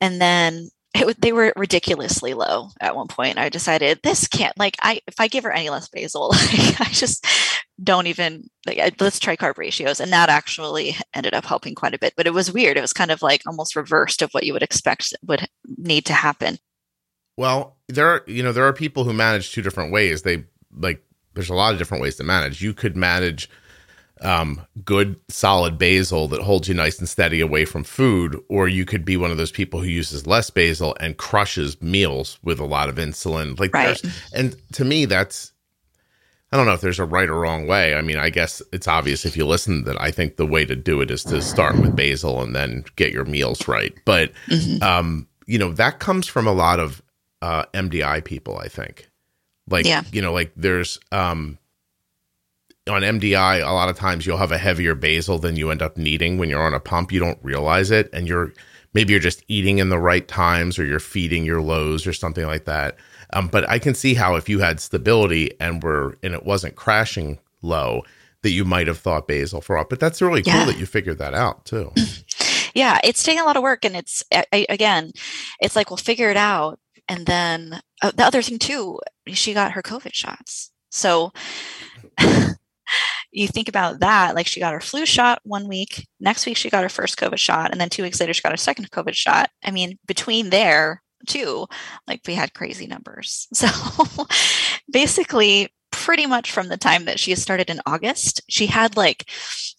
And 0.00 0.20
then 0.20 0.68
it, 0.94 1.20
they 1.20 1.32
were 1.32 1.52
ridiculously 1.56 2.34
low 2.34 2.68
at 2.80 2.96
one 2.96 3.08
point. 3.08 3.38
I 3.38 3.48
decided 3.48 4.00
this 4.02 4.26
can't 4.26 4.58
like 4.58 4.76
i 4.82 5.00
if 5.06 5.14
i 5.20 5.28
give 5.28 5.44
her 5.44 5.52
any 5.52 5.70
less 5.70 5.88
basal 5.88 6.28
like, 6.52 6.80
i 6.80 6.88
just 6.90 7.24
don't 7.82 8.08
even 8.08 8.50
like 8.66 9.00
let's 9.00 9.18
try 9.18 9.36
carb 9.36 9.56
ratios. 9.58 10.00
And 10.00 10.12
that 10.12 10.28
actually 10.28 10.96
ended 11.14 11.34
up 11.34 11.44
helping 11.44 11.74
quite 11.74 11.94
a 11.94 11.98
bit. 11.98 12.14
But 12.16 12.26
it 12.26 12.34
was 12.34 12.52
weird. 12.52 12.76
It 12.76 12.82
was 12.82 12.92
kind 12.92 13.10
of 13.10 13.22
like 13.22 13.42
almost 13.46 13.76
reversed 13.76 14.22
of 14.22 14.30
what 14.32 14.44
you 14.44 14.52
would 14.52 14.62
expect 14.62 15.14
would 15.26 15.46
need 15.78 16.06
to 16.06 16.12
happen 16.12 16.58
Well, 17.40 17.78
there 17.88 18.06
are 18.06 18.22
you 18.26 18.42
know 18.42 18.52
there 18.52 18.66
are 18.66 18.72
people 18.74 19.04
who 19.04 19.14
manage 19.14 19.52
two 19.52 19.62
different 19.62 19.92
ways. 19.92 20.20
They 20.20 20.44
like 20.76 21.02
there's 21.32 21.48
a 21.48 21.54
lot 21.54 21.72
of 21.72 21.78
different 21.78 22.02
ways 22.02 22.16
to 22.16 22.22
manage. 22.22 22.60
You 22.60 22.74
could 22.74 22.98
manage 22.98 23.48
um, 24.20 24.60
good 24.84 25.18
solid 25.30 25.78
basal 25.78 26.28
that 26.28 26.42
holds 26.42 26.68
you 26.68 26.74
nice 26.74 26.98
and 26.98 27.08
steady 27.08 27.40
away 27.40 27.64
from 27.64 27.82
food, 27.82 28.38
or 28.50 28.68
you 28.68 28.84
could 28.84 29.06
be 29.06 29.16
one 29.16 29.30
of 29.30 29.38
those 29.38 29.50
people 29.50 29.80
who 29.80 29.86
uses 29.88 30.26
less 30.26 30.50
basal 30.50 30.94
and 31.00 31.16
crushes 31.16 31.80
meals 31.80 32.38
with 32.42 32.60
a 32.60 32.66
lot 32.66 32.90
of 32.90 32.96
insulin. 32.96 33.58
Like, 33.58 33.72
Right. 33.72 33.98
and 34.34 34.54
to 34.72 34.84
me, 34.84 35.06
that's 35.06 35.52
I 36.52 36.58
don't 36.58 36.66
know 36.66 36.74
if 36.74 36.82
there's 36.82 36.98
a 36.98 37.06
right 37.06 37.30
or 37.30 37.40
wrong 37.40 37.66
way. 37.66 37.94
I 37.94 38.02
mean, 38.02 38.18
I 38.18 38.28
guess 38.28 38.60
it's 38.70 38.86
obvious 38.86 39.24
if 39.24 39.34
you 39.34 39.46
listen 39.46 39.84
that 39.84 39.98
I 39.98 40.10
think 40.10 40.36
the 40.36 40.44
way 40.44 40.66
to 40.66 40.76
do 40.76 41.00
it 41.00 41.10
is 41.10 41.24
to 41.26 41.40
start 41.40 41.80
with 41.80 41.96
basal 41.96 42.42
and 42.42 42.54
then 42.54 42.84
get 42.96 43.14
your 43.14 43.24
meals 43.24 43.66
right. 43.66 43.94
But 44.04 44.30
Mhm. 44.50 44.82
um, 44.82 45.26
you 45.46 45.58
know, 45.58 45.72
that 45.72 46.00
comes 46.00 46.26
from 46.26 46.46
a 46.46 46.52
lot 46.52 46.78
of 46.78 47.00
uh, 47.42 47.64
MDI 47.74 48.24
people, 48.24 48.58
I 48.58 48.68
think. 48.68 49.08
Like, 49.68 49.86
Yeah. 49.86 50.02
you 50.12 50.20
know, 50.22 50.32
like 50.32 50.52
there's 50.56 50.98
um, 51.12 51.58
on 52.88 53.02
MDI, 53.02 53.66
a 53.66 53.72
lot 53.72 53.88
of 53.88 53.96
times 53.96 54.26
you'll 54.26 54.36
have 54.38 54.52
a 54.52 54.58
heavier 54.58 54.94
basal 54.94 55.38
than 55.38 55.56
you 55.56 55.70
end 55.70 55.82
up 55.82 55.96
needing 55.96 56.38
when 56.38 56.48
you're 56.48 56.62
on 56.62 56.74
a 56.74 56.80
pump. 56.80 57.12
You 57.12 57.20
don't 57.20 57.38
realize 57.42 57.90
it, 57.90 58.08
and 58.12 58.26
you're 58.26 58.52
maybe 58.94 59.12
you're 59.12 59.20
just 59.20 59.44
eating 59.48 59.78
in 59.78 59.90
the 59.90 59.98
right 59.98 60.26
times, 60.26 60.78
or 60.78 60.84
you're 60.84 60.98
feeding 60.98 61.44
your 61.44 61.60
lows, 61.62 62.06
or 62.06 62.12
something 62.12 62.46
like 62.46 62.64
that. 62.64 62.96
Um, 63.32 63.46
but 63.46 63.68
I 63.68 63.78
can 63.78 63.94
see 63.94 64.14
how 64.14 64.34
if 64.34 64.48
you 64.48 64.58
had 64.58 64.80
stability 64.80 65.52
and 65.60 65.82
were 65.82 66.18
and 66.22 66.34
it 66.34 66.44
wasn't 66.44 66.74
crashing 66.74 67.38
low, 67.62 68.02
that 68.42 68.50
you 68.50 68.64
might 68.64 68.88
have 68.88 68.98
thought 68.98 69.28
basal 69.28 69.60
for 69.60 69.76
all. 69.78 69.84
But 69.88 70.00
that's 70.00 70.20
really 70.20 70.42
cool 70.42 70.64
that 70.66 70.78
you 70.78 70.86
figured 70.86 71.18
that 71.18 71.34
out 71.34 71.64
too. 71.64 71.92
yeah 72.74 73.00
it's 73.02 73.22
taking 73.24 73.40
a 73.40 73.44
lot 73.44 73.56
of 73.56 73.64
work 73.64 73.84
and 73.84 73.96
it's 73.96 74.22
I- 74.32 74.64
again 74.68 75.10
it's 75.60 75.74
like 75.74 75.90
we'll 75.90 75.96
figure 75.96 76.30
it 76.30 76.36
out 76.36 76.78
and 77.10 77.26
then 77.26 77.80
uh, 78.02 78.12
the 78.14 78.24
other 78.24 78.40
thing 78.40 78.58
too 78.58 78.98
she 79.26 79.52
got 79.52 79.72
her 79.72 79.82
covid 79.82 80.14
shots. 80.14 80.70
So 80.90 81.32
you 83.32 83.48
think 83.48 83.68
about 83.68 84.00
that 84.00 84.34
like 84.34 84.46
she 84.46 84.60
got 84.60 84.72
her 84.72 84.80
flu 84.80 85.04
shot 85.04 85.40
one 85.44 85.68
week 85.68 86.08
next 86.20 86.46
week 86.46 86.56
she 86.56 86.70
got 86.70 86.84
her 86.84 86.88
first 86.88 87.18
covid 87.18 87.38
shot 87.38 87.70
and 87.70 87.80
then 87.80 87.90
two 87.90 88.02
weeks 88.02 88.20
later 88.20 88.32
she 88.32 88.42
got 88.42 88.52
her 88.52 88.56
second 88.56 88.90
covid 88.90 89.14
shot. 89.14 89.50
I 89.64 89.72
mean 89.72 89.98
between 90.06 90.50
there 90.50 91.02
too 91.26 91.66
like 92.06 92.20
we 92.26 92.34
had 92.34 92.54
crazy 92.54 92.86
numbers. 92.86 93.48
So 93.54 93.68
basically 94.90 95.68
pretty 96.10 96.26
much 96.26 96.50
from 96.50 96.66
the 96.66 96.76
time 96.76 97.04
that 97.04 97.20
she 97.20 97.32
started 97.36 97.70
in 97.70 97.80
august. 97.86 98.40
She 98.48 98.66
had 98.66 98.96
like 98.96 99.30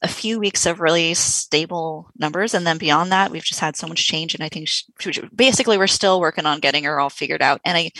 a 0.02 0.08
few 0.08 0.40
weeks 0.40 0.66
of 0.66 0.80
really 0.80 1.14
stable 1.14 2.10
numbers 2.18 2.54
and 2.54 2.66
then 2.66 2.78
beyond 2.78 3.12
that 3.12 3.32
we've 3.32 3.44
just 3.44 3.60
had 3.60 3.76
so 3.76 3.86
much 3.86 4.08
change 4.08 4.34
and 4.34 4.42
i 4.42 4.48
think 4.48 4.70
she, 4.70 5.22
basically 5.36 5.78
we're 5.78 5.88
still 5.88 6.22
working 6.22 6.46
on 6.46 6.62
getting 6.62 6.86
her 6.86 7.02
all 7.02 7.10
figured 7.10 7.42
out. 7.42 7.60
And 7.66 7.78
i 7.78 7.92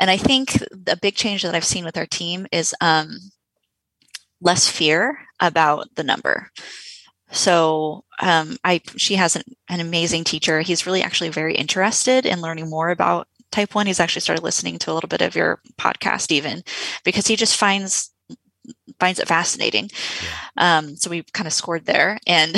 and 0.00 0.10
i 0.10 0.16
think 0.16 0.52
the 0.70 0.98
big 1.02 1.16
change 1.16 1.42
that 1.42 1.54
i've 1.54 1.66
seen 1.66 1.84
with 1.84 1.98
our 1.98 2.06
team 2.06 2.46
is 2.50 2.74
um, 2.80 3.18
less 4.40 4.66
fear 4.66 5.18
about 5.38 5.94
the 5.96 6.02
number. 6.02 6.50
So 7.30 8.04
um, 8.22 8.56
i 8.64 8.80
she 8.96 9.16
has 9.16 9.36
an, 9.36 9.42
an 9.68 9.80
amazing 9.80 10.24
teacher. 10.24 10.62
He's 10.62 10.86
really 10.86 11.02
actually 11.02 11.28
very 11.28 11.54
interested 11.54 12.24
in 12.24 12.40
learning 12.40 12.70
more 12.70 12.88
about 12.88 13.28
type 13.54 13.74
1 13.74 13.86
he's 13.86 14.00
actually 14.00 14.20
started 14.20 14.42
listening 14.42 14.78
to 14.78 14.90
a 14.90 14.94
little 14.94 15.08
bit 15.08 15.22
of 15.22 15.34
your 15.36 15.60
podcast 15.78 16.32
even 16.32 16.62
because 17.04 17.26
he 17.26 17.36
just 17.36 17.56
finds 17.56 18.10
finds 19.00 19.18
it 19.18 19.28
fascinating. 19.28 19.90
Um, 20.56 20.96
so 20.96 21.10
we 21.10 21.22
kind 21.32 21.46
of 21.46 21.52
scored 21.52 21.84
there. 21.86 22.18
And 22.26 22.56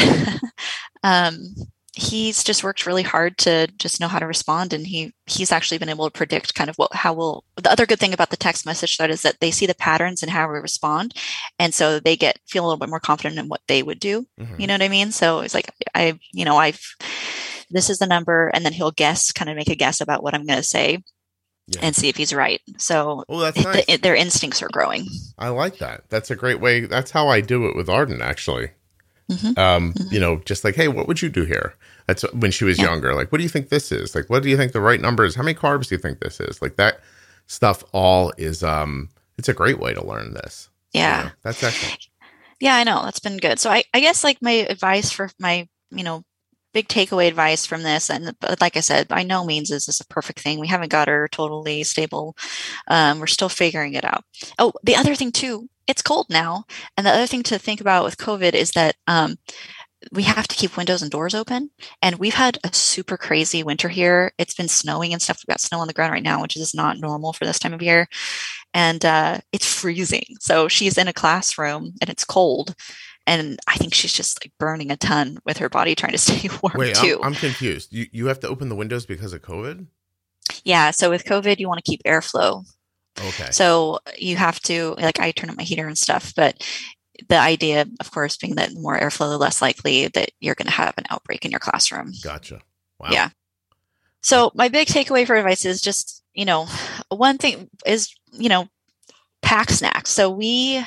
um, 1.02 1.54
he's 1.94 2.44
just 2.44 2.62
worked 2.62 2.86
really 2.86 3.02
hard 3.02 3.38
to 3.38 3.66
just 3.78 4.00
know 4.00 4.08
how 4.08 4.18
to 4.18 4.26
respond. 4.26 4.72
And 4.72 4.86
he 4.86 5.12
he's 5.26 5.50
actually 5.52 5.78
been 5.78 5.88
able 5.88 6.06
to 6.08 6.16
predict 6.18 6.54
kind 6.54 6.70
of 6.70 6.76
what 6.76 6.94
how 6.94 7.12
we'll 7.14 7.44
the 7.56 7.70
other 7.72 7.86
good 7.86 7.98
thing 7.98 8.14
about 8.14 8.30
the 8.30 8.36
text 8.36 8.66
message 8.66 8.96
thread 8.96 9.10
is 9.10 9.22
that 9.22 9.40
they 9.40 9.50
see 9.50 9.66
the 9.66 9.74
patterns 9.74 10.22
and 10.22 10.30
how 10.30 10.46
we 10.46 10.58
respond. 10.58 11.14
And 11.58 11.74
so 11.74 11.98
they 11.98 12.16
get 12.16 12.38
feel 12.46 12.64
a 12.64 12.66
little 12.66 12.78
bit 12.78 12.90
more 12.90 13.00
confident 13.00 13.38
in 13.38 13.48
what 13.48 13.62
they 13.66 13.82
would 13.82 13.98
do. 14.00 14.26
Mhm. 14.38 14.60
you 14.60 14.66
know 14.66 14.74
what 14.74 14.82
i 14.82 14.88
mean? 14.88 15.10
So 15.12 15.40
it's 15.40 15.54
like 15.54 15.70
i 15.94 16.18
you 16.32 16.44
know 16.44 16.56
i've 16.56 16.84
this 17.70 17.90
is 17.90 17.98
the 17.98 18.06
number 18.06 18.48
and 18.54 18.64
then 18.64 18.72
he'll 18.72 18.90
guess 18.92 19.32
kind 19.32 19.48
of 19.50 19.56
make 19.56 19.68
a 19.68 19.74
guess 19.74 20.00
about 20.00 20.22
what 20.22 20.34
i'm 20.34 20.44
going 20.46 20.58
to 20.58 20.62
say 20.62 20.98
Yeah. 21.68 21.80
and 21.82 21.96
see 21.96 22.08
if 22.08 22.16
he's 22.16 22.32
right 22.34 22.60
so 22.78 23.24
Oh, 23.28 23.40
that's 23.40 23.62
the- 23.62 23.84
nice. 23.88 23.98
their 24.00 24.14
instincts 24.14 24.62
are 24.62 24.68
growing 24.72 25.06
I 25.38 25.48
like 25.48 25.78
that. 25.78 26.04
That's 26.08 26.30
a 26.30 26.36
great 26.36 26.60
way. 26.60 26.86
That's 26.86 27.10
how 27.10 27.28
I 27.28 27.40
do 27.42 27.66
it 27.66 27.76
with 27.76 27.88
Arden, 27.90 28.22
actually. 28.22 28.70
Mhm. 29.30 29.58
Um, 29.58 29.94
you 30.10 30.18
know, 30.20 30.36
just 30.46 30.64
like, 30.64 30.76
hey, 30.76 30.88
what 30.88 31.06
would 31.08 31.20
you 31.20 31.28
do 31.28 31.44
here? 31.44 31.74
That's 32.06 32.22
when 32.32 32.50
she 32.52 32.64
was 32.64 32.78
Yeah. 32.78 32.84
younger. 32.86 33.14
Like, 33.14 33.30
what 33.32 33.38
do 33.38 33.42
you 33.42 33.50
think 33.50 33.68
this 33.68 33.90
is? 33.92 34.14
Like, 34.14 34.30
what 34.30 34.42
do 34.42 34.48
you 34.48 34.56
think 34.56 34.72
the 34.72 34.80
right 34.80 35.00
number 35.00 35.24
is? 35.26 35.34
How 35.34 35.42
many 35.42 35.54
carbs 35.58 35.88
do 35.88 35.94
you 35.94 35.98
think 36.00 36.20
this 36.20 36.40
is? 36.40 36.62
Like 36.62 36.76
that 36.76 37.00
stuff. 37.48 37.82
All 37.92 38.32
is. 38.38 38.62
Um, 38.62 39.10
it's 39.36 39.48
a 39.48 39.52
great 39.52 39.78
way 39.78 39.92
to 39.92 40.02
learn 40.06 40.32
this. 40.34 40.70
yeah 40.94 41.18
You 41.18 41.24
know, 41.26 41.30
that's 41.42 41.62
excellent. 41.62 42.06
Yeah, 42.60 42.76
I 42.76 42.84
know. 42.84 43.02
That's 43.04 43.18
been 43.20 43.36
good. 43.36 43.58
So 43.58 43.68
I, 43.70 43.84
I 43.92 44.00
guess 44.00 44.24
like 44.24 44.38
my 44.40 44.52
advice 44.70 45.10
for 45.10 45.28
my, 45.38 45.68
you 45.90 46.04
know, 46.04 46.22
big 46.76 46.88
takeaway 46.88 47.26
advice 47.26 47.64
from 47.64 47.82
this, 47.82 48.10
and 48.10 48.36
like 48.60 48.76
I 48.76 48.80
said, 48.80 49.08
by 49.08 49.22
no 49.22 49.46
means 49.46 49.70
is 49.70 49.86
this 49.86 49.98
a 49.98 50.06
perfect 50.08 50.40
thing. 50.40 50.60
We 50.60 50.66
haven't 50.66 50.90
got 50.90 51.08
her 51.08 51.26
totally 51.26 51.84
stable. 51.84 52.36
Um, 52.88 53.18
we're 53.18 53.28
still 53.28 53.48
figuring 53.48 53.94
it 53.94 54.04
out. 54.04 54.24
Oh, 54.58 54.74
the 54.82 54.94
other 54.94 55.14
thing 55.14 55.32
too, 55.32 55.70
it's 55.86 56.02
cold 56.02 56.26
now. 56.28 56.64
And 56.94 57.06
the 57.06 57.12
other 57.12 57.26
thing 57.26 57.42
to 57.44 57.58
think 57.58 57.80
about 57.80 58.04
with 58.04 58.18
COVID 58.18 58.52
is 58.52 58.72
that 58.72 58.96
um, 59.06 59.36
we 60.12 60.24
have 60.24 60.46
to 60.48 60.54
keep 60.54 60.76
windows 60.76 61.00
and 61.00 61.10
doors 61.10 61.34
open. 61.34 61.70
And 62.02 62.16
we've 62.16 62.34
had 62.34 62.58
a 62.62 62.74
super 62.74 63.16
crazy 63.16 63.62
winter 63.62 63.88
here. 63.88 64.32
It's 64.36 64.54
been 64.54 64.68
snowing 64.68 65.14
and 65.14 65.22
stuff. 65.22 65.38
We've 65.38 65.54
got 65.54 65.62
snow 65.62 65.80
on 65.80 65.86
the 65.86 65.94
ground 65.94 66.12
right 66.12 66.22
now, 66.22 66.42
which 66.42 66.56
is 66.56 66.74
not 66.74 66.98
normal 66.98 67.32
for 67.32 67.46
this 67.46 67.58
time 67.58 67.72
of 67.72 67.80
year. 67.80 68.06
And 68.74 69.02
uh, 69.02 69.38
it's 69.50 69.66
freezing. 69.66 70.36
So 70.40 70.68
she's 70.68 70.98
in 70.98 71.08
a 71.08 71.14
classroom 71.14 71.94
and 72.02 72.10
it's 72.10 72.24
cold. 72.24 72.74
And 73.26 73.58
I 73.66 73.76
think 73.76 73.92
she's 73.92 74.12
just 74.12 74.42
like 74.42 74.52
burning 74.58 74.90
a 74.90 74.96
ton 74.96 75.38
with 75.44 75.58
her 75.58 75.68
body 75.68 75.94
trying 75.94 76.12
to 76.12 76.18
stay 76.18 76.48
warm 76.62 76.74
Wait, 76.76 76.94
too. 76.94 77.18
I'm, 77.22 77.28
I'm 77.28 77.34
confused. 77.34 77.92
You 77.92 78.06
you 78.12 78.26
have 78.26 78.40
to 78.40 78.48
open 78.48 78.68
the 78.68 78.76
windows 78.76 79.06
because 79.06 79.32
of 79.32 79.42
COVID? 79.42 79.86
yeah. 80.64 80.90
So 80.90 81.10
with 81.10 81.24
COVID, 81.24 81.58
you 81.58 81.68
want 81.68 81.84
to 81.84 81.90
keep 81.90 82.02
airflow. 82.04 82.64
Okay. 83.18 83.50
So 83.50 84.00
you 84.18 84.36
have 84.36 84.60
to, 84.60 84.94
like, 84.98 85.18
I 85.20 85.30
turn 85.30 85.48
up 85.50 85.56
my 85.56 85.62
heater 85.62 85.86
and 85.86 85.96
stuff, 85.96 86.34
but 86.36 86.62
the 87.28 87.38
idea, 87.38 87.86
of 88.00 88.10
course, 88.10 88.36
being 88.36 88.56
that 88.56 88.74
more 88.74 88.98
airflow, 88.98 89.30
the 89.30 89.38
less 89.38 89.62
likely 89.62 90.08
that 90.08 90.30
you're 90.40 90.54
going 90.54 90.66
to 90.66 90.72
have 90.72 90.94
an 90.98 91.06
outbreak 91.08 91.44
in 91.44 91.50
your 91.50 91.60
classroom. 91.60 92.12
Gotcha. 92.22 92.60
Wow. 92.98 93.08
Yeah. 93.10 93.30
So 94.20 94.50
my 94.54 94.68
big 94.68 94.88
takeaway 94.88 95.26
for 95.26 95.36
advice 95.36 95.64
is 95.64 95.80
just, 95.80 96.22
you 96.34 96.44
know, 96.44 96.66
one 97.08 97.38
thing 97.38 97.70
is, 97.86 98.14
you 98.32 98.48
know, 98.48 98.68
pack 99.40 99.70
snacks. 99.70 100.10
So 100.10 100.28
we 100.30 100.84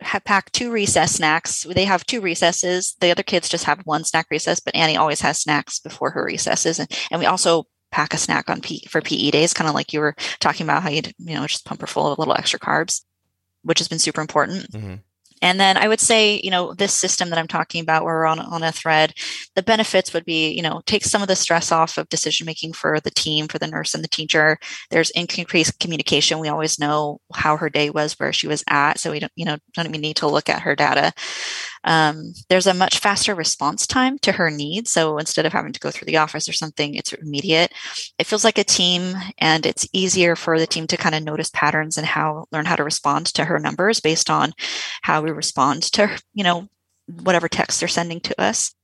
have 0.00 0.24
packed 0.24 0.52
two 0.52 0.70
recess 0.70 1.12
snacks. 1.14 1.64
They 1.64 1.84
have 1.84 2.04
two 2.04 2.20
recesses. 2.20 2.96
The 3.00 3.10
other 3.10 3.22
kids 3.22 3.48
just 3.48 3.64
have 3.64 3.80
one 3.84 4.04
snack 4.04 4.26
recess, 4.30 4.60
but 4.60 4.74
Annie 4.74 4.96
always 4.96 5.20
has 5.20 5.40
snacks 5.40 5.78
before 5.80 6.10
her 6.10 6.24
recesses. 6.24 6.78
And, 6.78 6.90
and 7.10 7.20
we 7.20 7.26
also 7.26 7.64
pack 7.90 8.12
a 8.12 8.18
snack 8.18 8.50
on 8.50 8.60
P, 8.60 8.86
for 8.88 9.00
PE 9.00 9.30
days, 9.30 9.54
kind 9.54 9.68
of 9.68 9.74
like 9.74 9.92
you 9.92 10.00
were 10.00 10.14
talking 10.40 10.64
about 10.66 10.82
how 10.82 10.90
you, 10.90 11.02
you 11.18 11.34
know, 11.34 11.46
just 11.46 11.64
pump 11.64 11.80
her 11.80 11.86
full 11.86 12.12
of 12.12 12.18
little 12.18 12.34
extra 12.34 12.58
carbs, 12.58 13.02
which 13.62 13.78
has 13.78 13.88
been 13.88 13.98
super 13.98 14.20
important. 14.20 14.70
Mhm. 14.72 15.00
And 15.42 15.58
then 15.58 15.76
I 15.76 15.88
would 15.88 16.00
say, 16.00 16.40
you 16.42 16.50
know, 16.50 16.74
this 16.74 16.94
system 16.94 17.30
that 17.30 17.38
I'm 17.38 17.48
talking 17.48 17.80
about, 17.80 18.04
where 18.04 18.14
we're 18.14 18.26
on, 18.26 18.40
on 18.40 18.62
a 18.62 18.72
thread, 18.72 19.14
the 19.54 19.62
benefits 19.62 20.12
would 20.12 20.24
be, 20.24 20.50
you 20.50 20.62
know, 20.62 20.82
take 20.86 21.04
some 21.04 21.22
of 21.22 21.28
the 21.28 21.36
stress 21.36 21.72
off 21.72 21.98
of 21.98 22.08
decision 22.08 22.46
making 22.46 22.72
for 22.72 23.00
the 23.00 23.10
team, 23.10 23.48
for 23.48 23.58
the 23.58 23.66
nurse 23.66 23.94
and 23.94 24.02
the 24.02 24.08
teacher. 24.08 24.58
There's 24.90 25.10
increased 25.10 25.78
communication. 25.80 26.38
We 26.38 26.48
always 26.48 26.78
know 26.78 27.20
how 27.34 27.56
her 27.56 27.70
day 27.70 27.90
was, 27.90 28.14
where 28.14 28.32
she 28.32 28.46
was 28.46 28.64
at. 28.68 28.98
So 28.98 29.10
we 29.10 29.20
don't, 29.20 29.32
you 29.36 29.44
know, 29.44 29.58
don't 29.74 29.86
even 29.86 30.00
need 30.00 30.16
to 30.16 30.26
look 30.26 30.48
at 30.48 30.62
her 30.62 30.74
data. 30.74 31.12
Um, 31.84 32.32
there's 32.48 32.66
a 32.66 32.74
much 32.74 32.98
faster 32.98 33.34
response 33.34 33.86
time 33.86 34.18
to 34.20 34.32
her 34.32 34.50
needs. 34.50 34.92
So 34.92 35.18
instead 35.18 35.46
of 35.46 35.52
having 35.52 35.72
to 35.72 35.80
go 35.80 35.90
through 35.90 36.06
the 36.06 36.16
office 36.16 36.48
or 36.48 36.52
something, 36.52 36.94
it's 36.94 37.12
immediate. 37.12 37.72
It 38.18 38.26
feels 38.26 38.44
like 38.44 38.58
a 38.58 38.64
team 38.64 39.14
and 39.38 39.64
it's 39.64 39.88
easier 39.92 40.36
for 40.36 40.58
the 40.58 40.66
team 40.66 40.86
to 40.88 40.96
kind 40.96 41.14
of 41.14 41.22
notice 41.22 41.50
patterns 41.50 41.96
and 41.96 42.06
how 42.06 42.46
learn 42.52 42.66
how 42.66 42.76
to 42.76 42.84
respond 42.84 43.26
to 43.26 43.44
her 43.44 43.58
numbers 43.58 44.00
based 44.00 44.30
on 44.30 44.52
how 45.02 45.22
we 45.22 45.30
respond 45.30 45.82
to, 45.92 46.10
you 46.34 46.44
know, 46.44 46.68
whatever 47.22 47.48
text 47.48 47.80
they're 47.80 47.88
sending 47.88 48.20
to 48.20 48.40
us. 48.40 48.74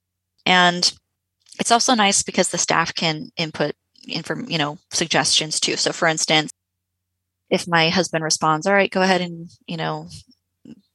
And 0.47 0.93
it's 1.59 1.71
also 1.71 1.95
nice 1.95 2.23
because 2.23 2.49
the 2.49 2.59
staff 2.59 2.95
can 2.95 3.31
input 3.37 3.75
inform, 4.09 4.49
you 4.51 4.59
know, 4.59 4.79
suggestions 4.91 5.61
too. 5.61 5.77
So 5.77 5.93
for 5.93 6.09
instance, 6.09 6.51
if 7.51 7.69
my 7.69 7.89
husband 7.89 8.25
responds, 8.25 8.67
all 8.67 8.75
right, 8.75 8.91
go 8.91 9.03
ahead 9.03 9.21
and, 9.21 9.49
you 9.67 9.77
know, 9.77 10.09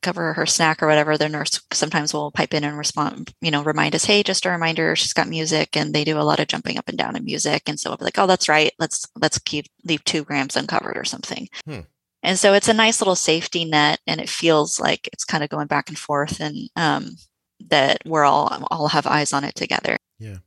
cover 0.01 0.33
her 0.33 0.45
snack 0.45 0.81
or 0.81 0.87
whatever, 0.87 1.17
the 1.17 1.29
nurse 1.29 1.61
sometimes 1.71 2.13
will 2.13 2.31
pipe 2.31 2.53
in 2.53 2.63
and 2.63 2.77
respond, 2.77 3.33
you 3.41 3.51
know, 3.51 3.63
remind 3.63 3.95
us, 3.95 4.05
hey, 4.05 4.23
just 4.23 4.45
a 4.45 4.49
reminder, 4.49 4.95
she's 4.95 5.13
got 5.13 5.27
music 5.27 5.75
and 5.75 5.93
they 5.93 6.03
do 6.03 6.19
a 6.19 6.23
lot 6.23 6.39
of 6.39 6.47
jumping 6.47 6.77
up 6.77 6.87
and 6.87 6.97
down 6.97 7.15
in 7.15 7.23
music. 7.23 7.63
And 7.67 7.79
so 7.79 7.91
I'll 7.91 7.97
be 7.97 8.05
like, 8.05 8.17
oh, 8.17 8.27
that's 8.27 8.49
right. 8.49 8.71
Let's 8.79 9.05
let's 9.19 9.39
keep 9.39 9.65
leave 9.83 10.03
two 10.03 10.23
grams 10.23 10.55
uncovered 10.55 10.97
or 10.97 11.05
something. 11.05 11.47
Hmm. 11.65 11.81
And 12.21 12.37
so 12.37 12.53
it's 12.53 12.67
a 12.67 12.73
nice 12.73 12.99
little 12.99 13.15
safety 13.15 13.65
net 13.65 13.99
and 14.05 14.19
it 14.19 14.29
feels 14.29 14.79
like 14.79 15.07
it's 15.13 15.23
kind 15.23 15.43
of 15.43 15.49
going 15.49 15.67
back 15.67 15.89
and 15.89 15.97
forth 15.97 16.39
and 16.39 16.69
um, 16.75 17.15
that 17.69 17.99
we're 18.05 18.25
all 18.25 18.67
all 18.71 18.89
have 18.89 19.07
eyes 19.07 19.33
on 19.33 19.43
it 19.43 19.55
together. 19.55 19.97
Yeah. 20.19 20.37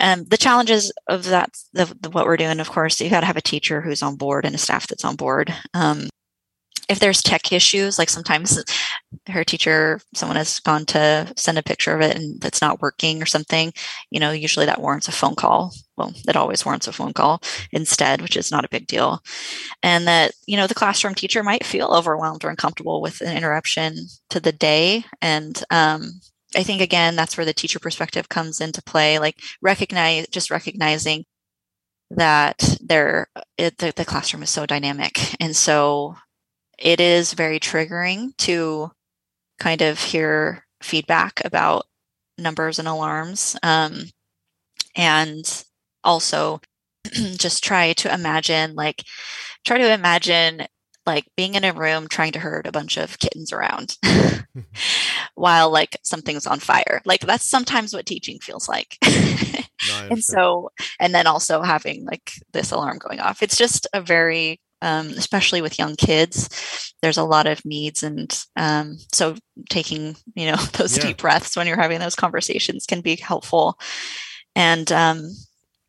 Um, 0.00 0.24
the 0.24 0.36
challenges 0.36 0.92
of 1.08 1.24
that, 1.24 1.56
the, 1.72 1.86
the, 2.00 2.10
what 2.10 2.24
we're 2.24 2.36
doing, 2.36 2.60
of 2.60 2.70
course, 2.70 3.00
you 3.00 3.10
got 3.10 3.20
to 3.20 3.26
have 3.26 3.36
a 3.36 3.42
teacher 3.42 3.80
who's 3.80 4.02
on 4.02 4.14
board 4.14 4.44
and 4.44 4.54
a 4.54 4.58
staff 4.58 4.86
that's 4.86 5.04
on 5.04 5.16
board. 5.16 5.52
Um, 5.74 6.08
if 6.88 6.98
there's 6.98 7.22
tech 7.22 7.52
issues, 7.52 7.98
like 7.98 8.08
sometimes 8.08 8.62
her 9.28 9.44
teacher, 9.44 10.00
someone 10.14 10.36
has 10.36 10.58
gone 10.60 10.86
to 10.86 11.30
send 11.36 11.58
a 11.58 11.62
picture 11.62 11.94
of 11.94 12.00
it 12.00 12.16
and 12.16 12.42
it's 12.44 12.62
not 12.62 12.80
working 12.80 13.22
or 13.22 13.26
something, 13.26 13.72
you 14.10 14.18
know, 14.18 14.30
usually 14.30 14.66
that 14.66 14.80
warrants 14.80 15.06
a 15.06 15.12
phone 15.12 15.34
call. 15.34 15.72
Well, 15.96 16.12
it 16.26 16.36
always 16.36 16.64
warrants 16.64 16.88
a 16.88 16.92
phone 16.92 17.12
call 17.12 17.42
instead, 17.72 18.22
which 18.22 18.36
is 18.36 18.50
not 18.50 18.64
a 18.64 18.70
big 18.70 18.86
deal. 18.86 19.20
And 19.82 20.06
that, 20.06 20.32
you 20.46 20.56
know, 20.56 20.66
the 20.66 20.74
classroom 20.74 21.14
teacher 21.14 21.42
might 21.42 21.64
feel 21.64 21.88
overwhelmed 21.88 22.44
or 22.44 22.50
uncomfortable 22.50 23.02
with 23.02 23.20
an 23.20 23.36
interruption 23.36 23.94
to 24.30 24.40
the 24.40 24.52
day. 24.52 25.04
And 25.20 25.62
um, 25.70 26.20
I 26.56 26.62
think, 26.62 26.80
again, 26.80 27.16
that's 27.16 27.36
where 27.36 27.46
the 27.46 27.52
teacher 27.52 27.78
perspective 27.78 28.28
comes 28.30 28.60
into 28.60 28.82
play, 28.82 29.18
like 29.18 29.40
recognize, 29.60 30.26
just 30.28 30.50
recognizing 30.50 31.24
that 32.10 32.78
there 32.80 33.28
the, 33.58 33.92
the 33.94 34.04
classroom 34.06 34.42
is 34.42 34.48
so 34.48 34.64
dynamic 34.64 35.18
and 35.40 35.54
so 35.54 36.16
it 36.78 37.00
is 37.00 37.32
very 37.32 37.58
triggering 37.60 38.36
to 38.38 38.90
kind 39.58 39.82
of 39.82 39.98
hear 39.98 40.64
feedback 40.82 41.42
about 41.44 41.86
numbers 42.38 42.78
and 42.78 42.86
alarms 42.86 43.56
um, 43.62 44.04
and 44.94 45.64
also 46.04 46.60
just 47.36 47.64
try 47.64 47.92
to 47.94 48.12
imagine 48.12 48.74
like 48.74 49.02
try 49.64 49.78
to 49.78 49.92
imagine 49.92 50.66
like 51.04 51.24
being 51.36 51.54
in 51.54 51.64
a 51.64 51.72
room 51.72 52.06
trying 52.06 52.32
to 52.32 52.38
herd 52.38 52.66
a 52.66 52.72
bunch 52.72 52.96
of 52.96 53.18
kittens 53.18 53.52
around 53.52 53.96
while 55.34 55.70
like 55.70 55.96
something's 56.02 56.46
on 56.46 56.60
fire. 56.60 57.00
Like 57.04 57.20
that's 57.20 57.48
sometimes 57.48 57.94
what 57.94 58.06
teaching 58.06 58.38
feels 58.40 58.68
like. 58.68 58.98
No, 59.04 59.10
and 60.10 60.22
so 60.22 60.70
and 61.00 61.14
then 61.14 61.26
also 61.26 61.62
having 61.62 62.04
like 62.04 62.32
this 62.52 62.70
alarm 62.70 62.98
going 62.98 63.20
off. 63.20 63.42
It's 63.42 63.56
just 63.56 63.86
a 63.92 64.00
very 64.00 64.60
um, 64.82 65.08
especially 65.08 65.60
with 65.60 65.78
young 65.78 65.96
kids 65.96 66.88
there's 67.02 67.18
a 67.18 67.24
lot 67.24 67.46
of 67.46 67.64
needs 67.64 68.02
and 68.02 68.44
um, 68.56 68.98
so 69.12 69.36
taking 69.68 70.16
you 70.34 70.46
know 70.46 70.56
those 70.74 70.96
yeah. 70.96 71.04
deep 71.06 71.18
breaths 71.18 71.56
when 71.56 71.66
you're 71.66 71.80
having 71.80 72.00
those 72.00 72.16
conversations 72.16 72.86
can 72.86 73.00
be 73.00 73.16
helpful. 73.16 73.78
And 74.56 74.90
um, 74.90 75.30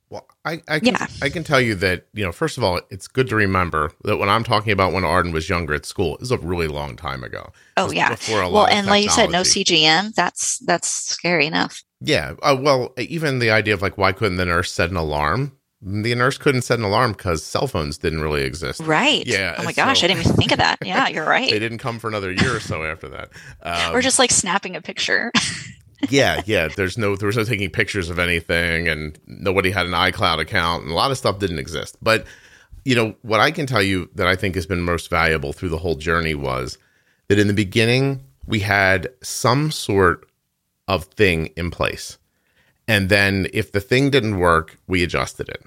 well 0.10 0.28
I, 0.46 0.62
I 0.68 0.80
can, 0.80 0.94
yeah. 0.94 1.08
I 1.22 1.30
can 1.30 1.44
tell 1.44 1.62
you 1.62 1.76
that 1.76 2.08
you 2.14 2.24
know 2.24 2.32
first 2.32 2.58
of 2.58 2.64
all 2.64 2.82
it's 2.90 3.08
good 3.08 3.28
to 3.30 3.36
remember 3.36 3.92
that 4.04 4.18
when 4.18 4.30
i'm 4.30 4.44
talking 4.44 4.72
about 4.72 4.94
when 4.94 5.04
arden 5.04 5.32
was 5.32 5.50
younger 5.50 5.74
at 5.74 5.86
school 5.86 6.16
it 6.16 6.22
was 6.22 6.32
a 6.32 6.38
really 6.38 6.68
long 6.68 6.96
time 6.96 7.24
ago. 7.24 7.52
Oh 7.78 7.92
yeah. 7.92 8.16
well 8.30 8.68
and 8.68 8.88
like 8.88 9.04
you 9.04 9.10
said 9.10 9.32
no 9.32 9.42
cgm 9.42 10.14
that's 10.14 10.60
that's 10.60 10.90
scary 10.90 11.46
enough. 11.46 11.84
Yeah 12.02 12.36
uh, 12.44 12.58
well 12.60 12.94
even 12.98 13.40
the 13.40 13.52
idea 13.52 13.74
of 13.74 13.82
like 13.82 13.98
why 13.98 14.12
couldn't 14.12 14.38
the 14.38 14.46
nurse 14.46 14.72
set 14.72 14.92
an 14.92 14.98
alarm 14.98 15.59
the 15.82 16.14
nurse 16.14 16.38
couldn't 16.38 16.64
set 16.64 16.78
an 16.78 16.86
alarm 16.86 17.14
because 17.14 17.44
cell 17.44 17.68
phones 17.68 17.98
didn't 17.98 18.22
really 18.22 18.44
exist. 18.44 18.82
Right. 18.82 19.26
Yeah. 19.26 19.56
Oh 19.58 19.64
my 19.64 19.72
gosh, 19.72 20.04
I 20.04 20.08
didn't 20.08 20.26
even 20.26 20.34
think 20.34 20.52
of 20.52 20.58
that. 20.58 20.78
Yeah, 20.84 21.08
you're 21.08 21.26
right. 21.28 21.50
they 21.50 21.60
didn't 21.60 21.78
come 21.78 22.00
for 22.00 22.08
another 22.08 22.32
year 22.32 22.56
or 22.56 22.60
so 22.60 22.84
after 22.84 23.10
that. 23.10 23.30
Um, 23.62 23.94
or 23.94 24.02
just 24.02 24.20
like 24.20 24.32
snapping 24.32 24.76
a 24.76 24.82
picture. 24.82 25.32
yeah, 26.10 26.42
yeah. 26.46 26.70
There's 26.70 26.98
no 26.98 27.16
there 27.16 27.28
was 27.28 27.36
no 27.36 27.44
taking 27.44 27.70
pictures 27.70 28.10
of 28.10 28.18
anything, 28.18 28.88
and 28.88 29.20
nobody 29.28 29.70
had 29.70 29.86
an 29.86 29.92
iCloud 29.92 30.40
account, 30.40 30.84
and 30.84 30.92
a 30.92 30.96
lot 30.96 31.12
of 31.12 31.18
stuff 31.18 31.40
didn't 31.40 31.60
exist. 31.60 31.98
But 32.02 32.26
you 32.86 32.96
know 32.96 33.16
what 33.22 33.42
I 33.42 33.52
can 33.52 33.66
tell 33.66 33.82
you 33.82 34.10
that 34.16 34.28
I 34.28 34.36
think 34.36 34.56
has 34.56 34.66
been 34.66 34.82
most 34.82 35.10
valuable 35.10 35.52
through 35.52 35.70
the 35.70 35.78
whole 35.78 35.96
journey 35.96 36.36
was 36.36 36.78
that 37.28 37.38
in 37.38 37.48
the 37.48 37.54
beginning 37.54 38.24
we 38.46 38.60
had 38.60 39.10
some 39.22 39.72
sort 39.72 40.30
of 40.88 41.04
thing 41.06 41.48
in 41.58 41.70
place 41.70 42.18
and 42.90 43.08
then 43.08 43.46
if 43.54 43.72
the 43.72 43.80
thing 43.82 44.10
didn't 44.10 44.40
work, 44.40 44.80
we 44.88 45.04
adjusted 45.04 45.48
it. 45.48 45.64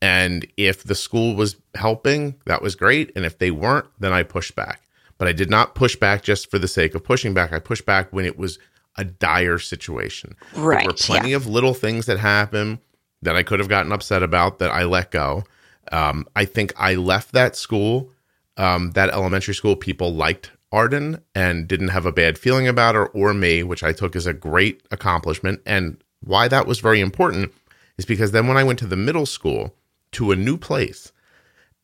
And 0.00 0.46
if 0.56 0.84
the 0.84 0.94
school 0.94 1.34
was 1.34 1.56
helping, 1.74 2.36
that 2.46 2.62
was 2.62 2.76
great. 2.76 3.10
And 3.16 3.24
if 3.24 3.38
they 3.38 3.50
weren't, 3.50 3.86
then 3.98 4.12
I 4.12 4.22
pushed 4.22 4.54
back. 4.54 4.82
But 5.18 5.26
I 5.26 5.32
did 5.32 5.50
not 5.50 5.74
push 5.74 5.96
back 5.96 6.22
just 6.22 6.50
for 6.50 6.58
the 6.58 6.68
sake 6.68 6.94
of 6.94 7.02
pushing 7.02 7.34
back. 7.34 7.52
I 7.52 7.58
pushed 7.58 7.84
back 7.84 8.12
when 8.12 8.24
it 8.24 8.38
was 8.38 8.58
a 8.96 9.04
dire 9.04 9.58
situation. 9.58 10.36
Right. 10.54 10.80
There 10.80 10.88
were 10.88 10.92
plenty 10.92 11.30
yeah. 11.30 11.36
of 11.36 11.46
little 11.46 11.74
things 11.74 12.06
that 12.06 12.18
happened 12.18 12.78
that 13.22 13.34
I 13.34 13.42
could 13.42 13.58
have 13.58 13.68
gotten 13.68 13.92
upset 13.92 14.22
about 14.22 14.60
that 14.60 14.70
I 14.70 14.84
let 14.84 15.10
go. 15.10 15.44
Um, 15.90 16.28
I 16.36 16.44
think 16.44 16.72
I 16.76 16.94
left 16.94 17.32
that 17.32 17.56
school, 17.56 18.12
um, 18.56 18.92
that 18.92 19.10
elementary 19.10 19.54
school. 19.54 19.74
People 19.74 20.14
liked 20.14 20.52
Arden 20.70 21.22
and 21.34 21.66
didn't 21.66 21.88
have 21.88 22.06
a 22.06 22.12
bad 22.12 22.38
feeling 22.38 22.68
about 22.68 22.94
her 22.94 23.06
or 23.06 23.34
me, 23.34 23.62
which 23.62 23.82
I 23.82 23.92
took 23.92 24.14
as 24.14 24.26
a 24.26 24.32
great 24.32 24.82
accomplishment. 24.90 25.60
And 25.66 26.02
why 26.20 26.46
that 26.48 26.66
was 26.66 26.78
very 26.80 27.00
important 27.00 27.52
is 27.96 28.04
because 28.04 28.32
then 28.32 28.46
when 28.46 28.56
I 28.56 28.64
went 28.64 28.78
to 28.80 28.86
the 28.86 28.96
middle 28.96 29.26
school 29.26 29.74
to 30.12 30.32
a 30.32 30.36
new 30.36 30.56
place 30.56 31.12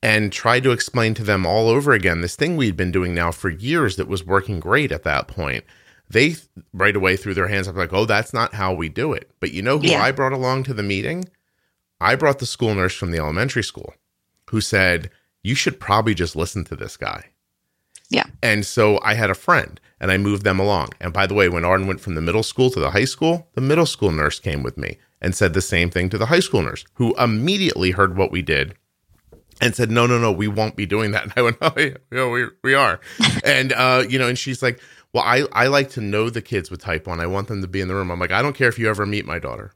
and 0.02 0.32
tried 0.32 0.62
to 0.62 0.70
explain 0.70 1.14
to 1.14 1.24
them 1.24 1.46
all 1.46 1.68
over 1.68 1.92
again 1.92 2.20
this 2.20 2.36
thing 2.36 2.56
we'd 2.56 2.76
been 2.76 2.92
doing 2.92 3.14
now 3.14 3.32
for 3.32 3.48
years 3.48 3.96
that 3.96 4.08
was 4.08 4.24
working 4.24 4.60
great 4.60 4.92
at 4.92 5.02
that 5.02 5.28
point, 5.28 5.64
they 6.10 6.36
right 6.72 6.94
away 6.94 7.16
threw 7.16 7.32
their 7.32 7.48
hands 7.48 7.66
up 7.66 7.76
like, 7.76 7.92
oh, 7.92 8.04
that's 8.04 8.34
not 8.34 8.54
how 8.54 8.74
we 8.74 8.88
do 8.88 9.12
it. 9.12 9.30
But 9.40 9.52
you 9.52 9.62
know 9.62 9.78
who 9.78 9.88
yeah. 9.88 10.02
I 10.02 10.12
brought 10.12 10.32
along 10.32 10.64
to 10.64 10.74
the 10.74 10.82
meeting? 10.82 11.24
I 12.00 12.16
brought 12.16 12.38
the 12.38 12.46
school 12.46 12.74
nurse 12.74 12.94
from 12.94 13.12
the 13.12 13.18
elementary 13.18 13.62
school 13.62 13.94
who 14.50 14.60
said, 14.60 15.10
you 15.42 15.54
should 15.54 15.80
probably 15.80 16.14
just 16.14 16.36
listen 16.36 16.64
to 16.64 16.76
this 16.76 16.96
guy. 16.96 17.30
Yeah. 18.10 18.26
And 18.42 18.66
so 18.66 19.00
I 19.02 19.14
had 19.14 19.30
a 19.30 19.34
friend 19.34 19.80
and 20.04 20.12
I 20.12 20.18
moved 20.18 20.44
them 20.44 20.60
along. 20.60 20.90
And 21.00 21.14
by 21.14 21.26
the 21.26 21.32
way, 21.32 21.48
when 21.48 21.64
Arden 21.64 21.86
went 21.86 21.98
from 21.98 22.14
the 22.14 22.20
middle 22.20 22.42
school 22.42 22.68
to 22.70 22.78
the 22.78 22.90
high 22.90 23.06
school, 23.06 23.48
the 23.54 23.62
middle 23.62 23.86
school 23.86 24.12
nurse 24.12 24.38
came 24.38 24.62
with 24.62 24.76
me 24.76 24.98
and 25.22 25.34
said 25.34 25.54
the 25.54 25.62
same 25.62 25.88
thing 25.88 26.10
to 26.10 26.18
the 26.18 26.26
high 26.26 26.40
school 26.40 26.60
nurse, 26.60 26.84
who 26.96 27.14
immediately 27.16 27.92
heard 27.92 28.14
what 28.14 28.30
we 28.30 28.42
did 28.42 28.74
and 29.62 29.74
said, 29.74 29.90
"No, 29.90 30.06
no, 30.06 30.18
no, 30.18 30.30
we 30.30 30.46
won't 30.46 30.76
be 30.76 30.84
doing 30.84 31.12
that." 31.12 31.22
And 31.22 31.32
I 31.36 31.40
went, 31.40 31.56
"Oh, 31.62 31.72
yeah, 31.78 31.96
yeah 32.12 32.28
we 32.28 32.48
we 32.62 32.74
are," 32.74 33.00
and 33.44 33.72
uh, 33.72 34.04
you 34.06 34.18
know, 34.18 34.28
and 34.28 34.38
she's 34.38 34.62
like, 34.62 34.78
"Well, 35.14 35.24
I 35.24 35.46
I 35.52 35.68
like 35.68 35.88
to 35.92 36.02
know 36.02 36.28
the 36.28 36.42
kids 36.42 36.70
with 36.70 36.82
type 36.82 37.06
one. 37.06 37.18
I 37.18 37.26
want 37.26 37.48
them 37.48 37.62
to 37.62 37.66
be 37.66 37.80
in 37.80 37.88
the 37.88 37.94
room." 37.94 38.10
I'm 38.10 38.20
like, 38.20 38.30
"I 38.30 38.42
don't 38.42 38.54
care 38.54 38.68
if 38.68 38.78
you 38.78 38.90
ever 38.90 39.06
meet 39.06 39.24
my 39.24 39.38
daughter." 39.38 39.72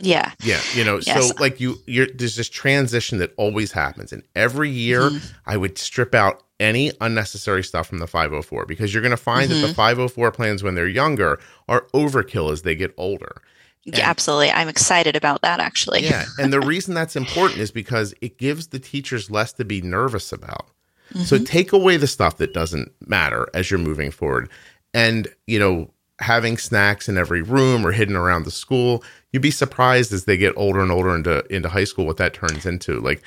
Yeah. 0.00 0.32
Yeah. 0.42 0.60
You 0.74 0.84
know, 0.84 1.00
yes. 1.06 1.28
so 1.28 1.34
like 1.38 1.60
you, 1.60 1.76
you're, 1.86 2.06
there's 2.14 2.36
this 2.36 2.48
transition 2.48 3.18
that 3.18 3.32
always 3.36 3.72
happens. 3.72 4.12
And 4.12 4.22
every 4.34 4.70
year 4.70 5.10
mm-hmm. 5.10 5.34
I 5.46 5.56
would 5.56 5.78
strip 5.78 6.14
out 6.14 6.42
any 6.58 6.92
unnecessary 7.00 7.64
stuff 7.64 7.86
from 7.86 7.98
the 7.98 8.06
504 8.06 8.66
because 8.66 8.92
you're 8.92 9.02
going 9.02 9.10
to 9.10 9.16
find 9.16 9.50
mm-hmm. 9.50 9.62
that 9.62 9.68
the 9.68 9.74
504 9.74 10.32
plans 10.32 10.62
when 10.62 10.74
they're 10.74 10.88
younger 10.88 11.40
are 11.68 11.86
overkill 11.94 12.52
as 12.52 12.62
they 12.62 12.74
get 12.74 12.92
older. 12.96 13.42
And, 13.86 13.96
yeah, 13.96 14.08
absolutely. 14.08 14.50
I'm 14.50 14.68
excited 14.68 15.16
about 15.16 15.42
that 15.42 15.60
actually. 15.60 16.02
yeah. 16.02 16.26
And 16.38 16.52
the 16.52 16.60
reason 16.66 16.94
that's 16.94 17.16
important 17.16 17.60
is 17.60 17.70
because 17.70 18.14
it 18.20 18.38
gives 18.38 18.68
the 18.68 18.78
teachers 18.78 19.30
less 19.30 19.52
to 19.54 19.64
be 19.64 19.80
nervous 19.80 20.32
about. 20.32 20.68
Mm-hmm. 21.12 21.22
So 21.22 21.38
take 21.38 21.72
away 21.72 21.96
the 21.96 22.06
stuff 22.06 22.36
that 22.36 22.52
doesn't 22.52 22.92
matter 23.06 23.48
as 23.54 23.70
you're 23.70 23.80
moving 23.80 24.10
forward. 24.10 24.48
And, 24.92 25.28
you 25.46 25.58
know, 25.58 25.90
having 26.20 26.58
snacks 26.58 27.08
in 27.08 27.16
every 27.16 27.42
room 27.42 27.86
or 27.86 27.92
hidden 27.92 28.16
around 28.16 28.44
the 28.44 28.50
school, 28.50 29.02
you'd 29.32 29.42
be 29.42 29.50
surprised 29.50 30.12
as 30.12 30.24
they 30.24 30.36
get 30.36 30.54
older 30.56 30.80
and 30.80 30.92
older 30.92 31.14
into 31.14 31.44
into 31.54 31.68
high 31.68 31.84
school 31.84 32.06
what 32.06 32.16
that 32.18 32.34
turns 32.34 32.66
into. 32.66 33.00
Like 33.00 33.22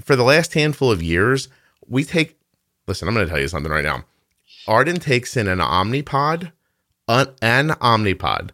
for 0.00 0.16
the 0.16 0.24
last 0.24 0.54
handful 0.54 0.90
of 0.90 1.02
years, 1.02 1.48
we 1.86 2.04
take 2.04 2.38
listen, 2.86 3.08
I'm 3.08 3.14
going 3.14 3.26
to 3.26 3.30
tell 3.30 3.40
you 3.40 3.48
something 3.48 3.72
right 3.72 3.84
now. 3.84 4.04
Arden 4.66 4.96
takes 4.96 5.36
in 5.36 5.48
an 5.48 5.58
Omnipod, 5.58 6.52
an, 7.08 7.28
an 7.40 7.70
Omnipod, 7.70 8.50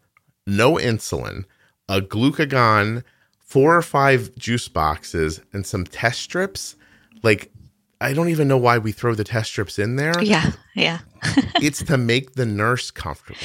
no 0.47 0.74
insulin, 0.74 1.44
a 1.89 2.01
glucagon, 2.01 3.02
four 3.39 3.77
or 3.77 3.82
five 3.82 4.35
juice 4.36 4.68
boxes, 4.68 5.40
and 5.52 5.66
some 5.66 5.85
test 5.85 6.20
strips. 6.20 6.77
Like, 7.23 7.51
I 8.01 8.12
don't 8.12 8.28
even 8.28 8.47
know 8.47 8.59
why 8.59 8.78
we 8.78 8.93
throw 8.93 9.14
the 9.14 9.24
test 9.24 9.51
strips 9.51 9.78
in 9.78 9.97
there. 9.97 10.23
Yeah, 10.23 10.52
yeah. 10.74 11.01
it's 11.62 11.82
to 11.85 11.97
make 11.97 12.35
the 12.35 12.47
nurse 12.47 12.90
comfortable. 12.90 13.40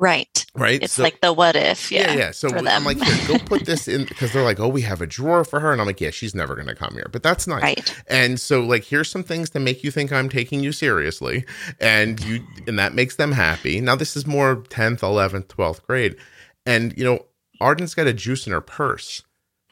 Right. 0.00 0.46
Right. 0.54 0.82
It's 0.82 0.94
so, 0.94 1.02
like 1.02 1.20
the 1.20 1.30
what 1.30 1.56
if. 1.56 1.92
Yeah. 1.92 2.12
Yeah. 2.12 2.18
yeah. 2.18 2.30
So 2.30 2.48
I'm 2.48 2.84
like, 2.84 2.98
go 3.28 3.36
put 3.38 3.66
this 3.66 3.86
in 3.86 4.06
because 4.06 4.32
they're 4.32 4.42
like, 4.42 4.58
oh, 4.58 4.66
we 4.66 4.80
have 4.80 5.02
a 5.02 5.06
drawer 5.06 5.44
for 5.44 5.60
her. 5.60 5.72
And 5.72 5.80
I'm 5.80 5.86
like, 5.86 6.00
yeah, 6.00 6.10
she's 6.10 6.34
never 6.34 6.54
going 6.54 6.68
to 6.68 6.74
come 6.74 6.94
here. 6.94 7.06
But 7.12 7.22
that's 7.22 7.46
nice. 7.46 7.62
Right. 7.62 8.02
And 8.08 8.40
so, 8.40 8.62
like, 8.62 8.84
here's 8.84 9.10
some 9.10 9.22
things 9.22 9.50
to 9.50 9.60
make 9.60 9.84
you 9.84 9.90
think 9.90 10.10
I'm 10.10 10.30
taking 10.30 10.60
you 10.60 10.72
seriously. 10.72 11.44
And 11.80 12.18
you, 12.24 12.42
and 12.66 12.78
that 12.78 12.94
makes 12.94 13.16
them 13.16 13.32
happy. 13.32 13.78
Now, 13.82 13.94
this 13.94 14.16
is 14.16 14.26
more 14.26 14.56
10th, 14.56 15.00
11th, 15.00 15.48
12th 15.48 15.82
grade. 15.86 16.16
And, 16.64 16.96
you 16.96 17.04
know, 17.04 17.26
Arden's 17.60 17.94
got 17.94 18.06
a 18.06 18.14
juice 18.14 18.46
in 18.46 18.54
her 18.54 18.62
purse. 18.62 19.22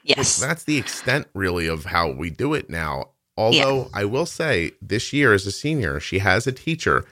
Yes. 0.05 0.39
That's 0.39 0.65
the 0.65 0.77
extent, 0.77 1.27
really, 1.33 1.67
of 1.67 1.87
how 1.87 2.11
we 2.11 2.29
do 2.29 2.53
it 2.53 2.69
now. 2.69 3.13
Although 3.39 3.77
yeah. 3.85 3.89
I 3.95 4.05
will 4.05 4.27
say, 4.27 4.73
this 4.83 5.11
year 5.15 5.33
as 5.33 5.47
a 5.47 5.53
senior, 5.53 6.01
she 6.01 6.19
has 6.19 6.47
a 6.47 6.53
teacher 6.53 7.07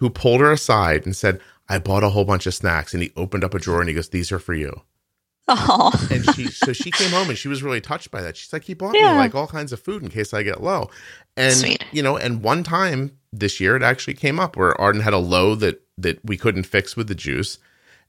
who 0.00 0.10
pulled 0.10 0.42
her 0.42 0.52
aside 0.52 1.06
and 1.06 1.16
said, 1.16 1.40
I 1.68 1.78
bought 1.78 2.04
a 2.04 2.10
whole 2.10 2.24
bunch 2.24 2.46
of 2.46 2.54
snacks. 2.54 2.94
And 2.94 3.02
he 3.02 3.12
opened 3.16 3.44
up 3.44 3.54
a 3.54 3.58
drawer 3.58 3.80
and 3.80 3.88
he 3.88 3.94
goes, 3.94 4.08
These 4.08 4.32
are 4.32 4.38
for 4.38 4.54
you. 4.54 4.82
Oh. 5.48 5.92
and 6.10 6.24
she 6.34 6.46
so 6.46 6.72
she 6.72 6.90
came 6.90 7.10
home 7.10 7.28
and 7.28 7.36
she 7.36 7.48
was 7.48 7.62
really 7.62 7.80
touched 7.80 8.10
by 8.10 8.22
that. 8.22 8.36
She's 8.36 8.52
like, 8.52 8.62
he 8.62 8.74
bought 8.74 8.94
yeah. 8.94 9.12
me 9.12 9.18
like 9.18 9.34
all 9.34 9.46
kinds 9.46 9.72
of 9.72 9.80
food 9.80 10.02
in 10.02 10.08
case 10.08 10.32
I 10.32 10.42
get 10.42 10.62
low. 10.62 10.88
And 11.36 11.54
Sweet. 11.54 11.84
you 11.92 12.02
know, 12.02 12.16
and 12.16 12.42
one 12.42 12.62
time 12.62 13.18
this 13.32 13.60
year 13.60 13.74
it 13.76 13.82
actually 13.82 14.14
came 14.14 14.38
up 14.38 14.56
where 14.56 14.80
Arden 14.80 15.02
had 15.02 15.12
a 15.12 15.18
low 15.18 15.54
that 15.56 15.82
that 15.98 16.24
we 16.24 16.36
couldn't 16.36 16.64
fix 16.64 16.96
with 16.96 17.08
the 17.08 17.14
juice. 17.14 17.58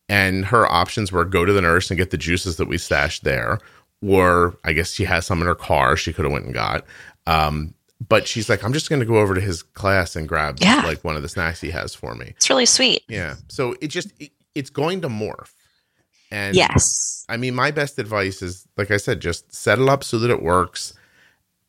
And 0.09 0.45
her 0.45 0.69
options 0.71 1.11
were 1.11 1.25
go 1.25 1.45
to 1.45 1.53
the 1.53 1.61
nurse 1.61 1.89
and 1.89 1.97
get 1.97 2.11
the 2.11 2.17
juices 2.17 2.57
that 2.57 2.67
we 2.67 2.77
stashed 2.77 3.23
there. 3.23 3.59
Or 4.05 4.57
I 4.63 4.73
guess 4.73 4.91
she 4.91 5.05
has 5.05 5.25
some 5.25 5.41
in 5.41 5.47
her 5.47 5.55
car 5.55 5.95
she 5.95 6.13
could 6.13 6.25
have 6.25 6.31
went 6.31 6.45
and 6.45 6.53
got. 6.53 6.85
Um, 7.25 7.73
but 8.09 8.27
she's 8.27 8.49
like, 8.49 8.63
I'm 8.63 8.73
just 8.73 8.89
going 8.89 8.99
to 8.99 9.05
go 9.05 9.17
over 9.17 9.33
to 9.35 9.41
his 9.41 9.61
class 9.63 10.15
and 10.15 10.27
grab 10.27 10.57
Yeah. 10.59 10.81
like 10.85 11.03
one 11.03 11.15
of 11.15 11.21
the 11.21 11.29
snacks 11.29 11.61
he 11.61 11.69
has 11.71 11.93
for 11.93 12.15
me. 12.15 12.33
It's 12.35 12.49
really 12.49 12.65
sweet. 12.65 13.03
Yeah. 13.07 13.35
So 13.47 13.75
it 13.81 13.87
just 13.87 14.11
it, 14.19 14.31
it's 14.55 14.69
going 14.69 15.01
to 15.01 15.09
morph. 15.09 15.51
And 16.31 16.55
Yes. 16.55 17.25
I 17.29 17.37
mean, 17.37 17.53
my 17.55 17.71
best 17.71 17.99
advice 17.99 18.41
is, 18.41 18.67
like 18.77 18.89
I 18.91 18.97
said, 18.97 19.19
just 19.19 19.53
set 19.53 19.79
it 19.79 19.87
up 19.87 20.03
so 20.03 20.17
that 20.19 20.31
it 20.31 20.41
works. 20.41 20.93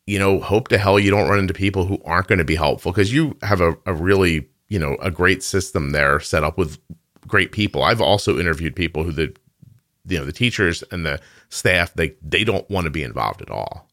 You 0.07 0.19
know, 0.19 0.39
hope 0.39 0.67
to 0.69 0.77
hell 0.77 0.99
you 0.99 1.09
don't 1.11 1.29
run 1.29 1.39
into 1.39 1.53
people 1.53 1.85
who 1.85 1.99
aren't 2.05 2.27
going 2.27 2.39
to 2.39 2.45
be 2.45 2.55
helpful 2.55 2.91
because 2.91 3.11
you 3.13 3.37
have 3.41 3.61
a, 3.61 3.75
a 3.85 3.93
really, 3.93 4.47
you 4.67 4.77
know, 4.79 4.95
a 5.01 5.09
great 5.11 5.41
system 5.43 5.91
there 5.91 6.19
set 6.19 6.43
up 6.43 6.57
with 6.57 6.77
great 7.27 7.51
people. 7.51 7.83
I've 7.83 8.01
also 8.01 8.37
interviewed 8.39 8.75
people 8.75 9.03
who 9.03 9.11
the, 9.11 9.35
you 10.07 10.19
know, 10.19 10.25
the 10.25 10.31
teachers 10.31 10.83
and 10.91 11.05
the 11.05 11.19
staff 11.49 11.93
they 11.95 12.13
they 12.21 12.43
don't 12.43 12.69
want 12.69 12.85
to 12.85 12.91
be 12.91 13.01
involved 13.03 13.41
at 13.41 13.49
all. 13.49 13.84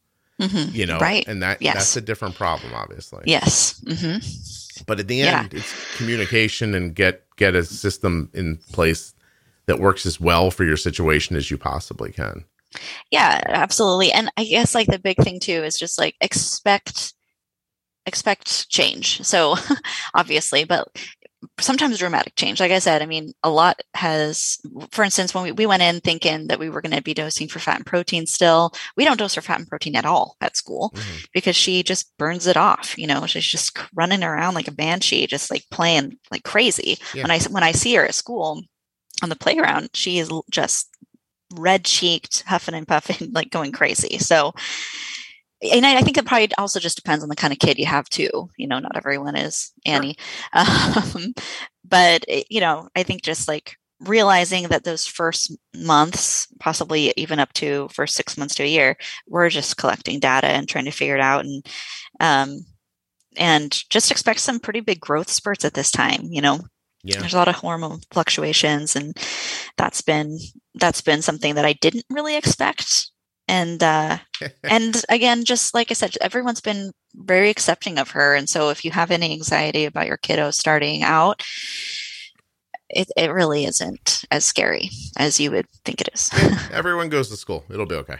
Mhm. 0.42 0.74
You 0.74 0.86
know, 0.86 0.98
Right. 0.98 1.26
And 1.28 1.42
that 1.42 1.62
Yes. 1.62 1.74
that's 1.74 1.96
a 1.96 2.00
different 2.00 2.34
problem, 2.34 2.72
obviously. 2.74 3.22
Yes. 3.26 3.80
Mm-hmm. 3.84 4.84
But 4.86 5.00
at 5.00 5.08
the 5.08 5.16
Yeah. 5.16 5.40
end, 5.40 5.54
it's 5.54 5.72
communication 5.96 6.74
and 6.74 6.94
get 6.94 7.24
get 7.36 7.54
a 7.54 7.64
system 7.64 8.28
in 8.34 8.58
place 8.72 9.14
that 9.66 9.78
works 9.78 10.04
as 10.06 10.20
well 10.20 10.50
for 10.50 10.64
your 10.64 10.76
situation 10.76 11.36
as 11.36 11.50
you 11.50 11.56
possibly 11.58 12.10
can. 12.12 12.44
Yeah, 13.10 13.40
absolutely. 13.46 14.12
And 14.12 14.30
I 14.36 14.44
guess 14.44 14.74
like 14.74 14.88
the 14.88 14.98
big 14.98 15.18
thing 15.22 15.38
too 15.40 15.62
is 15.64 15.78
just 15.78 15.98
like 15.98 16.16
expect 16.20 17.14
expect 18.06 18.68
change. 18.68 19.22
So 19.24 19.56
obviously, 20.14 20.64
but 20.64 20.88
sometimes 21.60 21.98
dramatic 21.98 22.34
change. 22.36 22.60
Like 22.60 22.72
I 22.72 22.78
said, 22.78 23.02
I 23.02 23.06
mean, 23.06 23.32
a 23.42 23.50
lot 23.50 23.80
has 23.94 24.58
for 24.90 25.02
instance, 25.04 25.34
when 25.34 25.44
we, 25.44 25.52
we 25.52 25.66
went 25.66 25.82
in 25.82 26.00
thinking 26.00 26.46
that 26.48 26.58
we 26.58 26.70
were 26.70 26.80
going 26.80 26.94
to 26.96 27.02
be 27.02 27.14
dosing 27.14 27.48
for 27.48 27.58
fat 27.58 27.76
and 27.76 27.86
protein 27.86 28.26
still, 28.26 28.72
we 28.96 29.04
don't 29.04 29.18
dose 29.18 29.34
for 29.34 29.40
fat 29.40 29.58
and 29.58 29.68
protein 29.68 29.96
at 29.96 30.06
all 30.06 30.36
at 30.40 30.56
school 30.56 30.92
Mhm. 30.94 31.26
because 31.32 31.56
she 31.56 31.82
just 31.82 32.16
burns 32.18 32.46
it 32.46 32.56
off. 32.56 32.96
You 32.96 33.06
know, 33.06 33.26
she's 33.26 33.44
just 33.46 33.76
running 33.94 34.22
around 34.22 34.54
like 34.54 34.68
a 34.68 34.72
banshee, 34.72 35.26
just 35.26 35.50
like 35.50 35.64
playing 35.70 36.18
like 36.30 36.44
crazy. 36.44 36.98
Yeah. 37.14 37.22
When 37.22 37.30
I 37.30 37.38
when 37.50 37.62
I 37.64 37.72
see 37.72 37.94
her 37.94 38.04
at 38.04 38.14
school 38.14 38.62
on 39.22 39.28
the 39.28 39.36
playground, 39.36 39.90
she 39.94 40.18
is 40.18 40.30
just 40.50 40.88
red 41.54 41.84
cheeked, 41.84 42.42
huffing 42.46 42.74
and 42.74 42.88
puffing, 42.88 43.30
like 43.34 43.50
going 43.50 43.72
crazy. 43.72 44.18
So, 44.18 44.54
and 45.62 45.86
I, 45.86 45.98
I 45.98 46.00
think 46.02 46.16
it 46.18 46.26
probably 46.26 46.50
also 46.58 46.80
just 46.80 46.96
depends 46.96 47.22
on 47.22 47.28
the 47.28 47.36
kind 47.36 47.52
of 47.52 47.58
kid 47.58 47.78
you 47.78 47.86
have 47.86 48.08
too. 48.08 48.50
You 48.56 48.66
know, 48.66 48.78
not 48.78 48.96
everyone 48.96 49.36
is 49.36 49.72
Annie, 49.86 50.16
um, 50.52 51.34
but 51.84 52.24
you 52.50 52.60
know, 52.60 52.88
I 52.96 53.02
think 53.02 53.22
just 53.22 53.48
like 53.48 53.76
realizing 54.00 54.68
that 54.68 54.84
those 54.84 55.06
first 55.06 55.56
months, 55.76 56.48
possibly 56.58 57.12
even 57.16 57.38
up 57.38 57.52
to 57.54 57.88
first 57.92 58.14
six 58.16 58.36
months 58.36 58.54
to 58.56 58.64
a 58.64 58.68
year, 58.68 58.96
we're 59.28 59.48
just 59.48 59.76
collecting 59.76 60.18
data 60.18 60.48
and 60.48 60.68
trying 60.68 60.86
to 60.86 60.90
figure 60.90 61.14
it 61.16 61.20
out, 61.22 61.44
and 61.44 61.66
um, 62.20 62.58
and 63.36 63.82
just 63.90 64.10
expect 64.10 64.40
some 64.40 64.58
pretty 64.60 64.80
big 64.80 65.00
growth 65.00 65.30
spurts 65.30 65.64
at 65.64 65.74
this 65.74 65.90
time. 65.90 66.22
You 66.30 66.42
know, 66.42 66.60
Yeah. 67.04 67.20
there's 67.20 67.34
a 67.34 67.36
lot 67.38 67.48
of 67.48 67.54
hormone 67.56 68.00
fluctuations 68.10 68.96
and 68.96 69.16
that's 69.76 70.02
been 70.02 70.38
that's 70.74 71.00
been 71.02 71.20
something 71.22 71.54
that 71.56 71.64
i 71.66 71.74
didn't 71.74 72.04
really 72.10 72.36
expect 72.36 73.10
and 73.52 73.82
uh 73.82 74.18
and 74.64 75.04
again 75.08 75.44
just 75.44 75.74
like 75.74 75.90
i 75.90 75.94
said 75.94 76.14
everyone's 76.20 76.60
been 76.60 76.92
very 77.14 77.50
accepting 77.50 77.98
of 77.98 78.10
her 78.10 78.34
and 78.34 78.48
so 78.48 78.70
if 78.70 78.84
you 78.84 78.90
have 78.90 79.10
any 79.10 79.32
anxiety 79.32 79.84
about 79.84 80.06
your 80.06 80.16
kiddo 80.16 80.50
starting 80.50 81.02
out 81.02 81.42
it, 82.88 83.08
it 83.16 83.30
really 83.32 83.64
isn't 83.64 84.24
as 84.30 84.44
scary 84.44 84.90
as 85.16 85.38
you 85.38 85.50
would 85.50 85.66
think 85.84 86.00
it 86.00 86.08
is 86.12 86.30
Everyone 86.72 87.08
goes 87.08 87.28
to 87.28 87.36
school. 87.36 87.64
It'll 87.70 87.86
be 87.86 87.94
okay. 87.96 88.18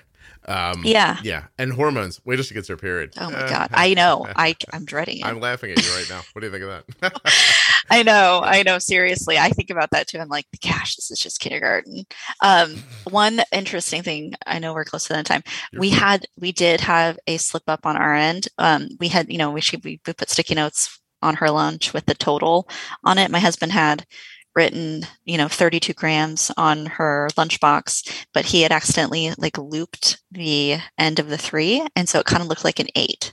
Um, 0.49 0.83
yeah 0.85 1.19
Yeah. 1.23 1.45
And 1.59 1.73
hormones. 1.73 2.21
Wait 2.25 2.37
till 2.37 2.45
she 2.45 2.55
gets 2.55 2.69
her 2.69 2.77
period. 2.77 3.13
oh 3.19 3.31
my 3.31 3.39
Uh, 3.39 3.49
god 3.57 3.71
i 3.73 3.95
know 3.95 4.27
i 4.37 4.57
i'm 4.73 4.85
dreading 4.85 5.19
it 5.19 5.25
I'm 5.27 5.41
laughing 5.41 5.71
at 5.73 5.85
you 5.85 5.91
right 5.95 6.09
now. 6.11 6.23
What 6.33 6.41
do 6.41 6.47
you 6.47 6.53
think 6.53 6.65
of 6.65 6.85
that? 7.01 7.23
I 7.91 8.03
know, 8.03 8.41
I 8.45 8.63
know. 8.63 8.79
Seriously, 8.79 9.39
I 9.39 9.51
think 9.51 9.71
about 9.71 9.91
that 9.91 10.07
too. 10.09 10.19
I'm 10.19 10.29
like, 10.29 10.47
gosh, 10.63 10.97
this 10.97 11.11
is 11.11 11.19
just 11.19 11.41
kindergarten. 11.41 12.05
Um, 12.43 12.77
one 13.11 13.41
interesting 13.53 14.03
thing, 14.03 14.35
I 14.47 14.59
know 14.59 14.73
we're 14.73 14.85
close 14.85 15.05
to 15.09 15.13
the 15.15 15.23
time. 15.23 15.43
You're 15.73 15.81
we 15.81 15.91
fine. 15.91 15.99
had, 15.99 16.27
we 16.39 16.53
did 16.53 16.81
have 16.81 17.19
a 17.27 17.37
slip 17.37 17.65
up 17.69 17.85
on 17.85 17.97
our 17.97 18.15
end. 18.15 18.49
Um, 18.59 18.89
we 18.99 19.09
had, 19.09 19.31
you 19.31 19.37
know, 19.39 19.51
we 19.51 19.61
should 19.61 19.85
we, 19.85 20.01
we 20.07 20.13
put 20.13 20.31
sticky 20.31 20.55
notes 20.55 20.99
on 21.21 21.37
her 21.37 21.51
lunch 21.51 21.93
with 21.93 22.07
the 22.07 22.15
total 22.15 22.69
on 23.05 23.19
it. 23.19 23.31
My 23.31 23.41
husband 23.41 23.73
had 23.73 24.07
written, 24.55 25.07
you 25.25 25.39
know, 25.39 25.49
32 25.49 25.93
grams 25.95 26.51
on 26.57 26.87
her 26.87 27.29
lunchbox, 27.37 28.27
but 28.35 28.45
he 28.47 28.63
had 28.63 28.73
accidentally 28.73 29.33
like 29.39 29.57
looped 29.59 30.21
the 30.31 30.79
end 30.99 31.19
of 31.19 31.29
the 31.29 31.39
three, 31.39 31.87
and 31.97 32.09
so 32.09 32.21
it 32.21 32.27
kind 32.27 32.43
of 32.43 32.49
looked 32.49 32.65
like 32.65 32.79
an 32.79 32.89
eight. 32.95 33.33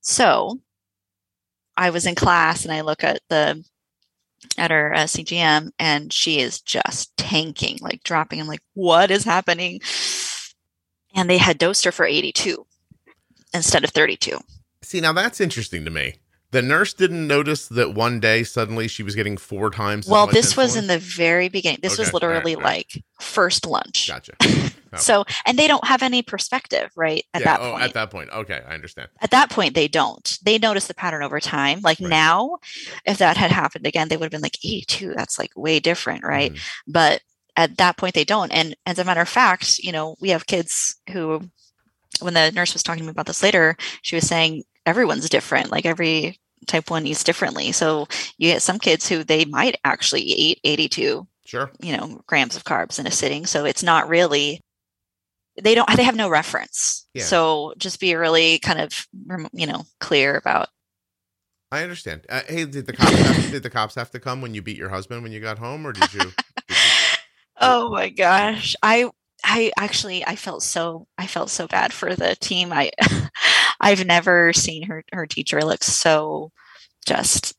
So 0.00 0.60
I 1.76 1.90
was 1.90 2.06
in 2.06 2.14
class 2.14 2.64
and 2.64 2.72
I 2.72 2.82
look 2.82 3.04
at 3.04 3.20
the 3.28 3.64
at 4.58 4.70
her 4.70 4.94
uh, 4.94 4.98
CGM 5.00 5.70
and 5.78 6.12
she 6.12 6.40
is 6.40 6.60
just 6.60 7.16
tanking, 7.16 7.78
like 7.80 8.02
dropping. 8.02 8.40
I'm 8.40 8.46
like, 8.46 8.62
what 8.74 9.10
is 9.10 9.24
happening? 9.24 9.80
And 11.14 11.28
they 11.28 11.38
had 11.38 11.58
dosed 11.58 11.84
her 11.84 11.92
for 11.92 12.06
82 12.06 12.66
instead 13.52 13.84
of 13.84 13.90
32. 13.90 14.38
See, 14.82 15.00
now 15.00 15.12
that's 15.12 15.40
interesting 15.40 15.84
to 15.84 15.90
me. 15.90 16.16
The 16.52 16.62
nurse 16.62 16.94
didn't 16.94 17.26
notice 17.26 17.66
that 17.68 17.92
one 17.94 18.20
day 18.20 18.42
suddenly 18.44 18.86
she 18.88 19.02
was 19.02 19.14
getting 19.14 19.36
four 19.36 19.68
times. 19.70 20.06
Well, 20.08 20.26
this 20.26 20.56
was 20.56 20.76
in 20.76 20.86
the 20.86 20.98
very 20.98 21.48
beginning. 21.48 21.80
This 21.82 21.98
was 21.98 22.08
Okay, 22.08 22.26
right, 22.26 22.34
literally 22.34 22.54
all 22.54 22.62
right. 22.62 22.86
like 22.96 23.04
first 23.20 23.66
lunch. 23.66 24.08
Gotcha. 24.08 24.32
Oh. 24.92 24.98
So, 24.98 25.24
and 25.44 25.58
they 25.58 25.66
don't 25.66 25.84
have 25.84 26.00
any 26.02 26.22
perspective, 26.22 26.90
right? 26.96 27.22
At 27.34 27.40
yeah. 27.42 27.56
that 27.56 27.60
oh, 27.60 27.72
point. 27.72 27.82
at 27.82 27.94
that 27.94 28.10
point. 28.10 28.30
Okay, 28.30 28.62
I 28.66 28.72
understand. 28.72 29.08
at 29.20 29.32
that 29.32 29.50
point 29.50 29.74
they 29.74 29.88
don't 29.88 30.38
they 30.44 30.56
notice 30.58 30.86
the 30.86 30.94
pattern 30.94 31.24
over 31.24 31.40
time 31.40 31.80
like 31.82 31.98
Right. 32.00 32.08
now 32.08 32.58
if 33.04 33.18
that 33.18 33.36
had 33.36 33.50
happened 33.50 33.84
again 33.84 34.08
they 34.08 34.16
would 34.16 34.24
have 34.26 34.30
been 34.30 34.40
like 34.40 34.56
82 34.64 35.12
that's 35.14 35.38
like 35.40 35.50
way 35.56 35.80
different 35.80 36.24
right 36.24 36.52
Mhm. 36.52 36.60
but 36.86 37.20
at 37.56 37.76
that 37.78 37.96
point 37.98 38.14
they 38.14 38.24
don't 38.24 38.52
and 38.52 38.74
as 38.86 38.98
a 39.00 39.04
matter 39.04 39.20
of 39.20 39.28
fact 39.28 39.78
you 39.80 39.90
know 39.92 40.14
we 40.20 40.30
have 40.30 40.46
kids 40.46 40.96
who 41.12 41.42
when 42.20 42.32
the 42.34 42.52
nurse 42.52 42.72
was 42.72 42.82
talking 42.84 43.00
to 43.00 43.06
me 43.06 43.10
about 43.10 43.26
this 43.26 43.42
later 43.42 43.76
she 44.02 44.14
was 44.14 44.26
saying 44.26 44.62
everyone's 44.86 45.28
different 45.28 45.70
like 45.70 45.84
every 45.84 46.38
type 46.66 46.90
1 46.90 47.06
eats 47.06 47.22
differently 47.24 47.70
so 47.72 48.06
you 48.38 48.50
get 48.50 48.62
some 48.62 48.78
kids 48.78 49.08
who 49.08 49.22
they 49.22 49.44
might 49.44 49.78
actually 49.84 50.22
eat 50.22 50.58
82 50.64 51.26
Sure. 51.44 51.70
you 51.80 51.96
know 51.96 52.20
grams 52.26 52.56
of 52.56 52.64
carbs 52.64 52.98
in 52.98 53.06
a 53.06 53.10
sitting 53.10 53.46
so 53.46 53.64
it's 53.64 53.82
not 53.82 54.08
really 54.08 54.60
they 55.62 55.74
don't 55.74 55.88
they 55.96 56.02
have 56.02 56.16
no 56.16 56.28
reference 56.28 57.06
Yeah. 57.14 57.24
so 57.24 57.74
just 57.78 58.00
be 58.00 58.14
really 58.14 58.58
kind 58.58 58.80
of 58.80 59.06
you 59.52 59.66
know 59.66 59.84
clear 60.00 60.36
about 60.36 60.68
I 61.72 61.82
understand. 61.82 62.24
Uh, 62.28 62.42
hey, 62.48 62.64
did 62.64 62.86
the 62.86 62.92
cops 62.92 63.10
have, 63.10 63.50
did 63.50 63.62
the 63.64 63.70
cops 63.70 63.96
have 63.96 64.10
to 64.12 64.20
come 64.20 64.40
when 64.40 64.54
you 64.54 64.62
beat 64.62 64.76
your 64.76 64.88
husband 64.88 65.24
when 65.24 65.32
you 65.32 65.40
got 65.40 65.58
home, 65.58 65.84
or 65.84 65.92
did 65.92 66.14
you? 66.14 66.20
did 66.20 66.34
you 66.70 66.76
oh 67.60 67.90
my 67.90 68.08
gosh 68.08 68.76
i 68.82 69.10
i 69.44 69.72
actually 69.76 70.24
i 70.26 70.36
felt 70.36 70.62
so 70.62 71.06
i 71.18 71.26
felt 71.26 71.50
so 71.50 71.66
bad 71.66 71.92
for 71.92 72.14
the 72.14 72.36
team 72.36 72.72
i 72.72 72.90
i've 73.80 74.04
never 74.04 74.52
seen 74.52 74.82
her 74.82 75.04
her 75.12 75.26
teacher 75.26 75.60
look 75.62 75.82
so 75.84 76.50
just 77.06 77.54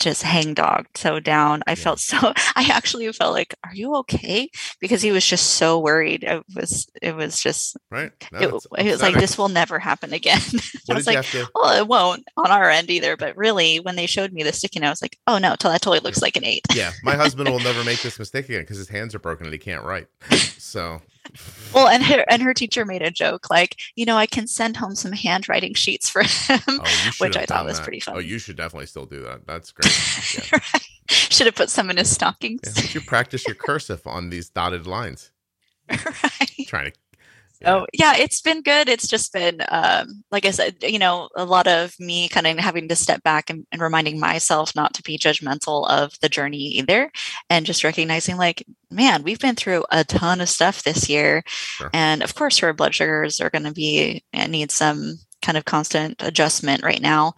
just 0.00 0.22
hangdog 0.22 0.86
so 0.94 1.20
down. 1.20 1.62
I 1.66 1.74
felt 1.74 2.00
so 2.00 2.16
i 2.56 2.68
actually 2.72 3.10
felt 3.12 3.34
like 3.34 3.54
are 3.64 3.74
you 3.74 3.94
okay? 3.96 4.48
Because 4.80 5.02
he 5.02 5.12
was 5.12 5.24
just 5.24 5.54
so 5.54 5.78
worried. 5.78 6.24
It 6.24 6.42
was 6.54 6.88
it 7.00 7.14
was 7.14 7.40
just 7.40 7.76
right? 7.90 8.10
No, 8.32 8.40
it, 8.40 8.54
it 8.78 8.90
was 8.90 9.02
like 9.02 9.14
this 9.14 9.36
will 9.36 9.48
never 9.48 9.78
happen 9.78 10.12
again. 10.12 10.40
I 10.90 10.94
was 10.94 11.06
like 11.06 11.24
to? 11.26 11.46
well 11.54 11.78
it 11.78 11.86
won't 11.86 12.24
on 12.36 12.50
our 12.50 12.70
end 12.70 12.90
either. 12.90 13.16
But 13.16 13.36
really 13.36 13.78
when 13.78 13.96
they 13.96 14.06
showed 14.06 14.32
me 14.32 14.42
the 14.42 14.52
sticky 14.52 14.80
note 14.80 14.86
i 14.86 14.90
was 14.90 15.02
like 15.02 15.18
oh 15.26 15.38
no 15.38 15.50
that 15.60 15.82
totally 15.82 16.00
looks 16.00 16.22
like 16.22 16.36
an 16.36 16.44
eight. 16.44 16.64
Yeah, 16.74 16.92
my 17.02 17.16
husband 17.16 17.48
will 17.48 17.60
never 17.60 17.84
make 17.84 18.02
this 18.02 18.18
mistake 18.18 18.46
again 18.46 18.62
because 18.62 18.78
his 18.78 18.88
hands 18.88 19.14
are 19.14 19.20
broken 19.20 19.46
and 19.46 19.52
he 19.52 19.58
can't 19.58 19.84
write. 19.84 20.06
So, 20.58 21.00
well 21.74 21.86
and 21.86 22.02
her 22.02 22.24
and 22.28 22.42
her 22.42 22.54
teacher 22.54 22.84
made 22.84 23.02
a 23.02 23.10
joke 23.10 23.50
like 23.50 23.76
you 23.94 24.04
know 24.04 24.16
i 24.16 24.26
can 24.26 24.46
send 24.46 24.76
home 24.76 24.94
some 24.94 25.12
handwriting 25.12 25.74
sheets 25.74 26.08
for 26.08 26.22
him 26.22 26.60
oh, 26.68 27.10
Which 27.18 27.36
I 27.36 27.44
thought 27.46 27.66
was 27.66 27.76
that. 27.78 27.84
pretty 27.84 28.02
Oh, 28.08 28.18
you 28.18 28.38
should 28.38 28.56
definitely 28.56 28.86
still 28.86 29.04
do 29.06 29.22
that. 29.22 29.46
That's 29.46 29.70
great. 29.76 29.92
Yeah. 30.52 30.58
should 31.08 31.46
have 31.46 31.54
put 31.54 31.70
some 31.70 31.90
in 31.90 31.96
his 31.98 32.10
stockings 32.10 32.60
Yeah, 32.76 32.90
you 32.92 33.00
practice 33.00 33.46
your 33.46 33.54
cursive 33.54 34.06
on 34.06 34.30
these 34.30 34.48
dotted 34.48 34.86
lines. 34.86 35.30
right 35.90 36.66
Trying 36.66 36.92
to. 36.92 36.98
Oh 37.66 37.86
yeah, 37.92 38.14
it's 38.16 38.40
been 38.40 38.62
good. 38.62 38.88
It's 38.88 39.06
just 39.06 39.32
been 39.34 39.60
um, 39.68 40.24
like 40.30 40.46
I 40.46 40.50
said, 40.50 40.76
you 40.82 40.98
know, 40.98 41.28
a 41.36 41.44
lot 41.44 41.66
of 41.66 41.94
me 42.00 42.28
kind 42.28 42.46
of 42.46 42.56
having 42.58 42.88
to 42.88 42.96
step 42.96 43.22
back 43.22 43.50
and, 43.50 43.66
and 43.70 43.82
reminding 43.82 44.18
myself 44.18 44.74
not 44.74 44.94
to 44.94 45.02
be 45.02 45.18
judgmental 45.18 45.88
of 45.90 46.18
the 46.20 46.28
journey 46.30 46.56
either, 46.78 47.10
and 47.50 47.66
just 47.66 47.84
recognizing 47.84 48.38
like, 48.38 48.64
man, 48.90 49.22
we've 49.22 49.38
been 49.40 49.56
through 49.56 49.84
a 49.90 50.04
ton 50.04 50.40
of 50.40 50.48
stuff 50.48 50.82
this 50.84 51.08
year, 51.10 51.42
Sure. 51.46 51.90
and 51.92 52.22
of 52.22 52.34
course, 52.34 52.58
her 52.58 52.72
blood 52.72 52.94
sugars 52.94 53.40
are 53.40 53.50
going 53.50 53.64
to 53.64 53.72
be 53.72 54.24
and 54.32 54.52
need 54.52 54.70
some 54.70 55.18
kind 55.42 55.58
of 55.58 55.64
constant 55.64 56.16
adjustment 56.20 56.82
right 56.82 57.00
now 57.00 57.34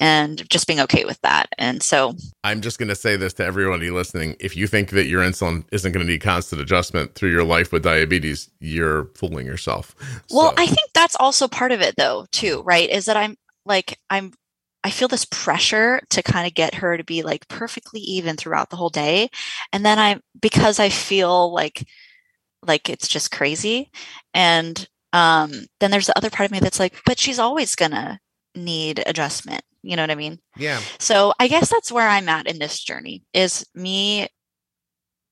and 0.00 0.48
just 0.50 0.66
being 0.66 0.80
okay 0.80 1.04
with 1.04 1.20
that. 1.22 1.46
And 1.58 1.82
so 1.82 2.14
I'm 2.44 2.60
just 2.60 2.78
going 2.78 2.88
to 2.88 2.94
say 2.94 3.16
this 3.16 3.32
to 3.34 3.44
everybody 3.44 3.90
listening. 3.90 4.36
If 4.40 4.56
you 4.56 4.66
think 4.66 4.90
that 4.90 5.06
your 5.06 5.22
insulin 5.22 5.64
isn't 5.72 5.92
going 5.92 6.04
to 6.04 6.10
need 6.10 6.20
constant 6.20 6.60
adjustment 6.60 7.14
through 7.14 7.30
your 7.30 7.44
life 7.44 7.72
with 7.72 7.82
diabetes, 7.82 8.50
you're 8.60 9.06
fooling 9.14 9.46
yourself. 9.46 9.94
Well, 10.30 10.50
so. 10.50 10.54
I 10.62 10.66
think 10.66 10.90
that's 10.94 11.16
also 11.18 11.48
part 11.48 11.72
of 11.72 11.80
it 11.80 11.94
though, 11.96 12.26
too, 12.32 12.62
right? 12.62 12.88
Is 12.88 13.06
that 13.06 13.16
I'm 13.16 13.36
like, 13.64 13.98
I'm 14.10 14.32
I 14.84 14.90
feel 14.90 15.08
this 15.08 15.24
pressure 15.24 16.00
to 16.10 16.22
kind 16.22 16.46
of 16.46 16.54
get 16.54 16.76
her 16.76 16.96
to 16.96 17.02
be 17.02 17.24
like 17.24 17.48
perfectly 17.48 17.98
even 18.02 18.36
throughout 18.36 18.70
the 18.70 18.76
whole 18.76 18.88
day. 18.88 19.30
And 19.72 19.84
then 19.84 19.98
I 19.98 20.20
because 20.40 20.78
I 20.78 20.90
feel 20.90 21.52
like 21.52 21.84
like 22.64 22.88
it's 22.88 23.08
just 23.08 23.32
crazy. 23.32 23.90
And 24.32 24.88
um 25.16 25.66
then 25.80 25.90
there's 25.90 26.06
the 26.06 26.18
other 26.18 26.30
part 26.30 26.46
of 26.46 26.52
me 26.52 26.60
that's 26.60 26.78
like, 26.78 26.94
but 27.06 27.18
she's 27.18 27.38
always 27.38 27.74
gonna 27.74 28.20
need 28.54 29.02
adjustment. 29.06 29.62
You 29.82 29.96
know 29.96 30.02
what 30.02 30.10
I 30.10 30.16
mean? 30.16 30.38
Yeah. 30.56 30.80
So 30.98 31.32
I 31.40 31.48
guess 31.48 31.70
that's 31.70 31.90
where 31.90 32.08
I'm 32.08 32.28
at 32.28 32.46
in 32.46 32.58
this 32.58 32.82
journey 32.82 33.22
is 33.32 33.64
me 33.74 34.28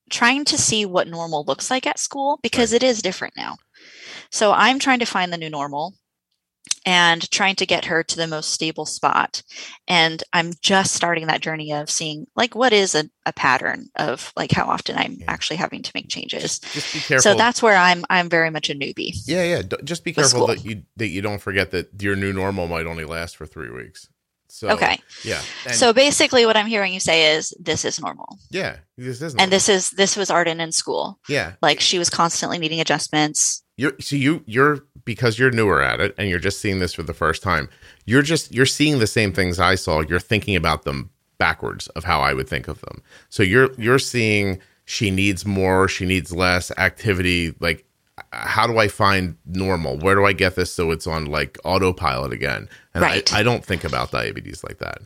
trying 0.09 0.45
to 0.45 0.57
see 0.57 0.85
what 0.85 1.07
normal 1.07 1.43
looks 1.45 1.69
like 1.69 1.85
at 1.85 1.99
school 1.99 2.39
because 2.41 2.71
right. 2.71 2.81
it 2.81 2.85
is 2.85 3.01
different 3.01 3.35
now. 3.37 3.57
So 4.31 4.53
I'm 4.53 4.79
trying 4.79 4.99
to 4.99 5.05
find 5.05 5.31
the 5.31 5.37
new 5.37 5.49
normal 5.49 5.93
and 6.85 7.29
trying 7.31 7.55
to 7.55 7.65
get 7.65 7.85
her 7.85 8.03
to 8.03 8.15
the 8.15 8.27
most 8.27 8.51
stable 8.51 8.85
spot. 8.85 9.41
And 9.87 10.23
I'm 10.33 10.53
just 10.61 10.93
starting 10.93 11.27
that 11.27 11.41
journey 11.41 11.73
of 11.73 11.89
seeing 11.89 12.27
like 12.35 12.55
what 12.55 12.73
is 12.73 12.93
a, 12.93 13.09
a 13.25 13.33
pattern 13.33 13.87
of 13.95 14.31
like 14.35 14.51
how 14.51 14.65
often 14.65 14.97
I'm 14.97 15.13
yeah. 15.13 15.25
actually 15.27 15.57
having 15.57 15.81
to 15.81 15.91
make 15.95 16.09
changes. 16.09 16.41
Just, 16.41 16.73
just, 16.73 16.93
be 16.93 16.99
careful. 16.99 17.31
So 17.31 17.35
that's 17.35 17.61
where 17.61 17.75
I'm 17.75 18.05
I'm 18.09 18.29
very 18.29 18.51
much 18.51 18.69
a 18.69 18.75
newbie. 18.75 19.15
Yeah, 19.25 19.43
yeah. 19.43 19.61
Just 19.83 20.03
be 20.03 20.13
careful 20.13 20.47
that 20.47 20.63
you 20.63 20.83
that 20.97 21.07
you 21.07 21.21
don't 21.21 21.41
forget 21.41 21.71
that 21.71 22.01
your 22.01 22.15
new 22.15 22.33
normal 22.33 22.67
might 22.67 22.85
only 22.85 23.05
last 23.05 23.35
for 23.35 23.45
three 23.45 23.71
weeks. 23.71 24.09
So, 24.47 24.69
okay. 24.69 24.99
Yeah. 25.23 25.41
And 25.65 25.75
so 25.75 25.93
basically, 25.93 26.45
what 26.45 26.55
I'm 26.55 26.67
hearing 26.67 26.93
you 26.93 26.99
say 26.99 27.35
is 27.35 27.53
this 27.59 27.83
is 27.83 27.99
normal. 27.99 28.37
Yeah, 28.49 28.77
this 28.97 29.21
is. 29.21 29.33
Normal. 29.33 29.43
And 29.43 29.51
this 29.51 29.67
is 29.67 29.89
this 29.91 30.15
was 30.15 30.29
Arden 30.29 30.59
in 30.59 30.71
school. 30.71 31.19
Yeah. 31.27 31.53
Like 31.61 31.79
she 31.79 31.99
was 31.99 32.09
constantly 32.09 32.57
needing 32.57 32.79
adjustments. 32.79 33.63
You're 33.77 33.93
so 33.99 34.15
you 34.15 34.43
you're 34.45 34.85
because 35.03 35.37
you're 35.37 35.51
newer 35.51 35.81
at 35.81 35.99
it 35.99 36.15
and 36.17 36.29
you're 36.29 36.39
just 36.39 36.61
seeing 36.61 36.79
this 36.79 36.93
for 36.93 37.03
the 37.03 37.13
first 37.13 37.43
time. 37.43 37.69
You're 38.05 38.21
just 38.21 38.53
you're 38.53 38.65
seeing 38.65 38.99
the 38.99 39.07
same 39.07 39.33
things 39.33 39.59
I 39.59 39.75
saw. 39.75 40.01
You're 40.01 40.19
thinking 40.19 40.55
about 40.55 40.83
them 40.83 41.09
backwards 41.37 41.87
of 41.89 42.05
how 42.05 42.21
I 42.21 42.33
would 42.33 42.47
think 42.47 42.67
of 42.67 42.79
them. 42.81 43.01
So 43.29 43.43
you're 43.43 43.73
you're 43.77 43.99
seeing 43.99 44.61
she 44.85 45.11
needs 45.11 45.45
more, 45.45 45.87
she 45.87 46.05
needs 46.05 46.31
less 46.31 46.71
activity. 46.77 47.55
Like, 47.59 47.85
how 48.35 48.67
do 48.67 48.77
I 48.77 48.87
find 48.87 49.37
normal? 49.45 49.97
Where 49.97 50.15
do 50.15 50.25
I 50.25 50.33
get 50.33 50.55
this 50.55 50.71
so 50.71 50.91
it's 50.91 51.07
on 51.07 51.25
like 51.25 51.57
autopilot 51.63 52.33
again? 52.33 52.69
And 52.93 53.01
right. 53.01 53.33
I, 53.33 53.39
I 53.39 53.43
don't 53.43 53.63
think 53.63 53.83
about 53.83 54.11
diabetes 54.11 54.63
like 54.63 54.79
that. 54.79 55.01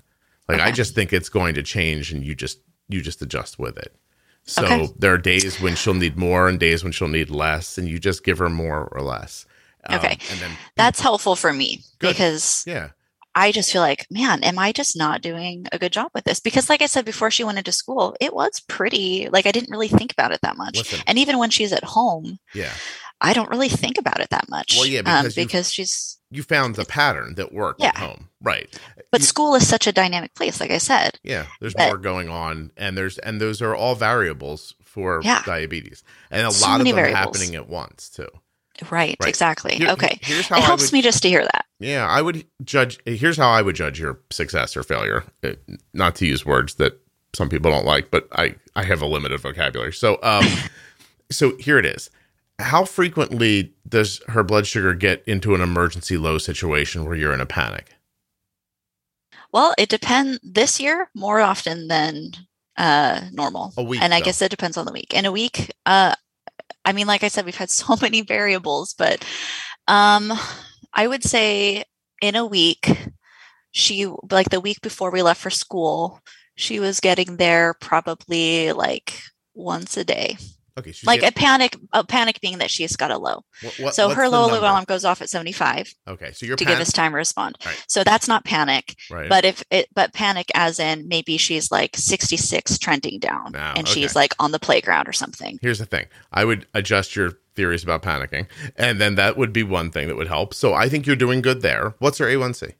Like 0.48 0.60
okay. 0.60 0.68
I 0.68 0.72
just 0.72 0.96
think 0.96 1.14
it's 1.14 1.30
going 1.30 1.56
to 1.56 1.64
change, 1.64 2.12
and 2.12 2.24
you 2.24 2.36
just 2.36 2.60
you 2.88 3.02
just 3.02 3.22
adjust 3.22 3.60
with 3.60 3.78
it. 3.78 3.96
So 4.44 4.66
okay. 4.66 4.90
there 4.98 5.14
are 5.14 5.18
days 5.18 5.62
when 5.62 5.76
she'll 5.76 5.94
need 5.94 6.18
more 6.18 6.48
and 6.48 6.60
days 6.60 6.84
when 6.84 6.92
she'll 6.92 7.08
need 7.08 7.30
less, 7.30 7.78
and 7.78 7.88
you 7.88 8.00
just 8.00 8.24
give 8.24 8.40
her 8.40 8.50
more 8.50 8.88
or 8.92 9.02
less. 9.02 9.46
Um, 9.86 10.00
okay. 10.00 10.18
Um, 10.32 10.40
then, 10.40 10.52
That's 10.76 11.00
helpful 11.00 11.36
for 11.36 11.54
me 11.54 11.84
good. 12.00 12.10
because 12.10 12.64
yeah. 12.66 12.90
I 13.36 13.52
just 13.52 13.72
feel 13.72 13.82
like, 13.82 14.08
man, 14.10 14.44
am 14.44 14.58
I 14.58 14.72
just 14.72 14.98
not 14.98 15.22
doing 15.22 15.68
a 15.72 15.78
good 15.78 15.94
job 15.94 16.10
with 16.14 16.24
this? 16.24 16.40
Because, 16.40 16.70
like 16.70 16.82
I 16.82 16.88
said 16.88 17.06
before 17.06 17.30
she 17.30 17.44
went 17.44 17.60
into 17.60 17.72
school, 17.72 18.16
it 18.20 18.34
was 18.34 18.60
pretty, 18.68 19.30
like, 19.32 19.46
I 19.46 19.52
didn't 19.52 19.72
really 19.72 19.88
think 19.88 20.12
about 20.12 20.32
it 20.32 20.42
that 20.42 20.58
much. 20.58 20.78
Listen, 20.78 21.00
and 21.06 21.18
even 21.20 21.38
when 21.38 21.52
she's 21.52 21.72
at 21.72 21.84
home, 21.84 22.40
yeah, 22.54 22.74
I 23.22 23.34
don't 23.34 23.50
really 23.50 23.70
think 23.70 23.98
about 23.98 24.20
it 24.20 24.30
that 24.30 24.50
much. 24.50 24.76
Well, 24.78 24.86
yeah, 24.86 25.02
because, 25.02 25.38
um, 25.38 25.44
because 25.44 25.74
she's. 25.74 26.18
You 26.32 26.44
found 26.44 26.76
the 26.76 26.86
pattern 26.86 27.36
that 27.36 27.54
worked 27.54 27.82
yeah. 27.82 27.90
at 27.90 27.98
home. 27.98 28.30
Right. 28.42 28.70
But 29.12 29.22
you, 29.22 29.26
school 29.26 29.56
is 29.56 29.68
such 29.68 29.88
a 29.88 29.92
dynamic 29.92 30.36
place, 30.36 30.60
like 30.60 30.72
I 30.72 30.78
said. 30.78 31.20
Yeah. 31.24 31.48
There's 31.60 31.76
more 31.78 31.98
going 31.98 32.30
on. 32.30 32.72
And 32.78 32.98
there's, 32.98 33.18
and 33.18 33.42
those 33.42 33.62
are 33.62 33.76
all 33.76 33.96
variables 33.96 34.76
for 34.84 35.22
yeah. 35.24 35.42
diabetes. 35.46 36.04
And 36.30 36.48
a 36.48 36.52
so 36.52 36.68
lot 36.68 36.80
of 36.80 36.86
them 36.86 36.96
variables. 36.96 37.38
happening 37.38 37.56
at 37.56 37.68
once, 37.68 38.10
too. 38.10 38.30
Right, 38.92 39.18
right. 39.20 39.30
exactly. 39.30 39.76
Here, 39.76 39.90
okay. 39.90 40.20
Here's 40.22 40.48
how 40.48 40.58
it 40.58 40.64
helps 40.64 40.84
would, 40.84 40.94
me 40.94 41.02
just 41.02 41.22
to 41.24 41.30
hear 41.30 41.44
that. 41.44 41.66
Yeah, 41.80 42.08
I 42.08 42.22
would 42.22 42.46
judge. 42.64 43.00
Here's 43.06 43.38
how 43.38 43.50
I 43.50 43.62
would 43.62 43.76
judge 43.76 44.00
your 44.00 44.20
success 44.30 44.78
or 44.78 44.84
failure. 44.84 45.24
It, 45.42 45.62
uh, 45.70 45.76
not 45.94 46.16
to 46.16 46.26
use 46.26 46.46
words 46.46 46.76
that 46.76 47.00
some 47.34 47.50
people 47.50 47.72
don't 47.72 47.86
like, 47.86 48.12
but 48.12 48.28
I 48.32 48.56
I 48.76 48.84
have 48.84 49.02
a 49.02 49.06
limited 49.06 49.40
vocabulary. 49.40 49.94
So 49.94 50.20
um, 50.24 50.46
so 51.32 51.56
here 51.58 51.78
it 51.78 51.86
is. 51.86 52.10
How 52.60 52.84
frequently 52.84 53.74
does 53.88 54.22
her 54.28 54.44
blood 54.44 54.68
sugar 54.68 54.94
get 54.94 55.24
into 55.26 55.56
an 55.56 55.62
emergency 55.62 56.18
low 56.18 56.38
situation 56.38 57.06
where 57.06 57.16
you're 57.16 57.34
in 57.34 57.42
a 57.42 57.46
panic? 57.46 57.96
Well, 59.52 59.74
it 59.78 59.90
depends. 59.90 60.40
This 60.44 60.80
year, 60.80 61.10
more 61.16 61.40
often 61.40 61.88
than 61.88 62.32
uh, 62.78 63.22
normal. 63.32 63.74
A 63.78 63.84
week, 63.84 64.02
and 64.02 64.14
I 64.14 64.22
guess 64.22 64.42
it 64.42 64.52
depends 64.52 64.78
on 64.78 64.86
the 64.86 64.92
week. 64.92 65.14
In 65.14 65.26
a 65.26 65.32
week, 65.32 65.72
uh, 65.86 66.16
I 66.86 66.94
mean, 66.94 67.08
like 67.08 67.24
I 67.24 67.30
said, 67.30 67.46
we've 67.46 67.56
had 67.56 67.70
so 67.72 67.96
many 68.02 68.22
variables, 68.22 68.94
but 68.94 69.26
um, 69.88 70.34
I 70.94 71.08
would 71.08 71.24
say 71.24 71.84
in 72.22 72.36
a 72.36 72.46
week, 72.46 72.90
she 73.72 74.08
like 74.32 74.50
the 74.50 74.60
week 74.60 74.82
before 74.82 75.12
we 75.12 75.22
left 75.22 75.42
for 75.42 75.50
school, 75.50 76.20
she 76.56 76.80
was 76.80 77.00
getting 77.00 77.38
there 77.38 77.74
probably 77.80 78.72
like 78.74 79.22
once 79.54 79.98
a 79.98 80.04
day. 80.04 80.38
Okay, 80.78 80.94
like 81.06 81.24
a 81.24 81.32
panic, 81.32 81.76
a 81.94 82.04
panic 82.04 82.40
being 82.42 82.60
that 82.60 82.72
she's 82.72 82.96
got 82.96 83.12
a 83.12 83.18
low. 83.18 83.44
What, 83.62 83.80
what, 83.80 83.96
so 83.96 84.10
her 84.10 84.30
low 84.30 84.58
alarm 84.58 84.86
goes 84.86 85.06
off 85.06 85.22
at 85.22 85.30
seventy 85.30 85.52
five. 85.52 85.94
Okay, 86.08 86.32
so 86.32 86.46
you're 86.46 86.56
to 86.56 86.66
pan- 86.66 86.74
give 86.74 86.82
us 86.82 86.92
time 86.92 87.12
to 87.12 87.18
respond. 87.18 87.58
Right. 87.66 87.84
So 87.88 88.04
that's 88.04 88.28
not 88.28 88.46
panic, 88.46 88.96
right. 89.12 89.30
but 89.30 89.46
if 89.46 89.64
it, 89.72 89.88
but 89.94 90.14
panic 90.14 90.48
as 90.56 90.80
in 90.80 91.08
maybe 91.08 91.38
she's 91.38 91.72
like 91.72 91.96
sixty 91.96 92.38
six 92.38 92.78
trending 92.78 93.20
down, 93.20 93.56
and 93.56 93.80
okay. 93.80 93.92
she's 93.92 94.16
like 94.16 94.34
on 94.40 94.52
the 94.52 94.60
playground 94.60 95.08
or 95.08 95.14
something. 95.14 95.60
Here's 95.62 95.80
the 95.80 95.86
thing: 95.86 96.08
I 96.32 96.46
would 96.46 96.68
adjust 96.74 97.16
your 97.16 97.34
theories 97.56 97.84
about 97.84 98.02
panicking, 98.02 98.48
and 98.76 99.02
then 99.02 99.16
that 99.16 99.38
would 99.38 99.52
be 99.52 99.64
one 99.64 99.92
thing 99.92 100.08
that 100.08 100.16
would 100.16 100.28
help. 100.28 100.54
So 100.54 100.74
I 100.74 100.88
think 100.90 101.06
you're 101.06 101.16
doing 101.16 101.42
good 101.42 101.62
there. 101.62 101.96
What's 102.00 102.18
her 102.20 102.26
A1C? 102.26 102.74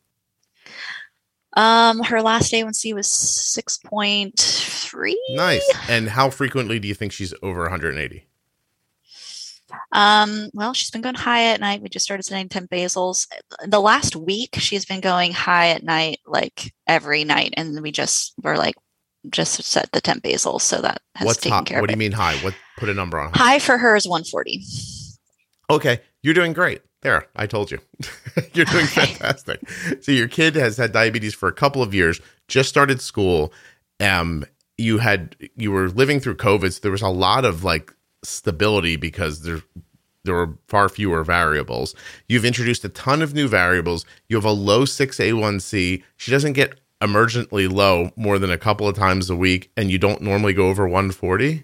Um, 1.54 2.04
her 2.04 2.22
last 2.22 2.54
A1C 2.54 2.94
was 2.94 3.12
six 3.12 3.78
point 3.78 4.40
three. 4.40 5.20
Nice. 5.32 5.68
And 5.90 6.08
how 6.10 6.30
frequently 6.30 6.80
do 6.80 6.88
you 6.88 6.94
think 6.94 7.12
she's 7.12 7.34
over 7.42 7.62
180? 7.62 8.26
Um, 9.92 10.50
well, 10.54 10.74
she's 10.74 10.92
been 10.92 11.02
going 11.02 11.16
high 11.16 11.46
at 11.46 11.60
night. 11.60 11.82
We 11.82 11.90
just 11.90 12.06
started 12.06 12.24
sending 12.24 12.50
temp 12.50 12.70
basals. 12.70 13.28
The 13.66 13.80
last 13.80 14.16
week, 14.16 14.56
she's 14.56 14.86
been 14.86 15.02
going 15.02 15.32
high 15.32 15.70
at 15.70 15.84
night, 15.84 16.20
like 16.26 16.74
every 16.88 17.24
night, 17.24 17.54
and 17.58 17.80
we 17.82 17.92
just 17.92 18.34
were 18.44 18.58
like, 18.58 18.76
just 19.30 19.62
set 19.64 19.92
the 19.92 20.02
temp 20.02 20.24
basals, 20.24 20.62
so 20.62 20.82
that 20.82 21.02
has 21.16 21.26
What's 21.26 21.40
taken 21.40 21.58
high? 21.60 21.64
care. 21.66 21.82
What 21.82 21.88
do 21.90 21.94
you 21.94 21.98
mean 22.00 22.14
high? 22.14 22.36
What 22.38 22.56
put 22.78 22.90
a 22.90 22.94
number 22.94 23.20
on? 23.20 23.32
High, 23.34 23.54
high 23.54 23.60
for 23.60 23.78
her 23.78 23.96
is 23.96 24.08
140. 24.08 24.64
Okay, 25.70 26.00
you're 26.24 26.34
doing 26.34 26.54
great. 26.54 26.82
There, 27.02 27.28
I 27.36 27.46
told 27.46 27.72
you. 27.72 27.80
You're 28.54 28.66
doing 28.66 28.86
fantastic. 28.86 29.62
so 30.02 30.12
your 30.12 30.28
kid 30.28 30.56
has 30.56 30.78
had 30.78 30.92
diabetes 30.92 31.34
for 31.34 31.48
a 31.48 31.54
couple 31.54 31.82
of 31.82 31.94
years, 31.94 32.20
just 32.48 32.70
started 32.70 33.02
school. 33.02 33.54
Um, 34.00 34.46
you 34.78 34.98
had 34.98 35.36
you 35.56 35.72
were 35.72 35.90
living 35.90 36.20
through 36.20 36.36
COVID, 36.36 36.74
so 36.74 36.80
there 36.82 36.92
was 36.92 37.02
a 37.02 37.10
lot 37.10 37.46
of 37.46 37.64
like 37.64 37.94
stability 38.24 38.96
because 38.96 39.44
there 39.44 39.62
there 40.24 40.36
were 40.36 40.58
far 40.68 40.90
fewer 40.90 41.24
variables. 41.24 41.96
You've 42.28 42.46
introduced 42.46 42.84
a 42.84 42.90
ton 42.90 43.22
of 43.22 43.34
new 43.34 43.48
variables. 43.48 44.06
You 44.28 44.36
have 44.36 44.46
a 44.46 44.52
low 44.52 44.84
6A1C. 44.84 46.04
She 46.18 46.32
doesn't 46.32 46.54
get 46.54 46.80
emergently 47.02 47.72
low 47.72 48.12
more 48.16 48.38
than 48.38 48.52
a 48.52 48.58
couple 48.58 48.88
of 48.88 48.96
times 48.96 49.30
a 49.30 49.36
week, 49.36 49.72
and 49.78 49.90
you 49.90 49.98
don't 49.98 50.22
normally 50.22 50.54
go 50.54 50.68
over 50.68 50.84
140. 50.88 51.64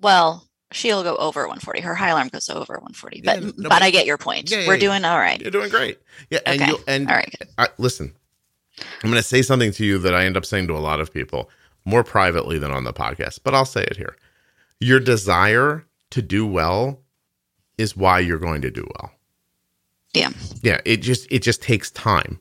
Well, 0.00 0.46
she'll 0.72 1.02
go 1.02 1.16
over 1.16 1.42
140. 1.42 1.80
Her 1.80 1.94
high 1.94 2.10
alarm 2.10 2.28
goes 2.28 2.48
over 2.48 2.74
140. 2.74 3.22
But 3.22 3.40
yeah, 3.40 3.46
no, 3.46 3.52
but, 3.56 3.68
but, 3.68 3.82
I 3.82 3.90
get 3.90 4.06
your 4.06 4.18
point. 4.18 4.50
Yeah, 4.50 4.60
yeah, 4.60 4.68
We're 4.68 4.78
doing 4.78 5.04
all 5.04 5.18
right. 5.18 5.40
You're 5.40 5.50
doing 5.50 5.70
great. 5.70 5.98
Yeah, 6.30 6.40
and 6.46 6.60
okay. 6.60 6.70
you 6.70 6.78
and 6.86 7.08
all 7.08 7.16
right. 7.16 7.34
I, 7.58 7.68
listen, 7.78 8.14
I'm 9.02 9.10
going 9.10 9.14
to 9.14 9.22
say 9.22 9.42
something 9.42 9.72
to 9.72 9.84
you 9.84 9.98
that 9.98 10.14
I 10.14 10.24
end 10.24 10.36
up 10.36 10.44
saying 10.44 10.66
to 10.68 10.76
a 10.76 10.78
lot 10.78 11.00
of 11.00 11.12
people 11.12 11.50
more 11.84 12.04
privately 12.04 12.58
than 12.58 12.70
on 12.70 12.84
the 12.84 12.92
podcast, 12.92 13.40
but 13.42 13.54
I'll 13.54 13.64
say 13.64 13.82
it 13.82 13.96
here. 13.96 14.16
Your 14.80 15.00
desire 15.00 15.86
to 16.10 16.22
do 16.22 16.46
well 16.46 17.00
is 17.78 17.96
why 17.96 18.20
you're 18.20 18.38
going 18.38 18.62
to 18.62 18.70
do 18.70 18.86
well. 18.96 19.12
Yeah. 20.12 20.30
Yeah, 20.62 20.80
it 20.84 20.98
just 20.98 21.30
it 21.30 21.40
just 21.40 21.62
takes 21.62 21.90
time 21.90 22.40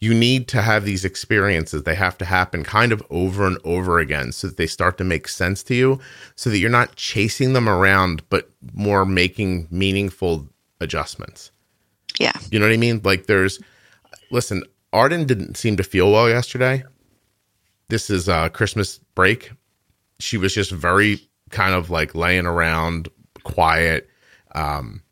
you 0.00 0.14
need 0.14 0.46
to 0.48 0.62
have 0.62 0.84
these 0.84 1.04
experiences. 1.04 1.82
They 1.82 1.94
have 1.94 2.16
to 2.18 2.24
happen 2.24 2.62
kind 2.62 2.92
of 2.92 3.02
over 3.10 3.46
and 3.46 3.58
over 3.64 3.98
again 3.98 4.32
so 4.32 4.46
that 4.46 4.56
they 4.56 4.66
start 4.66 4.96
to 4.98 5.04
make 5.04 5.28
sense 5.28 5.62
to 5.64 5.74
you, 5.74 6.00
so 6.36 6.50
that 6.50 6.58
you're 6.58 6.70
not 6.70 6.94
chasing 6.96 7.52
them 7.52 7.68
around, 7.68 8.22
but 8.28 8.50
more 8.74 9.04
making 9.04 9.66
meaningful 9.70 10.48
adjustments. 10.80 11.50
Yeah. 12.18 12.38
You 12.50 12.58
know 12.58 12.66
what 12.66 12.74
I 12.74 12.78
mean? 12.78 13.00
Like 13.02 13.26
there's, 13.26 13.60
listen, 14.30 14.62
Arden 14.92 15.26
didn't 15.26 15.56
seem 15.56 15.76
to 15.76 15.82
feel 15.82 16.12
well 16.12 16.28
yesterday. 16.28 16.84
This 17.88 18.10
is 18.10 18.28
uh, 18.28 18.48
Christmas 18.50 18.98
break. 19.14 19.50
She 20.20 20.36
was 20.36 20.54
just 20.54 20.70
very 20.70 21.20
kind 21.50 21.74
of 21.74 21.90
like 21.90 22.14
laying 22.14 22.46
around, 22.46 23.08
quiet. 23.44 24.08
Um, 24.54 25.02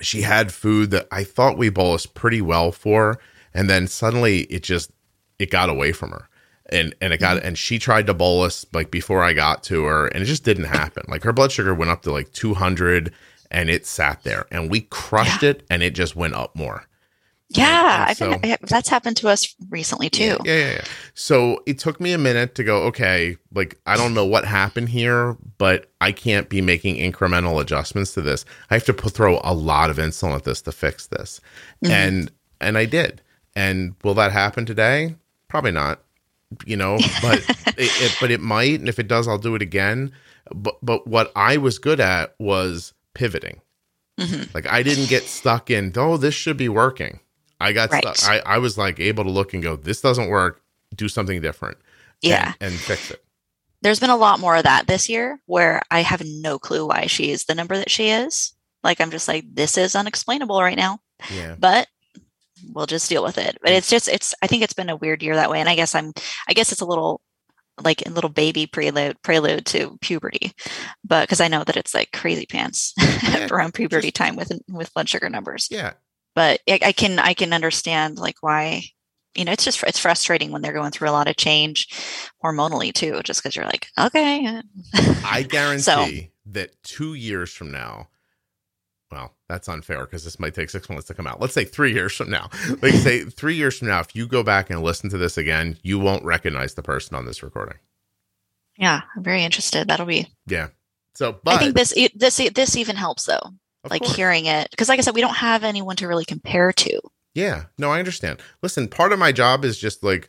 she 0.00 0.22
had 0.22 0.52
food 0.52 0.90
that 0.92 1.06
I 1.12 1.24
thought 1.24 1.58
we 1.58 1.70
bolused 1.70 2.14
pretty 2.14 2.40
well 2.40 2.72
for, 2.72 3.18
and 3.54 3.68
then 3.70 3.86
suddenly 3.86 4.40
it 4.42 4.62
just 4.62 4.90
it 5.38 5.50
got 5.50 5.68
away 5.70 5.92
from 5.92 6.10
her. 6.10 6.28
And 6.72 6.94
and 7.00 7.12
it 7.12 7.18
got 7.18 7.38
Mm-hmm. 7.38 7.46
and 7.48 7.58
she 7.58 7.78
tried 7.78 8.06
to 8.06 8.14
bolus 8.14 8.64
like 8.72 8.90
before 8.90 9.22
I 9.24 9.32
got 9.32 9.62
to 9.64 9.84
her, 9.84 10.06
and 10.08 10.22
it 10.22 10.26
just 10.26 10.44
didn't 10.44 10.64
happen. 10.64 11.04
Like 11.08 11.24
her 11.24 11.32
blood 11.32 11.50
sugar 11.52 11.74
went 11.74 11.90
up 11.90 12.02
to 12.02 12.12
like 12.12 12.32
200 12.32 13.12
and 13.50 13.68
it 13.68 13.84
sat 13.86 14.22
there 14.22 14.46
and 14.52 14.70
we 14.70 14.82
crushed 14.82 15.42
it 15.42 15.64
and 15.68 15.82
it 15.82 15.94
just 15.96 16.14
went 16.14 16.34
up 16.34 16.54
more. 16.54 16.84
Yeah, 17.52 18.02
and 18.02 18.10
I've 18.10 18.18
been, 18.20 18.32
so- 18.44 18.48
I- 18.48 18.58
that's 18.62 18.88
happened 18.88 19.16
to 19.16 19.28
us 19.28 19.56
recently 19.70 20.08
too. 20.08 20.36
Yeah, 20.44 20.54
yeah, 20.56 20.70
yeah. 20.74 20.84
So 21.14 21.60
it 21.66 21.80
took 21.80 22.00
me 22.00 22.12
a 22.12 22.18
minute 22.18 22.54
to 22.54 22.62
go, 22.62 22.82
okay, 22.84 23.36
like 23.52 23.76
I 23.86 23.96
don't 23.96 24.14
know 24.14 24.24
what 24.24 24.44
happened 24.44 24.90
here, 24.90 25.36
but 25.58 25.90
I 26.00 26.12
can't 26.12 26.48
be 26.48 26.60
making 26.60 26.94
incremental 26.98 27.60
adjustments 27.60 28.14
to 28.14 28.20
this. 28.20 28.44
I 28.70 28.74
have 28.74 28.84
to 28.84 28.94
put, 28.94 29.14
throw 29.14 29.40
a 29.42 29.52
lot 29.52 29.90
of 29.90 29.96
insulin 29.96 30.36
at 30.36 30.44
this 30.44 30.62
to 30.62 30.70
fix 30.70 31.08
this. 31.08 31.40
Mhm. 31.84 31.90
And 31.90 32.32
and 32.60 32.78
I 32.78 32.84
did. 32.84 33.20
And 33.56 33.94
will 34.04 34.14
that 34.14 34.32
happen 34.32 34.64
today? 34.66 35.16
Probably 35.48 35.72
not. 35.72 36.00
You 36.66 36.76
know, 36.76 36.98
but 37.22 37.38
it, 37.76 37.90
it 38.02 38.16
but 38.20 38.30
it 38.30 38.40
might, 38.40 38.80
and 38.80 38.88
if 38.88 38.98
it 38.98 39.08
does, 39.08 39.28
I'll 39.28 39.38
do 39.38 39.54
it 39.54 39.62
again. 39.62 40.12
But 40.54 40.76
but 40.82 41.06
what 41.06 41.30
I 41.36 41.56
was 41.58 41.78
good 41.78 42.00
at 42.00 42.34
was 42.38 42.92
pivoting. 43.14 43.60
Mhm. 44.18 44.52
Like 44.54 44.66
I 44.66 44.82
didn't 44.82 45.08
get 45.08 45.24
stuck 45.24 45.70
in, 45.70 45.92
oh, 45.96 46.16
this 46.16 46.34
should 46.34 46.56
be 46.56 46.68
working. 46.68 47.20
I 47.60 47.72
got 47.72 47.90
Right. 47.90 48.02
stuck. 48.16 48.28
I, 48.28 48.54
I 48.54 48.58
was 48.58 48.76
like 48.78 48.98
able 49.00 49.24
to 49.24 49.30
look 49.30 49.54
and 49.54 49.62
go, 49.62 49.76
this 49.76 50.00
doesn't 50.00 50.28
work. 50.28 50.62
Do 50.94 51.08
something 51.08 51.40
different. 51.40 51.76
and- 52.22 52.30
Yeah. 52.30 52.52
And, 52.60 52.72
fix 52.74 53.10
it. 53.10 53.22
There's 53.82 54.00
been 54.00 54.10
a 54.10 54.16
lot 54.16 54.40
more 54.40 54.56
of 54.56 54.64
that 54.64 54.86
this 54.86 55.08
year 55.08 55.40
where 55.46 55.80
I 55.90 56.00
have 56.02 56.22
no 56.24 56.58
clue 56.58 56.86
why 56.86 57.06
she 57.06 57.30
is 57.30 57.44
the 57.44 57.54
number 57.54 57.76
that 57.78 57.90
she 57.90 58.08
is. 58.10 58.52
Like 58.82 59.00
I'm 59.00 59.10
just 59.10 59.28
like, 59.28 59.44
this 59.54 59.78
is 59.78 59.94
unexplainable 59.94 60.60
right 60.60 60.76
now. 60.76 61.00
Yeah. 61.32 61.54
but 61.58 61.86
we'll 62.72 62.86
just 62.86 63.08
deal 63.08 63.22
with 63.24 63.38
it. 63.38 63.58
But 63.62 63.72
it's 63.72 63.88
just 63.90 64.08
it's 64.08 64.34
I 64.42 64.46
think 64.46 64.62
it's 64.62 64.72
been 64.72 64.90
a 64.90 64.96
weird 64.96 65.22
year 65.22 65.36
that 65.36 65.50
way. 65.50 65.60
And 65.60 65.68
I 65.68 65.74
guess 65.76 65.94
I'm 65.94 66.12
I 66.48 66.52
guess 66.52 66.72
it's 66.72 66.80
a 66.80 66.86
little 66.86 67.20
like 67.82 68.02
a 68.06 68.10
little 68.10 68.30
baby 68.30 68.66
prelude 68.66 69.20
prelude 69.22 69.66
to 69.66 69.96
puberty. 70.00 70.52
But 71.04 71.22
because 71.24 71.40
I 71.40 71.48
know 71.48 71.64
that 71.64 71.76
it's 71.76 71.94
like 71.94 72.12
crazy 72.12 72.46
pants 72.46 72.92
Yeah, 73.22 73.48
around 73.50 73.74
puberty 73.74 74.08
just- 74.08 74.16
time 74.16 74.36
with 74.36 74.52
with 74.68 74.92
blood 74.94 75.08
sugar 75.08 75.28
numbers. 75.30 75.68
Yeah. 75.70 75.92
But 76.34 76.60
I, 76.68 76.78
I 76.86 76.92
can 76.92 77.18
I 77.18 77.34
can 77.34 77.52
understand 77.52 78.18
like 78.18 78.36
why 78.40 78.84
you 79.34 79.44
know 79.44 79.52
it's 79.52 79.64
just 79.64 79.82
it's 79.84 79.98
frustrating 79.98 80.50
when 80.50 80.60
they're 80.62 80.72
going 80.72 80.90
through 80.90 81.08
a 81.08 81.12
lot 81.12 81.28
of 81.28 81.36
change 81.36 81.88
hormonally 82.44 82.92
too 82.92 83.20
just 83.24 83.42
because 83.42 83.54
you're 83.56 83.64
like 83.66 83.86
okay 83.98 84.60
I 85.24 85.42
guarantee 85.48 85.82
So- 85.82 86.06
that 86.52 86.70
two 86.82 87.14
years 87.14 87.52
from 87.52 87.70
now, 87.70 88.08
well, 89.10 89.34
that's 89.48 89.68
unfair 89.68 90.00
because 90.00 90.24
this 90.24 90.38
might 90.38 90.54
take 90.54 90.70
six 90.70 90.88
months 90.88 91.06
to 91.08 91.14
come 91.14 91.26
out. 91.26 91.40
Let's 91.40 91.54
say 91.54 91.64
three 91.64 91.92
years 91.92 92.14
from 92.14 92.30
now. 92.30 92.48
Like 92.80 92.94
say 92.94 93.24
three 93.24 93.54
years 93.56 93.78
from 93.78 93.88
now, 93.88 94.00
if 94.00 94.14
you 94.14 94.26
go 94.26 94.42
back 94.42 94.70
and 94.70 94.82
listen 94.82 95.10
to 95.10 95.18
this 95.18 95.36
again, 95.36 95.76
you 95.82 95.98
won't 95.98 96.24
recognize 96.24 96.74
the 96.74 96.82
person 96.82 97.16
on 97.16 97.24
this 97.26 97.42
recording. 97.42 97.78
yeah 98.78 99.02
i'm 99.16 99.22
very 99.22 99.42
interested 99.44 99.88
that'll 99.88 100.06
be 100.06 100.26
Yeah. 100.46 100.68
So, 101.14 101.38
i 101.46 101.58
think 101.58 101.74
this 101.76 101.92
this 102.14 102.36
this 102.54 102.76
even 102.76 102.96
helps 102.96 103.24
though 103.24 103.40
like 103.90 104.02
course. 104.02 104.14
hearing 104.16 104.46
it 104.46 104.68
because 104.70 104.88
like 104.88 104.98
i 104.98 105.02
said 105.02 105.14
we 105.14 105.20
don't 105.20 105.34
have 105.36 105.64
anyone 105.64 105.96
to 105.96 106.06
really 106.08 106.24
compare 106.24 106.72
to 106.72 107.00
Yeah, 107.34 107.64
no, 107.78 107.90
I 107.90 107.98
understand. 107.98 108.40
Listen, 108.62 108.88
part 108.88 109.12
of 109.12 109.18
my 109.18 109.32
job 109.32 109.64
is 109.64 109.76
just 109.78 110.02
like, 110.02 110.28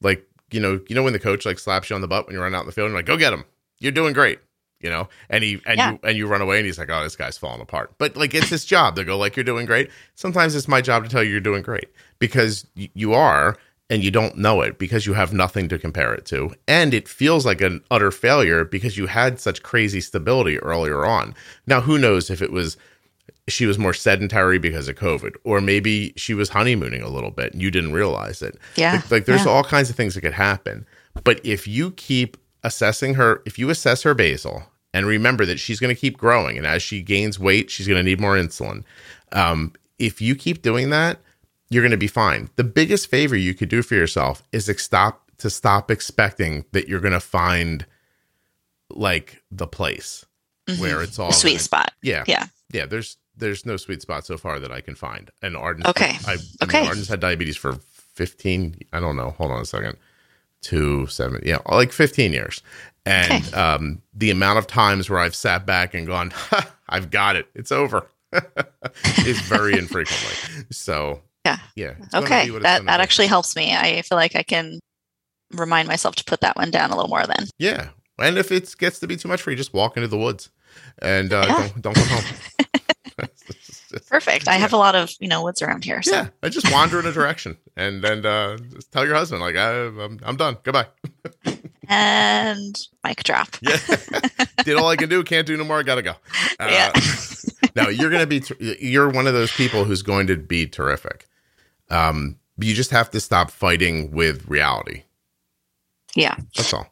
like 0.00 0.24
you 0.50 0.60
know, 0.60 0.80
you 0.88 0.94
know 0.96 1.02
when 1.02 1.12
the 1.12 1.18
coach 1.18 1.44
like 1.46 1.58
slaps 1.58 1.90
you 1.90 1.94
on 1.96 2.00
the 2.02 2.08
butt 2.08 2.26
when 2.26 2.34
you 2.34 2.40
run 2.42 2.54
out 2.54 2.60
in 2.62 2.66
the 2.66 2.72
field 2.72 2.86
and 2.86 2.94
like, 2.94 3.06
go 3.06 3.16
get 3.16 3.32
him, 3.32 3.44
you're 3.78 3.92
doing 3.92 4.12
great, 4.12 4.38
you 4.80 4.90
know, 4.90 5.08
and 5.28 5.44
he 5.44 5.60
and 5.66 5.78
Yeah. 5.78 5.90
you 5.92 5.98
and 6.02 6.16
you 6.18 6.26
run 6.26 6.40
away 6.40 6.56
and 6.58 6.66
he's 6.66 6.78
like, 6.78 6.90
oh, 6.90 7.02
this 7.02 7.16
guy's 7.16 7.36
falling 7.38 7.60
apart. 7.60 7.92
But 7.98 8.16
like, 8.16 8.34
it's 8.34 8.48
his 8.48 8.64
job 8.64 8.96
to 8.96 9.04
go 9.04 9.16
like, 9.18 9.36
you're 9.36 9.44
doing 9.44 9.66
great. 9.66 9.90
Sometimes 10.14 10.54
it's 10.54 10.68
my 10.68 10.80
job 10.80 11.04
to 11.04 11.10
tell 11.10 11.22
you 11.22 11.30
you're 11.30 11.40
doing 11.40 11.62
great 11.62 11.88
because 12.18 12.66
y- 12.76 12.90
you 12.94 13.12
are, 13.14 13.56
and 13.90 14.04
you 14.04 14.10
don't 14.12 14.36
know 14.38 14.60
it 14.62 14.78
because 14.78 15.04
you 15.04 15.14
have 15.14 15.32
nothing 15.32 15.68
to 15.68 15.76
compare 15.78 16.14
it 16.14 16.24
to, 16.26 16.54
and 16.68 16.94
it 16.94 17.08
feels 17.08 17.44
like 17.44 17.60
an 17.60 17.82
utter 17.90 18.10
failure 18.12 18.64
because 18.64 18.96
you 18.96 19.06
had 19.06 19.40
such 19.40 19.62
crazy 19.64 20.00
stability 20.00 20.58
earlier 20.60 21.04
on. 21.04 21.34
Now, 21.66 21.80
who 21.80 21.98
knows 21.98 22.30
if 22.30 22.40
it 22.40 22.52
was 22.52 22.76
she 23.48 23.66
was 23.66 23.78
more 23.80 23.92
sedentary 23.94 24.58
because 24.58 24.86
of 24.88 24.94
COVID, 24.94 25.34
or 25.42 25.60
maybe 25.60 26.12
she 26.16 26.34
was 26.34 26.50
honeymooning 26.50 27.02
a 27.02 27.08
little 27.08 27.32
bit 27.32 27.52
and 27.52 27.60
you 27.60 27.68
didn't 27.70 27.92
realize 27.92 28.42
it. 28.42 28.56
Yeah, 28.76 28.92
Like, 28.92 29.10
like 29.10 29.24
there's 29.24 29.44
yeah. 29.44 29.50
all 29.50 29.64
kinds 29.64 29.90
of 29.90 29.96
things 29.96 30.14
that 30.14 30.20
could 30.20 30.34
happen. 30.34 30.86
But 31.24 31.40
if 31.44 31.66
you 31.66 31.90
keep 31.92 32.36
assessing 32.62 33.14
her, 33.14 33.42
if 33.44 33.58
you 33.58 33.68
assess 33.70 34.02
her 34.04 34.14
basal 34.14 34.62
and 34.92 35.06
remember 35.06 35.44
that 35.46 35.58
she's 35.60 35.78
going 35.80 35.94
to 35.94 36.00
keep 36.00 36.16
growing, 36.18 36.56
and 36.58 36.66
as 36.66 36.82
she 36.82 37.02
gains 37.02 37.38
weight, 37.38 37.70
she's 37.70 37.86
going 37.86 37.98
to 37.98 38.02
need 38.02 38.20
more 38.20 38.34
insulin. 38.36 38.84
Um, 39.32 39.72
if 39.98 40.20
you 40.20 40.34
keep 40.34 40.62
doing 40.62 40.90
that, 40.90 41.18
you're 41.70 41.82
going 41.82 41.90
to 41.92 41.96
be 41.96 42.06
fine. 42.08 42.50
The 42.56 42.64
biggest 42.64 43.08
favor 43.08 43.36
you 43.36 43.54
could 43.54 43.68
do 43.68 43.82
for 43.82 43.94
yourself 43.94 44.42
is 44.52 44.70
stop 44.78 45.30
to 45.38 45.48
stop 45.50 45.90
expecting 45.90 46.64
that 46.72 46.88
you're 46.88 47.00
going 47.00 47.12
to 47.12 47.20
find 47.20 47.86
like 48.90 49.42
the 49.50 49.66
place 49.66 50.24
Mhm. 50.68 50.78
where 50.80 51.02
it's 51.02 51.18
all 51.18 51.28
the 51.28 51.34
sweet 51.34 51.52
gonna- 51.52 51.58
spot 51.60 51.92
yeah, 52.02 52.24
yeah 52.26 52.46
yeah. 52.72 52.86
There's 52.86 53.16
there's 53.36 53.64
no 53.64 53.76
sweet 53.76 54.02
spot 54.02 54.26
so 54.26 54.36
far 54.36 54.58
that 54.60 54.70
I 54.72 54.80
can 54.80 54.94
find. 54.94 55.30
And 55.40 55.56
Arden's 55.56 55.86
Okay. 55.86 56.16
I, 56.26 56.32
I 56.60 56.64
Okay. 56.64 56.80
mean, 56.80 56.88
Arden's 56.88 57.08
had 57.08 57.20
diabetes 57.20 57.56
for 57.56 57.78
15. 58.14 58.76
I 58.92 59.00
don't 59.00 59.16
know. 59.16 59.30
Hold 59.38 59.50
on 59.52 59.62
a 59.62 59.64
second. 59.64 59.96
Two 60.60 61.06
seven. 61.06 61.40
Yeah, 61.44 61.58
like 61.70 61.90
15 61.92 62.32
years. 62.32 62.62
And 63.06 63.44
Okay. 63.46 63.56
um, 63.56 64.02
the 64.14 64.30
amount 64.30 64.58
of 64.58 64.66
times 64.66 65.08
where 65.08 65.18
I've 65.18 65.34
sat 65.34 65.64
back 65.66 65.94
and 65.94 66.06
gone, 66.06 66.30
ha, 66.34 66.70
I've 66.88 67.10
got 67.10 67.36
it. 67.36 67.46
It's 67.54 67.72
over. 67.72 68.06
is 69.26 69.40
very 69.42 69.76
infrequently. 69.76 70.64
So 70.70 71.20
Yeah. 71.44 71.58
yeah. 71.74 71.94
okay 72.14 72.44
be 72.44 72.50
what 72.52 72.58
it's 72.58 72.62
that 72.64 72.84
that 72.84 73.00
actually 73.00 73.26
helps 73.26 73.56
me 73.56 73.74
i 73.74 74.02
feel 74.02 74.16
like 74.16 74.36
i 74.36 74.42
can 74.44 74.78
remind 75.52 75.88
myself 75.88 76.14
to 76.14 76.22
put 76.24 76.40
that 76.42 76.54
one 76.54 76.70
down 76.70 76.90
a 76.92 76.94
little 76.94 77.08
more 77.08 77.26
then 77.26 77.48
Yeah. 77.58 77.88
And 78.20 78.38
if 78.38 78.52
it 78.52 78.72
gets 78.78 79.00
to 79.00 79.06
be 79.08 79.16
too 79.16 79.26
much 79.28 79.40
for 79.42 79.50
you, 79.50 79.56
just 79.56 79.72
walk 79.72 79.96
into 79.96 80.06
the 80.06 80.18
woods 80.18 80.50
and 81.00 81.32
uh, 81.32 81.44
Yeah. 81.48 81.56
don't 81.58 81.82
don't 81.82 81.94
come 81.96 82.06
home. 82.08 82.24
perfect 84.08 84.48
i 84.48 84.54
have 84.54 84.72
a 84.72 84.76
lot 84.76 84.94
of 84.94 85.10
you 85.20 85.28
know 85.28 85.42
woods 85.42 85.62
around 85.62 85.84
here 85.84 86.02
so 86.02 86.12
Yeah, 86.14 86.28
I 86.42 86.48
just 86.48 86.70
wander 86.72 86.98
in 87.00 87.06
a 87.06 87.12
direction 87.12 87.56
and 87.76 88.02
then 88.02 88.24
uh, 88.26 88.56
just 88.74 88.90
tell 88.92 89.04
your 89.06 89.14
husband 89.14 89.40
like 89.40 89.56
I, 89.56 89.70
I'm 89.86 90.18
I'm 90.24 90.36
done. 90.36 90.56
Goodbye. 90.62 90.86
and 91.88 92.76
mic 93.04 93.22
drop 93.24 93.48
Yeah, 93.60 93.76
did 94.64 94.76
all 94.76 94.88
I 94.88 94.96
can 94.96 95.08
do. 95.08 95.22
Can't 95.24 95.46
do 95.46 95.56
no 95.56 95.64
more. 95.64 95.78
I 95.78 95.82
gotta 95.82 96.02
go. 96.02 96.14
Uh, 96.58 96.68
Yeah. 96.70 96.92
no, 97.76 97.88
you're 97.88 98.10
gonna 98.10 98.26
be. 98.26 98.40
Ter- 98.40 98.56
you're 98.60 99.08
one 99.08 99.26
of 99.26 99.32
those 99.34 99.52
people 99.52 99.84
who's 99.84 100.02
going 100.02 100.26
to 100.28 100.36
be 100.36 100.66
terrific. 100.66 101.26
Um, 101.88 102.36
you 102.58 102.74
just 102.74 102.90
have 102.90 103.10
to 103.10 103.20
stop 103.20 103.50
fighting 103.50 104.10
with 104.12 104.46
reality. 104.46 105.04
yeah 106.14 106.36
That's 106.56 106.72
all. 106.74 106.86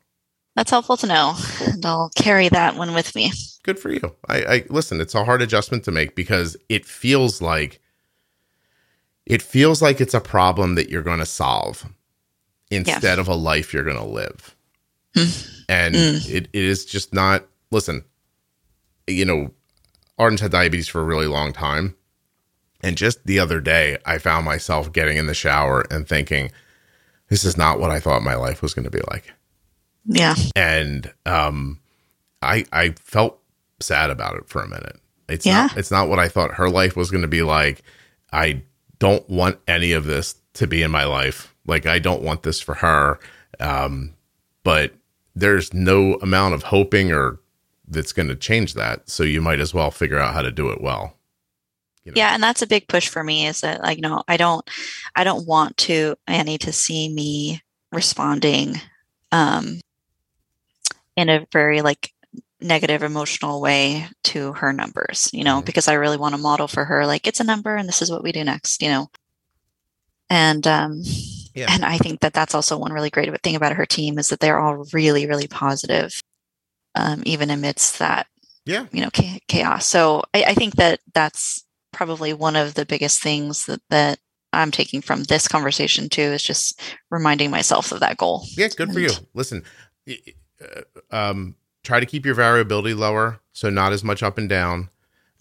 That's 0.59 0.71
helpful 0.71 0.97
to 0.97 1.07
know 1.07 1.35
and 1.63 1.87
i'll 1.87 2.11
carry 2.17 2.49
that 2.49 2.75
one 2.77 2.93
with 2.95 3.15
me 3.15 3.31
Good 3.65 3.79
for 3.79 3.91
you. 3.93 4.17
I, 4.27 4.43
I 4.45 4.65
listen. 4.71 4.99
It's 4.99 5.15
a 5.15 5.25
hard 5.25 5.43
adjustment 5.43 5.85
to 5.85 5.91
make 5.91 6.15
because 6.15 6.57
it 6.71 6.87
feels 6.87 7.43
like 7.43 7.81
it 9.27 9.43
feels 9.43 9.83
like 9.83 10.01
it's 10.01 10.15
a 10.15 10.21
problem 10.21 10.75
that 10.77 10.89
you're 10.89 11.03
going 11.03 11.19
to 11.19 11.27
solve 11.27 11.85
instead 12.71 13.19
of 13.19 13.29
a 13.29 13.35
life 13.35 13.75
you're 13.75 13.85
going 13.85 13.99
to 13.99 14.05
live. 14.05 14.57
and 15.69 15.95
Mm. 15.95 16.31
it, 16.31 16.49
it 16.53 16.65
is 16.65 16.87
just 16.87 17.13
not 17.13 17.45
listen 17.71 18.05
you 19.07 19.27
know 19.27 19.51
arden's 20.19 20.41
had 20.41 20.53
diabetes 20.53 20.89
for 20.89 21.01
a 21.03 21.05
really 21.05 21.27
long 21.27 21.53
time 21.53 21.95
and 22.83 22.97
just 22.97 23.27
the 23.27 23.39
other 23.39 23.61
day 23.61 23.99
i 24.07 24.17
found 24.17 24.47
myself 24.47 24.93
getting 24.93 25.19
in 25.19 25.27
the 25.27 25.35
shower 25.35 25.85
and 25.91 26.09
thinking 26.09 26.51
this 27.29 27.45
is 27.45 27.57
not 27.59 27.81
what 27.81 27.91
i 27.91 28.01
thought 28.01 28.23
my 28.23 28.35
life 28.37 28.63
was 28.63 28.73
going 28.73 28.85
to 28.85 28.91
be 28.91 29.03
like 29.11 29.35
yeah. 30.09 30.35
And 30.57 31.13
um 31.27 31.79
i 32.43 32.65
i 32.73 32.91
felt 32.99 33.39
sad 33.81 34.11
about 34.11 34.37
it 34.37 34.49
for 34.49 34.63
a 34.63 34.69
minute. 34.69 34.97
It's 35.29 35.47
Yeah. 35.47 35.67
not 35.67 35.77
it's 35.77 35.91
not 35.91 36.09
what 36.09 36.19
i 36.19 36.29
thought 36.29 36.55
her 36.55 36.69
life 36.71 36.97
was 36.97 37.11
going 37.11 37.23
to 37.23 37.29
be 37.29 37.43
like. 37.43 37.83
I 38.33 38.63
don't 38.99 39.29
want 39.31 39.59
any 39.69 39.93
of 39.93 40.05
this 40.05 40.35
to 40.55 40.67
be 40.67 40.83
in 40.83 40.91
my 40.91 41.05
life. 41.05 41.55
Like 41.67 41.87
i 41.87 41.99
don't 41.99 42.23
want 42.23 42.43
this 42.43 42.61
for 42.61 42.75
her. 42.75 43.21
Um 43.61 44.15
but 44.65 44.93
there's 45.35 45.73
no 45.73 46.15
amount 46.17 46.55
of 46.55 46.65
hoping 46.65 47.13
or 47.13 47.39
that's 47.87 48.13
going 48.13 48.29
to 48.29 48.37
change 48.37 48.75
that. 48.75 49.09
So 49.09 49.23
you 49.23 49.41
might 49.41 49.61
as 49.61 49.73
well 49.73 49.91
figure 49.91 50.19
out 50.19 50.35
how 50.35 50.43
to 50.43 50.51
do 50.51 50.69
it 50.71 50.81
well. 50.81 51.15
You 52.05 52.13
know? 52.13 52.19
yeah 52.21 52.35
and 52.35 52.43
that's 52.43 52.63
a 52.63 52.67
big 52.67 52.89
push 52.89 53.09
for 53.09 53.23
me 53.23 53.47
is 53.47 53.61
that 53.61 53.83
like 53.83 53.99
no 53.99 54.23
i 54.29 54.39
don't 54.39 54.67
i 55.15 55.25
don't 55.25 55.47
want 55.47 55.77
to 55.79 56.17
annie 56.27 56.57
to 56.59 56.73
see 56.73 57.09
me 57.13 57.61
responding 57.93 58.77
um 59.31 59.79
in 61.19 61.29
a 61.29 61.45
very 61.53 61.83
like 61.83 62.13
negative 62.61 63.03
emotional 63.03 63.61
way 63.61 64.07
to 64.25 64.53
her 64.55 64.73
numbers 64.73 65.31
you 65.33 65.45
know 65.45 65.61
Mhm. 65.61 65.65
because 65.65 65.89
i 65.89 65.95
really 65.95 66.17
want 66.17 66.35
to 66.35 66.41
model 66.41 66.69
for 66.69 66.85
her 66.85 67.07
like 67.07 67.27
it's 67.27 67.41
a 67.41 67.45
number 67.53 67.75
and 67.77 67.89
this 67.89 68.03
is 68.03 68.11
what 68.11 68.23
we 68.23 68.33
do 68.33 68.45
next 68.45 68.83
you 68.83 68.89
know 68.89 69.11
and 70.31 70.67
um 70.67 71.03
Yeah. 71.55 71.67
and 71.71 71.85
i 71.85 71.99
think 71.99 72.21
that 72.21 72.33
that's 72.33 72.55
also 72.55 72.79
one 72.79 72.93
really 72.93 73.11
great 73.11 73.31
thing 73.43 73.57
about 73.57 73.73
her 73.77 73.87
team 73.87 74.19
is 74.19 74.29
that 74.29 74.41
they're 74.41 74.61
all 74.61 74.85
really 74.93 75.27
really 75.27 75.47
positive 75.49 76.21
um 76.95 77.23
even 77.27 77.51
amidst 77.51 77.99
that 77.99 78.27
yeah 78.65 78.87
you 78.93 79.01
know 79.03 79.11
chaos 79.49 79.87
so 79.87 80.23
I, 80.35 80.45
I 80.49 80.55
think 80.55 80.77
that 80.77 81.01
that's 81.15 81.65
probably 81.93 82.33
one 82.33 82.55
of 82.57 82.75
the 82.75 82.85
biggest 82.87 83.23
things 83.23 83.67
that, 83.67 83.81
that 83.91 84.19
I'm 84.53 84.71
taking 84.71 85.01
from 85.03 85.25
this 85.25 85.49
conversation 85.49 86.09
too 86.09 86.23
is 86.23 86.43
just 86.43 86.81
reminding 87.11 87.51
myself 87.51 87.93
of 87.93 88.01
that 88.01 88.17
goal. 88.17 88.47
Yeah, 88.57 88.69
good 88.69 88.93
for 88.93 89.01
you. 89.01 89.11
Listen, 89.35 89.63
um, 91.11 91.55
try 91.83 92.01
to 92.01 92.07
keep 92.07 92.27
your 92.27 92.35
variability 92.35 92.95
lower, 92.95 93.41
so 93.53 93.71
not 93.71 93.93
as 93.93 94.05
much 94.05 94.23
up 94.23 94.39
and 94.39 94.49
down. 94.49 94.91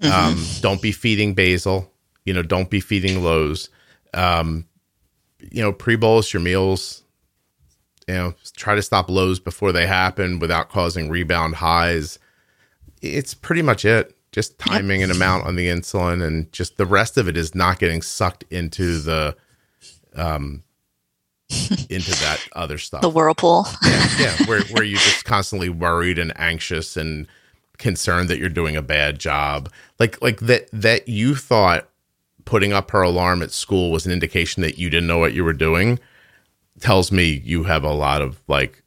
Mm-hmm. 0.01 0.13
Um, 0.13 0.45
don't 0.61 0.81
be 0.81 0.91
feeding 0.91 1.33
basal. 1.33 1.91
You 2.25 2.33
know, 2.33 2.43
don't 2.43 2.69
be 2.69 2.79
feeding 2.79 3.23
lows. 3.23 3.69
Um, 4.13 4.65
you 5.39 5.61
know, 5.61 5.73
pre 5.73 5.95
bolus 5.95 6.33
your 6.33 6.41
meals. 6.41 7.03
You 8.07 8.13
know, 8.13 8.35
try 8.55 8.75
to 8.75 8.81
stop 8.81 9.09
lows 9.09 9.39
before 9.39 9.71
they 9.71 9.85
happen 9.85 10.39
without 10.39 10.69
causing 10.69 11.09
rebound 11.09 11.55
highs. 11.55 12.19
It's 13.01 13.33
pretty 13.33 13.61
much 13.61 13.85
it. 13.85 14.15
Just 14.31 14.59
timing 14.59 15.01
yep. 15.01 15.09
and 15.09 15.17
amount 15.17 15.45
on 15.45 15.55
the 15.55 15.67
insulin, 15.67 16.25
and 16.25 16.51
just 16.51 16.77
the 16.77 16.85
rest 16.85 17.17
of 17.17 17.27
it 17.27 17.35
is 17.35 17.55
not 17.55 17.79
getting 17.79 18.01
sucked 18.01 18.43
into 18.49 18.99
the 18.99 19.35
um 20.15 20.63
into 21.89 22.11
that 22.11 22.39
other 22.53 22.77
stuff. 22.77 23.01
The 23.01 23.09
whirlpool. 23.09 23.67
yeah, 23.83 24.07
yeah, 24.19 24.37
where 24.45 24.61
where 24.71 24.83
you're 24.83 24.99
just 24.99 25.25
constantly 25.25 25.69
worried 25.69 26.19
and 26.19 26.37
anxious 26.37 26.97
and 26.97 27.27
concerned 27.77 28.29
that 28.29 28.39
you're 28.39 28.49
doing 28.49 28.75
a 28.75 28.81
bad 28.81 29.19
job. 29.19 29.71
Like 29.99 30.21
like 30.21 30.39
that 30.41 30.69
that 30.73 31.07
you 31.07 31.35
thought 31.35 31.89
putting 32.45 32.73
up 32.73 32.91
her 32.91 33.01
alarm 33.01 33.41
at 33.41 33.51
school 33.51 33.91
was 33.91 34.05
an 34.05 34.11
indication 34.11 34.61
that 34.61 34.77
you 34.77 34.89
didn't 34.89 35.07
know 35.07 35.17
what 35.17 35.33
you 35.33 35.43
were 35.43 35.53
doing 35.53 35.99
tells 36.79 37.11
me 37.11 37.41
you 37.43 37.63
have 37.63 37.83
a 37.83 37.91
lot 37.93 38.21
of 38.21 38.41
like 38.47 38.83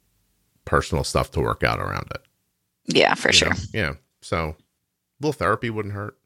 personal 0.65 1.03
stuff 1.03 1.31
to 1.31 1.41
work 1.41 1.63
out 1.63 1.79
around 1.79 2.07
it. 2.11 2.21
Yeah, 2.85 3.13
for 3.15 3.29
you 3.29 3.33
sure. 3.33 3.49
Know? 3.49 3.59
Yeah. 3.73 3.93
So 4.21 4.37
a 4.49 4.55
little 5.19 5.33
therapy 5.33 5.69
wouldn't 5.69 5.93
hurt. 5.93 6.17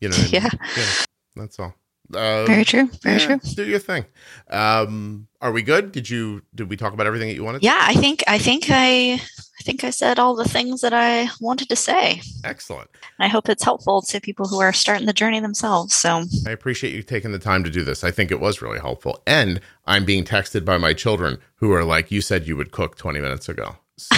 You 0.00 0.08
know, 0.10 0.16
yeah. 0.28 0.48
yeah. 0.76 0.90
That's 1.36 1.58
all. 1.58 1.74
Uh, 2.12 2.44
Very 2.44 2.64
true. 2.64 2.88
Very 3.02 3.20
yeah, 3.20 3.38
true. 3.38 3.54
Do 3.54 3.64
your 3.64 3.78
thing. 3.78 4.04
Um, 4.50 5.26
are 5.40 5.52
we 5.52 5.62
good? 5.62 5.90
Did 5.90 6.10
you 6.10 6.42
did 6.54 6.68
we 6.68 6.76
talk 6.76 6.92
about 6.92 7.06
everything 7.06 7.28
that 7.28 7.34
you 7.34 7.44
wanted? 7.44 7.62
Yeah, 7.62 7.78
I 7.80 7.94
think 7.94 8.22
I 8.26 8.38
think 8.38 8.66
I 8.68 9.14
I 9.14 9.62
think 9.62 9.84
I 9.84 9.90
said 9.90 10.18
all 10.18 10.36
the 10.36 10.44
things 10.44 10.82
that 10.82 10.92
I 10.92 11.28
wanted 11.40 11.70
to 11.70 11.76
say. 11.76 12.20
Excellent. 12.44 12.90
I 13.18 13.28
hope 13.28 13.48
it's 13.48 13.64
helpful 13.64 14.02
to 14.02 14.20
people 14.20 14.46
who 14.46 14.60
are 14.60 14.72
starting 14.72 15.06
the 15.06 15.14
journey 15.14 15.40
themselves. 15.40 15.94
So 15.94 16.24
I 16.46 16.50
appreciate 16.50 16.94
you 16.94 17.02
taking 17.02 17.32
the 17.32 17.38
time 17.38 17.64
to 17.64 17.70
do 17.70 17.84
this. 17.84 18.04
I 18.04 18.10
think 18.10 18.30
it 18.30 18.40
was 18.40 18.60
really 18.60 18.80
helpful. 18.80 19.22
And 19.26 19.60
I'm 19.86 20.04
being 20.04 20.24
texted 20.24 20.64
by 20.64 20.76
my 20.76 20.92
children 20.92 21.38
who 21.56 21.72
are 21.72 21.84
like, 21.84 22.10
"You 22.10 22.20
said 22.20 22.46
you 22.46 22.56
would 22.56 22.70
cook 22.70 22.96
20 22.96 23.20
minutes 23.20 23.48
ago." 23.48 23.76
So. 23.96 24.16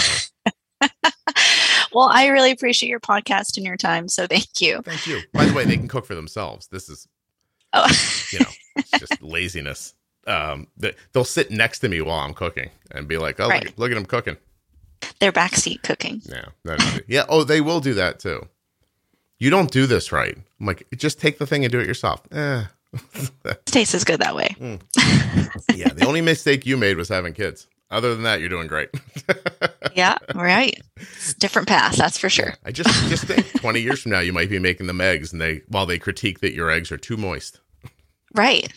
well, 1.93 2.09
I 2.09 2.27
really 2.27 2.51
appreciate 2.51 2.89
your 2.89 2.99
podcast 2.99 3.57
and 3.57 3.65
your 3.65 3.77
time. 3.77 4.07
So 4.09 4.27
thank 4.27 4.59
you. 4.59 4.81
Thank 4.83 5.07
you. 5.07 5.21
By 5.33 5.45
the 5.45 5.53
way, 5.53 5.65
they 5.65 5.77
can 5.77 5.87
cook 5.87 6.05
for 6.05 6.15
themselves. 6.15 6.67
This 6.67 6.89
is 6.89 7.07
Oh. 7.85 7.87
you 8.31 8.39
know, 8.39 8.51
it's 8.75 8.91
just 8.91 9.21
laziness. 9.21 9.93
Um, 10.25 10.67
they, 10.75 10.93
will 11.13 11.23
sit 11.23 11.51
next 11.51 11.79
to 11.79 11.89
me 11.89 12.01
while 12.01 12.19
I'm 12.19 12.33
cooking 12.33 12.69
and 12.91 13.07
be 13.07 13.17
like, 13.17 13.39
"Oh, 13.39 13.47
right. 13.47 13.65
look, 13.65 13.77
look, 13.77 13.91
at 13.91 13.95
them 13.95 14.05
cooking." 14.05 14.37
They're 15.19 15.31
backseat 15.31 15.83
cooking. 15.83 16.21
Yeah, 16.25 16.77
yeah. 17.07 17.25
Oh, 17.29 17.43
they 17.43 17.61
will 17.61 17.79
do 17.79 17.93
that 17.93 18.19
too. 18.19 18.47
You 19.39 19.49
don't 19.49 19.71
do 19.71 19.85
this 19.85 20.11
right. 20.11 20.35
I'm 20.59 20.65
like, 20.65 20.87
just 20.95 21.19
take 21.19 21.37
the 21.37 21.45
thing 21.45 21.63
and 21.63 21.71
do 21.71 21.79
it 21.79 21.87
yourself. 21.87 22.21
Eh. 22.31 22.65
Tastes 23.65 23.93
is 23.93 24.03
good 24.03 24.19
that 24.19 24.35
way. 24.35 24.55
Mm. 24.59 24.81
yeah, 25.75 25.89
the 25.89 26.07
only 26.07 26.21
mistake 26.21 26.65
you 26.65 26.77
made 26.77 26.97
was 26.97 27.09
having 27.09 27.33
kids. 27.33 27.67
Other 27.89 28.13
than 28.13 28.23
that, 28.23 28.39
you're 28.39 28.49
doing 28.49 28.67
great. 28.67 28.89
yeah, 29.95 30.17
right. 30.35 30.77
It's 30.97 31.33
different 31.35 31.67
path, 31.69 31.95
that's 31.95 32.17
for 32.17 32.29
sure. 32.29 32.55
I 32.65 32.71
just 32.71 32.89
just 33.09 33.25
think 33.25 33.61
20 33.61 33.79
years 33.79 34.01
from 34.01 34.11
now, 34.11 34.19
you 34.19 34.33
might 34.33 34.49
be 34.49 34.59
making 34.59 34.87
them 34.87 34.99
eggs, 34.99 35.31
and 35.31 35.41
they 35.41 35.61
while 35.69 35.85
they 35.85 35.97
critique 35.97 36.39
that 36.41 36.53
your 36.53 36.69
eggs 36.69 36.91
are 36.91 36.97
too 36.97 37.15
moist. 37.15 37.61
Right, 38.37 38.71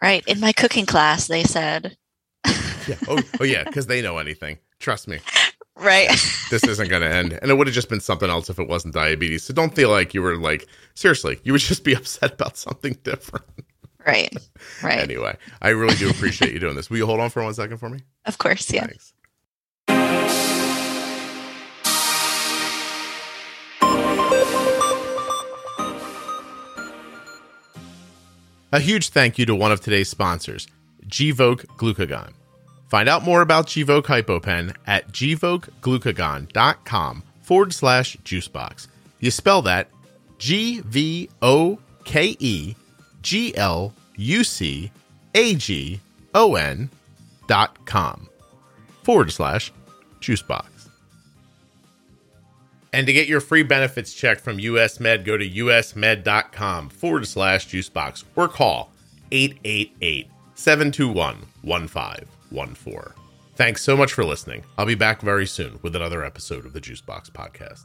right. 0.00 0.24
In 0.26 0.40
my 0.40 0.52
cooking 0.52 0.86
class, 0.86 1.26
they 1.26 1.42
said. 1.42 1.96
yeah. 2.46 2.96
Oh, 3.08 3.20
oh 3.40 3.44
yeah, 3.44 3.64
because 3.64 3.86
they 3.86 4.00
know 4.00 4.18
anything. 4.18 4.58
Trust 4.78 5.08
me. 5.08 5.18
Right. 5.76 6.08
this 6.50 6.62
isn't 6.62 6.88
going 6.88 7.02
to 7.02 7.12
end, 7.12 7.38
and 7.42 7.50
it 7.50 7.54
would 7.54 7.66
have 7.66 7.74
just 7.74 7.88
been 7.88 8.00
something 8.00 8.30
else 8.30 8.48
if 8.48 8.60
it 8.60 8.68
wasn't 8.68 8.94
diabetes. 8.94 9.42
So 9.42 9.52
don't 9.52 9.74
feel 9.74 9.90
like 9.90 10.14
you 10.14 10.22
were 10.22 10.36
like 10.36 10.68
seriously. 10.94 11.40
You 11.42 11.52
would 11.52 11.60
just 11.60 11.82
be 11.82 11.94
upset 11.96 12.34
about 12.34 12.56
something 12.56 12.96
different. 13.02 13.46
Right. 14.06 14.36
Right. 14.82 14.98
anyway, 14.98 15.36
I 15.62 15.70
really 15.70 15.96
do 15.96 16.10
appreciate 16.10 16.52
you 16.52 16.60
doing 16.60 16.76
this. 16.76 16.90
Will 16.90 16.98
you 16.98 17.06
hold 17.06 17.20
on 17.20 17.30
for 17.30 17.42
one 17.42 17.54
second 17.54 17.78
for 17.78 17.88
me? 17.88 18.00
Of 18.26 18.36
course. 18.38 18.70
Yeah. 18.70 18.86
Thanks. 18.86 19.13
A 28.74 28.80
huge 28.80 29.10
thank 29.10 29.38
you 29.38 29.46
to 29.46 29.54
one 29.54 29.70
of 29.70 29.80
today's 29.80 30.08
sponsors, 30.08 30.66
Gvoke 31.06 31.64
Glucagon. 31.78 32.32
Find 32.88 33.08
out 33.08 33.22
more 33.22 33.40
about 33.40 33.68
Gvoke 33.68 34.02
HypoPen 34.02 34.74
at 34.84 35.12
gvokeglucagon.com 35.12 37.22
forward 37.40 37.72
slash 37.72 38.16
juicebox. 38.24 38.88
You 39.20 39.30
spell 39.30 39.62
that 39.62 39.90
G 40.38 40.80
V 40.80 41.30
O 41.40 41.78
K 42.02 42.36
E 42.40 42.74
G 43.22 43.56
L 43.56 43.94
U 44.16 44.42
C 44.42 44.90
A 45.36 45.54
G 45.54 46.00
O 46.34 46.56
N 46.56 46.90
dot 47.46 47.86
com 47.86 48.28
forward 49.04 49.30
slash 49.30 49.72
juicebox. 50.20 50.73
And 52.94 53.08
to 53.08 53.12
get 53.12 53.26
your 53.26 53.40
free 53.40 53.64
benefits 53.64 54.14
check 54.14 54.38
from 54.38 54.60
US 54.60 55.00
Med, 55.00 55.24
go 55.24 55.36
to 55.36 55.44
usmed.com 55.44 56.90
forward 56.90 57.26
slash 57.26 57.66
juicebox 57.66 58.22
or 58.36 58.46
call 58.46 58.92
888 59.32 60.28
721 60.54 61.44
1514. 61.62 63.12
Thanks 63.56 63.82
so 63.82 63.96
much 63.96 64.12
for 64.12 64.24
listening. 64.24 64.62
I'll 64.78 64.86
be 64.86 64.94
back 64.94 65.22
very 65.22 65.44
soon 65.44 65.80
with 65.82 65.96
another 65.96 66.24
episode 66.24 66.64
of 66.64 66.72
the 66.72 66.80
Juicebox 66.80 67.32
Podcast. 67.32 67.84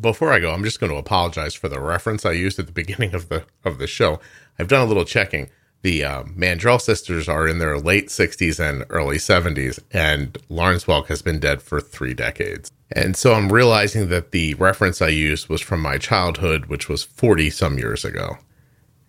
before 0.00 0.32
I 0.32 0.38
go, 0.38 0.52
I'm 0.52 0.64
just 0.64 0.80
going 0.80 0.92
to 0.92 0.98
apologize 0.98 1.54
for 1.54 1.68
the 1.68 1.80
reference 1.80 2.24
I 2.24 2.32
used 2.32 2.58
at 2.58 2.66
the 2.66 2.72
beginning 2.72 3.14
of 3.14 3.28
the 3.28 3.44
of 3.64 3.78
the 3.78 3.86
show. 3.86 4.20
I've 4.58 4.68
done 4.68 4.82
a 4.82 4.86
little 4.86 5.04
checking. 5.04 5.50
The 5.82 6.04
uh, 6.04 6.22
Mandrell 6.24 6.80
sisters 6.80 7.28
are 7.28 7.46
in 7.46 7.58
their 7.58 7.78
late 7.78 8.08
60s 8.08 8.58
and 8.58 8.84
early 8.90 9.16
70s, 9.16 9.78
and 9.92 10.36
Lawrence 10.48 10.84
Welk 10.84 11.06
has 11.06 11.22
been 11.22 11.38
dead 11.38 11.62
for 11.62 11.80
three 11.80 12.14
decades. 12.14 12.70
And 12.90 13.16
so 13.16 13.34
I'm 13.34 13.52
realizing 13.52 14.08
that 14.08 14.32
the 14.32 14.54
reference 14.54 15.00
I 15.00 15.08
used 15.08 15.48
was 15.48 15.60
from 15.60 15.80
my 15.80 15.98
childhood, 15.98 16.66
which 16.66 16.88
was 16.88 17.04
40 17.04 17.50
some 17.50 17.78
years 17.78 18.04
ago. 18.04 18.38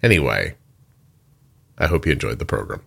Anyway, 0.03 0.55
I 1.77 1.87
hope 1.87 2.05
you 2.05 2.11
enjoyed 2.11 2.39
the 2.39 2.45
program. 2.45 2.81